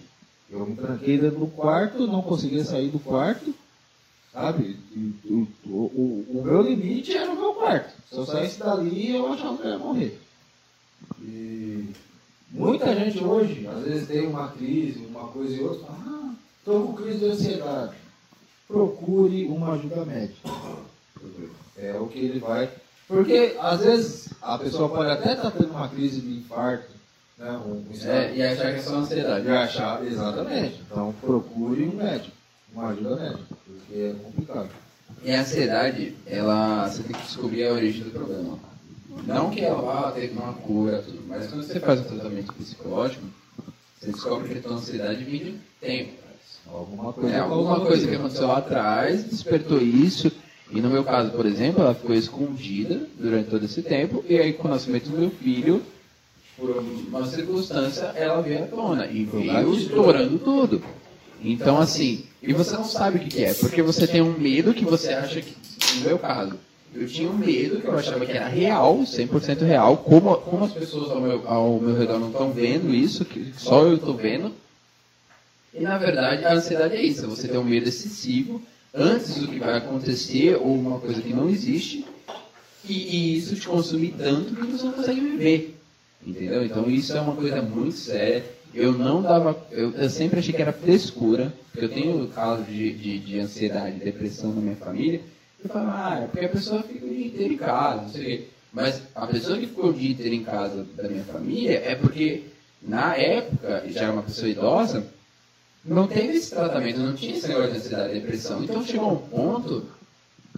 [0.50, 3.54] Eu me tranquei dentro do quarto, não conseguia sair do quarto,
[4.32, 4.76] sabe?
[5.24, 7.94] O, o, o, meu limite era o meu quarto.
[8.08, 10.20] Se eu saísse dali, eu achava que eu ia morrer.
[11.20, 11.88] E
[12.50, 16.94] muita gente hoje, às vezes tem uma crise, uma coisa e outra, ah, estou com
[16.94, 17.96] crise de ansiedade.
[18.66, 20.48] Procure uma ajuda médica.
[21.76, 22.70] É o que ele vai.
[23.06, 26.90] Porque às vezes a pessoa pode até estar tendo uma crise de infarto,
[27.40, 27.60] né?
[27.64, 29.44] Um, um É, e achar que é só ansiedade.
[29.44, 30.80] de achar, exatamente.
[30.86, 32.36] Então procure um médico,
[32.72, 34.68] uma ajuda médica, porque é complicado.
[35.24, 38.58] E a ansiedade, ela, você tem que descobrir a origem do problema.
[39.26, 43.24] Não que ela vá ter uma cura, tudo, mas quando você faz um tratamento psicológico,
[43.98, 46.12] você descobre que a tua ansiedade vem de tempo.
[46.72, 50.30] Alguma coisa, É alguma coisa que aconteceu lá atrás, despertou isso.
[50.70, 54.24] E no meu caso, por exemplo, ela ficou escondida durante todo esse tempo.
[54.28, 55.82] E aí, com o nascimento do meu filho,
[56.60, 59.06] por uma circunstância, ela veio à tona.
[59.06, 60.82] E veio estourando tudo.
[61.42, 64.84] Então, assim, e você não sabe o que, é, porque você tem um medo que
[64.84, 65.56] você acha que,
[65.96, 66.58] no meu caso,
[66.94, 70.72] eu tinha um medo que eu achava que era real, 100% real, como, como as
[70.72, 74.52] pessoas ao meu, ao meu redor não estão vendo isso, que só eu estou vendo.
[75.72, 78.60] E na verdade a ansiedade é isso, você ter um medo excessivo
[78.92, 82.04] antes do que vai acontecer ou uma coisa que não existe
[82.84, 85.79] e, e isso te consumir tanto que você não consegue viver.
[86.26, 86.64] Entendeu?
[86.64, 88.44] Então isso é uma coisa muito séria.
[88.74, 89.56] Eu não dava.
[89.70, 93.98] Eu, eu sempre achei que era frescura, porque eu tenho casos de, de, de ansiedade,
[93.98, 95.20] depressão na minha família.
[95.62, 98.22] Eu falava, ah, é porque a pessoa fica o dia inteiro em casa, não sei
[98.22, 98.44] o quê.
[98.72, 102.44] Mas a pessoa que ficou o dia inteiro em casa da minha família é porque,
[102.80, 105.04] na época, já era uma pessoa idosa,
[105.84, 108.62] não teve esse tratamento, não tinha esse negócio de ansiedade e depressão.
[108.62, 109.86] Então chegou um ponto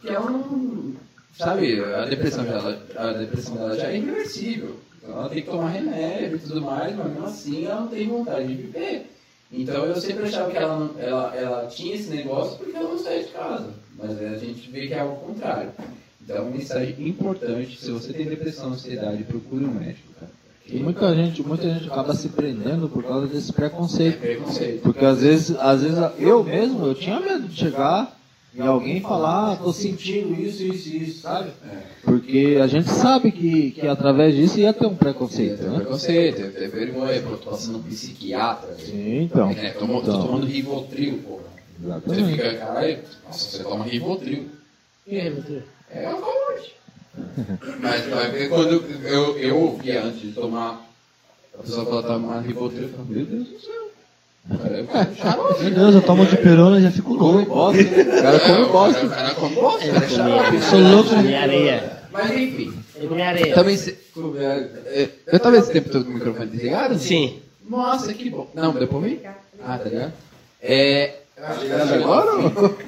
[0.01, 0.95] que ela não.
[1.35, 4.79] Sabe, a depressão dela, a depressão dela já é irreversível.
[5.07, 8.47] Ela tem que tomar remédio e tudo mais, mas mesmo assim ela não tem vontade
[8.47, 9.11] de viver.
[9.51, 12.99] Então eu sempre achava que ela, não, ela, ela tinha esse negócio porque ela não
[12.99, 13.70] saía de casa.
[13.99, 15.70] Mas a gente vê que é o contrário.
[16.24, 20.31] Então, uma mensagem importante, se você tem depressão, ansiedade, procure um médico, cara.
[20.66, 24.20] E muita gente, muita gente acaba se prendendo por causa desse É preconceito.
[24.20, 24.83] preconceito.
[24.83, 28.16] Porque às vezes, às vezes eu mesmo, eu tinha medo de chegar
[28.55, 31.53] e alguém falar, ah, tô sentindo isso, isso, isso, sabe?
[32.05, 35.77] Porque a gente sabe que, que através disso ia ter um preconceito, né?
[35.79, 38.74] preconceito, tem tem vergonha, pô, tô passando um psiquiatra.
[38.79, 39.51] Sim, então.
[39.51, 40.03] É, tô Então.
[40.03, 41.23] tomando Rivotril.
[41.81, 42.31] Você Exatamente.
[42.33, 44.49] fica, caralho, nossa, você toma Rivotril.
[45.07, 45.62] E aí, Matheus?
[45.91, 46.74] É uma calmante.
[47.81, 50.89] Mas vai ver quando eu, eu ouvia antes de tomar
[51.59, 53.82] A pessoa fala, tá uma ribotril, eu falo, meu Deus do céu.
[54.48, 57.55] Meu Deus, eu tomo de perona e já fico Come louco.
[57.55, 57.82] bosta.
[57.82, 59.06] O cara come bosta.
[59.06, 60.60] O cara come bosta, é xarope.
[60.62, 61.10] Sou louco.
[61.10, 61.93] Comi areia.
[62.12, 62.73] Mas enfim.
[63.01, 63.55] Eu comi areia.
[63.55, 63.97] Também se...
[65.27, 66.98] Eu tava esse tempo todo com o microfone desligado?
[66.98, 67.39] Sim.
[67.69, 68.48] Nossa, que bom.
[68.55, 69.23] Não, deu pra ouvir?
[69.64, 70.12] Ah, tá ligado?
[70.60, 71.14] É.
[71.94, 72.32] Agora,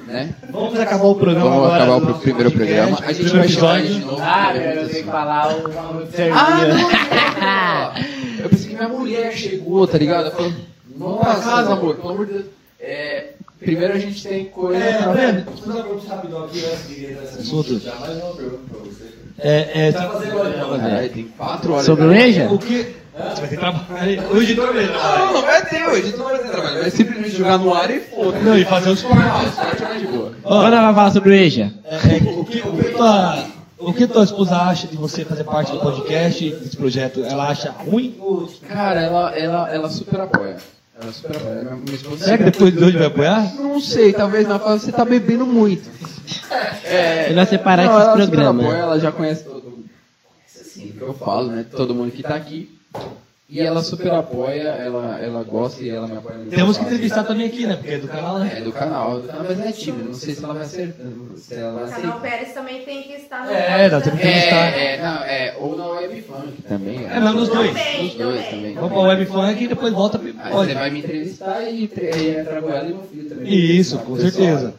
[0.07, 0.33] né?
[0.51, 1.83] Vamos acabar o programa Vamos agora.
[1.83, 2.97] acabar do o nosso primeiro programa.
[3.01, 4.17] A gente vai chamar ele de novo.
[4.21, 8.05] Ah, eu tenho que falar o bagulho de Ah, não!
[8.45, 10.27] Eu pensei que minha mulher chegou, tá ligado?
[10.27, 10.53] Eu falei,
[10.95, 12.45] vamos pra casa, amor, pelo amor de Deus.
[12.79, 14.83] É, primeiro a gente tem coisa.
[14.83, 17.79] É, Breno, Vou fazer uma pergunta rapidão aqui antes de entrar nesse Assunto.
[17.79, 19.03] Já mais uma pergunta pra você.
[19.37, 21.85] É, é, Tá fazendo agora, Caralho, tem quatro horas.
[21.85, 22.47] Sobre o Reja?
[22.51, 22.95] o que...
[23.15, 24.33] Você vai ter trabalho.
[24.33, 24.93] O editor mesmo.
[24.93, 26.81] Não, não vai ter hoje, não vai ter trabalho.
[26.81, 28.39] Vai simplesmente jogar no ar e foda.
[28.39, 29.23] Não, e fazer os cortes.
[30.43, 31.71] Ela vai falar sobre o Eja?
[31.85, 33.45] É, é, o, que, o, que tua,
[33.79, 37.23] o que tua esposa acha de você fazer parte do podcast, desse projeto?
[37.23, 38.17] Ela acha ruim?
[38.67, 40.57] Cara, ela, ela, ela super apoia.
[40.97, 41.11] Ela
[42.17, 43.53] Será que depois de hoje vai apoiar?
[43.55, 45.89] Não sei, talvez ela fale, você tá bebendo muito.
[46.85, 48.65] É, Melhor separar não, esses ela programas.
[48.65, 49.85] apoia, ela já conhece todo mundo.
[50.55, 51.65] Assim, que eu falo, né?
[51.69, 52.79] Todo mundo que tá aqui.
[53.47, 56.49] E ela super apoia, ela, ela gosta e ela me apoia muito.
[56.55, 57.75] Temos que entrevistar também aqui, né?
[57.75, 58.51] Porque é do canal, né?
[58.57, 61.05] É do canal, do canal, mas ela é tímida, não sei se ela vai acertar.
[61.37, 62.19] Se ela O canal.
[62.21, 64.73] Pérez também tem que estar no É, nós temos que entrevistar.
[64.73, 67.05] É, é, não, é, ou na webfunk também.
[67.05, 67.69] É, não, nos dois.
[67.69, 68.49] Também, Nos dois também.
[68.49, 68.73] também.
[68.73, 70.33] Vamos pra webfunk e depois volta pode.
[70.69, 73.53] você vai me entrevistar e, e eu trago ela e meu filho também.
[73.53, 74.31] Isso, com pessoal.
[74.31, 74.73] certeza.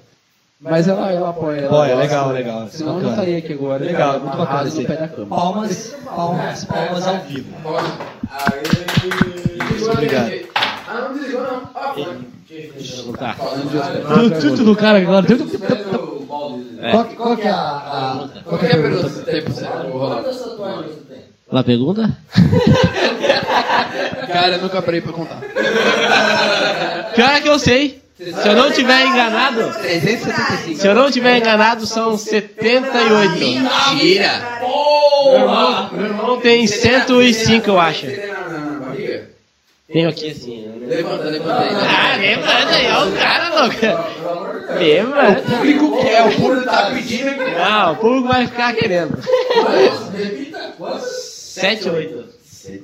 [0.59, 1.61] Mas ela, ela apoia.
[1.61, 2.67] Ela Apoia, legal, legal.
[2.69, 3.13] Senão eu não Bacana.
[3.23, 3.85] estaria aqui agora.
[3.85, 5.27] Legal, cara, muito bacana.
[5.29, 7.47] Palmas, palmas, palmas ao vivo.
[9.93, 10.33] Obrigado.
[10.89, 11.71] Ah, não desligou não.
[11.75, 13.13] Ah, foi.
[13.19, 13.35] Tá.
[13.35, 14.41] Falando de hospital.
[14.41, 15.27] Tudo, do cara agora.
[15.27, 16.65] Tudo, o balde.
[16.91, 19.43] qual, que- qual que é a, a- Qual que é a pergunta que você tem?
[19.43, 21.65] Quantas tatuagens você tem?
[21.65, 22.19] Pergunta?
[24.33, 25.41] Cara, eu nunca parei pra contar.
[27.15, 28.03] Pior é que eu sei.
[28.19, 30.81] Se eu não tiver enganado, 375.
[30.81, 33.33] se eu não tiver enganado, são 78.
[33.37, 34.59] Mentira!
[34.61, 38.07] Meu irmão, meu irmão tem 105, eu acho.
[39.93, 40.67] Tenho aqui assim.
[40.87, 41.75] Levanta, levanta aí.
[41.75, 44.79] Ah, lembrando aí, ó o cara, louco.
[44.79, 45.39] Lembra?
[45.39, 47.37] O público quer, o público tá pedindo.
[47.37, 49.19] Não, o público vai ficar querendo.
[50.17, 51.05] Repita quantas?
[51.05, 52.25] 7, 8.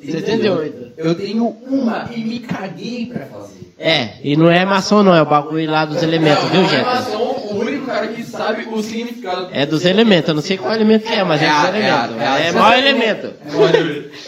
[0.04, 0.92] 78.
[0.96, 3.61] Eu tenho uma e me caguei pra fazer.
[3.84, 6.70] É, e não é maçom não, é o bagulho lá dos elementos, viu, Não é
[6.70, 6.84] gente?
[6.84, 7.18] maçom,
[7.50, 9.48] o único cara que sabe o significado.
[9.52, 11.74] É dos elementos, eu não sei qual elemento que é, mas é, É dos ar,
[11.74, 12.22] é ar, elementos.
[12.22, 12.48] é.
[12.48, 13.32] É mau elemento.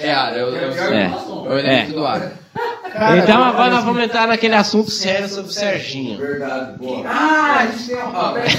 [0.01, 1.55] É ar, é o, é É.
[1.55, 2.33] é elemento do ar.
[3.23, 6.19] Então agora nós vamos entrar naquele assunto sério sobre o Serginho.
[6.19, 7.03] Verdade, boa.
[7.09, 7.89] Ah, a gente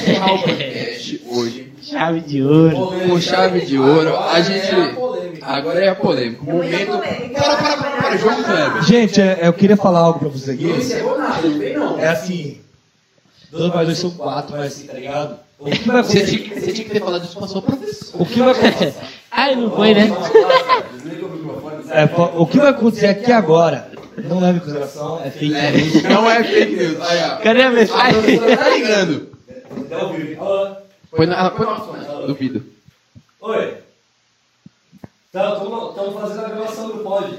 [0.06, 0.30] tem uma.
[0.40, 2.94] Podcast hoje, Chave de ouro.
[3.08, 4.66] com chave de ouro, a gente.
[4.76, 4.94] É.
[5.42, 6.42] Agora é a polêmica.
[6.42, 7.34] O muita momento.
[7.34, 8.84] Para, para, para, João Kleber.
[8.84, 10.80] Gente, é, eu queria falar algo pra vocês Não aqui.
[10.80, 11.99] encerrou nada, não vem não.
[11.99, 12.61] É assim,
[13.52, 15.40] 2 mais 2 são 4, mas assim, tá ligado?
[15.57, 16.38] O que vai Você acontecer?
[16.44, 18.23] tinha, você tinha que ter falado isso com a sua professora.
[18.23, 18.94] O que vai acontecer?
[19.32, 20.10] Ai, não foi, né?
[21.91, 22.06] É,
[22.36, 23.90] o que vai acontecer aqui agora?
[24.18, 26.06] Não leve em consideração, é fake news.
[26.06, 27.02] É, não é fake news.
[27.02, 27.36] Aí, ó.
[27.38, 28.14] Cadê a A mensagem?
[28.22, 29.30] professora tá ligando.
[29.86, 30.44] Até ao vivo.
[30.44, 30.76] Alô?
[31.11, 32.64] Põe na, põe na fone, duvido.
[33.41, 33.77] Oi.
[35.26, 37.38] Estamos fazendo a gravação do pod.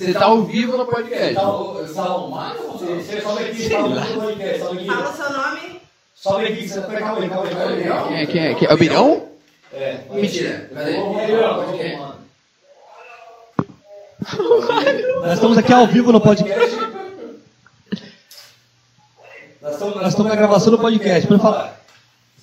[0.00, 1.28] Você tá ao vivo no podcast.
[1.28, 2.86] Está online ou você?
[2.86, 4.86] Você sobe aqui, sobe aqui no podcast, sobe aqui.
[4.86, 5.80] Fala o seu nome.
[6.14, 7.82] Sobe aqui, você vai calma aí, calma aí, calma aí.
[7.82, 8.26] Quem é?
[8.26, 8.54] Quem é?
[8.54, 8.70] Quem é?
[8.70, 9.28] É o Birão?
[9.74, 10.00] É.
[10.10, 10.70] Mentira.
[10.74, 10.96] Cadê?
[15.20, 16.76] Nós estamos aqui ao vivo no podcast.
[19.60, 21.78] Nós estamos, nós estamos na gravação do podcast, pode falar.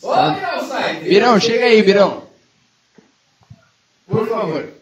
[0.03, 0.95] Ô, Birão, sai.
[0.97, 2.21] Birão, chega aí, Birão.
[4.07, 4.76] Por favor.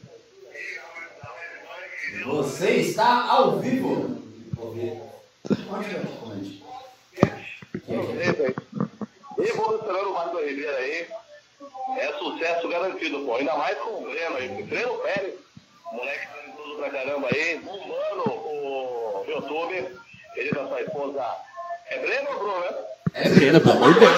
[2.25, 4.15] Você está ao vivo.
[9.37, 11.07] Revolucionando o Marco Ribeiro aí.
[11.97, 13.35] É sucesso garantido, pô.
[13.35, 14.63] Ainda mais com o Breno aí.
[14.63, 15.33] Breno Pérez,
[15.91, 17.59] moleque tá indo tudo pra caramba aí.
[17.59, 19.87] Bombando o YouTube.
[20.35, 21.25] Ele com a sua esposa.
[21.89, 22.71] É Breno ou Bruno, né?
[23.13, 24.17] É Breno, pelo amor de Deus.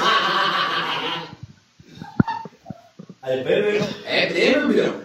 [3.21, 3.88] Aí, beleza.
[4.05, 5.01] É Breno, Birão.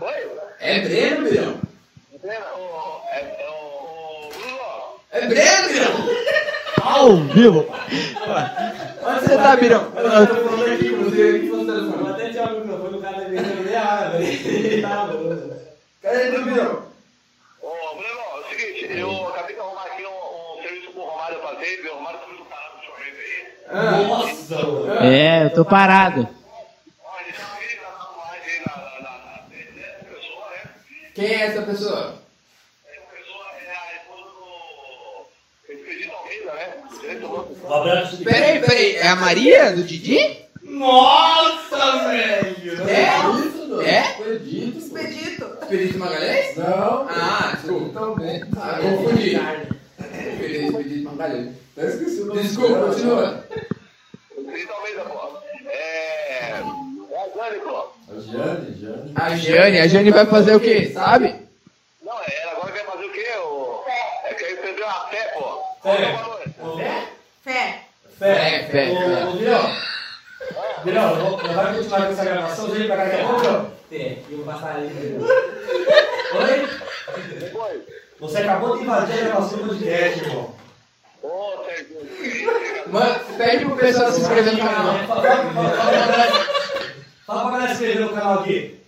[0.00, 0.30] Oi?
[0.60, 1.60] É Breno, Birão.
[2.20, 5.00] Breno, o- é, é o, o Bruno.
[5.10, 6.08] É Breno, Birão.
[7.34, 7.66] Vivo.
[9.04, 9.84] Onde você tá, Birão?
[9.96, 12.10] Eu tô falando aqui, você aqui no telefone.
[12.10, 14.38] até tirar o microfone, o cara velho.
[16.02, 16.82] Cadê o Birão?
[17.62, 21.38] Ô, Breno, é o seguinte, eu acabei de arrumar aqui um, um serviço pro Romário
[21.40, 21.92] fazer, viu?
[21.92, 24.06] O Romário tá muito parado ultimamente aí.
[24.08, 26.28] Nossa, É, eu tô parado.
[31.14, 32.14] Quem é essa pessoa?
[35.68, 36.74] Expedito Almeida, né?
[37.00, 37.56] Direito banco.
[37.66, 38.07] Um abraço.
[38.24, 40.38] Peraí, peraí, é a Maria do Didi?
[40.62, 42.88] Nossa, velho!
[42.88, 43.88] É?
[43.88, 44.00] É?
[44.78, 45.46] Expedito.
[45.62, 46.56] Expedito Magalhães?
[46.56, 48.00] Não, Ah, desculpa.
[48.00, 48.42] também.
[48.56, 49.36] Ah, confundi.
[49.36, 51.48] Expedito Magalhães.
[51.76, 53.44] Eu esqueci o nome Desculpa, continua.
[54.36, 55.38] Expedito Almeida, pô.
[55.66, 56.50] É.
[56.50, 57.76] É a Jane, pô.
[58.10, 59.12] A Jane, Jane.
[59.14, 60.90] A Jane, a Jane vai fazer o quê?
[60.92, 61.34] Sabe?
[62.04, 63.26] Não, ela agora quer fazer o quê?
[63.38, 63.84] O...
[64.24, 65.62] É que recebeu a fé, pô.
[67.44, 67.82] Fé.
[68.18, 68.57] Fé.
[68.70, 69.72] Fé, Ô, Virão.
[70.84, 72.68] Virão, eu vou- eu vou continuar com essa gravação.
[72.70, 73.72] Vem pra cá daqui a pouco, Virão.
[73.90, 75.20] É, e o passarinho.
[76.34, 76.68] Oi?
[77.52, 77.82] Foi.
[78.20, 80.54] Você acabou de invadir a gravação do podcast, irmão.
[81.22, 82.92] Ô, Sérgio.
[82.92, 85.06] Mano, pede pro pessoal se inscrever no canal.
[85.06, 86.46] Fala fala- fala- fala-
[87.26, 88.80] fala pra galera se inscrever no canal aqui.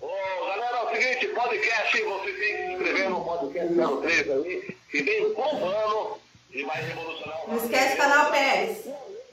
[0.00, 0.06] Ô,
[0.46, 5.02] galera, é o seguinte, podcast, você tem que se inscrever no podcast 03 ali, que
[5.02, 6.18] vem bombando
[6.52, 8.78] e vai revolucionar Não esquece o canal Pérez.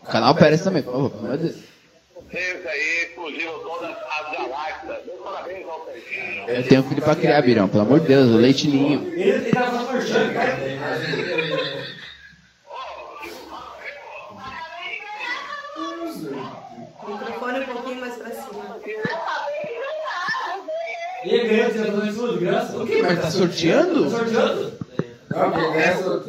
[0.09, 1.09] Canal Pérez também, por favor.
[1.11, 1.55] pelo amor de Deus.
[2.15, 5.05] Vocês aí, explodindo todas as galáxias.
[5.05, 6.49] Meus parabéns ao Serginho.
[6.49, 9.13] Eu tenho filho pra criar, Birão, pelo amor de Deus, o leite ninho.
[9.13, 10.57] Ele, tá merchan, cara.
[17.07, 18.77] Microfone um pouquinho mais pra cima.
[21.23, 22.77] E ele ganhou de fazer isso de graça.
[22.77, 23.01] O quê?
[23.01, 24.03] Mas tá sorteando?
[24.11, 24.86] Tá sorteando?
[25.29, 26.23] Não, essa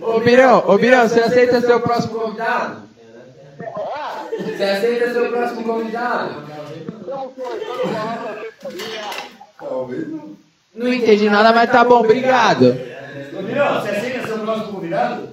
[0.00, 2.82] Ô Birão, ô Birão, você aceita ser o próximo convidado?
[4.38, 6.46] Você aceita ser o próximo convidado?
[9.58, 10.36] talvez não.
[10.74, 12.66] Não entendi nada, mas tá bom, obrigado.
[12.66, 15.28] Ô, Virão, você aceita ser o próximo convidado?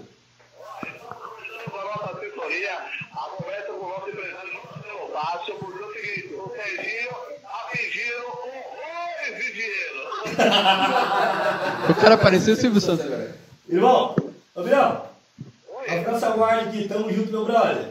[1.70, 2.78] Com a nossa assessoria,
[3.12, 7.12] a conversa com o nosso empresário não sendo fácil, porque é o seguinte, o Serginho
[7.42, 10.04] tá pedindo horrores de dinheiro.
[11.90, 13.36] O cara pareceu o Silvio Santos agora.
[13.70, 14.16] Irmão,
[14.56, 15.04] ô Virão.
[15.88, 17.88] Abraço aguarde aqui, tamo junto, meu brother.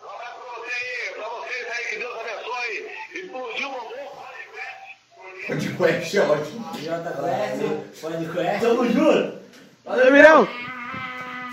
[0.00, 2.74] Um abraço pra você aí, pra vocês aí, que Deus abençoe.
[3.14, 5.56] Explodiu uma bomba.
[5.60, 6.64] De cueca é ótimo.
[6.74, 8.60] JQuest, podcast.
[8.60, 9.38] Tamo junto.
[9.84, 10.48] Valeu, Birão!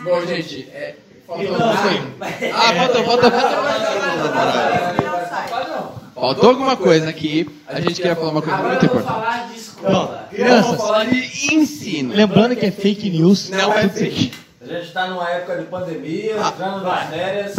[0.04, 0.96] Bom, gente, é.
[1.28, 1.70] Faltou Então.
[1.70, 3.62] Ah, faltou, faltou, faltou.
[5.06, 6.01] Não sai.
[6.14, 7.48] Faltou alguma coisa aqui.
[7.68, 9.24] A gente queria falar uma coisa Agora muito vamos importante.
[9.24, 10.06] falar de escola.
[10.08, 12.14] Vamos Crianças, falar de ensino.
[12.14, 13.50] lembrando que é fake news.
[13.50, 14.32] Não é fake.
[14.62, 17.00] A gente tá numa época de pandemia, entrando Vai.
[17.06, 17.56] nas férias.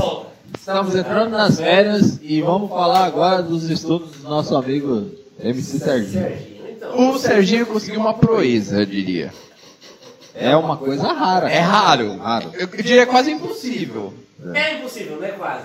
[0.56, 5.10] Estamos entrando nas férias e vamos falar agora dos estudos do nosso amigo
[5.42, 6.52] MC Serginho.
[6.94, 9.32] O Serginho conseguiu uma proeza, eu diria.
[10.34, 11.50] É uma coisa rara.
[11.50, 12.16] É raro.
[12.18, 12.50] Raro.
[12.54, 14.12] Eu diria quase impossível.
[14.54, 15.64] É impossível, não é quase.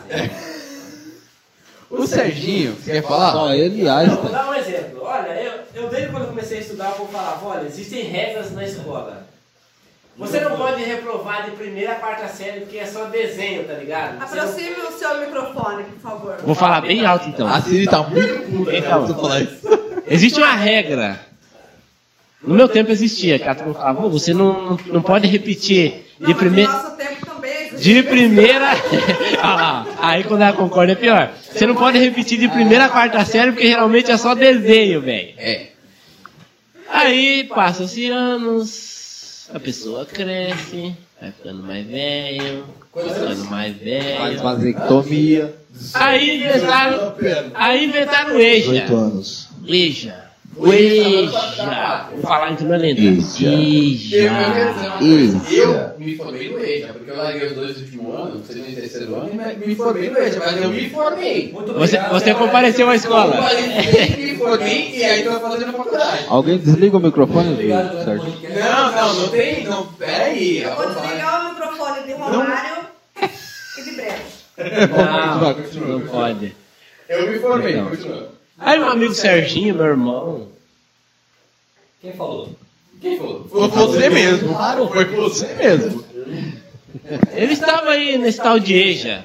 [1.90, 3.32] O Serginho, você quer falar?
[3.32, 5.02] Só ele e vou dar um exemplo.
[5.04, 5.54] Olha, eu,
[5.84, 9.26] eu desde quando eu comecei a estudar, eu falava, olha, existem regras na escola.
[10.18, 14.20] Você não pode reprovar de primeira a quarta série porque é só desenho, tá ligado?
[14.28, 16.38] Você não- Aproxime o seu microfone, por favor.
[16.44, 17.48] Vou falar bem alto então.
[17.48, 18.76] A Siri tá muito puta.
[18.76, 19.08] Então.
[19.16, 19.60] falar isso.
[20.08, 21.20] Existe uma regra.
[22.42, 26.06] No meu tempo existia, que a turma falava, "Pô, você não, não, não pode repetir
[26.20, 26.72] de primeira.
[26.72, 27.67] no nosso tempo também existe.
[27.80, 28.68] De primeira.
[29.40, 31.32] Ah lá, aí quando ela concorda é pior.
[31.52, 35.34] Você não pode repetir de primeira a quarta série, porque geralmente é só desenho, velho.
[35.38, 35.68] É.
[36.90, 44.40] Aí passam-se anos, a pessoa cresce, vai ficando mais velho, vai ficando mais Faz velho.
[44.42, 45.56] vasectomia.
[45.94, 47.16] Aí inventaram,
[47.54, 48.72] aí inventaram o EJA.
[48.72, 49.50] 18 anos.
[49.68, 50.27] EJA.
[50.60, 52.08] O EJA.
[52.14, 53.00] Vou falar então na lenda.
[53.00, 53.48] EJA.
[54.16, 54.32] Eu,
[55.08, 55.74] eu.
[55.74, 59.16] Eu me formei no EJA, porque eu larguei os dois últimos anos, segundo e terceiro
[59.16, 59.30] ano,
[59.64, 61.54] e me formei no EJA, mas eu me formei.
[61.54, 63.40] Você, você compareceu à Eu escola.
[63.42, 66.26] validei, me formei e aí tô fazendo faculdade.
[66.28, 68.32] Alguém desliga o microfone, Serginho?
[68.32, 68.60] podcast.
[68.60, 69.64] Não, não, não tem.
[69.66, 70.64] Não, peraí.
[70.64, 72.78] Eu vou desligar o microfone de Romário
[73.78, 74.38] e de Breno.
[75.78, 76.56] Não, não pode.
[77.08, 77.92] Eu me formei, Não.
[78.60, 80.48] Aí meu amigo Serginho, meu irmão.
[82.02, 82.50] Quem falou?
[83.00, 83.48] Quem falou?
[83.50, 84.50] Foi você mesmo.
[84.50, 86.04] Claro, foi você mesmo.
[87.36, 89.24] Ele estava aí nesse tal de EJA.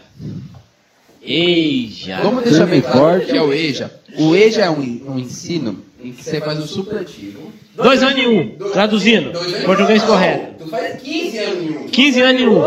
[1.22, 2.20] EJA.
[2.22, 3.26] Vamos deixar bem e forte.
[3.26, 3.90] que é o EJA.
[4.18, 7.52] O EJA é um, um ensino em que você faz o supletivo.
[7.74, 8.70] Dois anos em um.
[8.72, 9.32] Traduzindo.
[9.64, 10.64] Português correto.
[10.64, 11.88] Tu faz 15 anos em um.
[11.88, 12.60] 15 anos em um.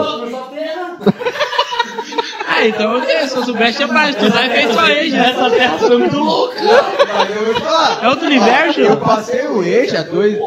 [2.65, 5.17] Ah, então eu, se eu soubesse, tinha para estudar e fez só EJA.
[5.17, 6.55] Essa terra foi muito louca.
[8.01, 8.79] É outro universo?
[8.79, 10.39] Eu passei o EJA dois,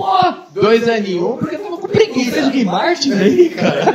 [0.53, 0.83] dois
[1.17, 2.51] um porque eu tava com preguiça.
[2.51, 3.95] Gui Martin aí, cara.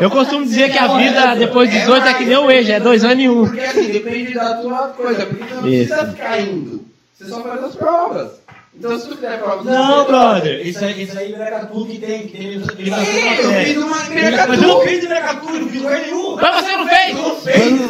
[0.00, 2.80] Eu costumo dizer que a vida depois de 18 é que nem o EJA, é
[2.80, 3.46] dois anos em um.
[3.46, 5.26] Porque assim, depende da tua coisa.
[5.26, 5.88] Porque tu não Isso.
[5.88, 6.84] precisa ficar indo.
[7.14, 8.43] Você só faz as provas.
[8.76, 9.64] Então se tu fizer provas...
[9.64, 10.66] Não, brother.
[10.66, 14.48] Isso aí, isso aí é Miracatu que tem, que tem eu fiz uma Miracatu.
[14.48, 16.36] Mas eu não fiz de Miracatu, não fiz lugar nenhum.
[16.36, 17.18] Mas você não fez?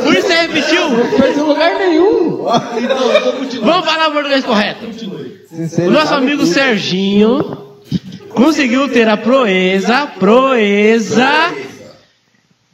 [0.02, 1.06] Por isso você repetiu?
[1.18, 2.44] fez em lugar nenhum.
[2.78, 3.64] Então, eu continuo.
[3.64, 4.92] Vamos falar o português correto.
[5.48, 6.44] Sinceridade O nosso amigo.
[6.44, 7.66] Serginho
[8.34, 11.50] conseguiu ter a proeza, proeza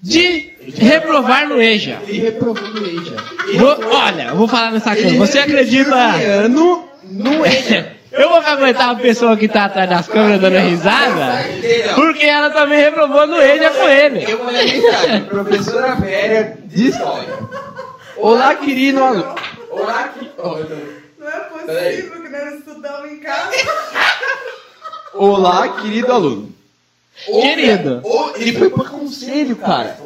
[0.03, 1.99] de reprovar no EJA.
[2.09, 3.17] Ele reprovou no EJA.
[3.57, 5.17] Vou- olha, eu vou falar nessa câmera.
[5.19, 5.95] Você acredita?
[5.95, 8.00] Ano no EJA.
[8.13, 11.45] Eu vou aguentar a pessoa que tá atrás das câmeras dando risada,
[11.95, 14.25] porque ela também reprovou no EJA com ele.
[14.31, 17.39] Eu mandei mensagem, professora velha de história.
[18.17, 19.35] Olá, querido aluno.
[19.71, 20.29] Olá, que...
[20.39, 20.75] oh, tô-
[21.19, 23.51] Não é possível que nós estudamos em casa.
[25.15, 26.53] Olá, querido aluno.
[27.25, 28.01] Querido.
[28.03, 29.97] Ou- Ele foi pro conselho, cara.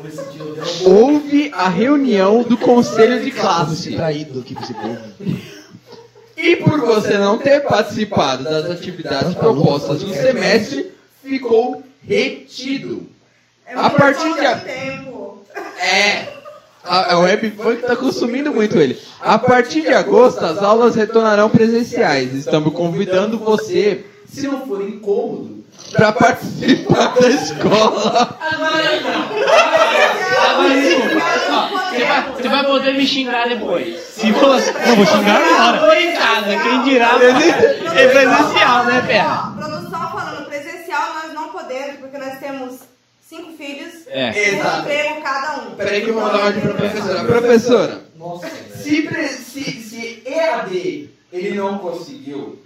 [0.85, 3.93] Houve a reunião do conselho de classe.
[3.97, 4.99] Traído pra esse povo.
[6.45, 10.93] E por você não ter participado das atividades propostas no semestre,
[11.23, 13.09] ficou retido.
[13.67, 15.43] É A partir de a- tempo.
[15.81, 16.35] É.
[16.85, 19.01] A, a webfunk tá consumindo muito ele.
[19.23, 22.35] A partir de agosto, as aulas retornarão presenciais.
[22.35, 28.39] Estamos convidando você, se não for incômodo, para participar da escola.
[31.95, 34.01] Você vai, você vai poder me xingar depois.
[34.01, 34.73] Se fosse.
[34.73, 35.79] Não, vou xingar agora.
[35.87, 37.11] Tô em casa, quem dirá
[37.95, 39.53] é presencial, né, Pera?
[39.57, 42.81] Ó, Produção falando presencial, nós não podemos, porque nós temos
[43.29, 43.93] cinco filhos.
[44.09, 44.31] É.
[44.31, 45.71] Um emprego cada um.
[45.77, 47.25] Peraí que eu vou mandar uma ordem pra professora.
[47.25, 48.01] Professora,
[48.75, 52.63] se, pre- se, se EAD ele não conseguiu,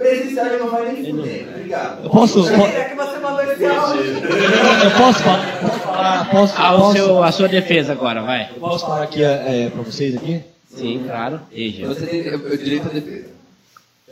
[0.00, 1.46] presencial ele não vai nem fuder.
[1.48, 2.04] Obrigado.
[2.04, 2.42] Eu posso.
[2.42, 4.02] po- Mentira que você mandou esse áudio.
[4.04, 5.60] Eu posso falar?
[5.60, 6.30] Posso falar?
[6.30, 8.48] Posso, Ah, o posso, seu, a sua defesa agora, vai.
[8.58, 10.40] posso falar aqui é, pra vocês aqui?
[10.74, 11.40] Sim, claro.
[11.52, 11.86] EJA.
[11.88, 13.28] Você tem o direito à defesa.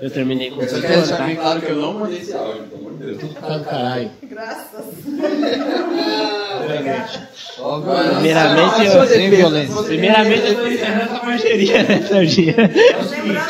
[0.00, 1.24] Eu terminei com Eu só você, quero deixar tá?
[1.24, 3.18] bem claro que eu não mandei esse áudio, pelo amor de Deus.
[3.18, 4.10] Tudo cara do caralho.
[4.22, 4.84] Graças.
[6.58, 7.18] Primeiramente,
[8.80, 9.82] A eu, defesa, violência.
[9.82, 12.54] primeiramente eu tô encerrando essa parceria, né, Serginho?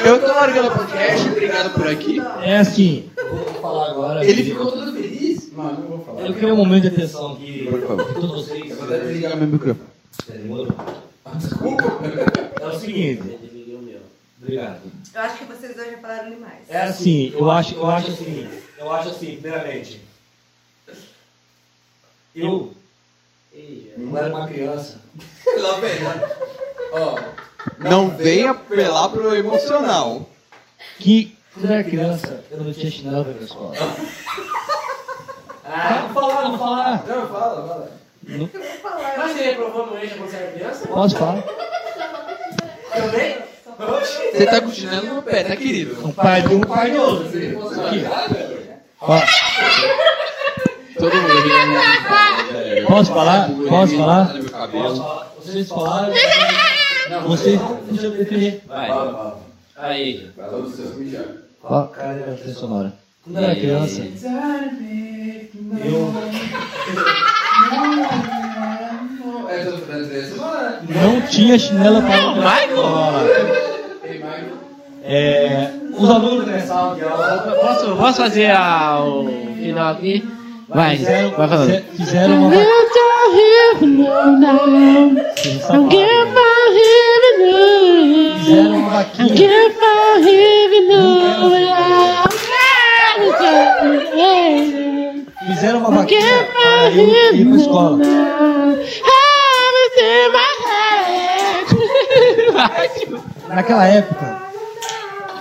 [0.05, 2.21] Eu tô largando o podcast, obrigado por aqui.
[2.43, 4.25] É assim, eu vou falar agora.
[4.25, 5.53] Ele ficou todo feliz?
[5.53, 6.27] Mano, não vou falar.
[6.27, 8.15] Eu queria um momento de atenção aqui Por favor.
[8.15, 8.71] todos vocês.
[8.71, 9.89] Eu vou até desligar meu microfone.
[12.61, 13.39] É o seguinte.
[14.41, 14.81] Obrigado.
[15.15, 16.55] Eu acho que vocês dois já falaram demais.
[16.69, 18.49] É assim, eu acho, eu acho assim,
[18.79, 20.01] eu acho assim, primeiramente.
[22.35, 22.73] Eu,
[23.99, 25.01] eu era uma criança.
[25.59, 26.31] Lá vem, né?
[26.93, 27.19] Ó,
[27.79, 30.29] não venha apelar pro emocional.
[30.99, 33.75] que quando eu era criança, eu não tinha chinelo pra ir pra escola.
[35.65, 37.05] Ah, vou falar, vou falar.
[37.07, 37.91] Não, fala, fala.
[38.83, 39.17] Falar.
[39.19, 40.89] Mas você reprovou no EJA quando você era criança?
[40.89, 41.43] Posso falar?
[42.95, 43.39] Também?
[44.33, 46.07] Você tá com chinelo no pé, tá querido?
[46.07, 47.27] Um pai de um, pai de outro.
[47.29, 48.05] Aqui.
[49.01, 49.21] Ó,
[50.99, 52.87] Todo mundo aqui.
[52.87, 53.51] Posso falar?
[53.69, 54.35] Posso falar?
[55.37, 56.13] Vocês falaram.
[57.27, 57.61] Vocês.
[57.91, 58.63] Deixa eu defender.
[58.67, 58.91] Vai.
[59.77, 60.31] Aí.
[61.63, 62.93] Ó, cara, é trilha sonora.
[63.25, 64.03] Quando eu era criança,
[65.85, 66.15] eu
[69.49, 69.65] É,
[71.03, 73.23] não tinha chinelo para pra escola.
[75.05, 80.38] É, os alunos aula Posso, posso fazer a, o final aqui?
[80.69, 81.71] Vai, fizeram, vai falando.
[81.71, 82.51] fize- fizeram uma.
[88.39, 89.35] Fizeram uma vaquinha.
[95.47, 96.21] Fizeram uma vaquinha
[96.95, 97.99] eu ir pra escola.
[103.49, 104.43] Naquela época,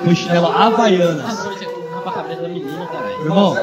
[0.03, 1.47] foi chinelo Havaianas.
[2.07, 3.21] Rapa a cabeça da menina, caralho.
[3.21, 3.55] Irmão,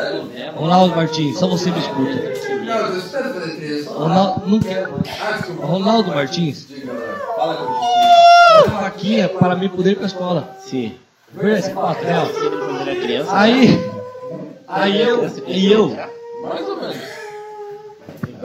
[0.55, 2.34] Ronaldo Martins, só você me escuta.
[3.94, 4.94] Ronaldo, não quero.
[5.20, 5.40] Ah.
[5.64, 6.66] Ronaldo Martins,
[7.36, 8.68] Fala comigo.
[8.68, 10.56] uma vaquinha para me poder ir pra escola.
[10.60, 10.94] Sim.
[11.32, 11.74] Verdade, esse
[13.00, 13.31] criança.
[13.36, 13.90] Aí,
[14.68, 15.89] aí eu, e eu,
[16.42, 16.97] Mais ou menos.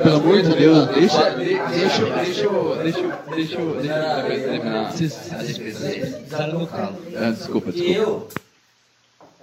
[0.02, 3.96] Pelo amor de Deus, deixa, de- deixa, eu- deixa, eu- deixa, eu- deixa, eu- deixa
[4.40, 6.16] eu terminar as despesas.
[6.24, 6.96] fizeram meu carro.
[7.18, 8.00] Ah, desculpa, E desculpa.
[8.00, 8.28] eu,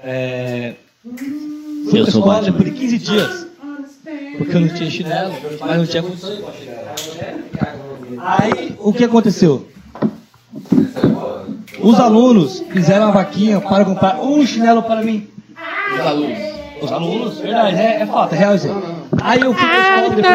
[0.02, 2.64] é, fui Eu sou escola Batman.
[2.64, 3.46] de 15 dias.
[4.38, 6.52] Porque eu não tinha chinelo, mas não tinha condições pra.
[8.18, 9.66] Aí, o que aconteceu?
[11.80, 15.28] Os alunos fizeram uma vaquinha para comprar um chinelo para mim.
[15.94, 16.38] Os alunos.
[16.82, 18.68] Os alunos, verdade, é, é fato, é real isso.
[19.22, 19.40] aí.
[19.40, 20.26] Eu fui pra escola depois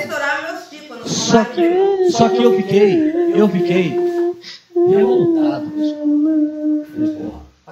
[0.00, 0.02] de
[1.00, 3.98] Eu Só que, só que eu fiquei, eu fiquei
[4.88, 5.72] revoltado.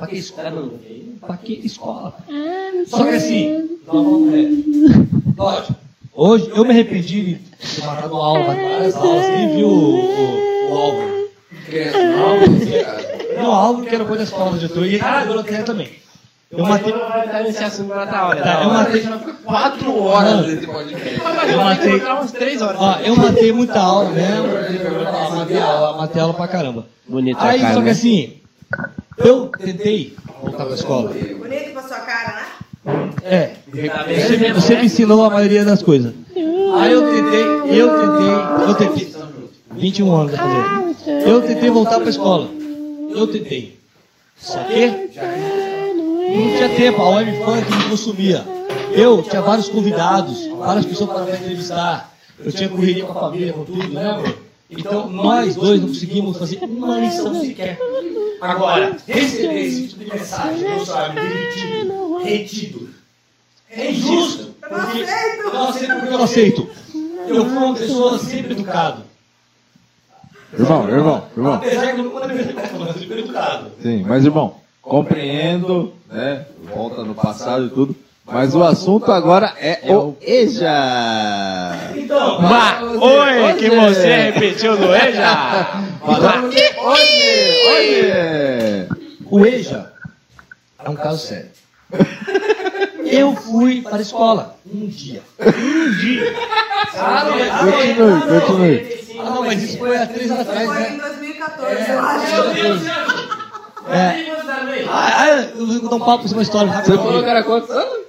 [0.06, 0.72] Que escola?
[1.20, 2.14] Pra que escola?
[2.86, 3.62] Só que assim, é,
[5.36, 5.74] lógico,
[6.14, 7.34] hoje eu me arrependi de
[7.80, 11.22] ter matado o Álvaro, várias aulas, nem vi o, o, o Álvaro.
[13.36, 16.02] Não, o Álvaro que era coisa da escola eu tô, e ah, eu também.
[16.50, 16.92] Eu matei.
[16.92, 18.42] vai estar nesse assunto pra outra hora.
[18.42, 19.02] Tá, eu matei.
[19.42, 21.20] Quatro horas desse podcast.
[21.50, 21.96] Eu matei.
[21.96, 22.78] umas três horas.
[22.78, 24.46] Ó, eu matei muita aula mesmo.
[24.48, 26.86] Eu matei aula, matei aula pra caramba.
[27.08, 27.90] Bonito Aí, só que né?
[27.90, 28.34] assim,
[29.18, 31.10] eu tentei voltar pra escola.
[31.10, 33.10] Bonito pra sua cara, né?
[33.24, 33.50] É,
[34.26, 36.12] você, me- você me ensinou a maioria das coisas.
[36.34, 39.12] Aí eu tentei, eu tentei, eu tentei.
[39.73, 41.28] 21 anos fazer.
[41.28, 42.49] Eu tentei voltar pra escola.
[43.15, 43.78] Eu tentei.
[44.36, 48.44] Só que não tinha tempo, a web funk me consumia.
[48.92, 52.12] Eu tinha vários convidados, várias pessoas para me entrevistar.
[52.44, 54.34] Eu tinha correria com a família, com tudo, né, amor?
[54.68, 57.78] Então nós dois não conseguimos fazer uma lição sequer.
[58.42, 62.88] Agora, receber esse tipo de mensagem, eu sabe, retido, retido.
[63.70, 64.52] É injusto.
[64.60, 66.70] Porque eu não aceito porque eu não aceito.
[67.28, 69.04] Eu fui uma pessoa sempre educado.
[70.52, 71.54] Irmão, irmão, irmão.
[71.54, 73.70] Apesar que eu nunca deveria falado, sempre educado.
[73.80, 76.44] Sim, mas irmão, compreendo, né?
[76.74, 77.94] Volta no passado e tudo.
[78.26, 81.92] Mas o assunto agora é o EJA.
[81.96, 85.91] Então, Bah, oi, que você repetiu no EJA.
[86.05, 88.89] Falando de hoje, hoje.
[89.31, 89.92] o EJA
[90.84, 91.50] é um caso sério.
[93.05, 95.22] Eu fui para a escola um dia.
[95.39, 96.34] Um dia.
[96.97, 99.18] Ah, não, mas- Continue, continue.
[99.20, 100.90] ah, não, mas isso foi há três anos atrás, Foi né?
[100.92, 102.32] em 2014, eu acho.
[103.90, 104.32] É.
[104.89, 107.70] Ah, ah, eu vou contar um papo sobre uma história Você falou que era quantos
[107.70, 108.02] anos?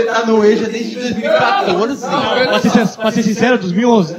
[0.00, 2.06] Você tá no EJA desde 2014.
[2.06, 4.16] Pra ser, pra ser sincero, 2011.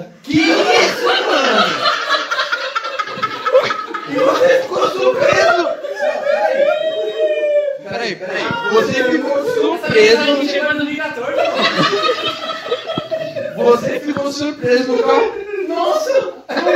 [7.89, 8.43] Peraí, peraí.
[8.73, 10.21] Você ficou surpreso.
[13.55, 15.33] Você ficou surpreso no carro.
[15.67, 16.33] Nossa, eu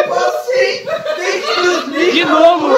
[0.10, 2.12] passei desde 2014.
[2.12, 2.78] De novo.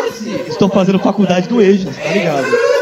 [0.50, 2.77] Estou fazendo faculdade do EJA, tá ligado?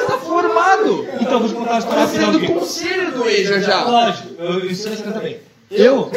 [1.35, 2.53] Eu vou te contar uma história rapidão sendo aqui.
[2.53, 3.83] conselho do EJA já.
[3.83, 5.39] Lógico, eu, isso é também.
[5.69, 6.09] Eu,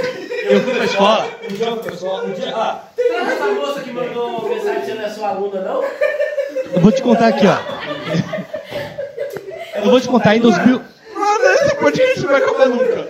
[0.48, 3.80] eu fui pra escola, um dia eu fui pra escola, um dia, ah, Essa moça
[3.80, 5.82] que mandou mensagem que você não é sua aluna, não?
[6.72, 7.58] eu vou te contar aqui, ó.
[9.82, 10.80] Eu vou te contar em 2000...
[11.14, 13.08] Mano, esse podcast não vai acabar nunca.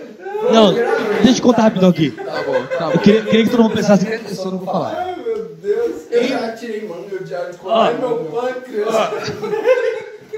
[0.51, 2.09] Não, deixa eu te contar rapidão aqui.
[2.11, 2.97] Tá bom, tá Eu bom.
[2.99, 5.15] queria, queria que todo mundo pensasse que eu só não vou falar.
[5.17, 7.91] Meu Deus, eu já tirei, mano, meu diário de Ó.
[7.93, 8.95] meu pâncreas.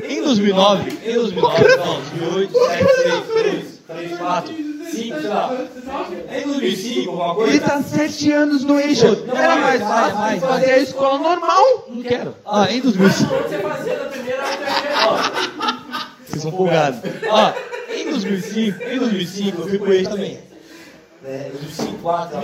[0.07, 5.55] Em 2009, em 2009, não, 2008, 2007, 2006, 2003, 2004, 2005, sei lá.
[6.31, 7.73] Em 2005, alguma Ele coisa.
[7.75, 8.73] tá sete anos no.
[8.73, 8.79] Não,
[9.37, 11.85] Era mais fácil fazer a escola normal.
[11.89, 12.35] Não quero.
[12.45, 13.29] Ah, em 2005.
[13.29, 14.43] Quando você fazia na primeira,
[15.07, 15.17] ó.
[16.25, 16.99] Vocês são folgados.
[17.29, 17.53] Ó,
[17.93, 20.39] em 2005, em 2005 eu fui com ele também.
[21.23, 22.37] É, 2005, 4,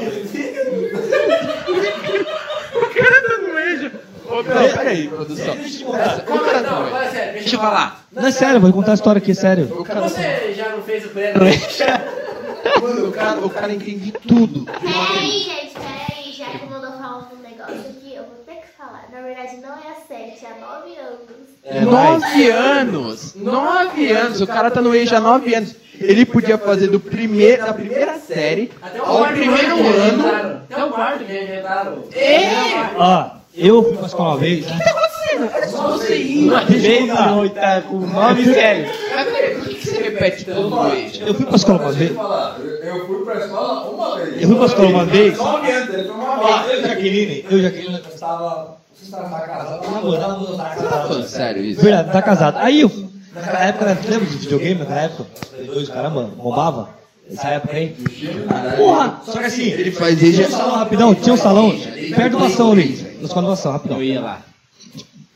[4.30, 5.56] Não, peraí, produção.
[5.56, 6.23] Deixa eu contar.
[6.27, 6.91] O cara Não, não é.
[6.91, 8.06] fala sério, Deixa eu falar.
[8.11, 9.67] Não é sério, vou contar a história aqui, é sério.
[9.67, 11.41] Você já não fez o prêmio?
[12.81, 14.65] Mano, o cara, o cara entende tudo.
[14.65, 19.06] Peraí, gente, peraí, já que mandou falar um negócio aqui, eu vou ter que falar.
[19.11, 21.47] Na verdade, não é a 7, é a 9 anos.
[21.64, 21.81] É.
[21.81, 23.35] Nove anos!
[23.35, 24.41] Nove anos!
[24.41, 25.75] O cara tá no EJA há nove anos.
[25.99, 30.61] Ele podia fazer do primeiro, da primeira série Até o ao quarto primeiro ano.
[30.69, 32.03] Até o quarto que inventaram.
[32.95, 34.66] Ó, eu fui pra escola uma vez.
[34.68, 38.90] Uma vez não, tá com nome sério.
[39.16, 41.26] Mas peraí, por que que você repete tanto EJA?
[41.26, 42.11] Eu fui pra escola uma vez.
[42.16, 44.42] falar, eu- eu fui pra escola uma vez.
[44.42, 45.38] Eu fui pra escola uma vez.
[45.38, 48.77] Só um eu e Jaqueline, eu e Jaqueline, nós estava.
[48.95, 51.08] Você estava casado, eu Você tá casado.
[51.08, 51.82] falando sério isso?
[51.82, 52.58] Verdade, tá casado.
[52.58, 52.92] Aí eu,
[53.34, 55.26] naquela época, lembra de videogame naquela época?
[55.68, 56.90] Dois, caramba, bombava?
[57.31, 57.95] Essa época aí?
[58.77, 59.22] Porra!
[59.25, 61.77] Só que assim, Ele faz tinha um salão rapidão, tinha um salão
[62.15, 63.17] perto do ação ali.
[63.19, 63.97] Na escola do ação, rapidão.
[63.97, 64.41] Eu ia lá.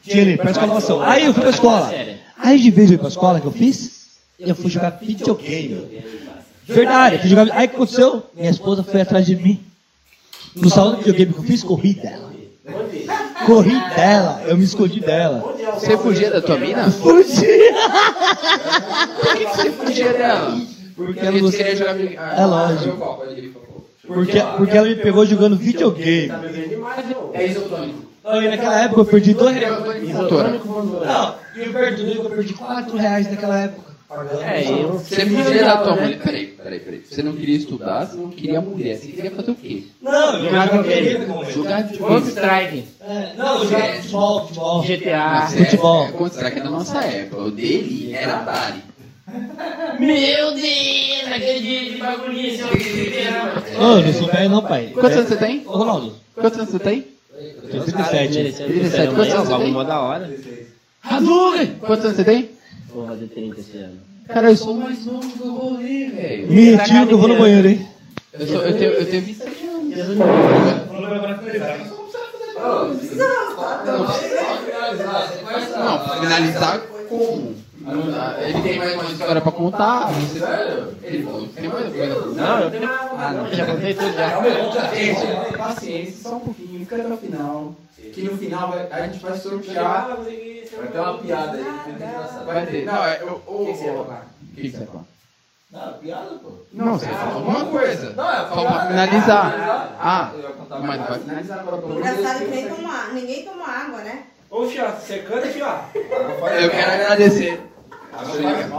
[0.03, 1.01] Tinha ali, perto da escola do ação.
[1.01, 1.93] Aí eu fui pra escola.
[2.37, 4.01] Aí de vez eu ir pra escola, o que eu fiz?
[4.39, 6.03] Eu fui jogar videogame.
[6.65, 7.47] Verdade, eu fui jogar.
[7.51, 8.23] Aí o que aconteceu?
[8.35, 9.59] Minha esposa foi atrás de mim.
[10.55, 12.31] No salão de videogame que eu fiz, corri dela.
[13.45, 15.55] Corri dela, eu me escondi dela.
[15.73, 16.89] Você fugia da tua mina?
[16.91, 17.45] Fugi!
[19.19, 20.61] Por que você fugia dela?
[21.05, 22.33] Porque ela não- queria jogar videogame.
[22.39, 22.97] É lógico.
[22.97, 23.85] Por favor.
[24.07, 26.31] Porque, porque ela me pegou jogando videogame.
[27.33, 28.11] É isotônico.
[28.23, 30.03] Aí naquela época eu perdi dois reais.
[30.03, 30.67] Isotônico.
[31.05, 33.91] Não, e eu perdi quatro reais naquela época.
[34.45, 36.19] É, eu Você podia dar tua mulher.
[36.19, 37.01] Peraí, peraí, peraí.
[37.09, 38.97] Você não queria estudar, você não queria mulher.
[38.97, 39.83] Você queria fazer o quê?
[40.01, 41.51] Não, eu Jogar videogame.
[41.53, 42.07] Jogar futebol.
[42.09, 44.81] Counter Strike, É, Não, eu jogava futebol, futebol.
[44.83, 45.47] GTA.
[45.47, 46.05] futebol.
[46.07, 47.41] É, Contra que na nossa época.
[47.41, 48.83] O dele era Atari.
[49.99, 52.67] Meu Deus, aquele dia de bagulhinho, seu.
[52.67, 54.91] Ô, eu não sou velho não, pai.
[54.93, 55.63] Quantos anos você tem?
[55.65, 57.07] Ô, Ronaldo, Quantos anos você tem?
[57.33, 58.63] eu tenho 37.
[58.63, 59.57] 37, quantos anos você tem?
[59.57, 60.37] Bagulho mó da hora.
[61.03, 61.75] Hadouken!
[61.79, 62.49] Quantos anos você tem?
[62.93, 63.99] Vou fazer 30 esse ano.
[64.27, 66.51] Cara, eu sou o mais novo do rolê, velho.
[66.51, 67.87] Me retiro que eu vou no banheiro, hein?
[68.33, 70.17] Eu, sou, eu, tenho, eu tenho 27 anos.
[75.77, 76.79] Não, finalizar
[77.09, 77.55] como?
[77.83, 80.11] Ele tem mais uma história pra contar?
[80.11, 80.39] Você
[81.03, 82.41] Ele falou que tem mais coisa pra contar.
[82.41, 82.89] Não, eu tenho.
[82.89, 84.93] Ah, não, já contei tudo já.
[84.93, 87.75] Gente, paciência, só um pouquinho, fica até o final.
[88.13, 90.17] Que no final a gente vai sortear.
[90.17, 92.45] Vai ter uma piada aí.
[92.45, 92.85] Vai ter.
[92.85, 93.23] Não, é.
[93.23, 94.27] O, que você ia falar?
[94.41, 95.05] O que você ia falar?
[95.71, 96.49] Não, piada, pô.
[96.73, 98.13] Não, você falar alguma coisa.
[98.13, 99.95] Não, é Só pra finalizar.
[99.99, 100.31] Ah,
[100.81, 104.23] mas vai finalizar agora pra Engraçado que nem toma, ninguém toma água, né?
[104.49, 105.85] Ô, Fió, você canta, Fió?
[105.95, 107.70] Eu quero agradecer.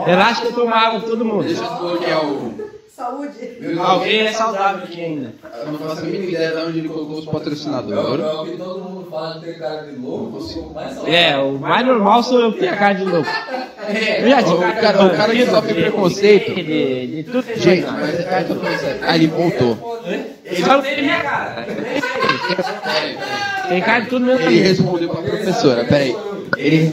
[0.06, 1.44] Relaxa que eu tomo água com todo mundo.
[1.44, 2.72] Deixa eu desbloquear o.
[2.94, 3.32] Saúde.
[3.80, 5.32] Alguém é saudável aqui ainda.
[5.64, 8.24] Eu não faço a mínima ideia de onde ele colocou os É patrocinadores.
[8.24, 10.92] é o que todo mundo fala de ter cara de louco, eu sou o mais
[10.94, 11.14] saudável.
[11.14, 13.30] É, o mais normal sou eu que tenho a cara de louco.
[14.28, 16.54] Já tive O cara, o cara que sofre preconceito.
[16.54, 18.60] De, de tudo que Gente, mas é tudo.
[19.02, 19.98] Ah, ele voltou.
[20.44, 21.66] Ele não tem minha cara.
[23.68, 24.46] Tem cara de tudo mesmo.
[24.46, 26.14] Ele respondeu pra professora, peraí.
[26.58, 26.92] Ele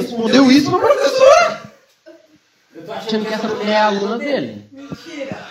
[0.00, 1.72] respondeu isso pra professora.
[2.74, 4.64] Eu tô achando que essa mulher é aluna dele.
[4.72, 5.48] Mentira.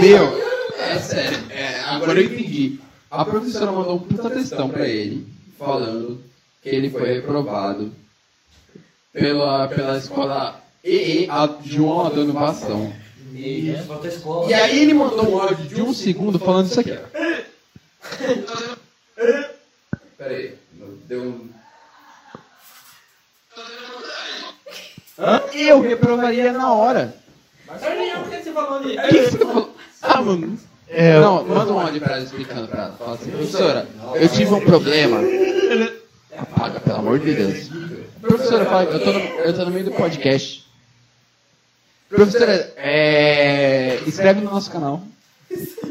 [0.00, 0.42] Meu,
[0.78, 1.38] é sério.
[1.50, 2.80] É, agora eu entendi.
[3.10, 5.26] A professora mandou um puta textão pra ele,
[5.58, 6.22] falando
[6.60, 7.92] que ele foi reprovado
[9.12, 12.92] pela, pela escola EE a João Adano Bastão.
[13.32, 16.98] E aí ele mandou um áudio de um segundo falando isso aqui.
[20.16, 20.54] Peraí,
[21.06, 21.48] deu um.
[25.18, 25.40] Hã?
[25.54, 27.14] Eu reprovaria na hora.
[27.80, 28.96] Daniel, por que você falou de.
[28.98, 29.74] O que, você falou?
[30.02, 30.58] Ah, mano.
[31.20, 32.92] Não, manda um áudio pra ela explicando pra ela.
[32.98, 35.18] Fala assim, professora, eu tive um problema.
[36.36, 37.70] Apaga, pelo amor de Deus.
[38.20, 40.64] Professora, fala, eu tô no, eu tô no meio do podcast.
[42.08, 45.02] Professora, é, escreve no nosso canal.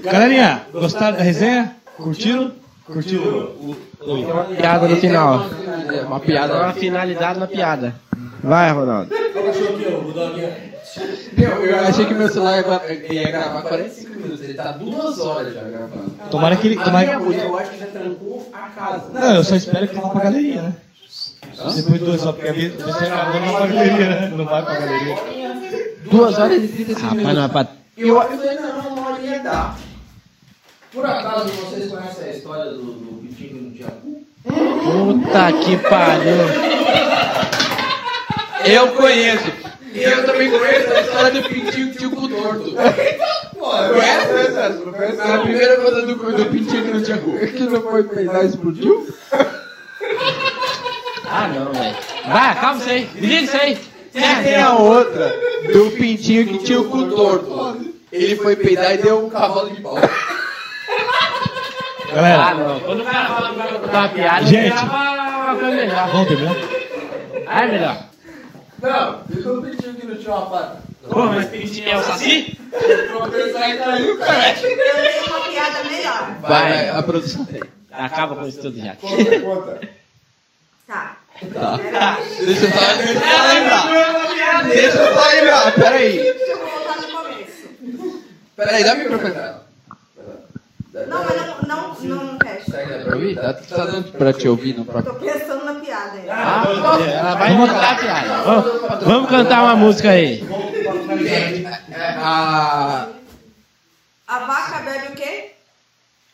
[0.04, 1.76] Galerinha, gostaram da resenha?
[1.98, 2.52] Curtiram?
[2.86, 5.44] Curtiram o, o, o- Piada no final.
[5.44, 5.46] É
[5.76, 6.74] uma Dá uma piada.
[6.74, 7.96] finalidade na piada.
[8.44, 9.10] Vai, Ronaldo.
[11.38, 14.42] Meu, eu achei que meu celular ia, gra- ia gravar 45 minutos.
[14.42, 16.12] Ele tá duas horas já gravando.
[16.30, 16.80] Tomara que ele.
[16.80, 17.24] A Tomara minha que...
[17.26, 19.04] mulher, eu acho que já trancou a casa.
[19.14, 20.74] Não, eu só espero que vá pra galeria, né?
[21.76, 24.34] Depois do só porque a vez você acabou não vai pra galeria, né?
[24.36, 25.16] Não vai pra galeria.
[26.12, 27.38] Duas horas e 36 Rapaz, minutos.
[27.38, 27.68] não é pra.
[27.98, 29.78] Eu, eu falei, não, não ia dar.
[30.92, 34.24] Por acaso vocês conhecem a história do, do Pitinho que não tinha cu?
[34.44, 37.63] Puta que pariu.
[38.66, 39.52] Eu conheço.
[39.94, 42.74] E eu também conheço a história do pintinho que tinha o cu torto.
[43.54, 45.22] Conhece?
[45.22, 47.38] A primeira coisa do, do pintinho que não tinha cu.
[47.48, 49.08] Que não foi peidar e explodiu?
[51.26, 51.96] Ah, não, velho.
[52.28, 53.06] Vai, acaba isso aí.
[53.16, 53.78] Desliga isso aí.
[54.44, 55.34] Tem a outra
[55.72, 57.94] do pintinho que tinha o cu torto.
[58.12, 59.98] Ele foi peidar e deu um cavalo de pau.
[62.06, 62.80] Ah, Galera, não.
[62.82, 64.72] Quando o cara fala que vai contar uma piada, Gente.
[66.12, 66.56] vamos terminar?
[67.48, 67.98] Ah, é melhor.
[68.84, 70.78] Não, e do Pitinho que não tinha uma pata?
[71.10, 72.58] Pô, mas pintinho é o saci?
[73.10, 74.50] Tropeçar e caiu, cara.
[74.50, 76.36] Eu tenho uma piada melhor.
[76.42, 77.62] Vai, a produção tem.
[77.92, 78.96] Acaba com isso tudo já.
[78.96, 79.90] Conta, conta.
[80.88, 81.18] Tá.
[81.54, 81.78] Tá.
[82.46, 84.64] Deixa eu só, deixa lembrar.
[84.68, 85.72] Deixa eu só lembrar.
[85.76, 86.18] Peraí.
[86.18, 88.24] Deixa eu voltar no começo.
[88.56, 89.64] Peraí, dá o microfone pra ela.
[91.08, 92.72] Não, mas não, não, não fecha.
[92.72, 93.36] Dá pra ouvir?
[93.36, 95.16] Tá, tá dando pra te ouvir Tô próprio.
[95.16, 95.53] pensando
[96.44, 98.44] Ela vai piada.
[98.44, 100.44] Vamos, vamos cantar uma música aí.
[102.18, 103.08] A.
[104.28, 105.52] A vaca bebe o quê?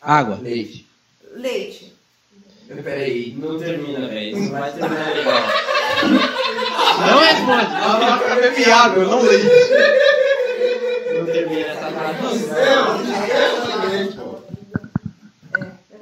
[0.02, 0.38] Água.
[0.42, 0.86] Leite.
[1.34, 1.92] Leite.
[2.82, 3.36] Peraí.
[3.38, 4.38] Não termina, velho.
[4.38, 5.42] Isso vai terminar legal.
[6.98, 7.74] Não responde.
[7.74, 9.48] A vaca bebe água, não leite.
[11.14, 11.90] Não termina essa.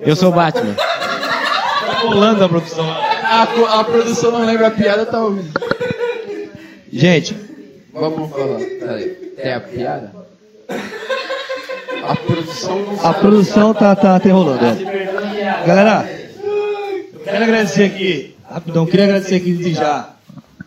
[0.00, 0.74] Eu sou o Batman.
[0.74, 2.86] Tá rolando a produção.
[3.30, 5.50] A, a produção não lembra a piada, tá ouvindo.
[6.92, 7.36] Gente,
[7.92, 8.58] Vamos falar.
[8.58, 9.08] Peraí.
[9.36, 10.12] Tem a piada?
[12.06, 13.18] A produção não A sabe.
[13.20, 14.62] produção tá, tá, tá enrolando.
[14.64, 15.66] é.
[15.66, 16.08] Galera,
[17.12, 20.14] eu quero agradecer aqui, rapidão, queria agradecer aqui desde já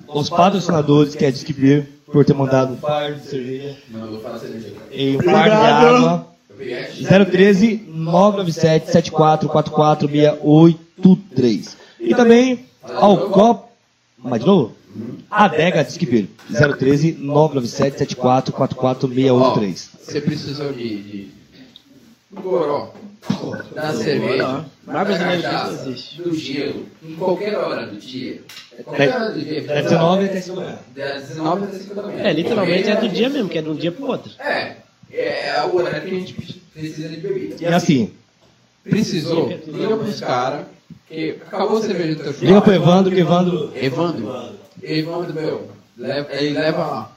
[0.07, 4.07] os patrocinadores, que é a Disque Beer, por ter mandado um par de cerveja Não,
[4.07, 4.73] vou falar cerveja.
[4.91, 6.27] e um par de água.
[7.31, 11.77] 013 997 7444 683.
[12.01, 13.69] E também ao copo.
[14.17, 14.75] Mais de novo?
[15.29, 16.27] Adega Disque Beer.
[16.49, 19.89] 013 997 7444 683.
[20.01, 21.01] Você precisou de.
[21.01, 21.31] de...
[22.31, 22.93] Goró.
[23.73, 24.65] Da cerveja.
[24.85, 26.21] Mais brasileiro que existe.
[26.21, 26.85] Do gelo.
[27.03, 28.41] Em qualquer hora do dia.
[28.77, 29.65] É Qualquer hora do dia.
[29.67, 30.79] É 19 até 5 da manhã.
[30.95, 32.23] Das 19 até 5 da manhã.
[32.23, 34.31] É, literalmente é do dia mesmo, que é de um dia pro outro.
[34.39, 34.75] É.
[35.13, 37.55] É o horário que a gente precisa de bebida.
[37.59, 38.11] E assim,
[38.83, 40.65] Precisou, liga pros caras.
[41.11, 42.45] Que Acabou a cerveja do teu churrasco.
[42.45, 43.71] liga pro Evandro, que Evandro.
[43.75, 44.55] Evandro.
[44.81, 45.69] Evandro, meu.
[45.97, 47.11] Leva, ele leva lá.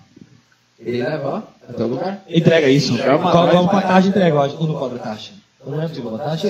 [0.79, 1.43] Ele leva lá?
[1.69, 2.23] Até o lugar?
[2.29, 2.99] Entrega isso.
[2.99, 4.57] Cobra pra taxa, entrega, eu acho.
[4.59, 5.33] Ou não cobra taxa?
[5.65, 6.49] Eu não lembro se cobra taxa.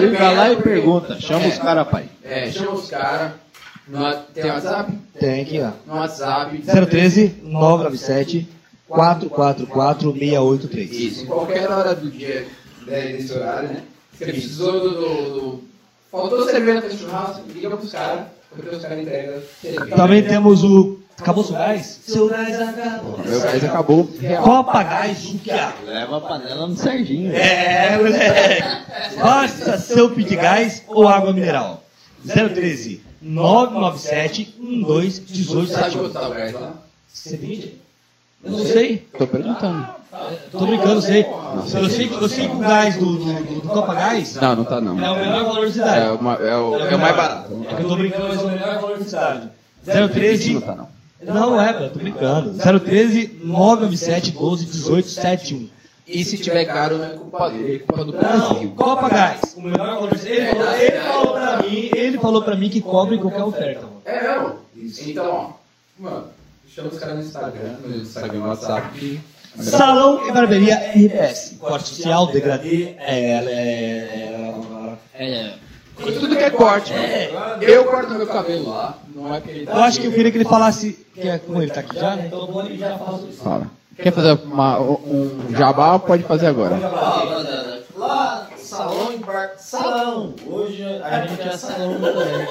[0.00, 1.20] Liga lá e pergunta.
[1.20, 2.08] Chama os caras, pai.
[2.24, 3.32] É, chama os caras.
[4.32, 4.92] Tem WhatsApp?
[5.18, 5.70] Tem aqui, ó.
[5.86, 6.58] No WhatsApp.
[6.58, 8.48] 013 997
[8.88, 10.90] 444 683.
[10.92, 12.46] Isso, em qualquer hora do dia
[12.86, 13.82] né, desse horário, né?
[14.20, 14.90] Você precisou do.
[14.90, 15.64] do, do...
[16.12, 19.96] Faltou cerveja no churrasco, liga pros caras, porque os caras entregam cerveja.
[19.96, 21.00] Também temos o.
[21.18, 22.00] Acabou o seu gás?
[22.06, 23.18] Seu gás acabou.
[23.24, 24.10] Meu gás acabou.
[24.42, 25.74] Copa Gás Juquiá.
[25.86, 27.34] Leva a panela no Serginho.
[27.34, 29.16] É, moleque.
[29.16, 31.82] Basta seu pit gás ou água mineral.
[32.26, 36.74] 013 997 12 18 Sabe quanto tá o gás lá?
[37.08, 37.80] Você vende?
[38.44, 38.98] Eu não sei.
[39.18, 39.99] Tô perguntando.
[40.50, 41.24] Tô brincando, sei.
[41.24, 44.64] Eu sei, que- eu sei que o gás do, do, do Copa Gás Não, não
[44.64, 44.98] tá não.
[45.04, 46.10] é o menor valor de É, cidade.
[46.20, 47.66] uma, é, o, é o mais barato.
[47.70, 49.48] É que eu tô brincando, mas é o menor valor de cidade.
[49.84, 50.88] 013 Não tá não.
[51.22, 52.54] Não, não é, eu tô brincando.
[52.80, 55.68] 013 997 12 18 71.
[56.08, 58.72] E se tiver caro, não é culpa dele, é culpa do Não, Brasil.
[58.76, 59.54] Copa Gás.
[59.56, 62.80] O menor valor de ele falou, ele falou pra mim, ele falou pra mim que
[62.80, 63.82] cobre qualquer oferta.
[63.82, 64.02] mano.
[64.04, 64.54] É mesmo?
[65.06, 65.50] Então, ó.
[66.02, 66.24] Mano,
[66.74, 69.20] chama os caras no Instagram, no Instagram, no WhatsApp.
[69.56, 71.56] Que- Salão e barbearia RBS.
[71.60, 74.54] Corte social, degradê, é, é,
[75.22, 75.52] É,
[75.96, 77.62] Tudo que é corte, mano.
[77.62, 80.30] Eu corto meu cabelo lá, não é porque ele tá Eu acho que eu queria
[80.32, 82.24] que ele falasse, que é, como ele tá aqui já, né?
[82.26, 83.42] Então e já faço isso.
[83.42, 83.66] Fala.
[83.96, 85.98] Quer fazer uma- um jabá?
[85.98, 86.78] Pode fazer agora.
[87.96, 89.50] Lá, salão em bar.
[89.58, 90.34] Salão!
[90.46, 92.46] Hoje a gente é salão também.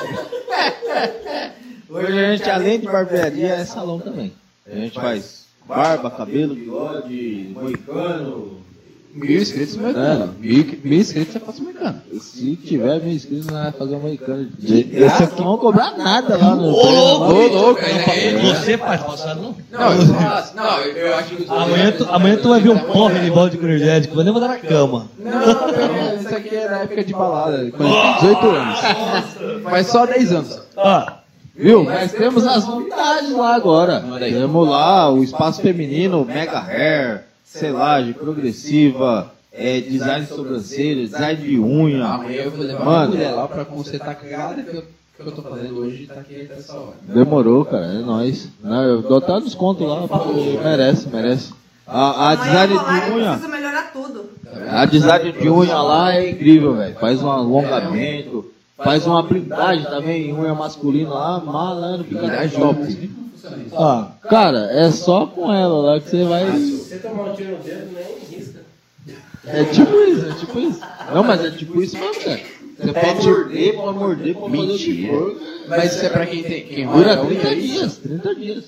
[1.89, 4.31] Hoje a gente, além de barbearia, é salão também.
[4.71, 8.59] A gente faz barba, cabelo, Bigode, moicano.
[9.13, 10.35] Mil inscritos, meu cano.
[10.39, 11.99] Mil, mil inscritos eu faço mecano.
[12.21, 14.49] Se tiver mil inscritos, nós vamos fazer uma moicano.
[14.61, 16.67] Esse aqui não vão cobrar nada lá no.
[16.67, 19.55] Ô, louco, é, é, Você faz passado, não?
[19.71, 20.55] Não, eu faço.
[20.55, 21.45] Não, eu, acho que.
[21.49, 24.47] Amanhã tu, amanhã tu vai ver um porra de balde de energético, vai nem mandar
[24.47, 25.07] na cama.
[25.17, 28.79] Não, isso aqui é na época de balada, tinha 18 anos.
[29.63, 30.61] Faz só 10 anos.
[30.77, 31.19] Ó,
[31.59, 31.83] Viu?
[31.83, 34.01] Nós temos as novidades lá agora.
[34.17, 41.59] Temos lá o espaço feminino, Mega Hair, selagem progressiva, é, design de sobrancelha, design de
[41.59, 42.05] unha.
[42.05, 42.97] Amanhã eu vou levar Mano.
[42.97, 44.83] uma mulher lá pra consertar a cagada que eu,
[45.17, 46.95] que eu tô fazendo hoje tá aqui até essa hora.
[47.03, 48.47] Demorou, cara, é nóis.
[48.63, 51.53] Não, eu dou até um desconto lá, porque merece, merece.
[51.85, 54.29] A, a design de unha, preciso melhorar tudo.
[54.69, 56.95] a design de unha lá é incrível, velho.
[56.95, 58.49] Faz um alongamento,
[58.83, 63.11] faz uma blindagem também em unha masculina lá, malandro, fica top.
[63.71, 66.45] ó, Cara, é só com ela lá que você vai.
[66.49, 68.59] Você tomar um tiro no dedo, nem risca.
[69.45, 70.79] É tipo isso, é tipo isso.
[71.13, 72.39] Não, mas é tipo isso mesmo, cara.
[72.79, 75.41] Você pode morder, pode morder, pode fazer o que for.
[75.67, 76.63] Mas isso é pra quem tem.
[76.65, 77.61] Quem Dura roda a unha 30 aí?
[77.61, 78.63] dias, 30 dias.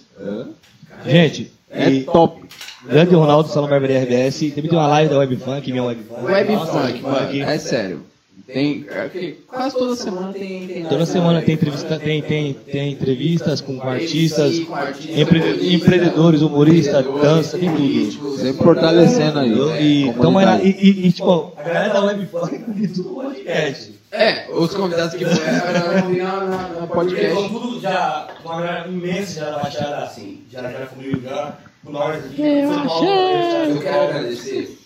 [1.06, 2.41] gente, É e top.
[2.85, 6.23] grande Ronaldo, Salão Barbearia RBS, também tem uma live da Webfunk, minha Webfunk.
[6.25, 7.41] Web Nossa, funk, mano.
[7.43, 8.03] É sério.
[8.48, 8.86] Tem.
[8.90, 10.68] é que Quase toda semana tem.
[10.68, 15.74] tem Toda semana tem, entrevista, tem, tem, tem entrevistas com artistas, com artistas, empre- humoristas,
[15.74, 18.38] empreendedores, humoristas, dança, tem tudo.
[18.38, 19.52] Sempre fortalecendo aí.
[19.52, 20.68] E, então, era, comunidade.
[20.68, 24.02] e, e, e, tipo, a galera da Webfunk tem tudo no podcast.
[24.11, 27.48] É, os convidados que foram vir na, na, na podcast.
[27.50, 32.18] tudo já, uma galera imensa já da Baixada, assim, já, já comigo já, com nós
[32.26, 32.42] aqui.
[32.42, 34.78] Eu Eu quero agradecer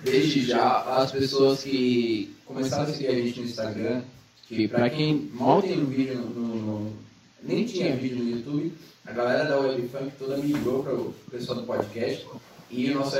[0.00, 4.00] desde já as pessoas que começaram a seguir a gente no Instagram,
[4.48, 6.92] que pra quem mal tem um vídeo no, no- no-
[7.42, 8.72] nem tinha vídeo no YouTube,
[9.06, 12.24] a galera da Webfunk toda migrou para o pessoal do podcast
[12.70, 13.16] e o nosso,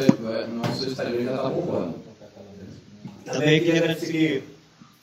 [0.52, 1.94] nosso Instagram já tá bombando.
[3.25, 4.44] Também queria agradecer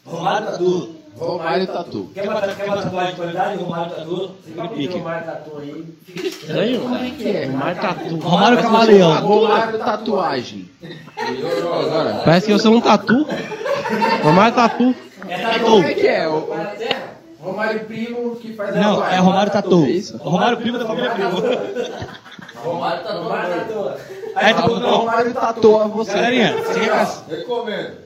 [0.05, 2.09] Romário Tatu, Romário Tatu.
[2.13, 3.57] Quer uma, quer uma tatuagem de qualidade?
[3.63, 4.09] Romário Tatu.
[4.55, 4.93] Coloca o Pique.
[4.97, 5.85] Romário Tatu aí.
[6.25, 7.45] Estranho, Como é que é?
[7.45, 8.15] Romário Tatu.
[8.17, 9.21] Romário Camaleão.
[9.27, 10.69] Romário Tatuagem.
[12.25, 13.25] Parece que eu sou um tatu.
[14.23, 14.95] Romário Tatu.
[15.61, 16.27] Como é que é?
[16.27, 17.19] O Para a terra.
[17.41, 19.85] Romário Primo que faz a Não, é Romário Tatu.
[19.85, 20.17] É isso?
[20.17, 21.41] O Romário primo da família Primo.
[22.63, 24.09] Romário tá Romário Tatu.
[24.35, 24.97] É, tipo, não.
[24.97, 26.13] Romário tatua você.
[26.13, 27.97] Galerinha, você quer Recomendo.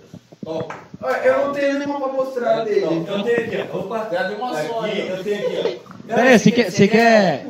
[1.23, 2.85] Eu não tenho nenhuma pra mostrar dele.
[2.85, 3.77] Eu tenho aqui, ó.
[3.79, 3.99] Opa.
[3.99, 5.92] Tem até uma só, Aqui, eu tenho aqui, ó.
[6.07, 7.45] Peraí, você quer, você quer,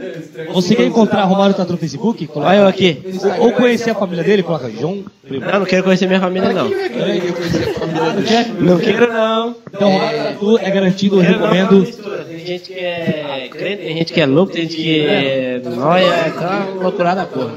[0.53, 2.27] você quer encontrar Romário Tatu no Facebook?
[2.27, 2.99] Coloca- eu aqui.
[3.39, 5.45] Ou, conhecer a família dele, coloca João Primo.
[5.45, 6.69] Não, não quero conhecer minha família, não.
[6.69, 8.47] Não quer?
[8.59, 9.55] Não quero, não.
[9.73, 11.83] Então, Romário Tatu é garantido, eu recomendo.
[12.27, 16.11] Tem gente que é crente, tem gente que é louco, tem gente que é nóia,
[16.39, 17.53] tá uma loucurada porra.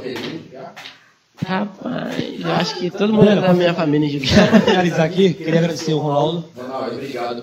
[1.47, 5.33] Rapaz, eu acho que todo mundo é da minha família em Só pra finalizar aqui,
[5.33, 6.45] queria agradecer o Ronaldo.
[6.57, 7.43] Ronaldo, obrigado.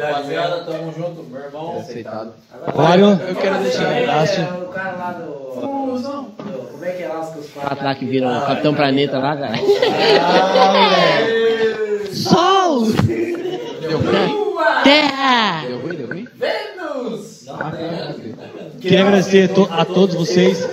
[0.00, 1.78] Rapaziada, tamo junto, meu irmão.
[1.78, 2.32] Aceitado.
[2.66, 4.40] Romário, Eu quero deixar um abraço.
[4.40, 5.26] É o cara lá do.
[6.72, 9.18] Como é que é lá os que os Quatro lá que viram o Capitão Planeta
[9.18, 9.54] lá, cara.
[12.12, 12.86] Sol!
[12.86, 14.46] Deu ruim?
[14.84, 15.64] Terra!
[15.66, 15.96] Deu ruim?
[15.96, 16.26] Deu ruim?
[18.80, 20.66] Queria agradecer to- a todos vocês.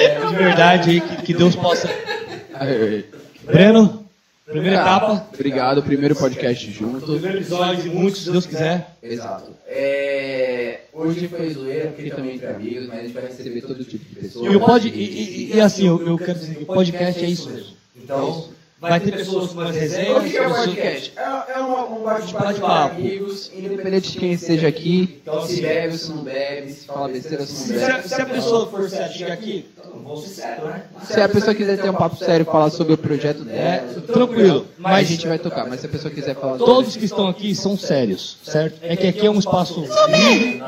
[0.00, 1.88] É, de verdade aí, que, que Deus possa.
[3.44, 4.04] Breno,
[4.46, 7.06] primeira etapa, Obrigado, primeiro podcast junto.
[7.06, 8.96] primeiro episódio de muitos, se Deus quiser.
[9.02, 9.50] Exato.
[9.66, 14.04] É, hoje foi zoeira, porque também entre amigos, mas a gente vai receber todo tipo
[14.04, 14.48] de pessoa.
[14.52, 17.28] E, o pod, e, e- e assim, eu, eu quero dizer que o podcast é
[17.28, 17.74] isso mesmo.
[17.96, 18.48] Então,
[18.80, 20.16] vai ter pessoas com mais resenhas.
[20.16, 21.12] O que é o podcast?
[21.16, 21.22] É,
[21.54, 22.54] é uma- um bate-papo
[22.96, 27.08] de amigos, independente de quem esteja aqui, se bebe ou se não bebe, se fala
[27.08, 28.08] besteira ou se não Se a, bebe.
[28.08, 30.82] se a pessoa for séria chegar aqui, vamos ser sérios, né?
[31.04, 34.66] Se a pessoa quiser ter um papo sério, falar sobre o projeto É, dela, tranquilo.
[34.78, 35.66] a Mas gente vai tocar.
[35.68, 38.78] Mas se a pessoa quiser falar todos que estão aqui são sérios, certo?
[38.82, 40.62] É que aqui é um espaço livre.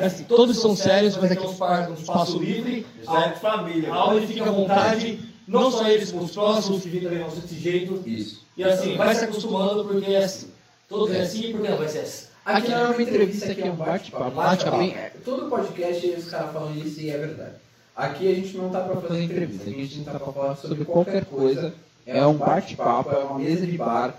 [0.00, 2.86] É assim, todos são sérios, mas aqui é um espa- um espaço livre.
[3.06, 3.92] É de família.
[3.92, 5.18] Aonde fica à vontade,
[5.48, 8.02] não só eles os próximos, que também vão ser desse jeito.
[8.06, 8.44] Isso.
[8.56, 10.50] E assim, vai se acostumando porque é assim.
[10.88, 12.28] Todo é assim, porque não vai ser assim.
[12.44, 14.30] Aqui não é uma entrevista, aqui é um bate-papo.
[14.30, 14.76] Bate-papo.
[14.76, 17.54] Também, é, Todo podcast os caras falam isso e é verdade.
[17.96, 20.84] Aqui a gente não tá pra fazer entrevista, aqui a gente tá pra falar sobre
[20.84, 21.74] qualquer coisa.
[22.06, 24.14] É um bate-papo, é uma mesa de bar.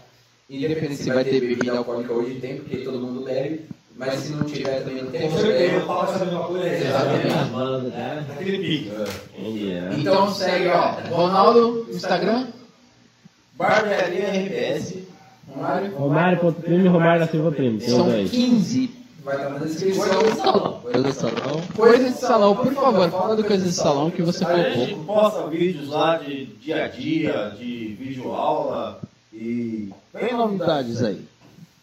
[0.50, 3.66] Independente se vai ter bebida alcoólica hoje, tem, porque todo mundo bebe.
[4.00, 5.84] Mas se não tiver, também não tem Com certeza, problema.
[5.84, 6.68] o Paulo vai saber uma coisa.
[6.70, 7.92] Exatamente.
[7.92, 8.26] Cara.
[8.32, 8.92] Aquele pique.
[10.00, 10.92] Então segue, ó.
[11.14, 12.48] Ronaldo, Instagram.
[13.58, 15.00] Barbearia RPS.
[15.50, 15.96] Romário.
[15.98, 17.82] Romário.primo e Romário da Silva Primo.
[17.82, 18.32] São dois.
[18.32, 18.90] 15.
[19.22, 20.06] Vai estar na descrição.
[20.08, 20.80] Coisa do salão.
[20.82, 21.62] Coisa do salão.
[21.76, 24.96] Coisa de salão, por favor, fala do Coisa de Salão que você A falou gente
[25.06, 29.02] posta vídeos lá de dia a dia, de vídeo aula
[29.34, 31.22] e Tem novidades aí.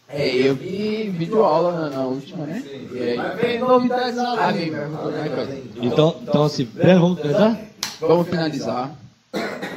[0.09, 2.63] É, eu vi vídeo aula na, na última, né?
[2.93, 4.47] E aí, Mas vem novidades lá.
[4.47, 5.63] Ah, vem, vai.
[5.81, 7.61] Então, então assim, Breno, vamos finalizar?
[7.99, 8.95] Vamos finalizar.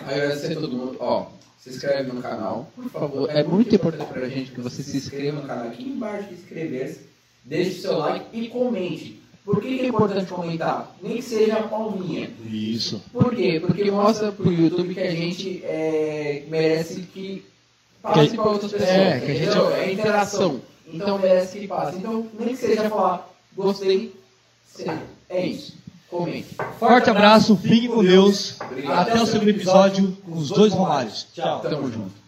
[0.07, 0.97] Agradecer a todo mundo.
[1.01, 1.27] Ó,
[1.59, 3.31] se inscreve no canal, por favor.
[3.31, 5.67] É muito importante pra gente que você se inscreva no canal.
[5.67, 7.01] Aqui embaixo de inscrever-se,
[7.45, 9.21] deixe seu like e comente.
[9.45, 10.95] Por que, que é importante comentar?
[11.03, 12.31] Nem que seja a palminha.
[12.47, 13.03] Isso.
[13.13, 13.59] Por quê?
[13.59, 17.45] Porque mostra pro YouTube que a gente é, merece que
[18.03, 18.91] passe para outras pessoas.
[18.91, 19.75] é, que a gente- entendeu?
[19.75, 20.61] é interação.
[20.93, 21.99] Então merece que passe.
[21.99, 24.15] Então, nem que seja falar, gostei,
[24.67, 24.99] seja.
[25.29, 25.79] É isso.
[26.11, 26.57] Comente.
[26.81, 28.57] Forte abraço, fique com Deus.
[28.97, 31.29] Até o segundo episódio com os dois Romários.
[31.33, 31.61] Tchau.
[31.61, 32.20] Tamo junto.